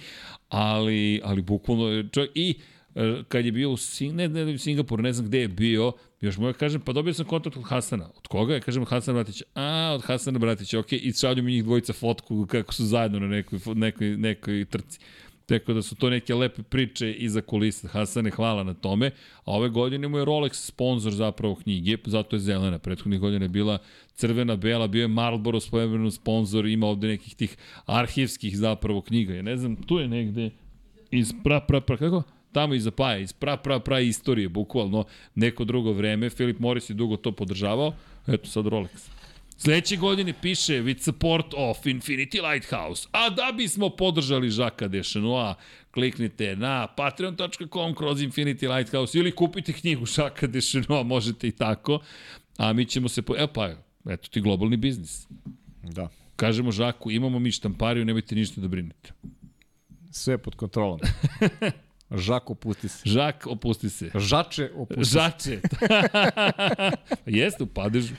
[0.49, 2.55] ali, ali bukvalno je čovjek, i
[2.94, 6.36] e, kad je bio u Sing, ne, ne, Singapuru, ne znam gde je bio, još
[6.36, 8.10] mu kažem, pa dobio sam kontakt od Hasana.
[8.16, 8.55] Od koga?
[8.55, 9.44] Ja kažem Hasan Bratića.
[9.55, 10.92] A, od Hasana Bratića, ok.
[10.92, 14.98] I šalju mi njih dvojica fotku kako su zajedno na nekoj, nekoj, nekoj trci.
[15.47, 17.88] Tako da su to neke lepe priče iza kulisa.
[17.88, 19.10] Hasane, hvala na tome.
[19.44, 22.78] A ove godine mu je Rolex sponsor zapravo knjige, zato je zelena.
[22.78, 23.78] Prethodnih godina je bila
[24.14, 27.56] crvena, bela, bio je Marlboro svojevremeno sponsor, ima ovde nekih tih
[27.86, 29.34] arhivskih zapravo knjiga.
[29.34, 30.50] Ja ne znam, tu je negde
[31.10, 32.22] iz pra, pra, pra, kako?
[32.52, 35.05] Tamo iza paja, iz pra, pra, pra istorije, bukvalno
[35.35, 36.31] neko drugo vreme.
[36.31, 37.93] Philip Morris je dugo to podržavao,
[38.27, 39.18] eto sad Rolex.
[39.60, 43.09] Sledeće godine piše with support of Infinity Lighthouse.
[43.12, 45.55] A da bismo podržali Žaka Dešenoa,
[45.91, 52.01] kliknite na patreon.com kroz Infinity Lighthouse ili kupite knjigu Žaka Dešenoa, možete i tako.
[52.57, 53.23] A mi ćemo se...
[53.23, 53.36] Po...
[53.36, 53.68] E pa,
[54.09, 55.27] eto ti globalni biznis.
[55.83, 56.09] Da.
[56.36, 59.12] Kažemo Žaku, imamo mi štampariju, nemojte ništa da brinete.
[60.10, 61.01] Sve pod kontrolom.
[62.10, 63.02] Žak opusti se.
[63.04, 64.10] Žak, opusti se.
[64.14, 65.18] Žače opusti se.
[65.18, 65.60] Žače.
[67.26, 68.14] jeste, u padežu.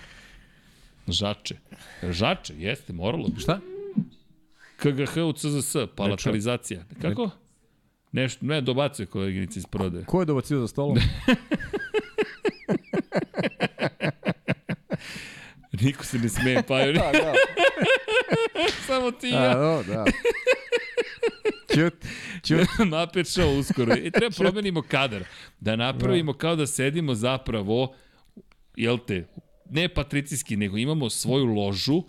[1.08, 1.56] Žače.
[2.04, 3.42] Žače, jeste, moralo bi.
[3.42, 3.60] Šta?
[4.78, 6.84] KGH u CZS, palatalizacija.
[7.02, 7.30] Kako?
[8.12, 10.06] Nešto, ne, dobacuje koleginica iz prodaje.
[10.06, 10.98] Ko je dobacio za stolom?
[15.82, 17.34] Niko se ne smeje, pa je da, da.
[18.88, 19.56] samo ti i A, ja.
[19.56, 20.06] da, da.
[21.76, 21.94] Ćut,
[22.44, 22.68] ćut.
[23.34, 23.96] Show uskoro.
[23.96, 25.24] I treba promenimo kadar.
[25.60, 27.96] Da napravimo kao da sedimo zapravo,
[28.76, 29.28] jel te,
[29.70, 32.04] ne patricijski, nego imamo svoju ložu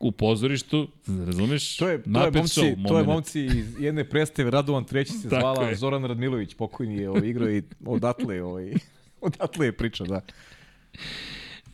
[0.00, 0.88] u pozorištu,
[1.26, 1.76] razumeš?
[1.76, 5.68] To je, to je, momci, to je momci iz jedne predstave, Radovan Treći se zvala,
[5.68, 5.76] je.
[5.76, 8.72] Zoran Radmilović, pokojni je ovaj, igrao i odatle, ovaj,
[9.20, 10.20] odatle je priča, da.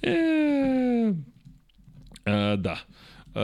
[0.03, 0.11] E,
[2.25, 2.78] e, da.
[3.35, 3.41] E,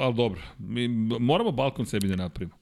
[0.00, 0.88] ali dobro, mi
[1.20, 2.56] moramo balkon sebi da napravimo.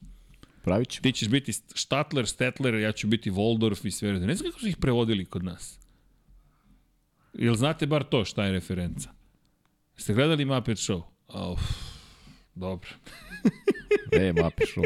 [0.63, 1.03] Pravit ću.
[1.03, 4.13] Ti ćeš biti Statler, Stetler, ja ću biti Waldorf i sve.
[4.13, 5.79] Ne znam kako su ih prevodili kod nas.
[7.35, 9.11] Jel znate bar to šta je referenca?
[9.97, 11.03] Ste gledali Muppet Show?
[11.53, 11.61] Uf,
[12.55, 12.89] dobro.
[14.13, 14.85] E, mapi šou.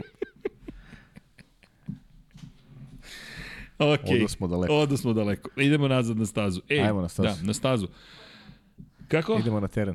[3.79, 4.01] Ok.
[4.17, 4.75] Odo smo daleko.
[4.75, 5.51] Odo smo daleko.
[5.57, 6.61] Idemo nazad na stazu.
[6.69, 7.41] Ej, Ajmo na stazu.
[7.41, 7.89] Da, na stazu.
[9.09, 9.39] Kako?
[9.41, 9.95] Idemo na teren.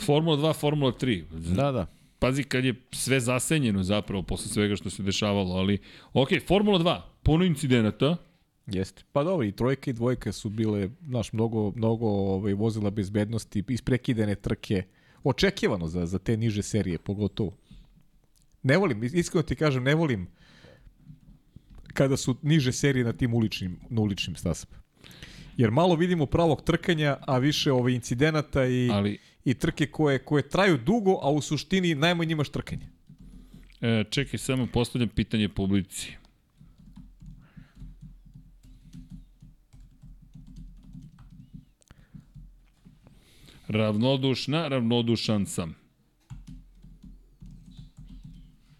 [0.00, 1.24] Formula 2, Formula 3.
[1.54, 1.86] Da, da.
[2.18, 5.78] Pazi kad je sve zasenjeno zapravo posle svega što se dešavalo, ali
[6.12, 8.16] ok, Formula 2, puno incidenata,
[8.72, 9.02] Jeste.
[9.12, 14.34] Pa dobro, i trojka i dvojka su bile, znaš, mnogo, mnogo ovaj, vozila bezbednosti, isprekidene
[14.34, 14.82] trke.
[15.24, 17.56] Očekivano za, za te niže serije, pogotovo.
[18.62, 20.28] Ne volim, iskreno ti kažem, ne volim
[21.92, 24.80] kada su niže serije na tim uličnim, na uličnim stasama.
[25.56, 30.48] Jer malo vidimo pravog trkanja, a više ove incidenata i, ali i trke koje, koje
[30.48, 32.86] traju dugo, a u suštini najmanje imaš trkanje.
[33.80, 36.12] e, čekaj, samo postavljam pitanje publici.
[43.68, 45.74] Ravnodušna, ravnodušan sam.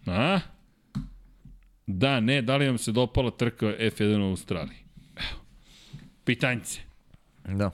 [0.05, 0.39] A?
[1.87, 4.77] Da, ne, da li vam se dopala trka F1 u Australiji?
[5.15, 5.41] Evo.
[6.23, 6.79] Pitanjce.
[7.45, 7.71] Da.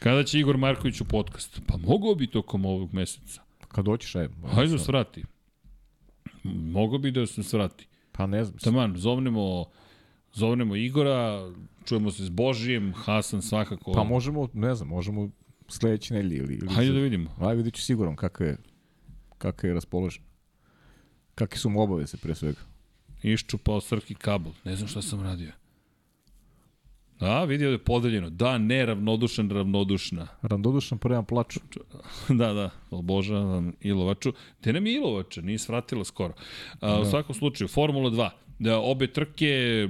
[0.00, 1.60] Kada će Igor Marković u podcast?
[1.66, 3.42] Pa mogao bi tokom ovog meseca.
[3.68, 4.28] Kad doćeš, aj.
[4.52, 5.24] Hajde da svrati.
[6.44, 7.86] Mogao bi da se svrati.
[8.12, 8.58] Pa ne znam.
[8.58, 9.64] Taman, zovnemo,
[10.32, 11.52] zovnemo Igora,
[11.84, 13.92] čujemo se s Božijem, Hasan svakako.
[13.92, 15.30] Pa možemo, ne znam, možemo
[15.68, 16.54] sledeće nedelje ili...
[16.54, 17.30] ili Hajde da vidimo.
[17.40, 18.56] Aj, vidit ću siguran kakav je,
[19.38, 20.22] kakav je raspoložen.
[21.34, 22.60] Kakve su mu obaveze, pre svega.
[23.22, 24.52] Iščupao Srki kabel.
[24.64, 25.59] Ne znam šta sam radio.
[27.20, 28.30] Da, vidio da je podeljeno.
[28.30, 30.26] Da, ne, ravnodušan, ravnodušna.
[30.42, 31.60] Randodušan prema plaču.
[32.40, 34.32] da, da, obožavam Ilovaču.
[34.60, 36.34] Te nam je Ilovača, nije svratila skoro.
[36.80, 39.88] A, u svakom slučaju, Formula 2, da obe trke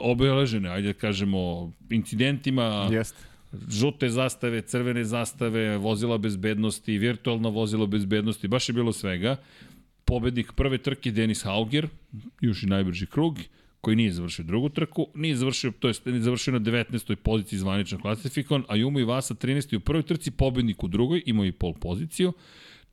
[0.00, 3.24] obeležene, ajde da kažemo, incidentima, Jeste.
[3.68, 9.36] žute zastave, crvene zastave, vozila bezbednosti, virtualna vozila bezbednosti, baš je bilo svega.
[10.04, 11.88] Pobednik prve trke Denis Hauger,
[12.40, 13.38] još i najbrži krug,
[13.80, 17.14] koji nije završio drugu trku, nije završio, to jest nije završio na 19.
[17.14, 19.76] poziciji zvanično klasifikovan, a Jumo i Vasa 13.
[19.76, 22.32] u prvoj trci, pobednik u drugoj, imao i pol poziciju.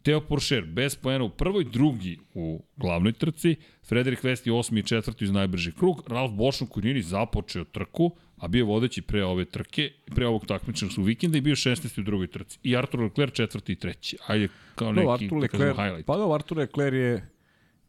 [0.03, 3.56] Teo Porcher bez poena u prvoj, drugi u glavnoj trci,
[3.88, 8.16] Frederik Vesti osmi i četvrti uz najbrži krug, Ralf Bošno koji nije ni započeo trku,
[8.38, 11.99] a bio vodeći pre ove trke, pre ovog takmičnog su vikenda i bio 16.
[11.99, 12.59] u drugoj trci.
[12.64, 14.17] I Artur Leclerc četvrti i treći.
[14.27, 16.06] Ajde, kao neki, No, Artur da Leclerc, highlight.
[16.06, 17.30] pa da, Artur Leclerc je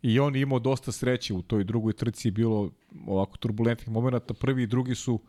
[0.03, 2.71] i on je imao dosta sreće u toj drugoj trci, je bilo
[3.07, 4.35] ovako turbulentnih momenta.
[4.35, 5.21] Prvi i drugi su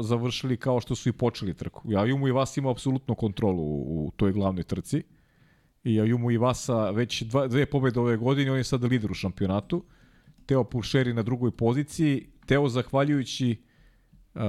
[0.00, 1.82] završili kao što su i počeli trku.
[1.90, 5.02] Ja Jumu i Vas ima apsolutno kontrolu u, u toj glavnoj trci.
[5.84, 9.10] I ja Jumu i Vasa već dva, dve pobede ove godine, on je sada lider
[9.10, 9.84] u šampionatu.
[10.46, 12.26] Teo Pulšeri na drugoj poziciji.
[12.46, 13.56] Teo zahvaljujući
[14.34, 14.40] uh,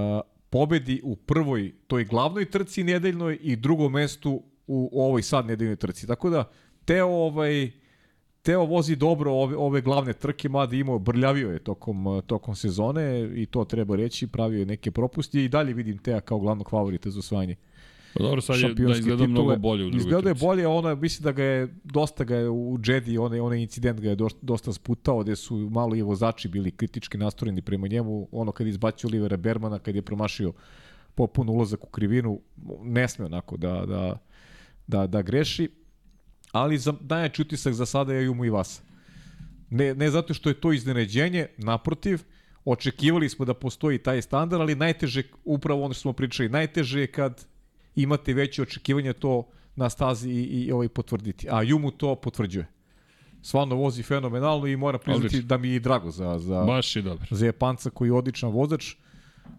[0.49, 6.07] pobedi u prvoj toj glavnoj trci nedeljnoj i drugom mestu u ovoj sad nedeljnoj trci.
[6.07, 6.51] Tako da
[6.85, 7.71] Teo ovaj
[8.43, 13.31] Teo vozi dobro ove, ove glavne trke, mada imao, brljavio je tokom, uh, tokom sezone
[13.35, 17.09] i to treba reći, pravio je neke propusti i dalje vidim Teja kao glavnog favorita
[17.09, 17.55] za osvajanje
[18.13, 21.23] Pa dobro, sad je da izgleda mnogo bolje u drugoj Izgleda je bolje, ona, mislim
[21.23, 24.73] da ga je, dosta ga je u Jedi, onaj, onaj incident ga je dosta, dosta
[24.73, 29.07] sputao, gde su malo i vozači bili kritički nastrojeni prema njemu, ono kad je izbacio
[29.07, 30.53] Olivera Bermana, kad je promašio
[31.15, 32.39] popun ulazak u krivinu,
[32.83, 34.17] ne sme onako da, da,
[34.87, 35.69] da, da greši,
[36.53, 38.81] ali za, najjači utisak za sada je Jumu i Vasa.
[39.69, 42.21] Ne, ne zato što je to iznenađenje, naprotiv,
[42.65, 47.07] očekivali smo da postoji taj standard, ali najteže, upravo ono što smo pričali, najteže je
[47.07, 47.45] kad
[47.95, 51.47] imate veće očekivanja to na stazi i, i ovaj potvrditi.
[51.51, 52.67] A Jumu to potvrđuje.
[53.41, 55.47] Stvarno vozi fenomenalno i mora priznati Odlično.
[55.47, 57.27] da mi je drago za, za, Baš je dobro.
[57.31, 58.95] za Japanca koji je odličan vozač.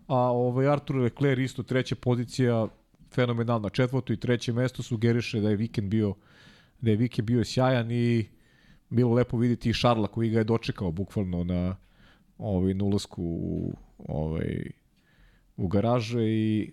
[0.06, 2.68] A ovaj Artur Leclerc isto treća pozicija
[3.14, 3.68] fenomenalna.
[3.68, 6.14] Četvrto i treće mesto sugeriše da je vikend bio
[6.80, 8.26] da je vikend bio sjajan i
[8.90, 11.76] bilo lepo vidjeti i Šarla koji ga je dočekao bukvalno na
[12.38, 14.70] ovaj, na ulasku u, ovaj,
[15.56, 16.72] u garaže i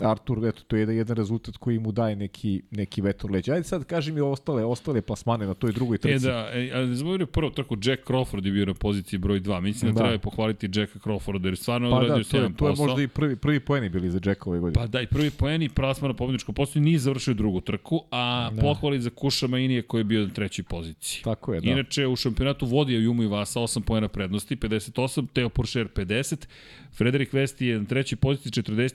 [0.00, 3.52] Artur, eto, to je jedan, jedan rezultat koji mu daje neki, neki vetor leđa.
[3.52, 6.26] Ajde sad kaži mi ostale, ostale plasmane na toj drugoj trci.
[6.26, 9.40] E da, e, ali ne zaboravio prvo trku, Jack Crawford je bio na poziciji broj
[9.40, 9.60] 2.
[9.60, 10.04] Mislim da, Da.
[10.04, 13.02] treba pohvaliti Jacka Crawforda jer je stvarno pa odradio da, to je, to je možda
[13.02, 14.82] i prvi, prvi poeni bili za Jacka ove godine.
[14.82, 18.50] Pa da, i prvi poen i plasman na pobedničkom postoju nije završio drugu trku, a
[18.52, 18.60] Da.
[18.62, 21.22] pohvali za Kuša Mainije koji je bio na trećoj poziciji.
[21.24, 21.70] Tako je, da.
[21.70, 26.46] Inače, u šampionatu vodio Jumu i Vasa 8 poena prednosti, 58, Teo Porcher 50,
[26.92, 28.52] Frederik Vesti je na trećoj poziciji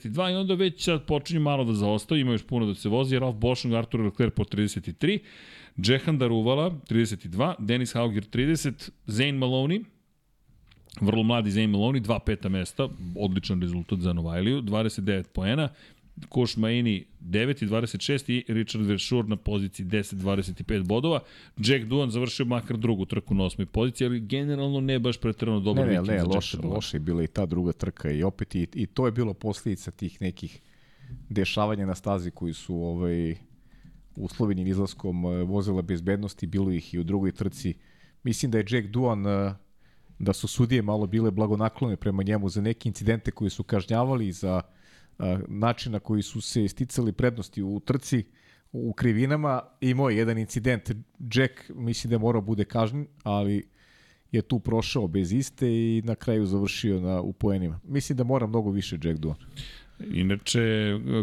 [0.08, 3.18] 42 i onda već sad počinju malo da zaostaju, ima još puno da se vozi,
[3.18, 5.18] Ralf Boschung, Artur Leclerc po 33,
[5.80, 9.84] Džehan Daruvala 32, Denis Hauger 30, Zane Maloney,
[11.00, 15.68] vrlo mladi Zane Maloney, dva peta mesta, odličan rezultat za Novajliju, 29 poena,
[16.28, 21.20] Koš Maini 9 i 26 i Richard Veršur na poziciji 10-25 bodova.
[21.56, 25.86] Jack Duan završio makar drugu trku na osmoj poziciji, ali generalno ne baš pretrano dobar
[25.86, 28.86] Ne, ne, ne, loše, loše je bila i ta druga trka i opet i, i
[28.86, 30.60] to je bilo posljedica tih nekih
[31.28, 33.34] dešavanja na stazi koji su ovaj,
[34.16, 37.74] uslovljenim izlaskom eh, vozila bezbednosti, bilo ih i u drugoj trci.
[38.22, 39.54] Mislim da je Jack Duan eh,
[40.18, 44.62] da su sudije malo bile blagonaklone prema njemu za neke incidente koji su kažnjavali za
[45.48, 48.24] način na koji su se sticali prednosti u trci
[48.72, 49.62] u krivinama.
[49.80, 50.90] Imao je jedan incident.
[51.34, 53.68] Jack mislim da je morao bude kažnjen, ali
[54.32, 57.80] je tu prošao bez iste i na kraju završio na, u poenima.
[57.84, 59.36] Mislim da mora mnogo više Jack Duan.
[60.12, 60.60] Inače,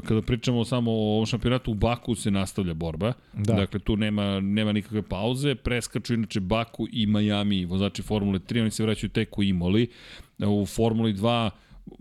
[0.08, 3.14] kada pričamo samo o ovom šampionatu, u Baku se nastavlja borba.
[3.34, 3.54] Da.
[3.54, 5.56] Dakle, tu nema, nema nikakve pauze.
[5.56, 9.88] Preskaču inače Baku i Miami, vozači Formule 3, oni se vraćaju tek u Imoli.
[10.40, 11.50] U Formuli 2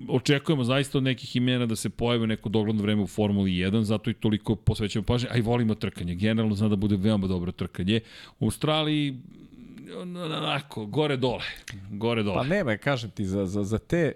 [0.08, 4.10] očekujemo zaista od nekih imena da se pojave neko dogledno vreme u Formuli 1, zato
[4.10, 6.14] i toliko posvećujemo pažnje, a i volimo trkanje.
[6.14, 8.00] Generalno zna da bude veoma dobro trkanje.
[8.40, 9.16] U Australiji
[10.02, 11.44] onako, gore dole.
[11.90, 12.36] Gore dole.
[12.36, 14.12] Pa nema, kažem ti, za, za, za, te,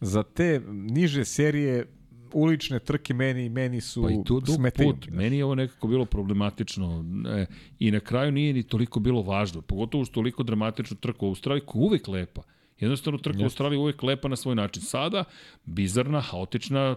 [0.00, 1.86] za te niže serije
[2.32, 4.92] ulične trke meni meni su Pa i tu dug smetaju.
[4.92, 5.08] put.
[5.10, 7.04] Meni je ovo nekako bilo problematično.
[7.28, 7.46] E,
[7.78, 9.62] I na kraju nije ni toliko bilo važno.
[9.62, 12.42] Pogotovo što toliko dramatičnu trku u Australiji koja je uvek lepa.
[12.80, 14.82] Jednostavno trka u Australiji uvek lepa na svoj način.
[14.82, 15.24] Sada,
[15.64, 16.96] bizarna, haotična,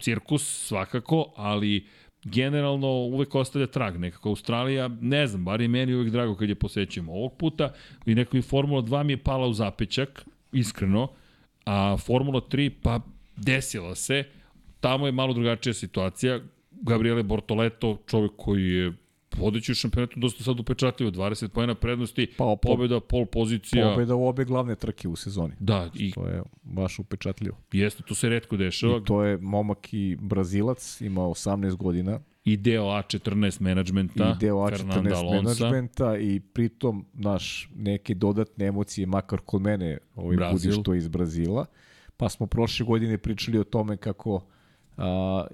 [0.00, 1.86] cirkus svakako, ali
[2.24, 3.96] generalno uvek ostavlja trag.
[3.96, 7.72] Nekako Australija, ne znam, bar je meni uvek drago kad je posećujemo ovog puta
[8.06, 11.08] i neko i Formula 2 mi je pala u zapećak, iskreno,
[11.64, 13.00] a Formula 3 pa
[13.36, 14.24] desila se,
[14.80, 16.40] tamo je malo drugačija situacija.
[16.70, 18.92] Gabriele Bortoleto, čovjek koji je
[19.36, 23.88] vodeći u šampionatu dosta sad upečatljivo, 20 pojena prednosti, Pa, po- pobjeda, pol pozicija.
[23.88, 25.54] Pobeda u obe glavne trke u sezoni.
[25.60, 27.56] Da, i To je baš upečatljivo.
[27.72, 28.98] jeste, to se redko dešava.
[28.98, 34.68] I to je momak i Brazilac, ima 18 godina, I deo A14 menadžmenta, i deo
[34.68, 35.34] Fernanda A14 Alonsa.
[35.64, 40.70] menadžmenta i pritom naš neke dodatne emocije, makar kod mene ovaj Brazil.
[40.70, 41.66] budi što iz Brazila.
[42.16, 44.44] Pa smo prošle godine pričali o tome kako
[44.96, 45.46] a,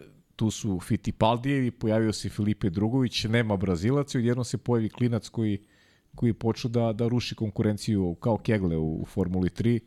[0.43, 5.59] tu su Fittipaldijevi, pojavio se Filipe Drugović, nema Brazilaca i odjedno se pojavi klinac koji
[6.15, 9.81] koji je počeo da, da ruši konkurenciju kao kegle u, u Formuli 3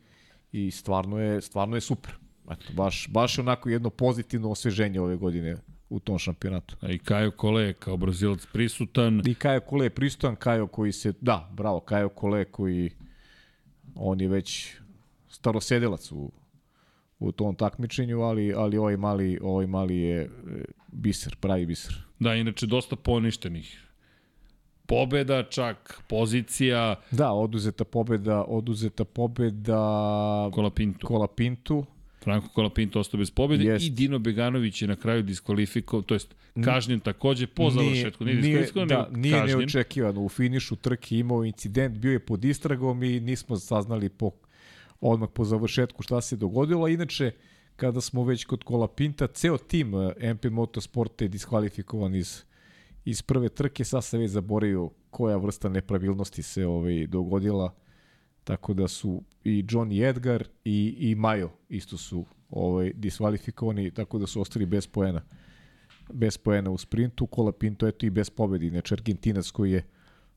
[0.52, 2.14] i stvarno je, stvarno je super.
[2.50, 5.56] Eto, baš, baš je onako jedno pozitivno osveženje ove godine
[5.88, 6.76] u tom šampionatu.
[6.80, 9.22] A i Kajo Kole je kao brazilac prisutan.
[9.26, 12.90] I Kajo Kole je pristojan, Kajo koji se, da, bravo, Kajo Kole koji,
[13.94, 14.74] on je već
[15.28, 16.32] starosedilac u,
[17.18, 20.28] u tom takmičenju, ali, ali ovaj, mali, ovaj mali je e,
[20.92, 21.94] biser, pravi biser.
[22.18, 23.82] Da, inače dosta poništenih.
[24.86, 29.80] Pobeda, čak pozicija, Da, oduzeta pobeda, oduzeta pobeda
[30.54, 31.06] Kolapintu.
[31.06, 31.84] Kola Pintu,
[32.24, 33.86] Franko Kolapinto ostao bez pobjede Jest.
[33.86, 38.24] i Dino Beganović je na kraju diskvalifikovan, to jest kažnjen takođe po završetku.
[38.24, 39.58] Nije, nije, diskvalifikovan, da, nego nije kažnjen.
[39.58, 40.20] neočekivano.
[40.20, 44.30] U finišu trke imao incident, bio je pod istragom i nismo saznali po,
[45.10, 46.88] odmah po završetku šta se dogodilo.
[46.88, 47.32] Inače,
[47.76, 52.42] kada smo već kod kola Pinta, ceo tim eh, MP Motorsporta je diskvalifikovan iz,
[53.04, 53.84] iz prve trke.
[53.84, 57.74] Sad se već zaboravio koja vrsta nepravilnosti se ovaj, dogodila.
[58.44, 64.18] Tako da su i John i Edgar i, i Majo isto su ovaj, diskvalifikovani, tako
[64.18, 65.22] da su ostali bez poena
[66.12, 69.84] bez poena u sprintu, Kola Pinto eto i bez pobedi, znači Argentinac koji je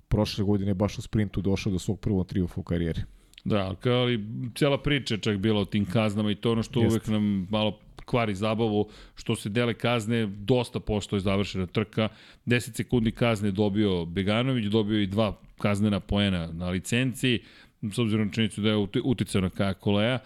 [0.08, 3.02] prošle godine baš u sprintu došao do svog prvog triumfa u karijeri.
[3.44, 6.94] Da, kao ali cijela priča čak bila o tim kaznama i to ono što Jeste.
[6.94, 12.10] uvek nam malo kvari zabavu, što se dele kazne, dosta pošto je završena trka,
[12.46, 17.40] 10 sekundi kazne dobio Beganović, dobio i dva kaznena poena na licenciji,
[17.82, 20.20] s obzirom na činjenicu da je uti- uticao na Kaja Koleja.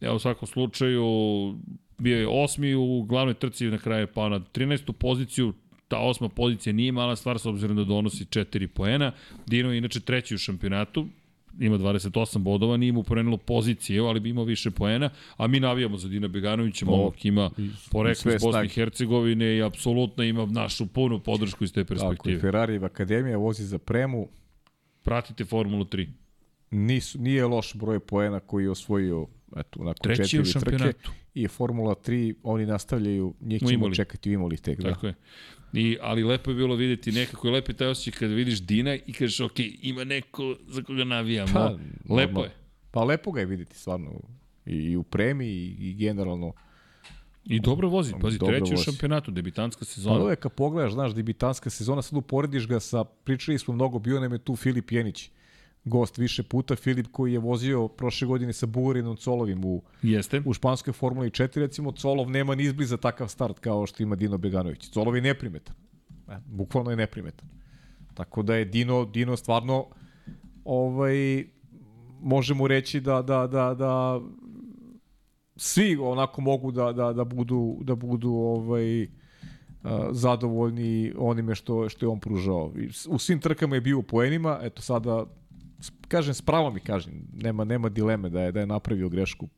[0.00, 1.04] Evo, u svakom slučaju,
[1.98, 4.92] bio je osmi u glavnoj trci, na kraju je pao na 13.
[4.92, 5.52] poziciju,
[5.88, 9.12] ta osma pozicija nije mala stvar s obzirom da donosi 4 poena.
[9.46, 11.06] Dino je inače treći u šampionatu,
[11.58, 15.96] ima 28 bodova, nije mu porenilo pozicije, ali bi imao više poena, a mi navijamo
[15.96, 17.50] za Dina Beganovića, Po- momak ima
[17.90, 18.68] poreklo iz Bosne i.
[18.68, 22.40] Hercegovine i apsolutno ima našu punu podršku iz te Tako, perspektive.
[22.40, 24.28] Ferrari akademija vozi za premu,
[25.02, 26.08] Pratite Formulu 3.
[26.70, 30.98] nisu, nije loš broj poena koji je osvojio eto, nakon Treći četiri u trke.
[31.34, 34.80] I Formula 3, oni nastavljaju, njih ćemo čekati u Imoli tek.
[34.80, 34.88] Da.
[34.88, 35.14] Tako je.
[35.72, 39.12] I, ali lepo je bilo videti nekako je lepo taj osjećaj kada vidiš Dina i
[39.12, 41.52] kažeš ok, ima neko za koga navijamo.
[41.52, 42.40] Pa, lepo normalno.
[42.44, 42.50] je.
[42.90, 44.20] Pa lepo ga je videti stvarno
[44.66, 46.52] i, i u premi i, i generalno.
[47.44, 48.84] I dobro vozi, pazi, Dobro treći u vozi.
[48.84, 50.16] šampionatu, debitanska Pa sezona.
[50.16, 54.20] ovo je kad pogledaš, znaš, debitanska sezona, sad uporediš ga sa, pričali smo mnogo, bio
[54.20, 55.30] nam je tu Filip Jenić,
[55.84, 60.42] gost više puta, Filip koji je vozio prošle godine sa Bugarinom Colovim u, Jeste.
[60.46, 64.38] u španskoj Formuli 4, recimo Colov nema ni izbliza takav start kao što ima Dino
[64.38, 64.90] Beganović.
[64.90, 65.76] Colov je neprimetan.
[66.28, 67.48] E, bukvalno je neprimetan.
[68.14, 69.86] Tako da je Dino, Dino stvarno
[70.64, 71.44] ovaj,
[72.20, 74.20] možemo reći da, da, da, da
[75.56, 79.02] svi onako mogu da, da, da budu, da budu ovaj,
[79.82, 82.72] a, zadovoljni onime što, što je on pružao.
[83.08, 85.26] U svim trkama je bio u poenima, eto sada
[86.08, 89.48] kažem, s pravom mi kažem, nema, nema dileme da je, da je napravio grešku u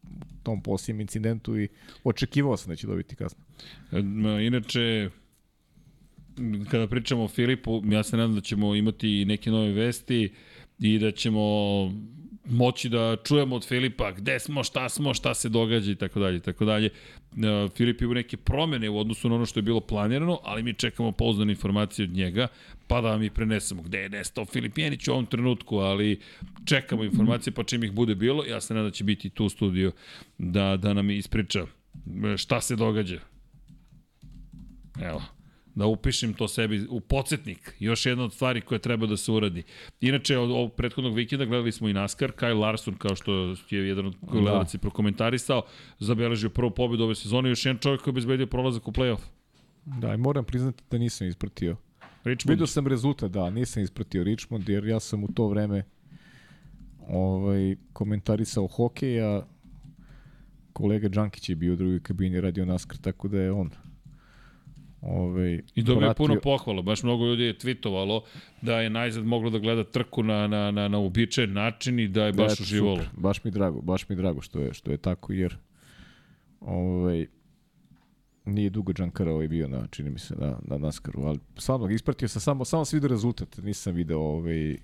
[0.43, 1.69] tom posljednjem incidentu i
[2.05, 3.45] očekivao sam da će dobiti kaznu.
[3.93, 5.11] Ma, Inače,
[6.71, 10.33] kada pričamo o Filipu, ja se nadam da ćemo imati i neke nove vesti
[10.79, 11.41] i da ćemo
[12.45, 16.41] moći da čujemo od Filipa gde smo, šta smo, šta se događa i tako dalje
[16.41, 16.87] tako dalje.
[16.87, 20.75] E, Filip ima neke promene u odnosu na ono što je bilo planirano, ali mi
[20.75, 22.49] čekamo pouzdane informacije od njega,
[22.87, 26.21] pa da vam ih prenesemo gde je nestao Filip Jenić u ovom trenutku, ali
[26.65, 29.49] čekamo informacije pa čim ih bude bilo, ja se nadam da će biti tu u
[29.49, 29.93] studiju
[30.39, 31.67] da, da nam ispriča
[32.37, 33.21] šta se događa.
[35.01, 35.23] Evo,
[35.75, 37.75] da upišem to sebi u podsjetnik.
[37.79, 39.63] Još jedna od stvari koja treba da se uradi.
[40.01, 42.33] Inače, od ovog prethodnog vikenda gledali smo i NASCAR.
[42.33, 44.81] Kyle Larson, kao što je jedan od gledalaca da.
[44.81, 45.63] prokomentarisao,
[45.99, 47.49] zabeležio prvu pobedu ove sezone.
[47.49, 49.21] Još jedan čovjek koji je obezbedio prolazak u play-off.
[49.85, 51.77] Da, i moram priznati da nisam ispratio.
[52.25, 52.51] Richmond.
[52.51, 55.85] Vidio sam rezultat, da, nisam ispratio Richmond, jer ja sam u to vreme
[57.09, 59.47] ovaj, komentarisao hokej, a
[60.73, 63.71] kolega Đankić je bio u drugoj kabini radio NASCAR, tako da je on
[65.03, 68.21] ovaj, I dobio je pratio- puno pohvala, baš mnogo ljudi je tweetovalo
[68.63, 72.25] da je najzad moglo da gleda trku na, na, na, na uobičajen način i da
[72.25, 72.97] je baš eto, uživalo.
[72.97, 73.11] super.
[73.17, 75.57] Baš mi drago, baš mi drago što je, što je tako, jer
[76.61, 77.27] ovaj,
[78.45, 82.29] nije dugo Džankara ovaj bio na, čini mi se, na, na NASCAR-u, ali stvarno, ispratio
[82.29, 84.77] sam samo, samo sam vidio rezultat, nisam video ovaj,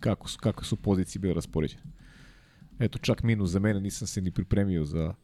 [0.00, 1.82] kako, su, kako su pozicije bile raspoređene.
[2.78, 5.14] Eto, čak minus za mene, nisam se ni pripremio za,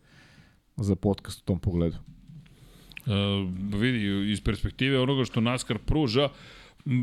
[0.76, 1.97] za podcast u tom pogledu.
[3.07, 6.28] Uh, vidi, iz perspektive onoga što NASCAR pruža,
[6.86, 7.02] m,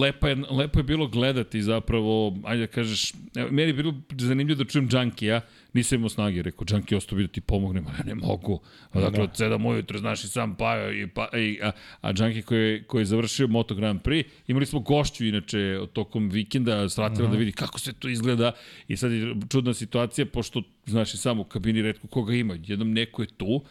[0.00, 4.70] lepa je, lepo je bilo gledati zapravo, ajde da kažeš, meni je bilo zanimljivo da
[4.70, 5.40] čujem Džankija,
[5.72, 8.60] nisam imao snage, rekao, Džanki, ostao bi da ti pomognem, ali ja ne mogu.
[8.92, 12.42] A dakle, od 7 ujutro, znaš, i sam pao, i, pa, i, a, a Džanki
[12.42, 17.28] koji je, koji je završio Moto Grand Prix, imali smo gošću, inače, tokom vikenda, svratila
[17.28, 18.52] da vidi kako sve to izgleda
[18.88, 22.92] i sad je čudna situacija, pošto, znaš, i sam u kabini redko koga ima, jednom
[22.92, 23.62] neko je tu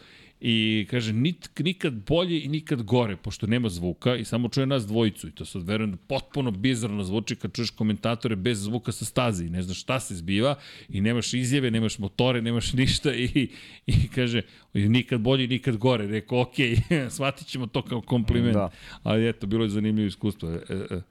[0.43, 4.87] I kaže, nit, nikad bolje i nikad gore, pošto nema zvuka i samo čuje nas
[4.87, 5.27] dvojicu.
[5.27, 9.49] I to sad verujem potpuno bizarno zvuči kad čuješ komentatore bez zvuka sa staze i
[9.49, 10.55] ne znaš šta se zbiva
[10.89, 13.49] i nemaš izjave, nemaš motore, nemaš ništa i,
[13.85, 14.41] i kaže,
[14.73, 16.07] nikad bolje i nikad gore.
[16.07, 16.55] Rekao, ok,
[17.15, 18.53] shvatit ćemo to kao kompliment.
[18.53, 18.69] Da.
[19.03, 20.49] Ali eto, bilo je zanimljivo iskustvo.
[20.49, 21.01] E, e,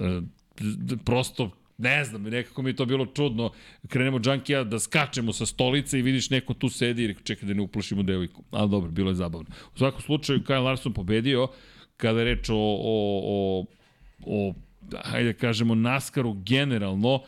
[0.00, 0.22] e, e,
[1.04, 3.50] prosto ne znam, nekako mi je to bilo čudno.
[3.88, 7.54] Krenemo Džankija da skačemo sa stolice i vidiš neko tu sedi i rekao čekaj da
[7.54, 8.42] ne uplašimo devojku.
[8.50, 9.46] Ali dobro, bilo je zabavno.
[9.74, 11.48] U svakom slučaju, Kyle Larson pobedio
[11.96, 12.84] kada je reč o, o,
[13.24, 13.64] o,
[14.26, 14.54] o
[15.02, 17.20] hajde da kažemo, naskaru generalno,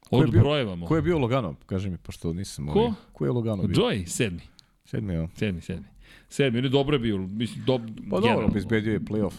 [0.00, 0.86] Ko je bio- odbrojevamo.
[0.86, 1.54] Ko je bio Loganov?
[1.66, 2.66] Kaži mi, pošto nisam...
[2.66, 2.78] Ko?
[2.80, 3.76] Ovaj, ko je Loganov bio?
[3.76, 4.40] Joy, sedmi.
[4.84, 5.28] Sedmi, ja.
[5.34, 5.84] Sedmi, sedmi.
[6.28, 7.18] Sedmi, ne dobro je bio.
[7.18, 9.34] Mislim, dob, Pa dobro, obezbedio je playoff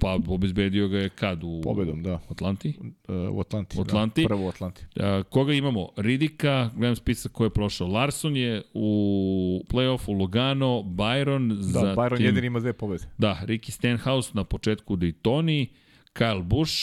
[0.00, 1.44] Pa obezbedio ga je kad?
[1.44, 2.20] U pobedom, da.
[2.28, 2.74] Atlanti?
[3.08, 3.78] Uh, u Atlanti.
[3.78, 4.22] U Atlanti?
[4.22, 4.84] Da, prvo u Atlanti.
[4.96, 5.88] A, koga imamo?
[5.96, 7.88] Ridika, gledam spisak ko je prošao.
[7.88, 13.04] Larson je u play-offu, Logano, Byron, Da, za Byron jedin ima dve pobede.
[13.18, 15.66] Da, Ricky Stenhouse na početku u Daytoni,
[16.14, 16.76] Kyle Busch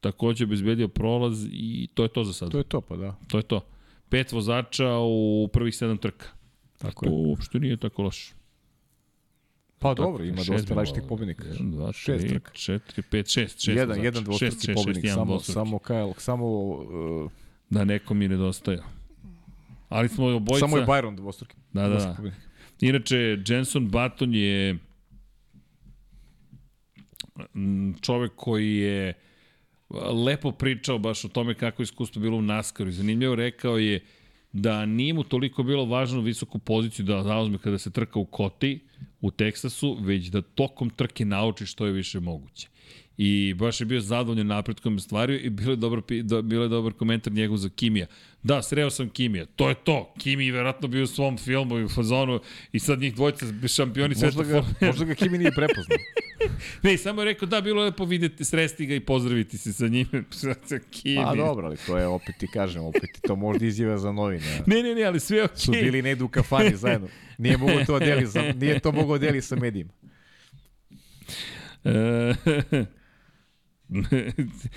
[0.00, 2.50] takođe obezbedio prolaz i to je to za sada.
[2.50, 3.14] To je to, pa da.
[3.28, 3.60] to, je to.
[4.08, 6.26] Pet vozača u prvih sedam trka.
[6.78, 7.16] Tako To je.
[7.16, 8.35] uopšte nije tako loše.
[9.78, 11.44] Pa dobro, ima dosta različitih pobednika.
[11.44, 12.52] Jedan, dva, Šest tri, trka.
[12.52, 13.58] četiri, pet, šest.
[13.58, 14.04] šest Jedan, vozača.
[14.04, 17.30] jedan dvostruki pobednik, samo, samo Kyle, samo, uh,
[17.70, 18.82] Da, neko mi nedostaje.
[19.88, 20.66] Ali smo obojica...
[20.66, 21.56] samo je Byron dvostruki.
[21.72, 22.16] Da, da, da.
[22.80, 24.78] Inače, Jenson Button je
[27.54, 29.14] m, čovek koji je
[30.24, 32.90] lepo pričao baš o tome kako je iskustvo bilo u NASCAR-u.
[32.90, 34.00] Zanimljivo rekao je
[34.56, 38.80] da nije mu toliko bilo važno visoku poziciju da zauzme kada se trka u Koti
[39.20, 42.68] u Teksasu, već da tokom trke nauči što je više moguće.
[43.18, 46.92] I baš je bio zadovoljan napretkom stvari i bilo je dobar, do, bilo je dobar
[46.92, 48.06] komentar njegov za Kimija.
[48.42, 49.46] Da, sreo sam Kimija.
[49.46, 50.14] To je to.
[50.18, 52.40] Kimi je verovatno bio u svom filmu i u fazonu
[52.72, 54.38] i sad njih dvojica šampioni sveta.
[54.38, 55.98] Možda ga, možda ga Kimi nije prepoznao.
[56.82, 59.88] Ne, samo je rekao da, bilo je lepo videti, sresti ga i pozdraviti se sa
[59.88, 60.24] njime.
[60.68, 61.24] sa Kimi.
[61.24, 64.44] Pa dobro, ali to je, opet ti kažem, opet ti to možda izjava za novine.
[64.66, 65.56] Ne, ne, ne, ali sve okej.
[65.56, 67.08] Su bili negde u kafani zajedno.
[67.38, 69.90] Nije mogo to deli sa, nije to mogo deli sa medijima.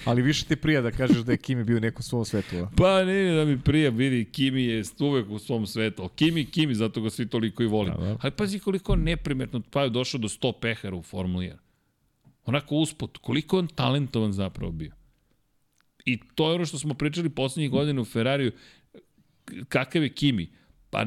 [0.05, 2.55] Ali više ti prija da kažeš da je Kimi bio u nekom svom svetu.
[2.55, 2.69] A?
[2.77, 6.09] pa ne, ne, da mi prija, vidi, Kimi je uvek u svom svetu.
[6.15, 7.93] Kimi, Kimi, zato ga svi toliko i volim.
[7.93, 8.17] Da, da.
[8.21, 11.53] Ali pazi koliko neprimetno pa je došao do 100 pehara u Formuli 1.
[12.45, 14.91] Onako usput, koliko on talentovan zapravo bio.
[16.05, 18.51] I to je ono što smo pričali poslednjih godina u Ferrariju,
[19.69, 20.49] kakav je Kimi.
[20.89, 21.05] Pa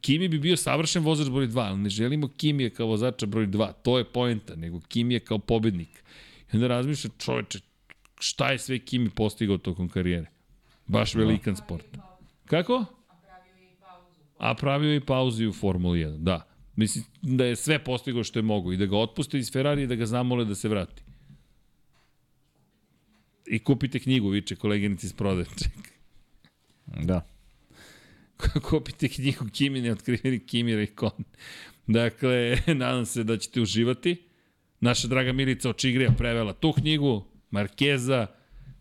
[0.00, 3.72] Kimi bi bio savršen vozač broj 2, ali ne želimo Kimije kao vozača broj 2.
[3.82, 6.04] To je poenta, nego Kimi je kao pobednik.
[6.52, 7.58] I onda razmišlja čoveče,
[8.20, 10.30] šta je sve Kimi postigao tokom karijere?
[10.86, 11.86] Baš velikan sport.
[12.44, 12.84] Kako?
[14.38, 16.48] A pravio je i pauzu u Formuli 1, da.
[16.76, 19.86] Mislim da je sve postigao što je mogo i da ga otpuste iz Ferrari i
[19.86, 21.02] da ga zamole da se vrati.
[23.46, 25.46] I kupite knjigu, viče koleginici iz prodaje.
[26.86, 27.26] Da.
[28.70, 31.24] kupite knjigu Kimi neotkriveni Kimi Raikkonen.
[31.86, 34.31] Dakle, nadam se da ćete uživati.
[34.82, 38.26] Naša draga Milica Očigrija prevela tu knjigu, Markeza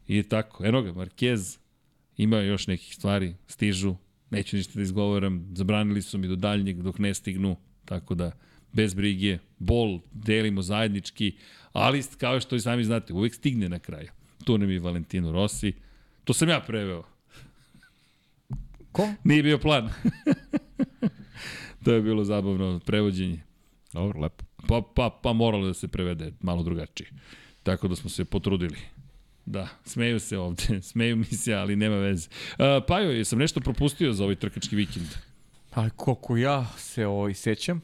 [0.07, 0.65] i tako.
[0.65, 1.57] Eno ga, Markez.
[2.17, 3.95] Ima još nekih stvari, stižu.
[4.29, 5.49] Neću ništa da izgovaram.
[5.55, 7.55] Zabranili su mi do daljnjeg dok ne stignu.
[7.85, 8.31] Tako da,
[8.73, 9.37] bez brige.
[9.59, 11.35] Bol delimo zajednički.
[11.73, 14.09] Ali, kao što i sami znate, uvek stigne na kraju.
[14.45, 15.73] Tu nam je Valentino Rossi.
[16.23, 17.03] To sam ja preveo.
[18.91, 19.09] Ko?
[19.23, 19.89] Nije bio plan.
[21.83, 23.39] to je bilo zabavno prevođenje.
[23.93, 24.50] Dobro, lepo.
[24.67, 27.09] Pa, pa, pa moralo da se prevede malo drugačije.
[27.63, 28.77] Tako da smo se potrudili.
[29.45, 32.29] Da, smeju se ovde, smeju mi se, ali nema veze.
[32.51, 35.07] Uh, Pajo, jesam nešto propustio za ovaj trkački vikend?
[35.71, 37.81] Ali koliko ja se ovaj, sećam,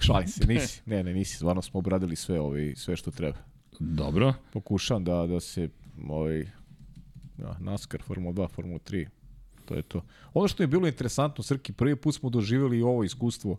[0.00, 0.82] šalim se, nisi.
[0.86, 3.38] Ne, ne, nisi, stvarno smo obradili sve, ovaj, sve što treba.
[3.78, 4.34] Dobro.
[4.52, 5.68] Pokušavam da, da se
[6.08, 6.46] ovaj,
[7.38, 9.06] da, NASCAR, Formula 2, Formula 3,
[9.64, 10.04] to je to.
[10.34, 13.58] Ono što je bilo interesantno, Srki, prvi put smo doživjeli ovo iskustvo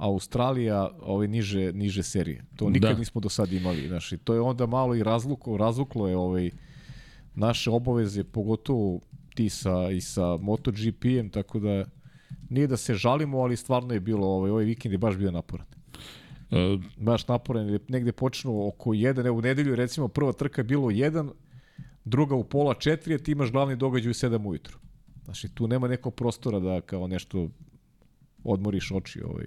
[0.00, 2.44] Australija, ove niže, niže serije.
[2.56, 2.98] To nikad Da.
[2.98, 3.88] nismo do sad imali.
[3.88, 6.50] Znaš, i to je onda malo i razluko, razvuklo je ovaj,
[7.34, 9.00] naše obaveze, pogotovo
[9.34, 11.84] ti sa, i sa MotoGP-em, tako da
[12.48, 15.66] nije da se žalimo, ali stvarno je bilo, ovaj, ovaj vikend je baš bio naporan.
[16.50, 20.90] Uh, Baš naporan, negde počnu oko jedan, evo u nedelju recimo prva trka je bilo
[20.90, 21.30] jedan,
[22.04, 24.78] druga u pola četiri, a ti imaš glavni događaj u sedam ujutru.
[25.24, 27.48] Znači, tu nema nekog prostora da kao nešto
[28.44, 29.46] odmoriš oči, ovaj,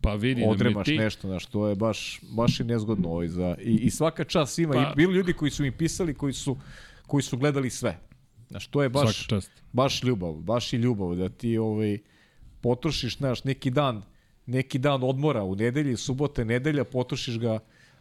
[0.00, 0.98] pa vidi, da odremaš ti...
[0.98, 4.74] nešto, znaš, to je baš, baš i nezgodno ovaj, za, i, i svaka čast ima,
[4.74, 6.56] Pa- i bili ljudi koji su mi pisali, koji su,
[7.06, 7.98] koji su gledali sve.
[8.48, 9.28] Znaš, to je baš,
[9.72, 11.98] baš ljubav, baš i ljubav, da ti ovaj,
[12.60, 14.02] potrošiš, znaš, neki dan,
[14.46, 17.58] neki dan odmora u nedelji, subote, nedelja, potrošiš ga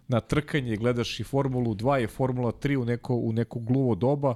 [0.08, 4.36] na trkanje, gledaš i Formulu 2 i Formula 3 u neko, u neko gluvo doba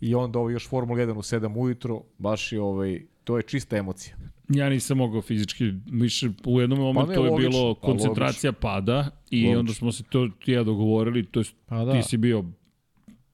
[0.00, 3.76] i onda ovo još Formula 1 u 7 ujutro, baš je ovaj, to je čista
[3.76, 4.16] emocija.
[4.48, 9.10] Ja nisam mogao fizički, više u jednom momentu ne, je logično, bilo pa koncentracija pada
[9.30, 9.60] i Logično.
[9.60, 11.92] onda smo se to ti ja dogovorili, to jest Pa da.
[11.92, 12.44] ti si bio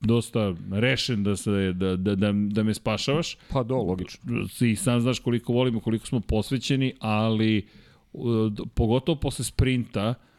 [0.00, 3.36] dosta rešen da, se, da, da, da, da me spašavaš.
[3.48, 4.20] Pa do, logično.
[4.60, 7.66] i sam znaš koliko volimo, koliko smo posvećeni, ali
[8.12, 10.33] uh, d- pogotovo posle sprinta, e,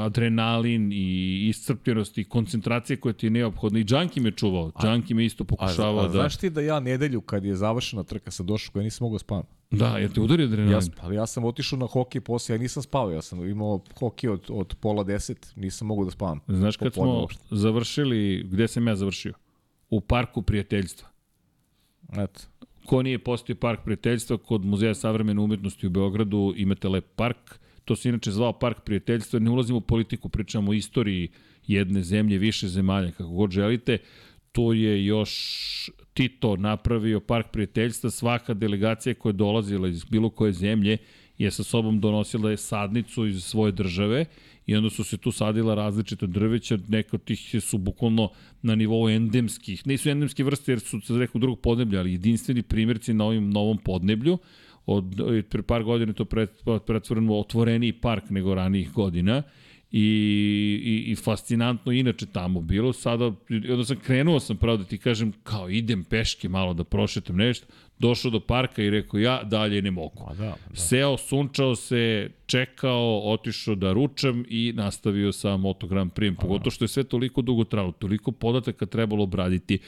[0.00, 3.78] adrenalin i iscrpljenost i koncentracija koja ti je neophodna.
[3.78, 4.72] I Džanki me čuvao.
[4.82, 6.12] Džanki me isto A, pokušavao a, da...
[6.12, 9.44] znaš ti da ja nedelju kad je završena trka sam došao koja nisam mogao spavam?
[9.70, 10.72] Da, jer te udari adrenalin.
[10.72, 14.30] Ja, ali ja sam otišao na hokej posle, ja nisam spavao, ja sam imao hokej
[14.30, 16.40] od, od pola deset, nisam mogao da spavam.
[16.48, 17.42] Znaš kad smo uopšte.
[17.50, 19.32] završili, gde sam ja završio?
[19.90, 21.08] U parku prijateljstva.
[22.12, 22.40] Eto.
[22.86, 27.60] Ko nije postio park prijateljstva, kod Muzeja savremene umetnosti u Beogradu imate lep park.
[27.86, 29.38] To se inače zvao park prijateljstva.
[29.38, 31.28] Ne ulazimo u politiku, pričamo o istoriji
[31.66, 33.98] jedne zemlje, više zemalja, kako god želite.
[34.52, 35.30] To je još
[36.14, 38.10] Tito napravio park prijateljstva.
[38.10, 40.98] Svaka delegacija koja je dolazila iz bilo koje zemlje
[41.38, 44.24] je sa sobom donosila je sadnicu iz svoje države
[44.66, 48.30] i onda su se tu sadila različite drveća, neka od tih su bukvalno
[48.62, 53.14] na nivou endemskih, nisu endemske vrste jer su sa nekog drugog podneblja, ali jedinstveni primjerci
[53.14, 54.38] na ovim novom podneblju,
[54.86, 56.50] od, od pre par godina to pret,
[56.86, 59.42] pretvoreno u otvoreniji park nego ranijih godina
[59.90, 62.92] i, i fascinantno inače tamo bilo.
[62.92, 63.24] Sada,
[63.70, 67.66] onda sam krenuo sam pravo da ti kažem, kao idem peške malo da prošetam nešto,
[67.98, 70.24] došao do parka i rekao ja dalje ne mogu.
[70.38, 70.56] Da, da.
[70.74, 76.36] Seo, sunčao se, čekao, otišao da ručam i nastavio sa Moto Grand Prix.
[76.40, 79.78] Pogotovo što je sve toliko dugo trajalo, toliko podataka trebalo obraditi.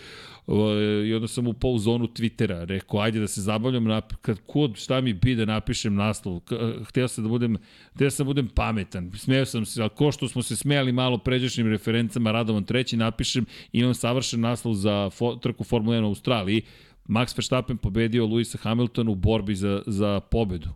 [1.07, 4.13] I onda sam upao u zonu Twittera, rekao, ajde da se zabavljam, nap...
[4.21, 6.41] kad kod šta mi bi da napišem naslov,
[6.89, 7.57] hteo sam da budem,
[7.95, 11.19] hteo sam da budem pametan, smeo sam se, ali ko što smo se smejali malo
[11.19, 16.63] pređašnjim referencama, Radovan treći, napišem, imam savršen naslov za fo, trku Formula 1 u Australiji,
[17.09, 20.69] Max Verstappen pobedio Luisa Hamiltona u borbi za, za pobedu.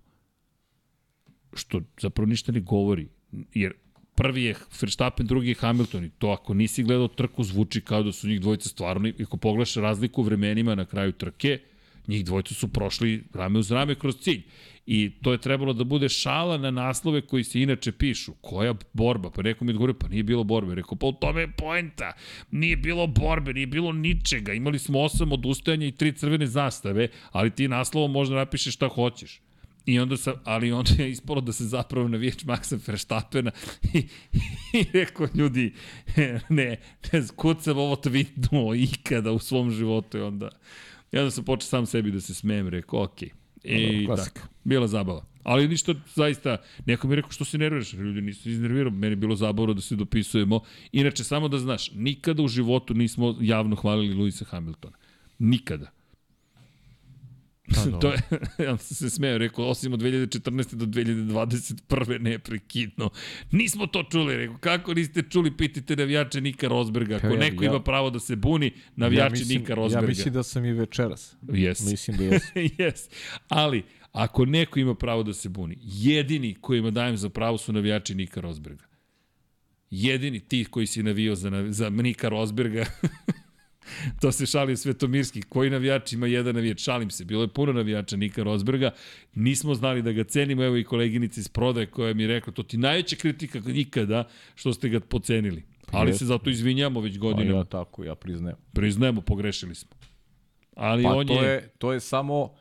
[1.52, 3.08] Što zapravo ništa ne govori.
[3.54, 3.72] Jer
[4.14, 8.12] prvi je Verstappen, drugi je Hamilton i to ako nisi gledao trku zvuči kao da
[8.12, 11.58] su njih dvojica stvarno, ako pogledaš razliku u vremenima na kraju trke,
[12.06, 14.42] njih dvojica su prošli rame uz rame kroz cilj.
[14.86, 18.32] I to je trebalo da bude šala na naslove koji se inače pišu.
[18.40, 19.30] Koja borba?
[19.30, 20.74] Pa neko mi odgovorio, pa nije bilo borbe.
[20.74, 22.12] Rekao, pa u tome je poenta.
[22.50, 24.52] Nije bilo borbe, nije bilo ničega.
[24.52, 29.40] Imali smo osam odustajanja i tri crvene zastave, ali ti naslovom možda napišeš šta hoćeš.
[29.86, 33.50] I onda sam, ali onda je ispalo da se zapravo navijač Maxa Verstappena
[33.92, 33.98] i,
[34.72, 35.72] i rekao ljudi,
[36.48, 36.76] ne,
[37.12, 40.50] ne kucam ovo tweetnuo ikada u svom životu i onda,
[41.12, 43.28] i onda sam počeo sam sebi da se smijem, rekao, okej.
[43.28, 44.02] Okay.
[44.02, 44.40] I Klasika.
[44.40, 45.24] tako, bila zabava.
[45.42, 49.16] Ali ništa, zaista, neko mi je rekao što se nerviraš, ljudi nisu iznervirao, meni je
[49.16, 50.60] bilo zabavno da se dopisujemo.
[50.92, 54.96] Inače, samo da znaš, nikada u životu nismo javno hvalili Luisa Hamiltona.
[55.38, 55.90] Nikada.
[57.74, 58.18] Pa, to je,
[58.66, 60.74] ja sam se smeo, rekao, osim od 2014.
[60.74, 62.20] do 2021.
[62.20, 63.10] neprekidno.
[63.52, 67.16] Nismo to čuli, rekao, kako niste čuli, pitite navijače Nika Rosberga.
[67.16, 70.04] Ako ja- neko ja- ima pravo da se buni, navijači mislim, Nika Rosberga.
[70.04, 71.36] Ja mislim da sam i večeras.
[71.42, 71.90] Yes.
[71.90, 72.42] Mislim da jes.
[72.54, 73.10] yes.
[73.48, 78.14] Ali, ako neko ima pravo da se buni, jedini kojima dajem za pravo su navijači
[78.14, 78.84] Nika Rosberga.
[79.90, 82.86] Jedini ti koji si navio za, za Nika Rosberga,
[84.20, 88.16] to se šalio Svetomirski, koji navijač ima jedan navijač, šalim se, bilo je puno navijača
[88.16, 88.90] Nika Rosberga,
[89.34, 92.62] nismo znali da ga cenimo, evo i koleginica iz prodaje koja mi je rekla, to
[92.62, 95.62] ti najveća kritika ikada što ste ga pocenili.
[95.90, 96.18] Ali Jeste.
[96.18, 97.58] se zato izvinjamo već Pa godinama.
[97.58, 98.56] ja tako, ja priznajem.
[98.72, 99.90] Priznajemo, pogrešili smo.
[100.76, 101.50] Ali Pa on to je...
[101.50, 102.54] je, to je samo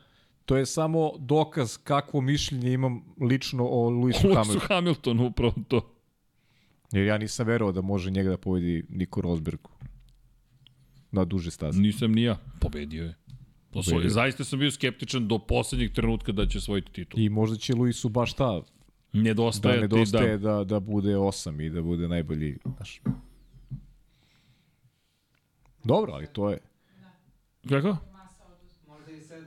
[0.44, 4.60] to je samo dokaz kakvo mišljenje imam lično o Luisu Luisu Hamiltonu.
[4.68, 5.94] Hamiltonu, upravo to.
[6.92, 9.70] Jer ja nisam verovao da može njega da pobedi Niko Rosbergu.
[11.12, 11.80] Na duže staze.
[11.80, 12.38] Nisam ni ja.
[12.60, 13.14] Pobedio je.
[13.70, 14.10] Pobedio.
[14.10, 17.20] zaista sam bio skeptičan do poslednjeg trenutka da će osvojiti titul.
[17.20, 18.62] I možda će Luisu baš ta da
[19.12, 20.52] Nedostaje, nedostaje da.
[20.52, 22.58] da, da bude osam i da bude najbolji.
[22.76, 23.00] Znaš.
[25.84, 26.58] Dobro, ali to je.
[27.68, 27.96] Kako?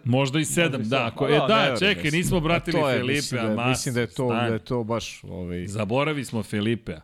[0.04, 0.80] Možda i sedam.
[0.80, 1.06] Možda i da.
[1.06, 3.96] Ako, Pa e, da, da, čekaj, nismo Pa obratili to je, Felipe, mislim da, mislim
[3.96, 4.48] da je to, stani.
[4.50, 7.02] da je to baš ovaj, Zaboravi smo Felipea.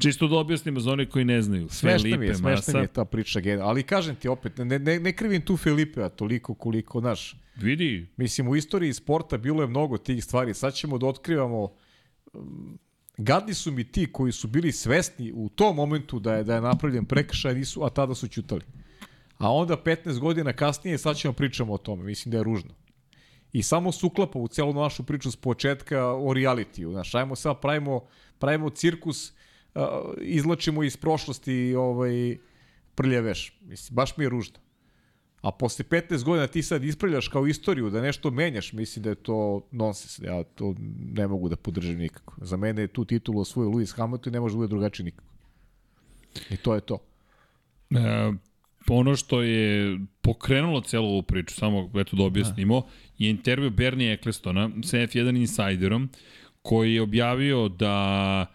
[0.00, 1.68] Čisto da objasnimo za one koji ne znaju.
[1.68, 2.78] Smešna mi Felipe je, smešna Massa.
[2.78, 6.54] mi je ta priča, ali kažem ti opet, ne, ne, ne krivim tu Filipea toliko
[6.54, 11.06] koliko, znaš, Vidi, mislim u istoriji sporta bilo je mnogo tih stvari, sad ćemo da
[11.06, 11.72] otkrivamo,
[12.32, 12.78] um,
[13.16, 16.60] gadni su mi ti koji su bili svesni u tom momentu da je, da je
[16.60, 18.62] napravljen prekršaj, nisu, a tada su ćutali.
[19.38, 22.70] A onda 15 godina kasnije sad ćemo pričamo o tome, mislim da je ružno.
[23.52, 26.90] I samo se uklapa u celu našu priču s početka o realitiju.
[26.90, 28.00] Znaš, ajmo sad pravimo,
[28.38, 29.32] pravimo cirkus,
[29.74, 29.82] uh,
[30.20, 32.36] izlačimo iz prošlosti ovaj,
[32.94, 33.58] prljaveš.
[33.60, 34.58] Mislim, baš mi je ružno.
[35.40, 39.14] A posle 15 godina ti sad ispravljaš kao istoriju da nešto menjaš, mislim da je
[39.14, 40.18] to nonsens.
[40.18, 40.74] Ja to
[41.14, 42.34] ne mogu da podržim nikako.
[42.40, 45.30] Za mene je tu titulu osvojio Lewis Hamilton i ne može da bude drugačije nikako.
[46.50, 46.98] I to je to.
[47.90, 48.32] E,
[48.88, 52.86] ono što je pokrenulo celu ovu priču, samo eto da objasnimo,
[53.18, 56.08] je intervju Bernie Ecclestona sa F1 Insiderom,
[56.62, 58.46] koji je objavio da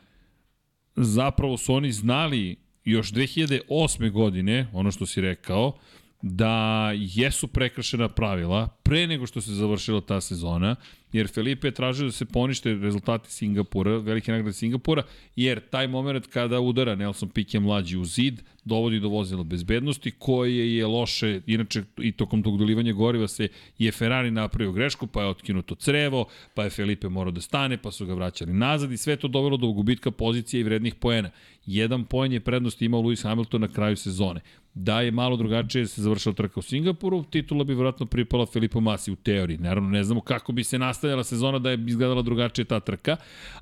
[0.95, 4.11] zapravo su oni znali još 2008.
[4.11, 5.77] godine, ono što si rekao,
[6.21, 10.75] da jesu prekršena pravila pre nego što se završila ta sezona,
[11.17, 15.03] jer Felipe je tražio da se ponište rezultati Singapura, velike nagrade Singapura,
[15.35, 20.75] jer taj moment kada udara Nelson Piquet mlađi u zid, dovodi do vozila bezbednosti, koje
[20.75, 25.27] je loše, inače i tokom tog dolivanja goriva se je Ferrari napravio grešku, pa je
[25.27, 29.15] otkinuto crevo, pa je Felipe morao da stane, pa su ga vraćali nazad i sve
[29.15, 31.29] to dovelo do gubitka pozicije i vrednih poena.
[31.65, 34.41] Jedan poen je prednost imao Lewis Hamilton na kraju sezone.
[34.73, 39.11] Da je malo drugačije se završila trka u Singapuru, titula bi vjerojatno pripala Filipu Masi
[39.11, 39.57] u teoriji.
[39.57, 43.17] Naravno, ne znamo kako bi se nastavljala sezona da je izgledala drugačije ta trka,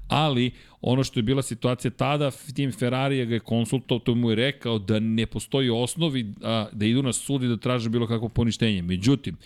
[0.08, 4.36] ali ono što je bila situacija tada, tim Ferrari ga je konsultao, to mu je
[4.36, 8.30] rekao da ne postoji osnovi a, da idu na sud i da traže bilo kakvo
[8.30, 8.82] poništenje.
[8.82, 9.38] Međutim,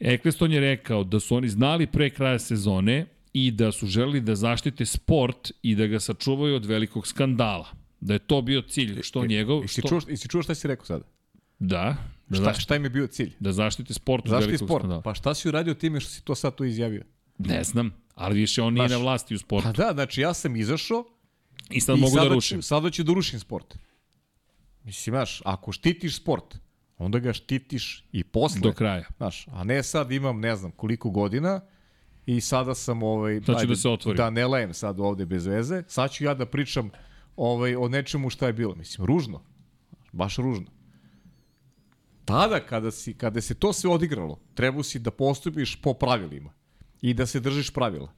[0.00, 4.34] Eccleston je rekao da su oni znali pre kraja sezone i da su želeli da
[4.34, 7.66] zaštite sport i da ga sačuvaju od velikog skandala.
[8.00, 9.88] Da je to bio cilj, što njegov, I si što...
[9.88, 11.04] čuo, i si čuo šta si rekao sada?
[11.58, 11.96] Da,
[12.28, 13.32] da, Šta, zaštite, šta im je bio cilj?
[13.40, 14.80] da zaštite sport velikog sport?
[14.80, 15.02] skandala.
[15.02, 17.04] Pa šta si uradio time što si to sad tu izjavio?
[17.38, 19.68] Ne znam, ali više on nije Znaš, na vlasti u sportu.
[19.68, 21.04] Pa da, znači ja sam izašao
[21.70, 22.58] I sad i mogu da sada rušim.
[22.58, 23.78] Ću, sada ću da rušim sport.
[24.84, 26.58] Mislim, znaš, ako štitiš sport,
[26.98, 28.60] onda ga štitiš i posle.
[28.60, 29.04] Do kraja.
[29.16, 31.60] Znaš, a ne sad imam ne znam koliko godina
[32.26, 34.16] i sada sam ovaj Sad ću da se otvorim.
[34.16, 35.82] Da ne lajem sad ovde bez veze.
[35.88, 36.90] Sad ću ja da pričam
[37.36, 38.74] ovaj o nečemu šta je bilo.
[38.74, 39.42] Mislim ružno.
[40.12, 40.66] Baš ružno.
[42.26, 46.52] Tada kada si kada se to sve odigralo, trebao si da postupiš po pravilima
[47.02, 48.12] i da se držiš pravila.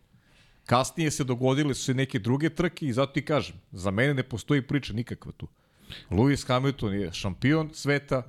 [0.67, 4.23] Kasnije se dogodile su se neke druge trke i zato ti kažem, za mene ne
[4.23, 5.49] postoji priča nikakva tu.
[6.11, 8.23] Lewis Hamilton je šampion sveta,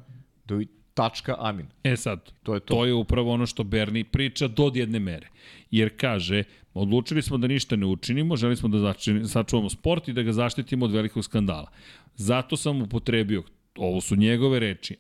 [0.46, 1.68] do i tačka, amin.
[1.84, 2.74] E sad, To je to.
[2.74, 5.28] to je upravo ono što Bernie priča do jedne mere.
[5.72, 6.44] Jer kaže,
[6.74, 8.94] odlučili smo da ništa ne učinimo, želi smo da
[9.28, 11.72] sačuvamo sport i da ga zaštitimo od velikog skandala.
[12.16, 13.44] Zato sam upotrebio,
[13.78, 14.98] ovo su njegove reči,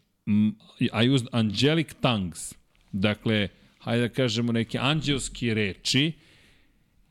[0.79, 2.53] I used angelic tongues,
[2.91, 3.47] dakle,
[3.79, 6.11] hajde da kažemo neke anđelske reči,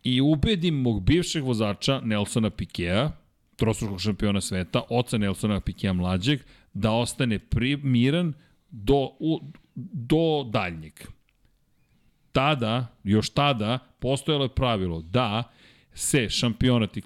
[0.04, 3.10] i ubedim mog bivšeg vozača Nelsona Pikea,
[3.56, 6.40] trostrukog šampiona sveta, oca Nelsona Pikea mlađeg,
[6.74, 8.32] da ostane pri, miran
[8.70, 9.40] do, u,
[9.74, 10.92] do daljnjeg.
[12.32, 15.42] Tada, još tada, postojalo je pravilo da
[15.94, 17.02] se šampionat i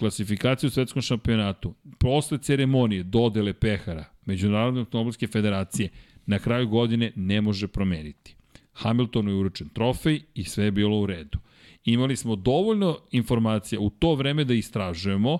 [0.66, 5.88] u svetskom šampionatu posle ceremonije dodele pehara Međunarodne automobilske federacije
[6.26, 8.36] na kraju godine ne može promeniti.
[8.72, 11.38] Hamiltonu je uručen trofej i sve je bilo u redu.
[11.84, 15.38] Imali smo dovoljno informacija u to vreme da istražujemo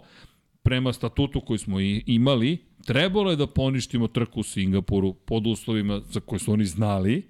[0.62, 6.20] prema statutu koji smo imali, trebalo je da poništimo trku u Singapuru pod uslovima za
[6.20, 7.22] koje su oni znali,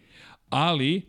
[0.48, 1.02] ali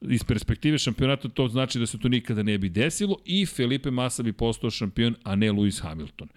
[0.00, 4.22] iz perspektive šampionata to znači da se to nikada ne bi desilo i Felipe Massa
[4.22, 6.28] bi postao šampion, a ne Lewis Hamilton.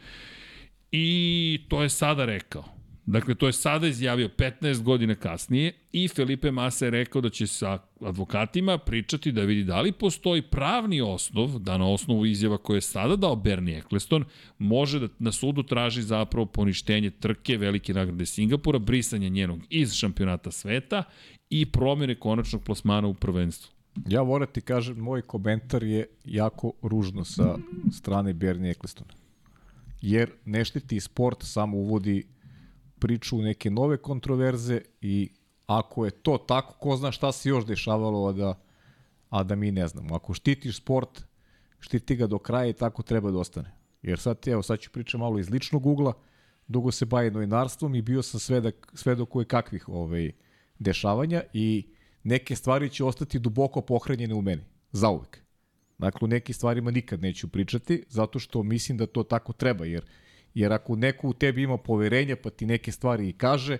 [0.91, 2.82] I to je sada rekao.
[3.05, 7.47] Dakle, to je sada izjavio 15 godina kasnije i Felipe Massa je rekao da će
[7.47, 12.77] sa advokatima pričati da vidi da li postoji pravni osnov, da na osnovu izjava koje
[12.77, 14.25] je sada dao Bernie Eccleston,
[14.57, 20.51] može da na sudu traži zapravo poništenje trke velike nagrade Singapura, brisanje njenog iz šampionata
[20.51, 21.03] sveta
[21.49, 23.73] i promjene konačnog plasmana u prvenstvu.
[24.07, 27.57] Ja moram ti kažem, moj komentar je jako ružno sa
[27.91, 29.13] strane Bernie Ecclestona.
[30.01, 32.32] Jer ne štiti sport, samo uvodi
[33.03, 35.29] priču u neke nove kontroverze i
[35.65, 38.53] ako je to tako, ko zna šta se još dešavalo, a da,
[39.29, 40.15] a da mi ne znamo.
[40.15, 41.23] Ako štitiš sport,
[41.79, 43.73] štiti ga do kraja i tako treba da ostane.
[44.01, 46.13] Jer sad, evo, sad ću pričati malo iz ličnog ugla,
[46.67, 50.31] dugo se bavim novinarstvom i bio sam svedak, svedok koje kakvih ovaj,
[50.79, 51.87] dešavanja i
[52.23, 55.41] neke stvari će ostati duboko pohranjene u meni, zauvek.
[55.97, 60.05] Dakle, u nekim stvarima nikad neću pričati, zato što mislim da to tako treba, jer,
[60.53, 63.77] jer ako neko u tebi ima poverenja, pa ti neke stvari i kaže,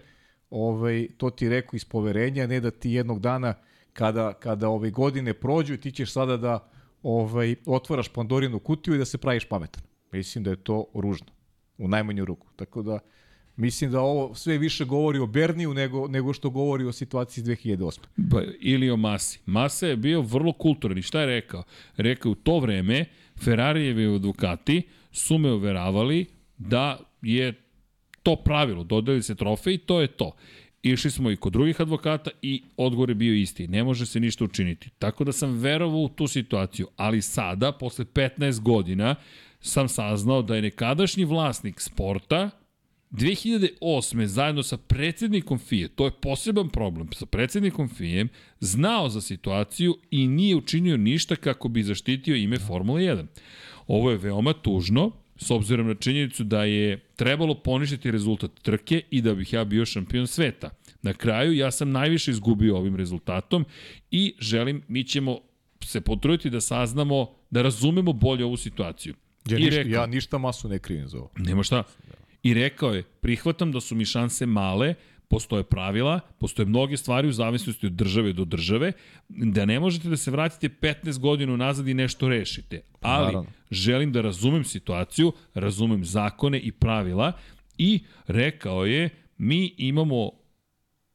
[0.50, 3.54] ovaj, to ti rekao iz poverenja, ne da ti jednog dana,
[3.94, 6.70] kada, kada ove godine prođu, ti ćeš sada da
[7.04, 9.84] ovaj, otvaraš Pandorinu kutiju i da se praviš pametan.
[10.12, 11.28] Mislim da je to ružno,
[11.78, 12.48] u najmanju ruku.
[12.56, 13.00] Tako da,
[13.56, 17.48] Mislim da ovo sve više govori o Berniju nego, nego što govori o situaciji iz
[17.48, 18.00] 2008.
[18.32, 19.40] Pa, ili o Masi.
[19.46, 21.64] Masa je bio vrlo kulturan i šta je rekao?
[21.98, 23.06] Rekao u to vreme
[23.44, 26.26] Ferrarijevi advokati su me uveravali
[26.58, 27.54] da je
[28.24, 30.36] to pravilo, dodali se trofej i to je to.
[30.84, 33.68] Išli smo i kod drugih advokata i odgovor je bio isti.
[33.68, 34.90] Ne može se ništa učiniti.
[35.00, 36.88] Tako da sam verovao u tu situaciju.
[36.96, 39.16] Ali sada, posle 15 godina,
[39.60, 42.50] sam saznao da je nekadašnji vlasnik sporta
[43.12, 44.26] 2008.
[44.26, 48.28] zajedno sa predsednikom FIE, to je poseban problem, sa predsednikom FIE,
[48.60, 53.26] znao za situaciju i nije učinio ništa kako bi zaštitio ime Formula 1.
[53.88, 59.22] Ovo je veoma tužno, s obzirom na činjenicu da je trebalo poništiti rezultat trke i
[59.22, 60.70] da bih ja bio šampion sveta.
[61.02, 63.66] Na kraju ja sam najviše izgubio ovim rezultatom
[64.12, 65.40] i želim, mi ćemo
[65.84, 69.14] se potruditi da saznamo, da razumemo bolje ovu situaciju.
[69.50, 71.30] Ja, I ništa, rekao- ja ništa masu ne krivim za ovo.
[71.38, 71.84] Nema šta.
[72.44, 74.94] I rekao je, prihvatam da su mi šanse male,
[75.28, 78.92] postoje pravila, postoje mnoge stvari u zavisnosti od države do države,
[79.30, 82.82] da ne možete da se vratite 15 godina nazad i nešto rešite.
[83.02, 83.50] Ali Naravno.
[83.72, 87.32] želim da razumem situaciju, razumem zakone i pravila
[87.78, 90.30] i rekao je, mi imamo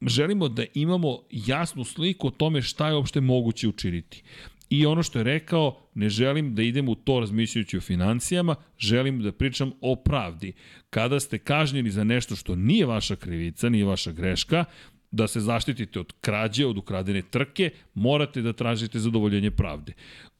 [0.02, 4.22] želimo da imamo jasnu sliku o tome šta je uopšte moguće učiniti.
[4.70, 9.22] I ono što je rekao, ne želim da idem u to razmišljajući o financijama, želim
[9.22, 10.52] da pričam o pravdi.
[10.90, 14.64] Kada ste kažnjeni za nešto što nije vaša krivica, nije vaša greška,
[15.10, 19.92] da se zaštitite od krađe, od ukradene trke, morate da tražite zadovoljenje pravde.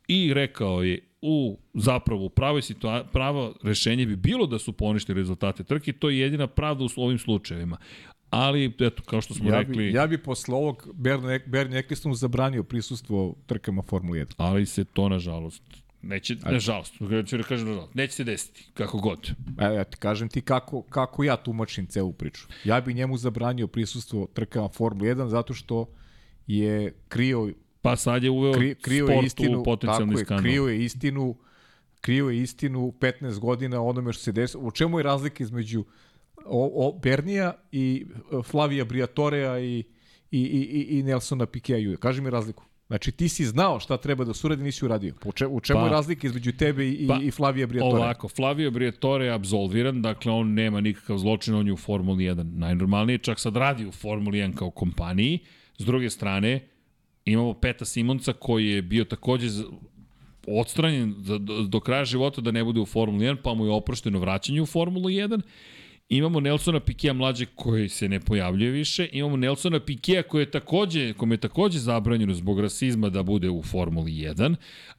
[0.09, 5.21] I rekao je, u zapravo u pravoj situa pravo rešenje bi bilo da su poništili
[5.21, 7.77] rezultate trke, to je jedina pravda u ovim slučajevima.
[8.31, 12.15] Ali, eto, kao što smo Ja rekli, bi, ja bi posle ovog Bernie, Bernie Ecclestonu
[12.15, 14.35] zabranio prisustvo trkama Formule 1.
[14.37, 15.63] ali se to, nažalost,
[16.03, 16.95] neće, nažalost,
[17.27, 19.31] ću da kažem nažalost, neće se desiti, kako god.
[19.59, 22.47] Evo, ja ti kažem ti kako, kako ja tumačim celu priču.
[22.65, 25.87] Ja bi njemu zabranio prisustvo trkama Formule 1 zato što
[26.47, 27.49] je krio,
[27.83, 30.43] Pa sad je uveo kri, krio je sport istinu, u potencijalni tako je, skandal.
[30.43, 31.37] krio je istinu,
[32.01, 34.63] krio je istinu 15 godina onome što se desilo.
[34.63, 35.85] U čemu je razlika između
[36.47, 39.85] o, o Bernija i e, Flavija Briatorea i, i,
[40.33, 41.97] i, i- i Nelsona Pikea Jude?
[41.97, 42.65] Kaži mi razliku.
[42.87, 45.15] Znači ti si znao šta treba da se uradi, nisi uradio.
[45.21, 47.97] Po če, u čemu Pa- je razlika između tebe i, pa, i Flavija Briatorea?
[47.97, 52.43] Ovako, Flavio Briatore je absolviran, dakle on nema nikakav zločin, on je u Formuli 1
[52.55, 55.39] najnormalnije, čak sad radi u Formuli 1 kao kompaniji.
[55.79, 56.69] S druge strane,
[57.25, 59.49] imamo Peta Simonca koji je bio takođe
[60.47, 64.19] odstranjen do, do kraja života da ne bude u Formuli 1, pa mu je oprošteno
[64.19, 65.41] vraćanje u Formulu 1.
[66.09, 69.09] Imamo Nelsona Pikea mlađe koji se ne pojavljuje više.
[69.13, 73.63] Imamo Nelsona Pikea koji je takođe, kome je takođe zabranjeno zbog rasizma da bude u
[73.63, 74.55] Formuli 1.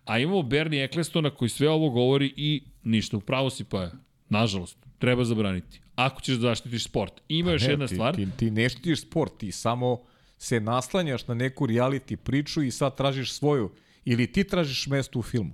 [0.05, 3.17] A imamo Bernie Ecclestona koji sve ovo govori i ništa.
[3.17, 3.91] Upravo si pa je.
[4.29, 5.81] Nažalost, treba zabraniti.
[5.95, 7.21] Ako ćeš da zaštitiš sport.
[7.29, 8.15] Ima još Ne, jedna ti, stvar.
[8.15, 10.01] Ti, ti ne štitiš sport, ti samo
[10.37, 13.71] se naslanjaš na neku reality priču i sad tražiš svoju.
[14.05, 15.53] Ili ti tražiš mesto u filmu.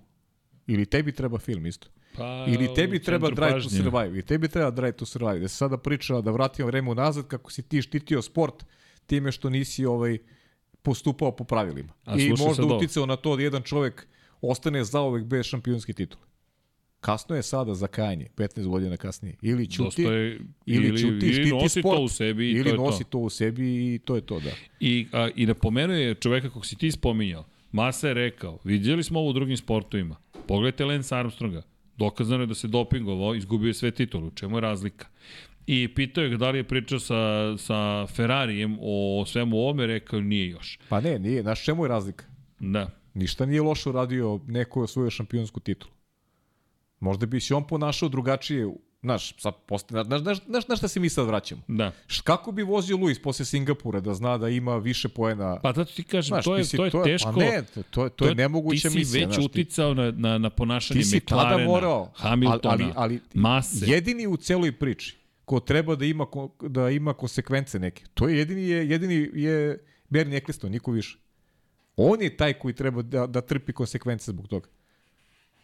[0.67, 1.87] Ili tebi treba film isto.
[2.17, 3.77] Pa, Ili tebi treba Drive to pažnje.
[3.77, 4.07] Survive.
[4.07, 5.39] Ili tebi treba Drive to Survive.
[5.39, 8.65] Da se sada priča, da vratimo vreme unazad, kako si ti štitio sport
[9.05, 10.17] time što nisi ovaj
[10.81, 11.93] postupao po pravilima.
[12.05, 12.77] A I možda ovo.
[12.77, 14.07] uticao na to da jedan čovek
[14.41, 16.23] ostane zaovek bez šampionske titule.
[16.99, 19.35] Kasno je sada za kajanje, 15 godina kasnije.
[19.41, 22.69] Ili ćuti, je, ili, ili, ćuti, ili nosi sport, to u sebi i ili to
[22.69, 23.09] je nosi to.
[23.09, 24.51] to u sebi i to je to, da.
[24.79, 27.45] I, a, I napomenuo je čoveka kog si ti spominjao.
[27.71, 30.15] Masa je rekao, vidjeli smo ovo u drugim sportovima.
[30.47, 31.61] Pogledajte Lance Armstronga.
[31.97, 34.31] Dokazano je da se dopingovao, izgubio je sve titulu.
[34.31, 35.07] Čemu je razlika?
[35.67, 40.21] I pitao je ga da li je pričao sa, sa Ferrarijem o svemu ovome, rekao
[40.21, 40.79] nije još.
[40.89, 41.41] Pa ne, nije.
[41.41, 42.25] Znaš čemu je razlika?
[42.59, 42.89] Da.
[43.13, 45.93] Ništa nije loše uradio neko je osvojio šampionsku titulu.
[46.99, 48.67] Možda bi se on ponašao drugačije.
[49.05, 51.61] Znaš, sad posta, znaš, znaš, znaš, znaš šta se mi sad vraćamo?
[51.67, 51.91] Da.
[52.07, 55.59] Š- Kako bi vozio Luis posle Singapura da zna da ima više poena?
[55.59, 57.31] Pa zato ti kažem, Znaš, to je, mislim, to je teško.
[57.31, 59.19] Pa ne, to, to, je- to je nemoguća Ti si misija.
[59.19, 63.19] već znaš, ti- uticao na, na, na ponašanje si McLarena, morao, Hamiltona, ali, ali, ali
[63.33, 63.85] Mase.
[63.85, 66.25] jedini u celoj priči ko treba da ima
[66.61, 68.03] da ima konsekvence neke.
[68.13, 69.77] To je jedini je jedini je
[70.09, 71.17] Bernie Eccleston, niko više.
[71.95, 74.67] On je taj koji treba da, da trpi konsekvence zbog toga.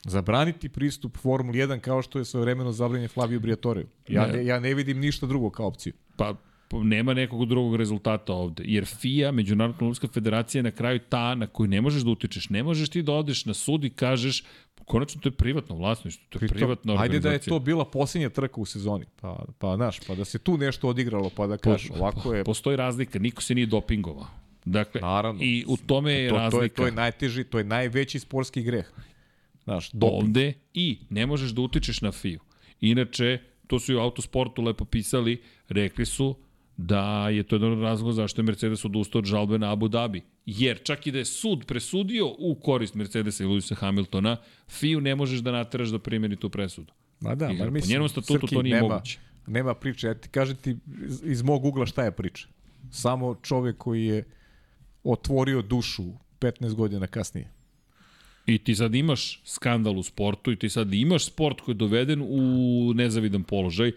[0.03, 3.85] Zabraniti pristup Formuli 1 kao što je svojevremeno zabranjen Flavio Briatoreu.
[4.07, 4.45] Ja Ne.
[4.45, 5.93] ja ne vidim ništa drugo kao opciju.
[6.15, 6.35] Pa
[6.73, 8.63] nema nekog drugog rezultata ovde.
[8.65, 12.49] Jer FIA, Međunarodna automobilska federacija, je na kraju ta na koju ne možeš da utičeš.
[12.49, 14.43] Ne možeš ti da odeš na sud i kažeš,
[14.85, 17.30] konačno to je privatno vlasništvo, to je Pritom, privatna Ajde organizacija.
[17.30, 19.05] da je to bila posljednja trka u sezoni.
[19.21, 22.43] Pa, pa, znaš, pa da se tu nešto odigralo, pa da kažeš, ovako je...
[22.43, 24.27] Postoji razlika, niko se nije dopingovao.
[24.65, 25.41] Dakle, Naravno.
[25.43, 26.63] i u tome je to, to, razlika.
[26.63, 28.85] je, to je najteži, to je najveći sportski greh.
[29.64, 30.23] Znaš, doping.
[30.23, 32.40] ovde i ne možeš da utičeš na FIU.
[32.81, 36.35] Inače, to su i u autosportu lepo pisali, rekli su
[36.77, 40.22] da je to jedan od razloga zašto je Mercedes odustao od žalbe na Abu Dhabi.
[40.45, 45.15] Jer čak i da je sud presudio u korist Mercedesa i Lewisa Hamiltona, FIU ne
[45.15, 46.93] možeš da nateraš da primjeni tu presudu.
[47.19, 49.19] Ma da, I ma po mislim, njenom statutu to nije nema, moguće.
[49.48, 50.07] Nema priče.
[50.07, 52.48] Ja ti kažem ti iz, iz mog ugla šta je priča.
[52.91, 54.23] Samo čovek koji je
[55.03, 56.03] otvorio dušu
[56.40, 57.51] 15 godina kasnije.
[58.45, 62.21] I ti sad imaš skandal u sportu i ti sad imaš sport koji je doveden
[62.21, 63.91] u nezavidan položaj.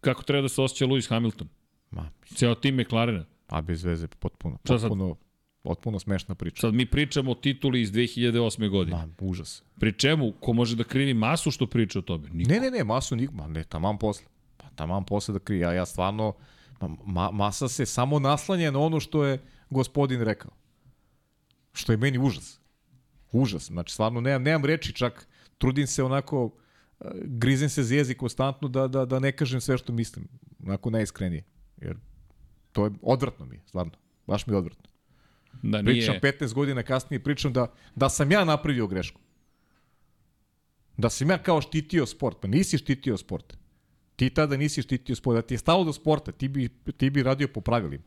[0.00, 1.48] Kako treba da se osjeća Lewis Hamilton?
[1.90, 3.24] Ma, Ceo tim McLarena.
[3.46, 4.58] a bez veze, potpuno.
[4.64, 4.88] Šta sad?
[4.88, 5.16] Potpuno,
[5.62, 6.60] potpuno smešna priča.
[6.60, 8.68] Sad mi pričamo o tituli iz 2008.
[8.68, 8.96] godine.
[8.96, 9.62] Ma, užas.
[9.80, 12.28] Pri čemu, ko može da krivi masu što priča o tome?
[12.32, 12.50] Niko.
[12.50, 14.26] Ne, ne, ne, masu nik, ma ne, taman posle.
[14.56, 15.60] Pa taman posle da krije.
[15.60, 16.34] Ja, ja stvarno,
[16.80, 19.38] ma, ma, masa se samo naslanja na ono što je
[19.70, 20.50] gospodin rekao.
[21.72, 22.57] Što je meni užas.
[23.32, 23.66] Užas.
[23.66, 26.50] Znači, stvarno nemam, nemam reči, čak trudim se onako,
[27.00, 30.28] eh, grizem se za jezik konstantno da, da, da ne kažem sve što mislim.
[30.64, 31.44] Onako najiskrenije.
[31.76, 31.96] Jer
[32.72, 33.92] to je odvratno mi je, stvarno.
[34.26, 34.88] Baš mi je odvratno.
[35.62, 39.20] Da Pričam nije, 15 godina kasnije, pričam da, da sam ja napravio grešku.
[40.96, 42.40] Da sam ja kao štitio sport.
[42.40, 43.56] Pa nisi štitio sport.
[44.16, 45.34] Ti tada nisi štitio sport.
[45.34, 48.04] Da ti je stalo do sporta, ti bi, ti bi radio po pravilima.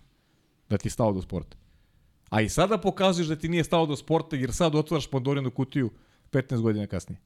[0.69, 1.57] Da ti je stalo do sporta.
[2.31, 5.89] A i sada pokazuješ da ti nije stalo do sporta, jer sad otvaraš Pandorinu kutiju
[6.31, 7.19] 15 godina kasnije.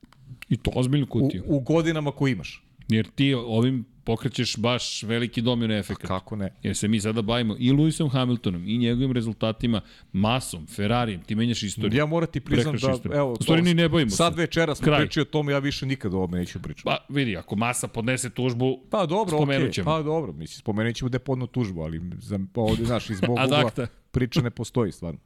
[0.49, 1.43] I to ozbiljnu U, kutiju.
[1.47, 2.63] u godinama koje imaš.
[2.87, 6.01] Jer ti ovim pokrećeš baš veliki domino efekt.
[6.01, 6.53] Kako ne?
[6.63, 9.81] Jer se mi sada bavimo i Lewisom Hamiltonom i njegovim rezultatima,
[10.13, 11.97] masom, Ferrarijem, ti menjaš istoriju.
[11.97, 13.17] Ja moram ti priznam da, istorije.
[13.19, 14.15] evo, U stvari ni ne bavimo se.
[14.15, 14.99] sad večera smo Kraj.
[14.99, 16.83] pričali o tome, ja više nikad o ovome neću pričati.
[16.85, 19.85] Pa vidi, ako masa podnese tužbu, Pa dobro, spomenut ćemo.
[19.85, 23.37] pa dobro, mislim, spomenut ćemo da je podno tužbu, ali za, ovde, znaš, iz mog
[23.45, 23.71] ugla.
[24.15, 25.19] Priča ne postoji stvarno.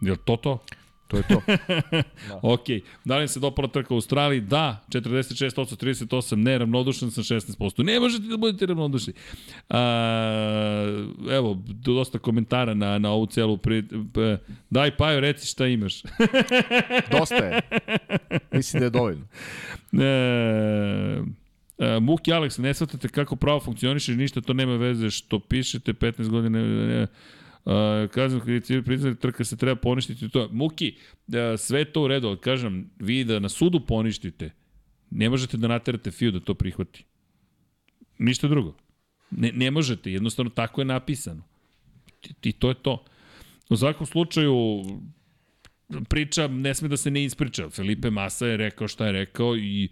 [0.00, 0.58] je li to to?
[1.06, 1.42] To je to.
[2.52, 2.64] Ok,
[3.04, 4.40] da li se dopala trka u Australiji?
[4.40, 7.84] Da, 46%, 38%, ne, ravnodušan sam 16%.
[7.84, 9.12] Ne možete da budete ravnodušni.
[9.68, 13.84] A, evo, dosta komentara na, na ovu celu pri...
[14.70, 16.02] Daj, Pajo, reci šta imaš.
[17.10, 17.60] Dosta je.
[18.52, 19.26] Mislim da je dovoljno.
[19.96, 21.45] E,
[22.00, 26.58] Muki Alex, ne shvatate kako pravo funkcioniše, ništa to nema veze što pišete 15 godina.
[26.58, 27.06] Ne, ne,
[27.66, 28.40] Uh, kažem,
[28.84, 30.48] priznali trka se treba poništiti to.
[30.52, 30.96] Muki,
[31.28, 34.50] uh, sve to u redu, ali kažem, vi da na sudu poništite,
[35.10, 37.04] ne možete da naterate FIU da to prihvati.
[38.18, 38.74] Ništa drugo.
[39.30, 41.42] Ne, ne možete, jednostavno tako je napisano.
[42.22, 43.04] I, I to je to.
[43.68, 44.84] U svakom slučaju,
[46.08, 47.70] priča ne sme da se ne ispriča.
[47.70, 49.88] Felipe Massa je rekao šta je rekao i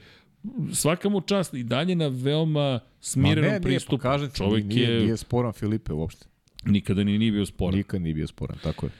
[0.72, 3.96] svaka mu čast i dalje na veoma smirenom ne, pristupu.
[3.96, 6.26] Pa kažem ti, Čovek nije, je nije sporan Filipe uopšte.
[6.64, 7.76] nikada ni nije bio sporan.
[7.78, 8.90] Nikad nije bio sporan, tako je.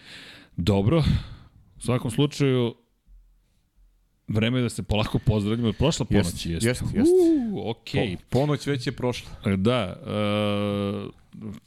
[0.57, 1.05] Dobro,
[1.77, 2.75] u svakom slučaju,
[4.29, 5.73] vreme je da se polako pozdravljamo.
[5.73, 6.69] Prošla ponoć Jeste, jeste.
[6.69, 7.15] jeste.
[7.51, 8.17] Uuu, okej.
[8.17, 9.31] Po, ponoć već je prošla.
[9.57, 11.11] Da, uh,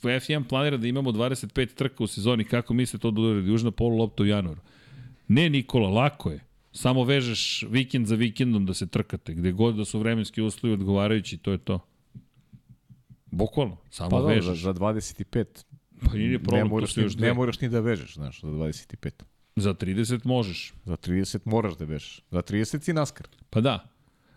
[0.03, 2.43] F1 planira da imamo 25 trka u sezoni.
[2.43, 3.49] Kako mislite to da uradi?
[3.49, 4.59] Južna polu lopta u januaru.
[5.27, 6.39] Ne, Nikola, lako je.
[6.77, 9.33] Samo vežeš vikend za vikendom da se trkate.
[9.33, 11.79] Gde god da su vremenski uslovi odgovarajući, to je to.
[13.25, 14.59] Bukvalno, samo Pa vežeš.
[14.61, 15.45] za, za 25
[16.05, 17.33] Pa nije ne problem, to moraš, ni, još ne dve.
[17.33, 19.11] moraš ni da vežeš, znaš, za 25.
[19.55, 20.73] Za 30 možeš.
[20.85, 22.21] Za 30 moraš da vežeš.
[22.31, 23.27] Za 30 si naskar.
[23.49, 23.89] Pa da,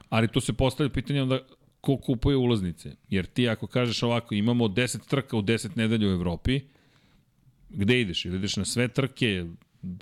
[0.08, 1.38] ali tu se postavlja pitanje onda
[1.80, 2.96] ko kupuje ulaznice.
[3.08, 6.60] Jer ti ako kažeš ovako, imamo 10 trka u 10 nedelja u Evropi,
[7.68, 8.24] gde ideš?
[8.24, 9.46] Ili ideš na sve trke,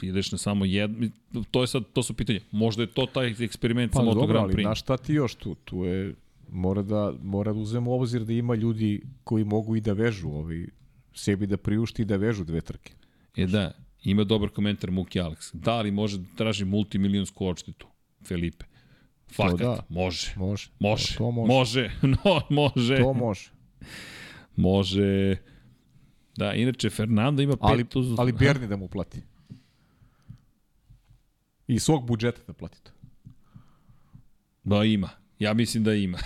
[0.02, 1.08] ideš na samo jedno,
[1.50, 2.40] to je sad, to su pitanja.
[2.50, 4.64] Možda je to taj eksperiment Pa sa Moto Grand Prix.
[4.64, 5.54] na šta ti još tu?
[5.54, 6.14] Tu je,
[6.50, 10.66] mora da, mora da uzmemo obzir da ima ljudi koji mogu i da vežu, ovaj,
[11.14, 12.92] sebi da priušti i da vežu dve trke.
[13.36, 13.72] E da,
[14.04, 15.50] ima dobar komentar Muki Alex.
[15.56, 17.86] Da li može da traži multimilionsku odštetu,
[18.26, 18.64] Felipe?
[19.32, 19.86] Fakat, da.
[19.88, 20.34] može.
[20.36, 20.70] Može.
[20.80, 21.48] Može, To može.
[21.52, 21.90] može,
[22.24, 23.50] no, može, To može.
[24.56, 25.36] može.
[26.36, 28.14] Da, inače, Fernando ima pet Ali, uz...
[28.18, 29.22] ali Berni da mu plati.
[31.68, 32.90] I svog budžeta da plati to.
[34.64, 35.08] Da, ima.
[35.38, 36.18] Ja mislim da ima.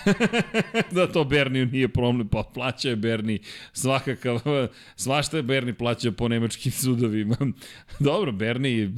[0.95, 3.39] da to Berniju nije problem, pa plaća je Berni
[3.73, 4.41] svakakav,
[4.97, 7.37] svašta je Berni plaćao po nemačkim sudovima.
[8.01, 8.95] Dobro, Berni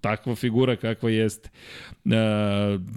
[0.00, 1.50] takva figura kakva jeste.
[2.04, 2.12] Uh,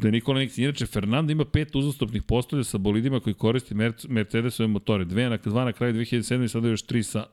[0.01, 4.67] da Nikola Niksi, inače, Fernando ima pet uzastopnih postolja sa bolidima koji koristi Mer- Mercedesove
[4.67, 5.05] motore.
[5.05, 6.43] Dve na, dva na kraju 2007.
[6.43, 7.25] i sada još tri sa,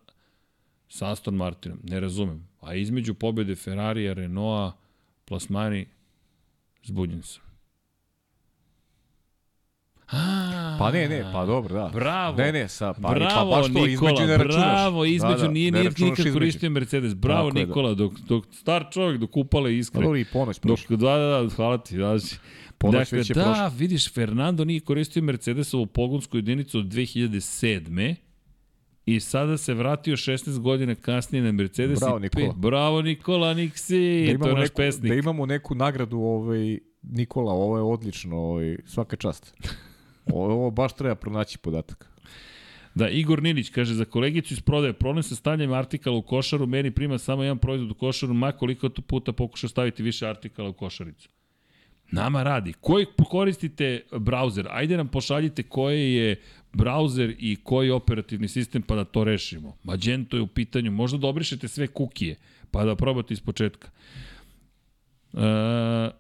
[0.88, 1.78] sa Aston Martinom.
[1.82, 2.48] Ne razumem.
[2.60, 4.85] A između pobjede Ferrarija, Renaulta,
[5.26, 5.86] plasmani,
[6.84, 7.42] zbunjen sam.
[10.08, 11.90] A, Pa ne, ne, pa dobro, da.
[11.94, 12.36] Bravo.
[12.36, 14.56] Ne, ne, sa, pa, bravo, pa baš to, Nikola, između ne računaš.
[14.58, 17.14] bravo, između, da, da, nije, nije nikad koristio Mercedes.
[17.14, 17.66] Bravo, Tako da.
[17.66, 20.02] Nikola, dok, dok star čovjek, dok upale Pa iskre.
[20.02, 20.96] dobro, i ponoć Dok, prošla.
[20.96, 22.16] da, da, da, hvala ti, da.
[22.78, 23.68] Ponoć dakle, već je da, prošla.
[23.68, 28.14] vidiš, Fernando nije koristio Mercedesovu pogonsku jedinicu od 2007.
[29.06, 32.00] I sada se vratio 16 godina kasnije na Mercedes.
[32.00, 32.46] Bravo, i Nikola.
[32.46, 35.08] Pet, bravo, Nikola Niksi, Da to je naš neku, pesnik.
[35.12, 39.54] da imamo neku nagradu ovaj, Nikola, ovo je odlično, ovaj, svaka čast.
[40.32, 42.10] Ovo, ovo baš treba pronaći podatak.
[42.94, 46.90] Da, Igor Ninić kaže, za kolegicu iz prodaje, problem sa stavljanjem artikala u košaru, meni
[46.90, 50.72] prima samo jedan proizvod u košaru, ma koliko to puta pokuša staviti više artikala u
[50.72, 51.28] košaricu.
[52.10, 52.72] Nama radi.
[52.80, 54.66] Koji koristite brauzer?
[54.70, 56.40] Ajde nam pošaljite koje je
[56.72, 59.76] brauzer i koji operativni sistem pa da to rešimo.
[59.84, 60.90] Magento je u pitanju.
[60.90, 62.36] Možda da obrišete sve kukije
[62.70, 63.88] pa da probate iz početka.
[65.36, 65.42] Uh,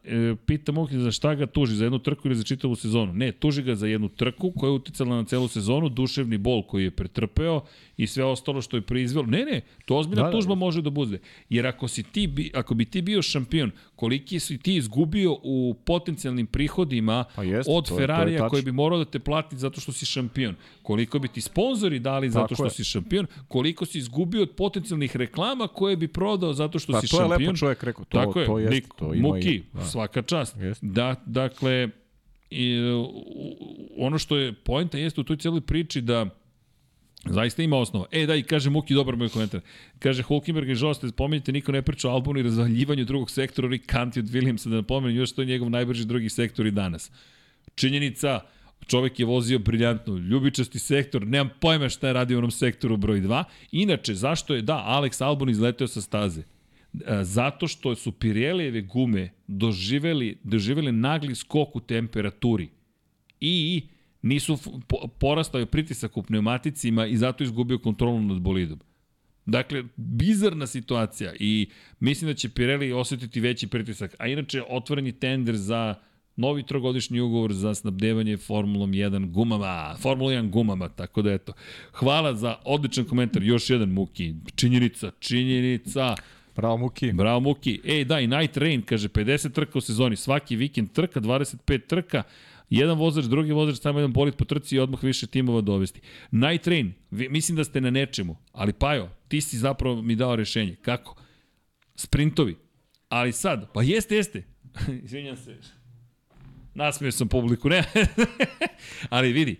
[0.04, 3.12] e, pita Muhin za šta ga tuži, za jednu trku ili za čitavu sezonu?
[3.12, 6.84] Ne, tuži ga za jednu trku koja je uticala na celu sezonu, duševni bol koji
[6.84, 7.60] je pretrpeo
[7.96, 9.26] i sve ostalo što je proizvelo.
[9.26, 10.58] Ne, ne, to ozbiljna Da, da, da, tužba da.
[10.58, 11.18] može da bude.
[11.48, 16.46] Jer ako, si ti, ako bi ti bio šampion, koliki si ti izgubio u potencijalnim
[16.46, 19.80] prihodima Pa jeste, od to je- je Ferrarija koji bi morao da te plati zato
[19.80, 22.70] što si šampion, koliko bi ti sponzori dali zato Tako što je.
[22.70, 27.08] si šampion, koliko si izgubio od potencijalnih reklama koje bi prodao zato što Pa si
[27.08, 27.40] to je šampion.
[27.42, 29.84] lepo čovjek rekao, to, Tako je, to jeste, Nik, to ima Muki, i, da.
[29.84, 30.56] svaka čast.
[30.56, 30.86] Jeste.
[30.86, 31.88] Da, dakle,
[32.50, 32.78] i,
[33.98, 36.26] ono što je poenta jeste u toj cijeloj priči da
[37.28, 38.06] Zaista ima osnova.
[38.10, 39.60] E, da, i kaže Muki, dobar moj komentar.
[39.98, 43.78] Kaže Hulkenberg i Žoste, spomenite, niko ne priča o Albonu i razvaljivanju drugog sektora, ili
[43.78, 47.10] Kanti od Williamsa, da napomenem, još to je njegov najbrži drugi sektor i danas.
[47.74, 48.40] Činjenica,
[48.86, 53.20] čovek je vozio briljantno, ljubičasti sektor, nemam pojma šta je radio u onom sektoru broj
[53.20, 53.44] 2.
[53.72, 56.42] Inače, zašto je, da, Alex Albon izleteo sa staze?
[56.94, 62.68] E, Zato što su Pirelijeve gume doživeli, doživeli nagli skok u temperaturi
[63.40, 63.82] i
[64.22, 64.58] nisu
[65.18, 68.80] porastao pritisak u pneumaticima i zato izgubio kontrolu nad bolidom.
[69.46, 71.68] Dakle, bizarna situacija i
[72.00, 74.14] mislim da će Pirelli osetiti veći pritisak.
[74.18, 75.94] A inače, otvoren je tender za
[76.36, 81.52] novi trogodišnji ugovor za snabdevanje Formulom 1 gumama, Formula 1 gumama, tako da eto.
[81.92, 84.34] Hvala za odličan komentar, još jedan Muki.
[84.54, 86.14] Činjenica, činjenica.
[86.56, 87.12] Bravo, Muki.
[87.12, 87.80] Bravo Muki.
[87.84, 92.22] Ej, da, i Night Rain, kaže, 50 trka u sezoni, svaki vikend trka, 25 trka,
[92.70, 96.00] jedan vozač, drugi vozač, samo jedan bolid po trci i odmah više timova dovesti.
[96.30, 100.36] Night Rain, vi, mislim da ste na nečemu, ali Pajo, ti si zapravo mi dao
[100.36, 100.76] rešenje.
[100.82, 101.16] Kako?
[101.94, 102.56] Sprintovi.
[103.08, 104.42] Ali sad, pa jeste, jeste.
[105.04, 105.56] Izvinjam se.
[106.74, 107.84] Nasmio sam publiku, ne.
[109.08, 109.56] ali vidi,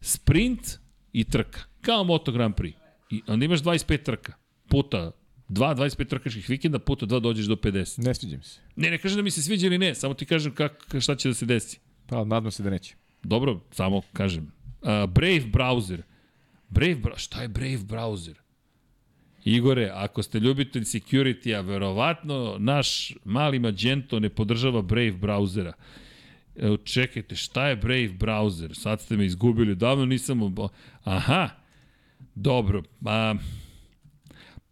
[0.00, 0.78] sprint
[1.12, 1.60] i trka.
[1.80, 2.74] Kao Moto Grand Prix.
[3.10, 4.32] I onda imaš 25 trka.
[4.68, 5.12] Puta
[5.48, 8.04] 2, 25 trkačkih vikenda, puta 2 dođeš do 50.
[8.04, 8.60] Ne sviđa mi se.
[8.76, 11.28] Ne, ne kažem da mi se sviđa ili ne, samo ti kažem kak, šta će
[11.28, 11.78] da se desi.
[12.06, 12.94] Pa, nadam se da neće.
[13.22, 14.52] Dobro, samo kažem.
[14.82, 16.02] Uh, Brave browser.
[16.68, 18.34] Brave, bra- šta je Brave browser?
[19.44, 25.72] Igore, ako ste ljubitelj security-a, verovatno naš mali Magento ne podržava Brave browsera.
[26.56, 28.74] Evo, čekajte, šta je Brave browser?
[28.74, 30.42] Sad ste me izgubili, davno nisam...
[30.42, 30.68] Obo...
[31.04, 31.48] Aha,
[32.34, 33.34] dobro, a,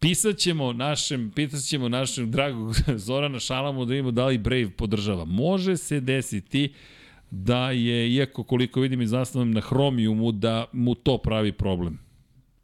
[0.04, 2.74] pisat ćemo našem, pitat ćemo našem dragog
[3.06, 5.24] Zorana Šalamu da vidimo da li Brave podržava.
[5.24, 6.72] Može se desiti
[7.30, 11.98] da je, iako koliko vidim iz zasnovom na Chromiumu, da mu to pravi problem.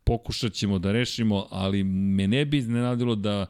[0.04, 3.46] Pokušat ćemo da rešimo, ali me ne bi iznenadilo da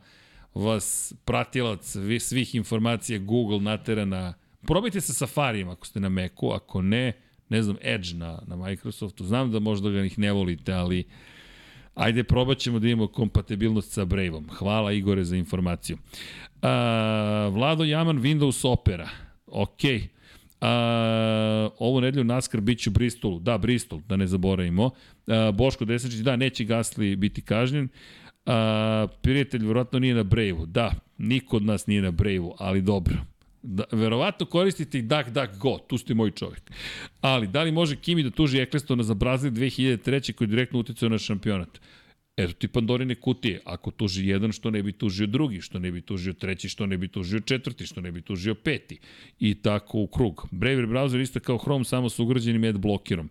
[0.54, 4.34] vas pratilac svih informacija Google natera na...
[4.66, 7.12] Probajte sa Safarijem ako ste na Macu, ako ne,
[7.48, 9.24] ne znam, Edge na, na Microsoftu.
[9.24, 11.04] Znam da možda ga ih ne volite, ali
[11.94, 14.48] ajde probat ćemo da imamo kompatibilnost sa Braveom.
[14.48, 15.98] Hvala Igore za informaciju.
[16.62, 19.08] A, Vlado Jaman, Windows Opera.
[19.46, 20.08] Okej.
[20.60, 22.26] A, ovu nedelju
[22.60, 23.38] bit će u Bristolu.
[23.38, 24.90] Da, Bristol, da ne zaboravimo.
[25.26, 27.88] A, Boško Desačić, da, neće Gasli biti kažnjen.
[28.46, 30.66] A, prijatelj verovatno nije na Braveu.
[30.66, 33.14] Da, niko od nas nije na Braveu, ali dobro.
[33.62, 36.70] Da, verovatno koristite i DuckDuckGo, tu ste moj čovjek.
[37.20, 40.32] Ali, da li može Kimi da tuži Ecclestona za Brazil 2003.
[40.32, 41.80] koji je direktno uticao na šampionat?
[42.36, 43.60] Eto ti Pandorine kutije.
[43.64, 46.98] Ako tuži jedan, što ne bi tužio drugi, što ne bi tužio treći, što ne
[46.98, 48.98] bi tužio četvrti, što ne bi tužio peti.
[49.38, 50.46] I tako u krug.
[50.50, 53.30] Braver browser isto kao Chrome, samo sa ugrađenim ad blokirom.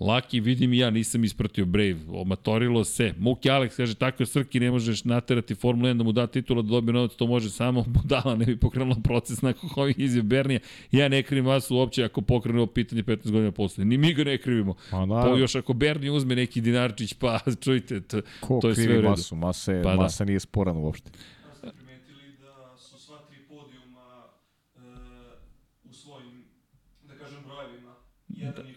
[0.00, 1.96] Laki, vidim i ja, nisam ispratio Brave.
[2.08, 3.14] Omatorilo se.
[3.18, 6.62] Muki Alex kaže, tako je Srki, ne možeš naterati Formula 1 da mu da titula
[6.62, 10.60] da dobije novac, to može samo budala, ne bi pokrenula proces nakon ovih izjave Bernija.
[10.92, 13.84] Ja ne krivim vas uopće ako pokrenu ovo pitanje 15 godina posle.
[13.84, 14.74] Ni mi ga ne krivimo.
[14.90, 15.22] Pa da.
[15.22, 18.88] Po, još ako Berni uzme neki dinarčić, pa čujte, to, Ko to je sve u
[18.88, 19.08] redu.
[19.08, 19.36] masu?
[19.36, 20.02] Masa, je, Pa pa da.
[20.02, 21.10] masa nije sporan uopšte.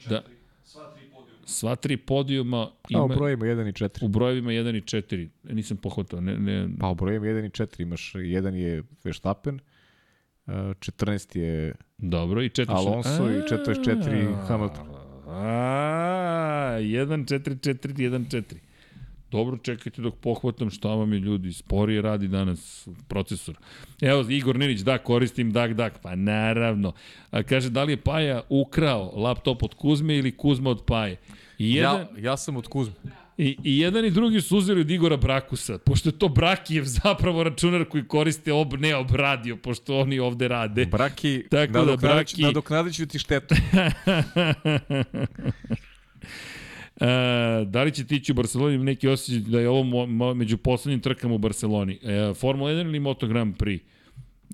[0.10, 0.24] Da
[1.54, 4.06] Sva tri podijuma A u ima, brojima 1 i 4.
[4.06, 5.30] u brojevima 1 i 4.
[5.44, 9.60] Nisam pohvatao, ne, ne, Pa u brojima 1 i 4 imaš, jedan je Verstappen,
[10.48, 12.44] e, 14 je dobro.
[12.44, 14.88] I 4 Alonso i 44 Hamilton.
[15.28, 18.56] A, 1, 4, 4, 1, 4.
[19.34, 23.58] Dobro, čekajte dok pohvatam šta vam je ljudi, sporije radi danas procesor.
[24.02, 26.94] Evo, Igor Ninić, da, koristim DuckDuck, pa naravno.
[27.32, 31.18] A, kaže, da li je Paja ukrao laptop od Kuzme ili Kuzma od Paje?
[31.64, 32.94] I jedan, Ja, ja sam od Kuzme.
[33.38, 37.44] I, I jedan i drugi su uzeli od Igora Brakusa, pošto je to Brakijev zapravo
[37.44, 40.86] računar koji koriste ob, ne ob radio, pošto oni ovde rade.
[40.86, 43.56] Braki, Tako da, nadoknadit, Braki- nadoknadit ću ti štetu.
[46.96, 47.06] E,
[47.66, 51.00] da li će tići u Barceloni neki osjećaj da je ovo mo, mo, među poslednjim
[51.00, 52.00] trkama u Barceloni?
[52.04, 53.80] E, Formula 1 ili Moto Grand Prix?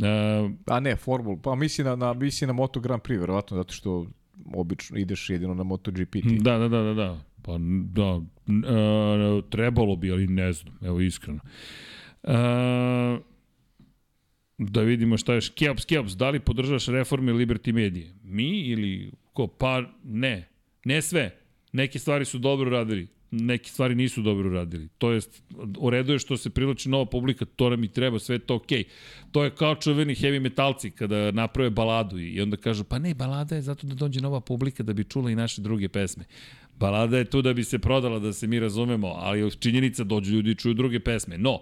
[0.03, 3.73] E, A ne, Formul, pa misli na, na, misli na Moto Grand Prix, verovatno, zato
[3.73, 4.05] što
[4.53, 6.37] obično ideš jedino na MotoGP ti.
[6.41, 7.21] da, da, da, da, da.
[7.41, 11.39] Pa da, e, trebalo bi, ali ne znam, evo iskreno.
[12.23, 12.33] E,
[14.57, 18.13] da vidimo šta je Skeops, Skeops, da li podržavaš reforme Liberty Medije?
[18.23, 19.47] Mi ili ko?
[19.47, 20.49] Pa ne,
[20.85, 21.39] ne sve.
[21.71, 24.87] Neke stvari su dobro radili, neke stvari nisu dobro radili.
[24.97, 25.43] To jest,
[25.77, 28.83] u redu je što se privlači nova publika, to nam i treba, sve to okej.
[28.83, 28.87] Okay.
[29.31, 33.55] To je kao čuveni heavy metalci kada naprave baladu i onda kažu, pa ne, balada
[33.55, 36.23] je zato da dođe nova publika da bi čula i naše druge pesme.
[36.79, 40.51] Balada je tu da bi se prodala, da se mi razumemo, ali činjenica dođu ljudi
[40.51, 41.37] i čuju druge pesme.
[41.37, 41.61] No,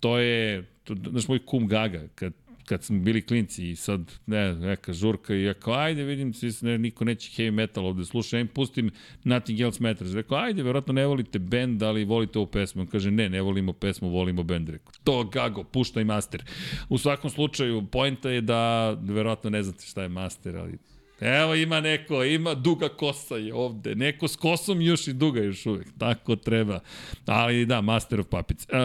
[0.00, 2.32] to je, to, znaš, moj kum Gaga, kad
[2.64, 6.52] kad smo bili klinci i sad, ne, neka žurka i ja kao, ajde vidim, svi,
[6.60, 8.90] ne, niko neće heavy metal ovde sluša, im pustim
[9.24, 10.12] Nothing Else Matters.
[10.12, 12.82] Rekao, ajde, verovatno ne volite bend, ali volite ovu pesmu.
[12.82, 14.68] On kaže, ne, ne volimo pesmu, volimo bend.
[14.68, 16.42] Rekao, to gago, puštaj master.
[16.88, 20.78] U svakom slučaju, poenta je da, verovatno ne znate šta je master, ali
[21.20, 23.94] Evo ima neko, ima duga kosa je ovde.
[23.94, 25.86] Neko s kosom još i duga još uvek.
[25.98, 26.80] Tako treba.
[27.26, 28.64] Ali da, Master of Puppets.
[28.64, 28.76] Uh,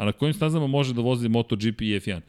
[0.00, 2.20] a na kojim stazama može da vozi MotoGP i F1?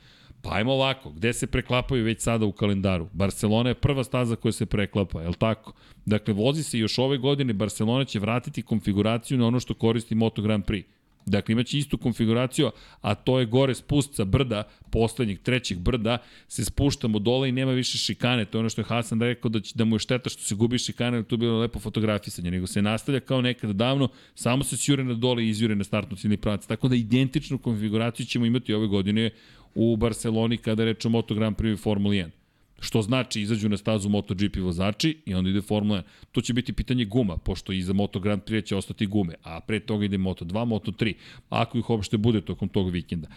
[0.41, 3.07] Pa ajmo ovako, gde se preklapaju već sada u kalendaru?
[3.13, 5.73] Barcelona je prva staza koja se preklapa, je li tako?
[6.05, 10.41] Dakle, vozi se još ove godine, Barcelona će vratiti konfiguraciju na ono što koristi Moto
[10.41, 10.83] Grand Prix.
[11.25, 16.65] Dakle, imaće istu konfiguraciju, a to je gore spust sa brda, poslednjeg, trećeg brda, se
[16.65, 18.45] spuštamo dole i nema više šikane.
[18.45, 20.55] To je ono što je Hasan rekao da, će, da mu je šteta što se
[20.55, 24.63] gubi šikane, ali to je bilo lepo fotografisanje, nego se nastavlja kao nekada davno, samo
[24.63, 26.65] se sjure na dole i izjure na startnu ciljni pravac.
[26.65, 29.29] Tako da identičnu konfiguraciju ćemo imati ove godine
[29.81, 32.29] u Barceloni kada reče o Moto Grand Prix i Formula 1.
[32.79, 36.03] Što znači izađu na stazu MotoGP vozači i onda ide Formula 1.
[36.31, 39.59] To će biti pitanje guma, pošto i za Moto Grand Prix će ostati gume, a
[39.59, 41.13] pre toga ide Moto2, Moto3,
[41.49, 43.27] ako ih uopšte bude tokom tog vikenda.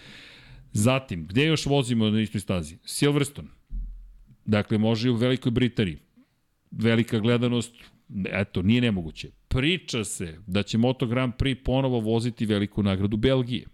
[0.72, 2.78] Zatim, gde još vozimo na istoj stazi?
[2.84, 3.48] Silverstone.
[4.44, 5.98] Dakle, može i u Velikoj Britaniji.
[6.70, 7.74] Velika gledanost,
[8.24, 9.30] eto, nije nemoguće.
[9.48, 13.66] Priča se da će Moto Grand Prix ponovo voziti veliku nagradu Belgije.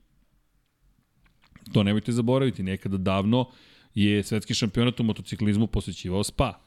[1.73, 3.49] To nemojte zaboraviti, nekada davno
[3.95, 6.61] je svetski šampionat u motociklizmu posjećivao Spa.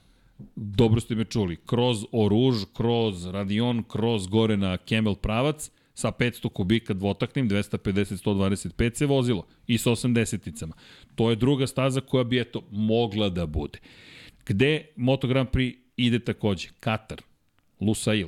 [0.56, 6.50] Dobro ste me čuli, kroz Oruž, kroz Radion, kroz gore na Camel pravac, sa 500
[6.50, 10.74] kubika dvotaknim, 250-125 se vozilo i sa 80-icama.
[11.16, 13.80] To je druga staza koja bi eto mogla da bude.
[14.46, 16.70] Gde Moto Grand Prix ide takođe?
[16.80, 17.22] Katar,
[17.80, 18.28] Lusail.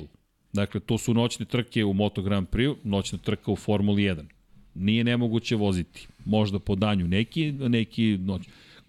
[0.52, 4.33] Dakle, to su noćne trke u Moto Grand Prix, noćna trka u Formuli 1
[4.74, 6.06] nije nemoguće voziti.
[6.24, 8.42] Možda po danju neki, neki noć.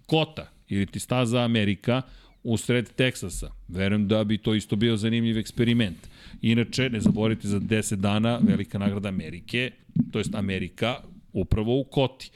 [0.06, 2.02] Kota ili ti staza Amerika
[2.44, 3.52] u sred Teksasa.
[3.68, 5.98] Verujem da bi to isto bio zanimljiv eksperiment.
[6.42, 9.72] Inače, ne zaboravite za 10 dana velika nagrada Amerike,
[10.12, 10.96] to jest Amerika,
[11.34, 12.32] upravo u Koti.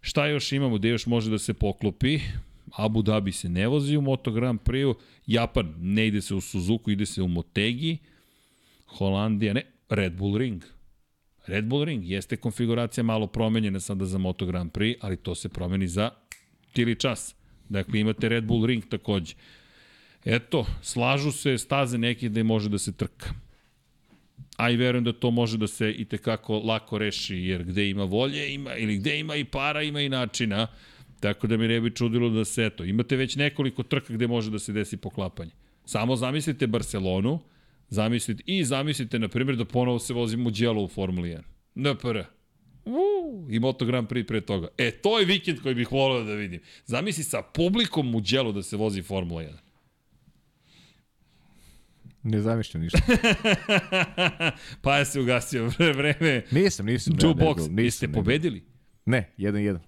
[0.00, 2.18] Šta još imamo, gde još može da se poklopi?
[2.76, 4.94] Abu Dhabi se ne vozi u Moto Grand Prix-u,
[5.26, 7.98] Japan ne ide se u Suzuku, ide se u Motegi,
[8.86, 10.62] Holandija ne, Red Bull Ring,
[11.48, 15.48] Red Bull Ring jeste konfiguracija malo promenjena sada za Moto Grand Prix, ali to se
[15.48, 16.10] promeni za
[16.72, 17.34] tili čas.
[17.68, 19.34] Dakle, imate Red Bull Ring takođe.
[20.24, 23.30] Eto, slažu se staze neke da može da se trka.
[24.56, 28.04] A i verujem da to može da se i tekako lako reši, jer gde ima
[28.04, 30.66] volje, ima, ili gde ima i para, ima i načina.
[31.20, 34.50] Tako da mi ne bi čudilo da se, eto, imate već nekoliko trka gde može
[34.50, 35.50] da se desi poklapanje.
[35.84, 37.40] Samo zamislite Barcelonu,
[37.90, 41.36] Zamislite, I zamislite, na primjer, da ponovo se vozimo u Mugello u Formuli
[41.74, 41.92] 1.
[41.94, 42.18] NPR.
[42.84, 44.68] Uuu, I Moto Grand Prix pre toga.
[44.78, 46.60] E, to je vikend koji bih volio da vidim.
[46.86, 49.48] Zamisli sa publikom u Mugello da se vozi Formula 1.
[52.22, 52.98] Ne zamišljam ništa.
[54.82, 56.42] pa je se ugasio vreme.
[56.50, 57.16] Nisam, nisam.
[57.22, 58.64] Jukebox, ne, ne, nisam, ne, pobedili?
[59.06, 59.78] Ne, 1-1.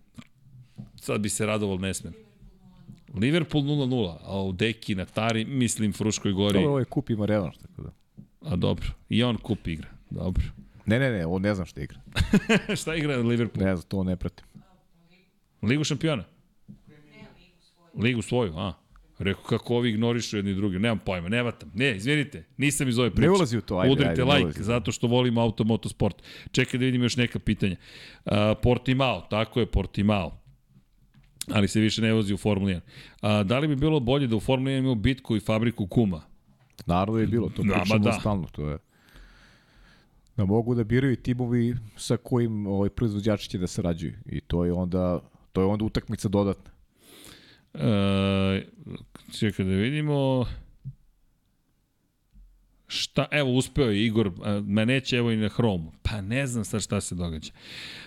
[0.96, 2.30] Sad bi se radoval, ne smem.
[3.14, 6.55] Liverpool 0-0, a u Deki na Tari, mislim Fruškoj gori.
[6.55, 7.90] Dobro, ovaj kup ima revanš, tako da.
[8.40, 10.44] A dobro, i on kup igra, dobro.
[10.86, 12.00] Ne, ne, ne, on ne znam šta igra.
[12.80, 13.64] šta igra Liverpool?
[13.64, 14.47] Ne znam, to ne pratim.
[15.62, 16.24] Ligu šampiona?
[17.94, 18.72] Ligu svoju, a.
[19.18, 21.72] Rekao kako ovi ignorišu jedni drugi, nemam pojma, ne vatam.
[21.74, 23.22] Ne, izvinite, nisam iz ove priče.
[23.22, 24.62] Ne ulazi u to, ajde, Udrite ajde, like, ulazi.
[24.62, 26.22] zato što volimo automotosport.
[26.52, 27.76] Čekaj da vidim još neka pitanja.
[28.24, 28.32] Uh,
[28.62, 30.40] Portimao, tako je, Portimao
[31.54, 32.80] ali se više ne vozi u Formuli 1.
[33.20, 36.22] A, da li bi bilo bolje da u Formuli 1 imamo bitku i fabriku kuma?
[36.86, 38.12] Naravno da je bilo, to pričamo da.
[38.12, 38.78] stalno, to je
[40.36, 44.72] da mogu da biraju timovi sa kojim ovaj proizvođači će da sarađuju i to je
[44.72, 45.20] onda
[45.52, 46.70] to je onda utakmica dodatna.
[47.74, 48.66] E,
[49.38, 50.46] čekaj da vidimo
[52.86, 54.32] šta, evo uspeo je Igor,
[54.64, 55.92] me neće evo i na hromu.
[56.02, 57.52] Pa ne znam sad šta se događa.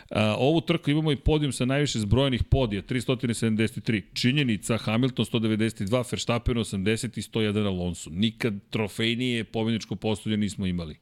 [0.10, 4.02] A, ovu trku imamo i podijum sa najviše zbrojenih podija, 373.
[4.14, 8.10] Činjenica, Hamilton 192, Verstappen 80 i 101 Alonso.
[8.10, 10.96] Nikad trofejnije pobjedničko postolje nismo imali.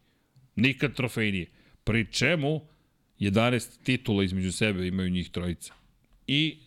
[0.56, 1.50] Nikad trofejnije.
[1.84, 2.62] Pri čemu
[3.20, 5.74] 11 titula između sebe imaju njih trojica.
[6.28, 6.58] I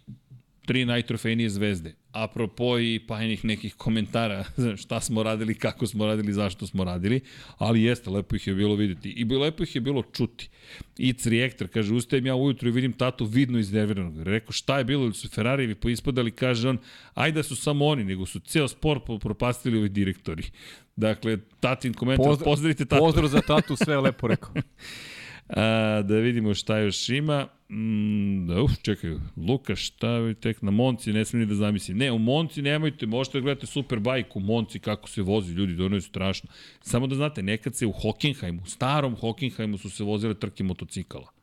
[0.67, 1.95] tri najtrofejnije zvezde.
[2.15, 4.45] Apropo i pajnih nekih komentara
[4.83, 7.21] šta smo radili, kako smo radili, zašto smo radili,
[7.59, 9.11] ali jeste, lepo ih je bilo videti.
[9.11, 10.49] I bilo lepo ih je bilo čuti.
[10.99, 14.23] I Rijektor kaže, ustajem ja ujutru i vidim tatu vidno iznerviranog.
[14.23, 16.79] Rekao, šta je bilo, ili su Ferrarijevi poispadali, kaže on,
[17.15, 20.43] ajde da su samo oni, nego su ceo sport propastili ovi direktori.
[20.97, 23.01] Dakle, tatin komentar, Pozdrav, pozdravite tatu.
[23.01, 24.53] Pozdrav za tatu, sve lepo rekao.
[25.49, 27.49] A, da vidimo šta još ima.
[27.71, 31.97] Mm, da, uf, čekaj, Luka, šta je tek na Monci, ne smijem ni da zamislim.
[31.97, 35.85] Ne, u Monci nemojte, možete da gledate Superbike u Monci kako se vozi, ljudi, da
[35.85, 36.51] ono je strašno.
[36.81, 41.35] Samo da znate, nekad se u Hockenheimu, starom Hockenheimu su se vozile trke motocikala.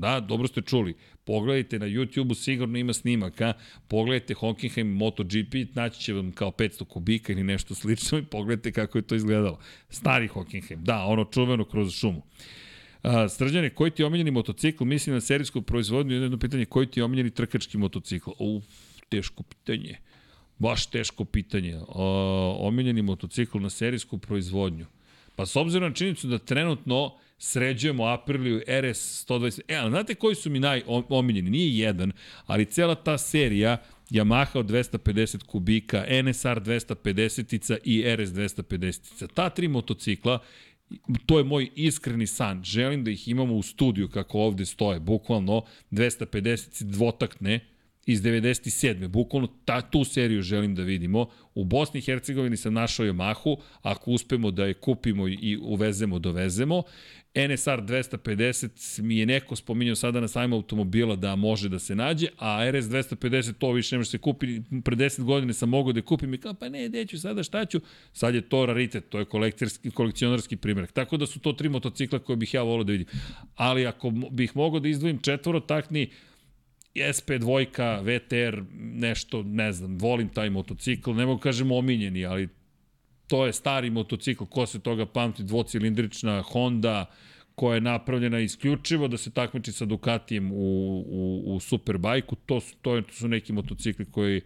[0.00, 0.94] Da, dobro ste čuli.
[1.24, 3.52] Pogledajte na YouTube-u, sigurno ima snimaka.
[3.88, 8.98] Pogledajte Hockenheim MotoGP, naći će vam kao 500 kubika ili nešto slično i pogledajte kako
[8.98, 9.58] je to izgledalo.
[9.88, 12.22] Stari Hockenheim, da, ono čuveno kroz šumu.
[13.02, 14.84] A, Srđane, koji ti je omiljeni motocikl?
[14.84, 16.14] Mislim na serijsku proizvodnju.
[16.14, 18.30] Jedno pitanje, koji ti je omiljeni trkački motocikl?
[18.38, 18.64] Uf,
[19.08, 19.98] teško pitanje.
[20.58, 21.78] Baš teško pitanje.
[21.88, 24.86] O, omiljeni motocikl na serijsku proizvodnju.
[25.36, 29.60] Pa s obzirom na činjenicu da trenutno sređujemo Apriliju RS 120.
[29.68, 31.50] E, ali znate koji su mi najomiljeni?
[31.50, 32.12] Nije jedan,
[32.46, 33.76] ali cela ta serija
[34.10, 39.26] Yamaha od 250 kubika, NSR 250-ica i RS 250-ica.
[39.34, 40.38] Ta tri motocikla
[41.26, 42.64] to je moj iskreni san.
[42.64, 47.60] Želim da ih imamo u studiju kako ovde stoje, bukvalno 250 dvotaktne
[48.12, 49.08] iz 97.
[49.08, 51.26] Bukvalno ta, tu seriju želim da vidimo.
[51.54, 56.82] U Bosni i Hercegovini sam našao Yamahu, ako uspemo da je kupimo i uvezemo, dovezemo.
[57.34, 62.26] NSR 250 mi je neko spominjao sada na sajmu automobila da može da se nađe,
[62.38, 64.46] a RS 250 to više ne može se kupi.
[64.84, 67.64] Pre 10 godina sam mogao da kupim i kao pa ne, gde ću sada, šta
[67.64, 67.80] ću?
[68.12, 69.24] Sad je to raritet, to je
[69.94, 70.92] kolekcionarski primjerak.
[70.92, 73.06] Tako da su to tri motocikla koje bih ja volao da vidim.
[73.54, 76.10] Ali ako bih mogao da izdvojim četvorotakni,
[76.94, 77.66] SP2,
[78.02, 82.48] VTR, nešto, ne znam, volim taj motocikl, ne mogu kažem omiljeni, ali
[83.26, 87.06] to je stari motocikl, ko se toga pamti, dvocilindrična Honda,
[87.54, 92.74] koja je napravljena isključivo da se takmiči sa Ducatijem u, u, u Superbajku, to su,
[92.82, 94.40] to su neki motocikli koji,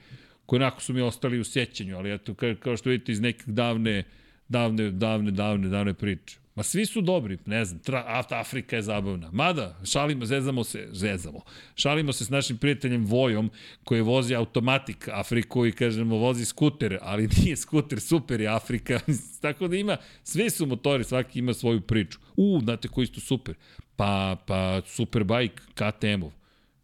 [0.47, 4.03] koji onako su mi ostali u sjećanju, ali eto, kao što vidite iz nekih davne,
[4.49, 6.44] davne, davne, davne, davne priče.
[6.55, 9.31] Ma svi su dobri, ne znam, tra, Afrika je zabavna.
[9.33, 11.41] Mada, šalimo, zezamo se, zezamo.
[11.75, 13.51] Šalimo se s našim prijateljem Vojom,
[13.85, 19.01] koji vozi automatik Afriku i kažemo vozi skuter, ali nije skuter, super je Afrika.
[19.43, 22.19] Tako da ima, sve su motori, svaki ima svoju priču.
[22.37, 23.55] U, znate koji su super?
[23.97, 26.31] Pa, pa Superbike KTM-ov.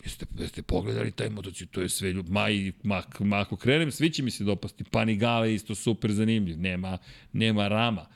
[0.04, 3.90] Jeste, jeste pogledali taj motocikl, to je sve ljub, ma, i, ma, ma ako krenem,
[3.90, 4.84] svi će mi se dopasti.
[4.84, 6.98] Panigale isto super zanimljiv, nema,
[7.32, 8.06] nema rama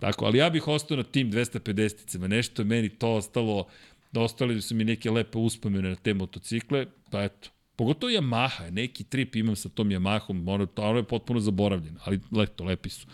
[0.00, 3.66] Tako, ali ja bih ostao na tim 250-icama, nešto meni to ostalo,
[4.12, 7.48] da ostali su mi neke lepe uspomene na te motocikle, pa eto.
[7.76, 12.64] Pogotovo Yamaha, neki trip imam sa tom Yamahom, ono, ono je potpuno zaboravljeno, ali leto,
[12.64, 13.06] lepi su.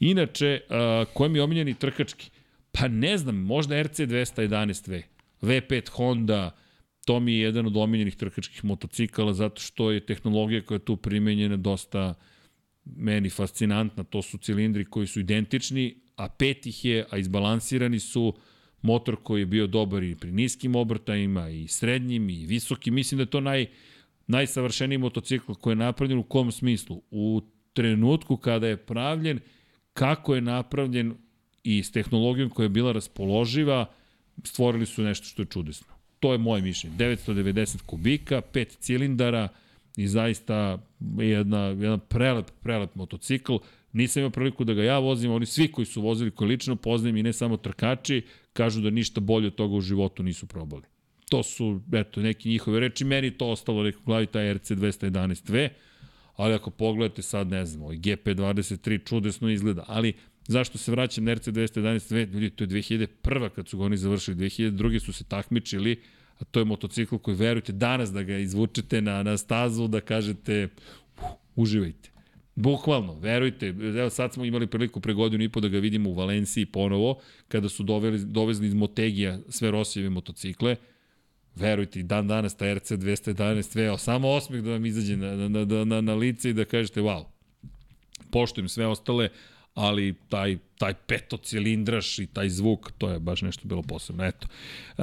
[0.00, 2.30] Inače, uh, ko je mi omiljeni trkački?
[2.72, 5.02] Pa ne znam, možda RC 211V,
[5.42, 6.50] V5 Honda,
[7.04, 10.96] to mi je jedan od omiljenih trkačkih motocikala zato što je tehnologija koja je tu
[10.96, 12.14] primenjena dosta
[12.84, 14.04] meni fascinantna.
[14.04, 18.34] To su cilindri koji su identični, a pet ih je, a izbalansirani su
[18.82, 22.94] motor koji je bio dobar i pri niskim obrtajima, i srednjim, i visokim.
[22.94, 23.66] Mislim da je to naj,
[24.26, 27.02] najsavršeniji motocikl koji je napravljen u kom smislu?
[27.10, 27.42] U
[27.72, 29.40] trenutku kada je pravljen,
[29.92, 31.14] kako je napravljen
[31.64, 33.86] i s tehnologijom koja je bila raspoloživa,
[34.44, 35.86] stvorili su nešto što je čudesno.
[36.20, 36.96] To je moje mišljenje.
[36.96, 39.48] 990 kubika, 5 cilindara
[39.96, 40.78] i zaista
[41.18, 43.56] jedna, jedan prelep, prelep motocikl
[43.92, 47.16] Nisam imao priliku da ga ja vozim, oni svi koji su vozili, koji lično poznajem
[47.16, 48.22] i ne samo trkači,
[48.52, 50.82] kažu da ništa bolje od toga u životu nisu probali.
[51.28, 53.04] To su, eto, neki njihove reči.
[53.04, 55.68] Meni to ostalo neko glavi, taj RC 211V,
[56.36, 60.12] ali ako pogledate sad, ne znam, ovaj GP23 čudesno izgleda, ali
[60.48, 62.32] zašto se vraćam na RC 211V?
[62.32, 63.48] Ljudi, to je 2001.
[63.48, 64.98] kad su ga oni završili, 2002.
[64.98, 66.00] su se takmičili,
[66.38, 70.64] a to je motocikl koji verujete danas da ga izvučete na, na stazu, da kažete
[70.64, 71.02] uh,
[71.56, 72.11] uživajte.
[72.54, 73.66] Bukvalno, verujte,
[73.98, 77.20] evo sad smo imali priliku pre godinu i po da ga vidimo u Valenciji ponovo,
[77.48, 80.76] kada su doveli, dovezli iz Motegija sve Rosijeve motocikle,
[81.54, 85.84] verujte, dan danas ta RC 211 veo, samo osmeh da vam izađe na, na, na,
[85.84, 87.24] na, na lice i da kažete wow.
[88.30, 89.28] Poštujem sve ostale,
[89.74, 94.24] ali taj, taj petocilindraš i taj zvuk, to je baš nešto bilo posebno.
[94.24, 94.46] Eto.
[94.98, 95.02] E,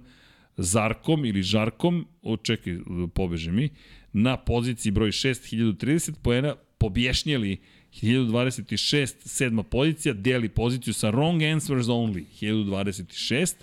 [0.57, 2.77] Zarkom ili Žarkom, o čekaj,
[3.13, 3.69] pobeže mi,
[4.13, 7.57] na poziciji broj 6, 1030 poena, pobješnjeli
[8.01, 13.53] 1026, sedma pozicija, deli poziciju sa Wrong Answers Only, 1026,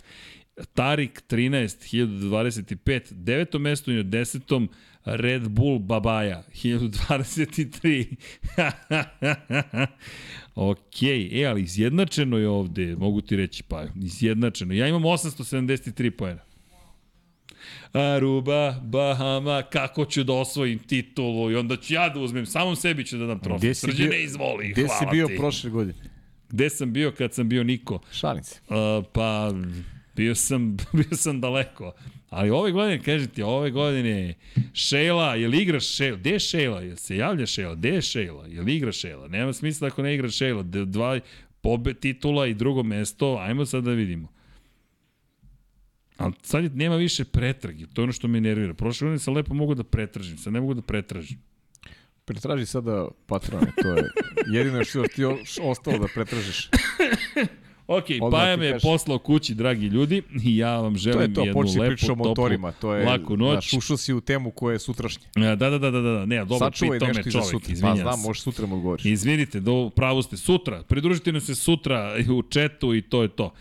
[0.75, 4.69] Tarik 13, 1025, deveto mesto i na desetom
[5.17, 8.17] Red Bull Babaja, 1023.
[10.55, 14.75] ok, e, ali izjednačeno je ovde, mogu ti reći, pa izjednačeno.
[14.75, 16.41] Ja imam 873 pojena.
[17.93, 23.05] Aruba, Bahama, kako ću da osvojim titulu i onda ću ja da uzmem, samom sebi
[23.05, 23.75] ću da dam trofej.
[23.75, 25.07] Srđe ne izvoli, gde hvala ti.
[25.07, 25.37] Gde si bio ti.
[25.37, 25.99] prošle godine?
[26.49, 28.01] Gde sam bio kad sam bio Niko?
[28.13, 28.61] Šalim se.
[28.69, 29.53] Uh, pa,
[30.19, 31.93] bio sam, bio sam daleko.
[32.31, 34.35] Ali ove godine, kažete, ove godine
[34.75, 36.19] Šejla, je li igra Šejla?
[36.19, 36.81] Gde je Šejla?
[36.81, 37.75] Je se javlja Šejla?
[37.75, 38.47] Gde je Šejla?
[38.47, 39.29] Je li igra Šejla?
[39.29, 40.63] Nema smisla ako ne igra Šejla.
[40.63, 41.21] Dva
[41.61, 44.29] pobe titula i drugo mesto, ajmo sad da vidimo.
[46.17, 48.75] Ali sad je, nema više pretrage, to je ono što me nervira.
[48.75, 51.39] Prošle godine sam lepo mogu da pretražim, sad ne mogu da pretražim.
[52.25, 54.11] Pretraži sada patrone, to je
[54.59, 55.25] jedino što ti
[55.63, 56.69] ostalo da pretražiš.
[57.89, 61.61] Ok, Paja me je poslao kući, dragi ljudi, i ja vam želim to je to,
[61.61, 63.73] jednu lepu, motorima, to je, laku noć.
[63.73, 65.27] Da, ušao si u temu koja je sutrašnja.
[65.37, 67.75] Da, da, da, da, da, ne, dobro, Sačuvaj pitao me čovjek, sutra.
[67.83, 69.05] Pa znam, možeš sutra mu odgovoriš.
[69.05, 73.53] Izvinite, do, pravo ste, sutra, pridružite nam se sutra u četu i to je to.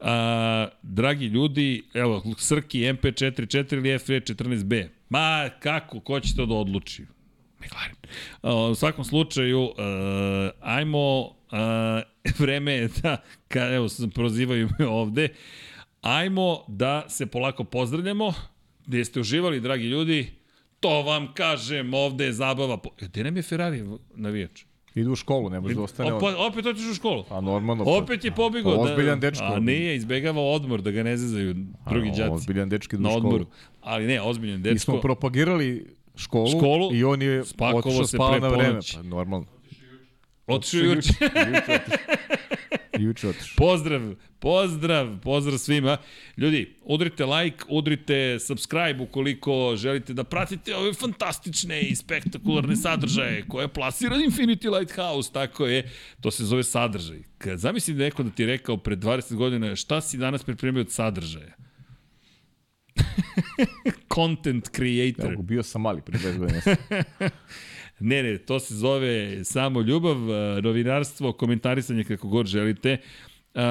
[0.00, 4.88] A, dragi ljudi, evo, Srki MP44 ili FE14B.
[5.08, 7.04] Ma, kako, ko će to da odluči?
[7.66, 7.96] McLaren.
[8.42, 9.72] A, u svakom slučaju, uh,
[10.60, 11.28] ajmo, uh,
[12.38, 13.16] vreme je da,
[13.48, 15.28] ka, evo, prozivaju me ovde,
[16.00, 18.34] ajmo da se polako pozdravljamo,
[18.86, 20.32] gde ste uživali, dragi ljudi,
[20.80, 22.78] to vam kažem, ovde je zabava.
[23.00, 24.64] Gde nam je Ferrari navijač?
[24.96, 27.24] Idu u školu, ne može da ostane Opa, opet hoćeš u školu?
[27.30, 27.84] A normalno.
[27.84, 28.74] Pa, opet je pobegao.
[28.74, 29.44] Pa, ozbiljan dečko.
[29.44, 31.54] A nije, izbegava odmor, da ga ne zezaju
[31.88, 32.30] drugi đaci.
[32.30, 33.46] Ozbiljan dečko na u odmoru.
[33.82, 34.72] Ali ne, ozbiljan dečko.
[34.74, 38.80] Mi smo propagirali školu, školu i on je otišao spava na vreme.
[38.94, 39.46] Pa, normalno.
[40.46, 41.12] Otišao juče.
[42.98, 43.56] Juče otišao.
[43.66, 45.96] Pozdrav, pozdrav, pozdrav svima.
[46.36, 53.68] Ljudi, udrite like, udrite subscribe ukoliko želite da pratite ove fantastične i spektakularne sadržaje koje
[53.68, 55.90] plasira Infinity Lighthouse, tako je.
[56.20, 57.18] To se zove sadržaj.
[57.38, 60.80] Kad zamisli da neko da ti je rekao pred 20 godina šta si danas pripremio
[60.80, 61.65] od sadržaja.
[64.14, 65.32] Content creator.
[65.32, 66.60] Ja, bio sam mali pre 20 godina.
[68.00, 70.16] Ne, ne, to se zove samo ljubav,
[70.62, 72.98] novinarstvo, komentarisanje kako god želite.
[73.56, 73.62] Uh,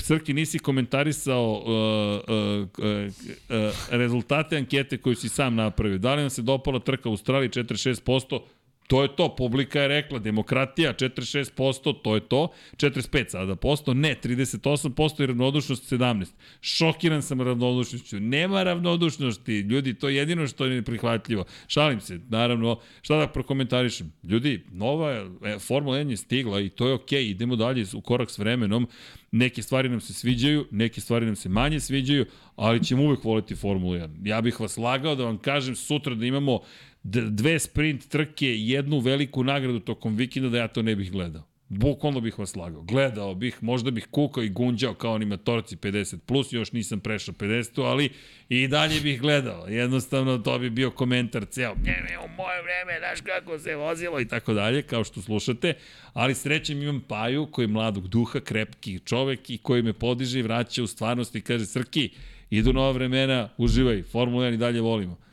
[0.00, 5.98] Srki, nisi komentarisao uh, uh, uh, uh, rezultate ankete koju si sam napravio.
[5.98, 8.40] Da li nam se dopala trka u Australiji 46%?
[8.86, 14.16] To je to, publika je rekla, demokratija 46%, to je to, 45 sada posto, ne,
[14.24, 16.26] 38% i ravnodušnost 17.
[16.60, 21.44] Šokiran sam ravnodušnošću, nema ravnodušnosti, ljudi, to je jedino što je neprihvatljivo.
[21.66, 24.12] Šalim se, naravno, šta da prokomentarišem?
[24.22, 28.00] Ljudi, nova e, Formula 1 je stigla i to je okej, okay, idemo dalje u
[28.00, 28.88] korak s vremenom,
[29.32, 33.54] neke stvari nam se sviđaju, neke stvari nam se manje sviđaju, ali ćemo uvek voliti
[33.54, 34.08] Formulu 1.
[34.24, 36.60] Ja bih vas lagao da vam kažem sutra da imamo
[37.04, 41.42] dve sprint trke, jednu veliku nagradu tokom vikenda da ja to ne bih gledao.
[41.68, 42.82] Bukvalno bih vas lagao.
[42.82, 47.84] Gledao bih, možda bih kukao i gunđao kao animatorci 50+, plus, još nisam prešao 50,
[47.84, 48.10] ali
[48.48, 49.66] i dalje bih gledao.
[49.66, 51.74] Jednostavno, to bi bio komentar ceo.
[51.74, 55.74] Ne, ne, u moje vreme, znaš kako se vozilo i tako dalje, kao što slušate.
[56.12, 60.42] Ali srećem imam Paju, koji je mladog duha, krepki čovek i koji me podiže i
[60.42, 62.10] vraća u stvarnost i kaže, Srki,
[62.50, 65.23] idu nova vremena, uživaj, Formula 1 i dalje volimo.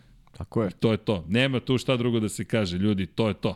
[0.41, 0.69] Tako je.
[0.79, 1.25] To je to.
[1.29, 3.55] Nema tu šta drugo da se kaže, ljudi, to je to.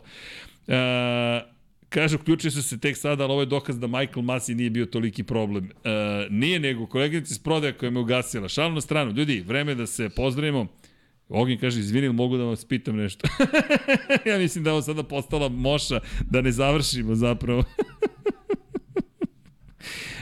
[0.68, 1.56] E,
[1.88, 4.86] Kaže, uključio su se tek sada, ali ovo je dokaz da Michael Masi nije bio
[4.86, 5.70] toliki problem.
[5.84, 5.90] E,
[6.30, 8.48] nije nego, koleginica iz prodaja koja me ugasila.
[8.48, 9.12] Šal na stranu.
[9.12, 10.66] Ljudi, vreme da se pozdravimo.
[11.28, 13.28] Ognjen kaže, izvini, mogu da vas pitam nešto?
[14.30, 16.00] ja mislim da je ovo sada postala moša,
[16.30, 17.64] da ne završimo zapravo.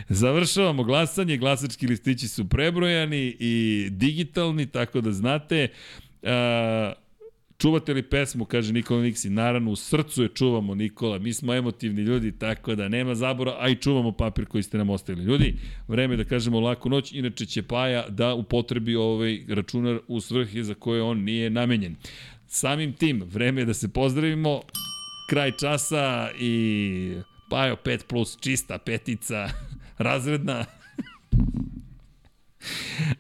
[0.09, 5.69] Završavamo glasanje, glasački listići su prebrojani i digitalni, tako da znate.
[6.25, 7.05] E,
[7.59, 12.03] Čuvate li pesmu, kaže Nikola Niksi, naravno u srcu je čuvamo Nikola, mi smo emotivni
[12.03, 15.25] ljudi, tako da nema zabora, a i čuvamo papir koji ste nam ostavili.
[15.27, 15.55] Ljudi,
[15.89, 20.75] vreme da kažemo laku noć, inače će Paja da upotrebi ovaj računar u svrhe za
[20.75, 21.97] koje on nije namenjen.
[22.47, 24.63] Samim tim, vreme je da se pozdravimo,
[25.31, 27.17] kraj časa i
[27.51, 29.49] Pajo 5 plus čista petica,
[29.99, 30.65] razredna.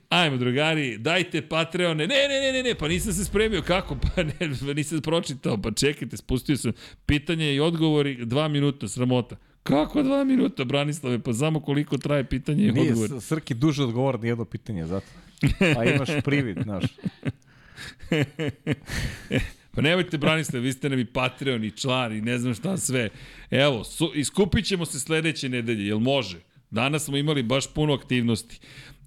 [0.08, 2.06] Ajmo, drugari, dajte Patreone.
[2.06, 3.62] Ne, ne, ne, ne, ne, pa nisam se spremio.
[3.62, 3.96] Kako?
[4.06, 5.58] Pa ne, pa nisam pročitao.
[5.58, 6.72] Pa čekajte, spustio sam
[7.06, 9.36] pitanje i odgovori dva minuta, sramota.
[9.62, 11.18] Kako dva minuta, Branislave?
[11.18, 13.10] Pa znamo koliko traje pitanje i Nije odgovor.
[13.12, 15.06] S- Srki duže odgovor na jedno pitanje, zato.
[15.78, 16.84] A imaš privid, znaš.
[19.70, 23.08] Pa nemojte, Branislav, vi ste nam i Patreon i član i ne znam šta sve.
[23.50, 26.38] Evo, su, iskupit ćemo se sledeće nedelje, jel može?
[26.70, 28.60] Danas smo imali baš puno aktivnosti.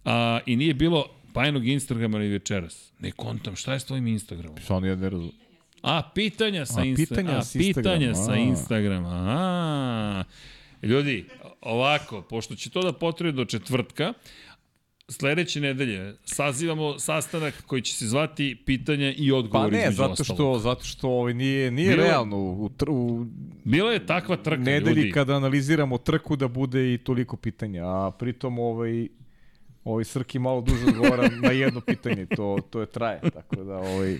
[0.07, 2.91] A, I nije bilo Pajinog Instagrama ni večeras.
[2.99, 4.57] Ne kontam, šta je s tvojim Instagramom?
[4.57, 5.31] Što ja ne razumem.
[5.81, 8.35] A, pitanja sa, A, Insta pitanja a, pitanja sa a.
[8.35, 9.09] Instagrama.
[9.09, 10.23] A.
[10.83, 11.25] Ljudi,
[11.61, 14.13] ovako, pošto će to da potrebe do četvrtka,
[15.09, 20.11] sledeće nedelje sazivamo sastanak koji će se zvati pitanja i Pa odgovori ne, između zato
[20.11, 20.35] ostalog.
[20.37, 23.25] što, zato što ovaj nije, nije Bilo realno u, u
[23.63, 25.11] Bila je takva trka, nedelji ljudi.
[25.11, 29.07] kada analiziramo trku da bude i toliko pitanja, a pritom ovaj,
[29.87, 34.19] ovaj Srki malo duže odgovara na jedno pitanje, to, to je traje, tako da ovaj,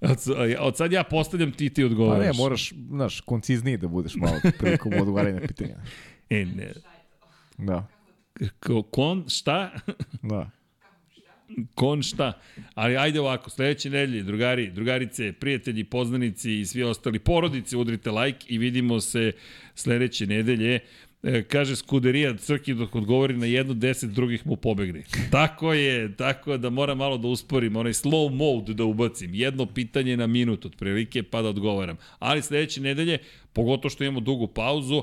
[0.00, 0.18] Od,
[0.58, 2.26] od sad ja postavljam, ti ti pa odgovaraš.
[2.26, 5.74] ne, moraš, znaš, koncizniji da budeš malo prilikom odgovaranja na pitanja.
[6.30, 6.72] E, ne.
[7.58, 7.86] Da,
[8.60, 9.70] Ko- Kon, šta?
[10.22, 10.50] da.
[11.74, 12.32] Kon šta?
[12.74, 18.46] Ali ajde ovako, sledeće nedelje, drugari, drugarice, prijatelji, poznanici i svi ostali, porodice, udrite like
[18.48, 19.32] i vidimo se
[19.74, 20.78] sledeće nedelje.
[21.22, 25.02] E, kaže Skuderija Crki dok odgovori na jedno, deset drugih mu pobegne.
[25.30, 29.34] Tako je, tako da moram malo da usporim, onaj slow mode da ubacim.
[29.34, 31.96] Jedno pitanje na minut otprilike pa da odgovaram.
[32.18, 33.18] Ali sledeće nedelje,
[33.52, 35.02] pogotovo što imamo dugu pauzu,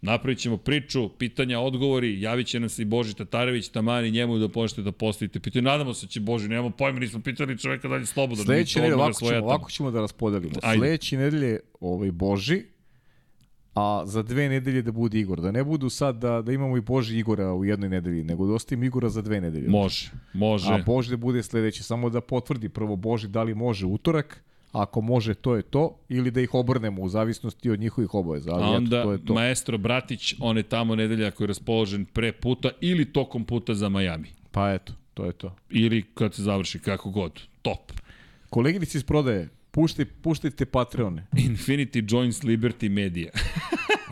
[0.00, 4.48] Napravit ćemo priču, pitanja, odgovori, javit će nam se i Boži Tatarević, tamani njemu da
[4.54, 5.62] možete da postavite pitanje.
[5.62, 8.44] Nadamo se da će Boži, nemamo pojma, nismo pitali čoveka dalje slobodno.
[8.44, 10.54] Sledeće nedelje ovako ćemo, ovako ćemo da raspodelimo.
[10.76, 12.62] Sledeće nedelje ovaj Boži,
[13.76, 15.40] a za dve nedelje da bude Igor.
[15.40, 18.52] Da ne budu sad da, da imamo i Boži Igora u jednoj nedelji, nego da
[18.52, 19.68] ostavimo Igora za dve nedelje.
[19.68, 20.72] Može, može.
[20.72, 25.00] A Boži da bude sledeće, samo da potvrdi prvo Boži da li može utorak, ako
[25.00, 28.50] može to je to, ili da ih obrnemo u zavisnosti od njihovih obaveza.
[28.54, 29.34] Ali A onda eto, to je to.
[29.34, 33.88] maestro Bratić, on je tamo nedelja koji je raspoložen pre puta ili tokom puta za
[33.88, 34.28] Miami.
[34.50, 35.54] Pa eto, to je to.
[35.70, 37.40] Ili kad se završi, kako god.
[37.62, 37.92] Top.
[38.50, 41.26] Koleginici iz prodaje, puštaj, puštajte Patreone.
[41.32, 43.30] Infinity Joins Liberty Media.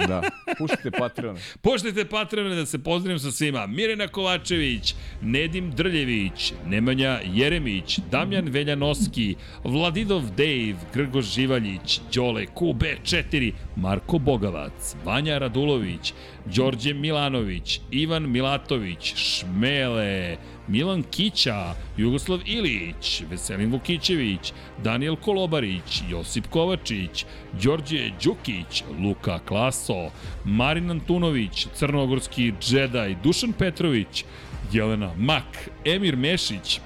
[0.08, 0.22] Da,
[0.58, 1.40] puštajte Patreone.
[1.62, 3.66] Poštajte Patreone da se pozdravim sa svima.
[3.66, 9.34] Mirena Kovačević, Nedim Drljević, Nemanja Jeremić, Damjan Veljanoski,
[9.64, 16.12] Vladidov Dave, Grgoš Živaljić, Đole QB4, Marko Bogavac, Vanja Radulović,
[16.56, 20.36] Đorđe Milanović, Ivan Milatović, Šmele,
[20.68, 24.52] Milan Kića, Jugoslav Ilić, Veselin Vukićević,
[24.82, 27.24] Daniel Kolobarić, Josip Kovačić,
[27.62, 30.10] Đorđe Đukić, Luka Klaso,
[30.44, 34.24] Marin Antunović, Crnogorski džedaj, Dušan Petrović,
[34.72, 36.80] Jelena Mak, Emir Mešić,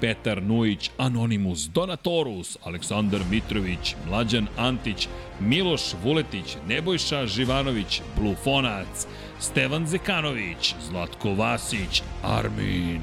[0.00, 5.08] Petar Nujić, Anonimus, Donatorus, Aleksandar Mitrović, Mlađan Antić,
[5.40, 9.06] Miloš Vuletić, Nebojša Živanović, Blufonac,
[9.40, 13.02] Stevan Zekanović, Zlatko Vasić, Armin,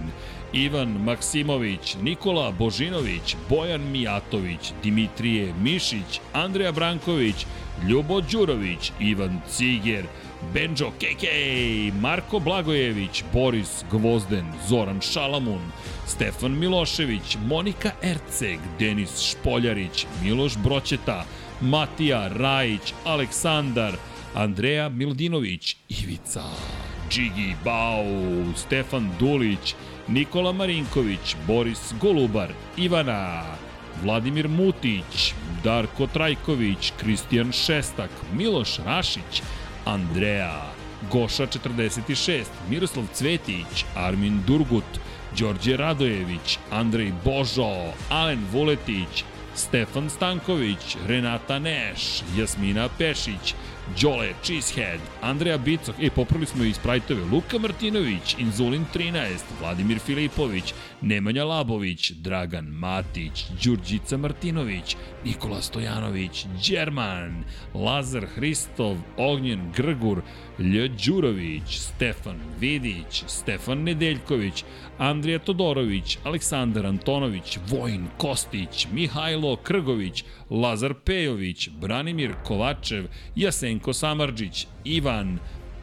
[0.54, 7.46] Ivan Maksimović, Nikola Božinović, Bojan Mijatović, Dimitrije Mišić, Andreja Branković,
[7.90, 10.06] Ljubo Đurović, Ivan Ciger,
[10.54, 15.62] Benđo Kekej, Marko Blagojević, Boris Gvozden, Zoran Šalamun,
[16.08, 21.26] Stefan Milošević, Monika Erceg, Denis Špoljarić, Miloš Broćeta,
[21.62, 23.94] Matija Rajić, Aleksandar,
[24.36, 26.44] Andreja Miladinović, Ivica,
[27.10, 28.06] Džigi Bau,
[28.56, 29.76] Stefan Dulić,
[30.08, 33.44] Nikola Marinković, Boris Golubar, Ivana,
[34.04, 39.42] Vladimir Mutić, Darko Trajković, Kristijan Šestak, Miloš Rašić,
[39.86, 40.62] Andreja,
[41.12, 45.00] Goša 46, Miroslav Cvetić, Armin Durgut,
[45.40, 49.24] Đorđe Radojević, Andrej Božo, Alen Vuletić,
[49.56, 53.56] Stefan Stanković, Renata Neš, Jasmina Pešić,
[54.02, 60.74] Đole Cheesehead, Andreja Bicok, e, popravili smo i sprajtove, Luka Martinović, Inzulin 13, Vladimir Filipović,
[61.02, 64.96] Nemanja Labović, Dragan Matić, Đurđica Martinović,
[65.26, 70.22] Nikola Stojanović, Đerman, Lazar Hristov, Ognjen Grgur,
[70.60, 70.88] Lj.
[71.06, 74.64] Đurović, Stefan Vidić, Stefan Nedeljković,
[74.98, 83.06] Andrija Todorović, Aleksandar Antonović, Vojin Kostić, Mihajlo Krgović, Lazar Pejović, Branimir Kovačev,
[83.36, 85.40] Jasenko Samarđić, Ivan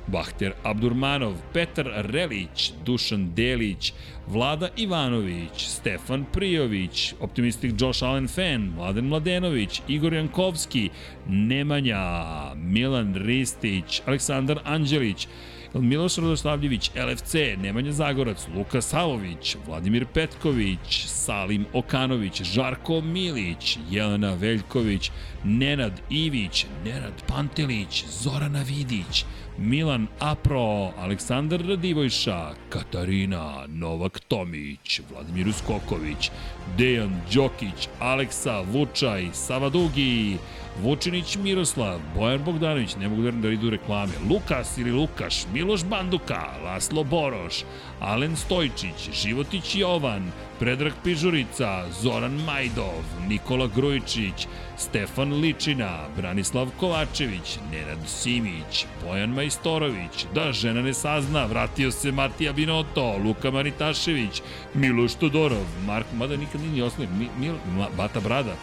[0.07, 3.93] Bahter Abdurmanov, Petar Relić, Dušan Delić,
[4.27, 10.89] Vlada Ivanović, Stefan Prijović, optimistik Josh Allen Fan, Mladen Mladenović, Igor Jankovski,
[11.29, 12.25] Nemanja,
[12.55, 15.29] Milan Ristić, Aleksandar Anđelić,
[15.75, 25.11] Miloš Radoslavljević, LFC, Nemanja Zagorac, Luka Savović, Vladimir Petković, Salim Okanović, Žarko Milić, Jelena Veljković,
[25.45, 29.25] Nenad Ivić, Nenad Pantelić, Zorana Vidić,
[29.59, 36.31] Milan Apro, Aleksandar Radivojša, Katarina, Novak Tomić, Vladimir Uskoković,
[36.79, 40.37] Dejan Đokić, Aleksa Vučaj, Sava Dugi,
[40.79, 47.05] Vučinić Miroslav, Bojan Bogdanović, ne mogu da idu reklame, Lukas ili Lukaš, Miloš Banduka, Laslo
[47.05, 47.65] Boroš,
[48.01, 57.99] Alen Stojčić, Životić Jovan, Predrag Pižurica, Zoran Majdov, Nikola Grujičić, Stefan Ličina, Branislav Kovačević, Nenad
[58.07, 64.43] Simić, Bojan Majstorović, da žena ne sazna, vratio se Matija Binoto, Luka Maritašević,
[64.75, 67.55] Miloš Todorov, Mark, mada nikad nije osnovi, Mi, Mil,
[67.97, 68.55] Bata Brada,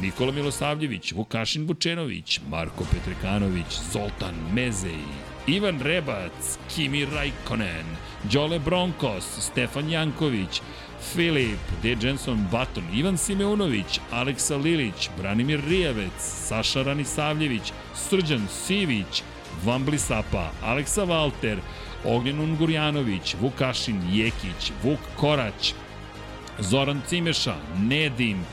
[0.00, 5.04] Nikola Milosavljević, Vukašin Vučenović, Marko Petrekanović, Zoltan Mezej,
[5.46, 7.86] Ivan Rebac, Kimi Raikkonen,
[8.32, 10.60] Đole Bronkos, Stefan Janković,
[11.14, 11.96] Filip, D.
[12.02, 19.22] Jenson Baton, Ivan Simeunović, Aleksa Lilić, Branimir Rijavec, Saša Ranisavljević, Srđan Sivić,
[19.64, 21.58] Vambli Sapa, Aleksa Valter,
[22.04, 25.74] Ognjen Ungurjanović, Vukašin Jekić, Vuk Korać,
[26.58, 28.44] Zoran Cimeša, Nedim,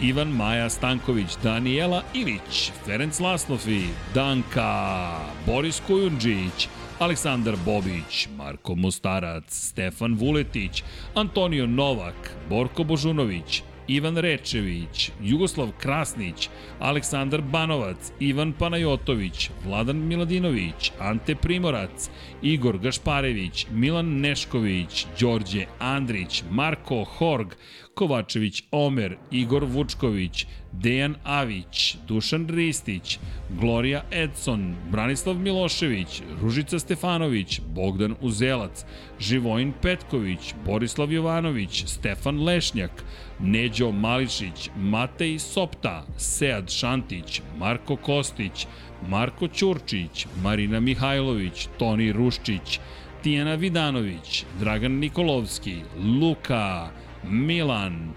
[0.00, 3.82] Ivan Maja Stanković, Daniela Ilić, Ferenc Laslofi,
[4.14, 6.68] Danka, Boris Kujundžić,
[6.98, 10.84] Aleksandar Bobić, Marko Mostarac, Stefan Vuletić,
[11.14, 16.48] Antonio Novak, Borko Božunović, Ivan Rečević, Jugoslav Krasnić,
[16.80, 22.10] Aleksandar Banovac, Ivan Panajotović, Vladan Miladinović, Ante Primorac,
[22.42, 27.54] Igor Gašparević, Milan Nešković, Đorđe Andrić, Marko Horg,
[27.96, 33.18] Kovačević Omer, Igor Vučković, Dejan Avić, Dušan Ristić,
[33.60, 38.84] Gloria Edson, Branislav Milošević, Ružica Stefanović, Bogdan Uzelac,
[39.20, 43.04] Živojin Petković, Borislav Jovanović, Stefan Lešnjak,
[43.40, 48.66] Neđo Mališić, Matej Sopta, Sead Šantić, Marko Kostić,
[49.08, 52.80] Marko Ćurčić, Marina Mihajlović, Toni Ruščić,
[53.22, 55.76] Tijana Vidanović, Dragan Nikolovski,
[56.20, 56.90] Luka,
[57.30, 58.14] Milan,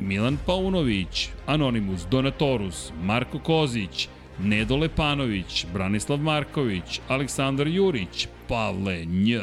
[0.00, 4.08] Milan Paunović, Anonimus, Donatorus, Marko Kozić,
[4.38, 9.36] Nedo Lepanović, Branislav Marković, Aleksandar Jurić, Pavle Nj,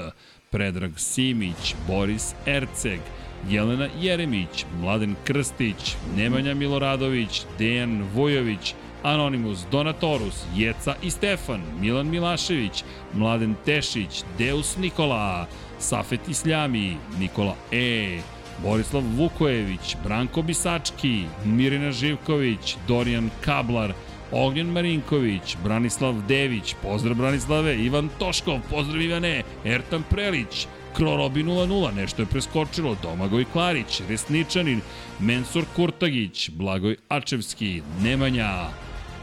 [0.51, 2.99] Predrag Simić, Boris Erceg,
[3.49, 8.73] Jelena Jeremić, Mladen Krstić, Nemanja Miloradović, Dejan Vujović,
[9.03, 12.83] Anonimus, Donatorus, Jeca i Stefan, Milan Milašević,
[13.13, 15.47] Mladen Tešić, Deus Nikola,
[15.79, 18.19] Safet Isljami, Nikola E,
[18.63, 23.93] Borislav Vukojević, Branko Bisački, Mirina Živković, Dorijan Kablar,
[24.31, 32.21] Ognjen Marinković, Branislav Dević, pozdrav Branislave, Ivan Toškov, pozdrav Ivane, Ertan Prelić, Krorobi 00, nešto
[32.21, 34.81] je preskočilo, Domagoj Klarić, Resničanin,
[35.19, 38.69] Mensur Kurtagić, Blagoj Ačevski, Nemanja,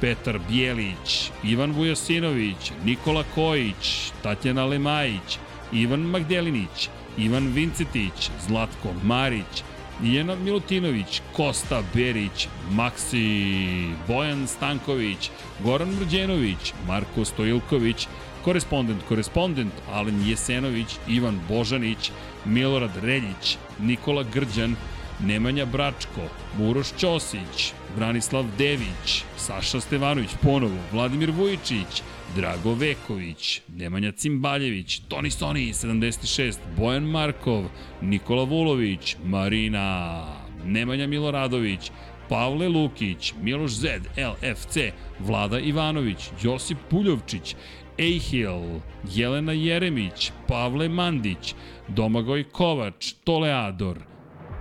[0.01, 5.39] Petar Bijelić, Ivan Vujasinović, Nikola Kojić, Tatjana Lemajić,
[5.73, 9.63] Ivan Magdelinić, Ivan Vincetić, Zlatko Marić,
[10.05, 15.31] Ijena Milutinović, Kosta Berić, Maksi, Bojan Stanković,
[15.65, 18.09] Goran Mrđenović, Marko Stojilković,
[18.45, 22.11] korespondent, korespondent, Alen Jesenović, Ivan Božanić,
[22.45, 24.77] Milorad Reljić, Nikola Grđan,
[25.21, 26.21] Nemanja Bračko,
[26.61, 32.03] Uroš Ćosić, Branislav Dević, Saša Stevanović ponovo, Vladimir Vujičić,
[32.37, 37.65] Drago Veković, Nemanja Cimbaljević, Toni Soni 76, Bojan Markov,
[38.03, 40.25] Nikola Vulović, Marina,
[40.65, 41.91] Nemanja Miloradović,
[42.29, 44.77] Pavle Lukić, Miloš Zed, LFC,
[45.21, 47.57] Vlada Ivanović, Josip Puljovčić,
[47.99, 48.81] Ejhil,
[49.15, 51.55] Jelena Jeremić, Pavle Mandić,
[51.89, 53.99] Domagoj Kovač, Toleador,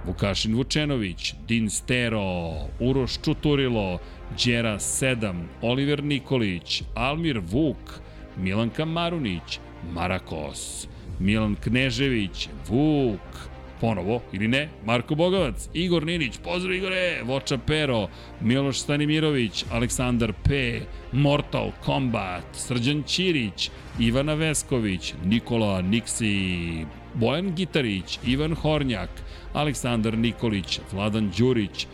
[0.05, 3.99] Vukašin Vučenović, Din Stero, Uroš Čuturilo,
[4.45, 7.99] Đera 7, Oliver Nikolić, Almir Vuk,
[8.37, 9.59] Milanka Marunić,
[9.93, 10.87] Marakos,
[11.19, 13.49] Milan Knežević, Vuk,
[13.81, 18.07] ponovo, ili ne, Marko Bogovac, Igor Ninić, pozdrav Igore, Voča Pero,
[18.41, 20.79] Miloš Stanimirović, Aleksandar P,
[21.11, 29.09] Mortal Kombat, Srđan Ćirić, Ivana Vesković, Nikola Niksi, Bojan Gitarić, Ivan Hornjak,
[29.53, 31.87] Aleksandar Nikolić, Vladan Đurić,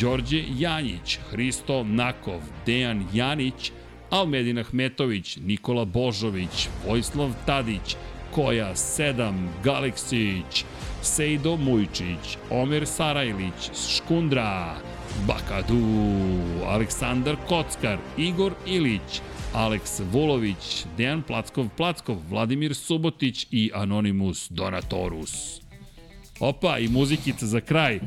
[0.00, 3.72] Đorđe Janjić, Hristo Nakov, Dejan Janić,
[4.10, 7.96] Almedin Ahmetović, Nikola Božović, Vojislav Tadić,
[8.34, 10.64] Koja 7, Galeksić,
[11.02, 14.76] Sejdo Mujčić, Omer Sarajlić, Škundra,
[15.26, 15.84] Bakadu,
[16.66, 19.20] Aleksandar Kockar, Igor Ilić,
[19.52, 25.60] Aleks Vulović, Dejan Plackov Plackov, Vladimir Subotić i Anonimus Donatorus.
[26.40, 28.00] Opa, i muzikica za kraj.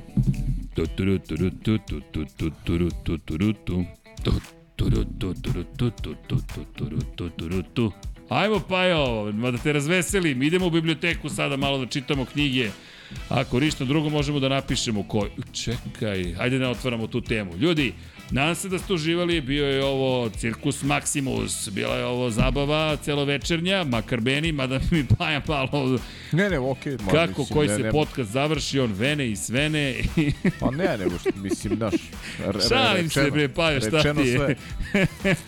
[8.29, 12.69] Ajmo pa jo, da te razveselim, idemo u biblioteku sada malo da čitamo knjige.
[13.29, 15.27] Ako ništa drugo možemo da napišemo ko...
[15.53, 17.57] Čekaj, ajde da otvaramo tu temu.
[17.57, 17.93] Ljudi,
[18.31, 23.83] Nadam se da ste uživali, bio je ovo Cirkus Maximus, bila je ovo zabava celovečernja,
[23.83, 25.99] makar meni, mada mi paja malo...
[26.31, 26.93] Ne, ne, okej.
[26.93, 29.95] Okay, kako, mislim, koji ne, se ne, podcast završi, on vene i svene.
[30.59, 31.93] pa ne, nego što, mislim, naš...
[32.45, 34.55] Re, Šalim rečeno, se, bre, paja, šta ti je?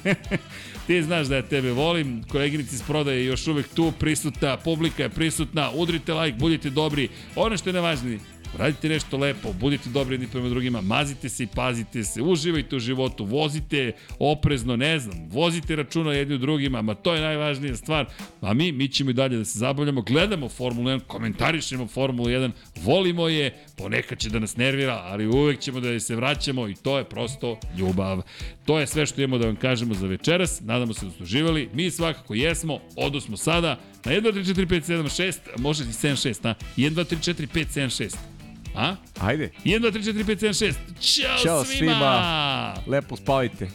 [0.87, 5.03] Ti znaš da ja tebe volim, koleginici iz prodaje je još uvek tu, prisutna, publika
[5.03, 7.09] je prisutna, udrite like, budite dobri.
[7.35, 8.19] Ono što je najvažnije,
[8.57, 12.79] Radite nešto lepo, budite dobri jedni prema drugima, mazite se i pazite se, uživajte u
[12.79, 18.05] životu, vozite oprezno, ne znam, vozite računa jedni u drugima, ma to je najvažnija stvar.
[18.41, 22.51] A mi, mi ćemo i dalje da se zabavljamo, gledamo Formulu 1, komentarišemo Formulu 1,
[22.75, 26.97] volimo je, ponekad će da nas nervira, ali uvek ćemo da se vraćamo i to
[26.97, 28.21] je prosto ljubav.
[28.65, 31.69] To je sve što imamo da vam kažemo za večeras, nadamo se da ste uživali,
[31.73, 35.87] mi svakako jesmo, odosmo sada na 1, 2, 3, 4, 5, 7, 6, može i
[35.87, 36.53] 7, 6, a?
[36.77, 38.38] 1, 2, 3, 4, 5, 7, 6.
[38.75, 38.95] A?
[39.21, 39.51] Ajde.
[39.65, 41.23] 1, 2, 3, 4, 5, 7, 6.
[41.23, 41.91] Ćao, Ćao svima!
[41.91, 42.73] svima!
[42.87, 43.67] Lepo spavajte.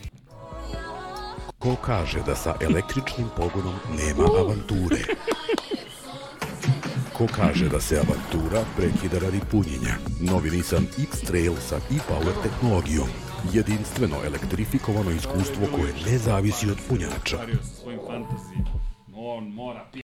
[1.59, 4.99] Ko kaže da sa električnim pogonom nema avanture?
[7.13, 9.95] Ko kaže da se avantura prekida radi punjenja?
[10.21, 13.09] Novi Nissan X-Trail sa e-Power tehnologijom.
[13.53, 17.39] Jedinstveno elektrifikovano iskustvo koje ne zavisi od punjača.
[17.83, 20.04] Svojim fantazijom.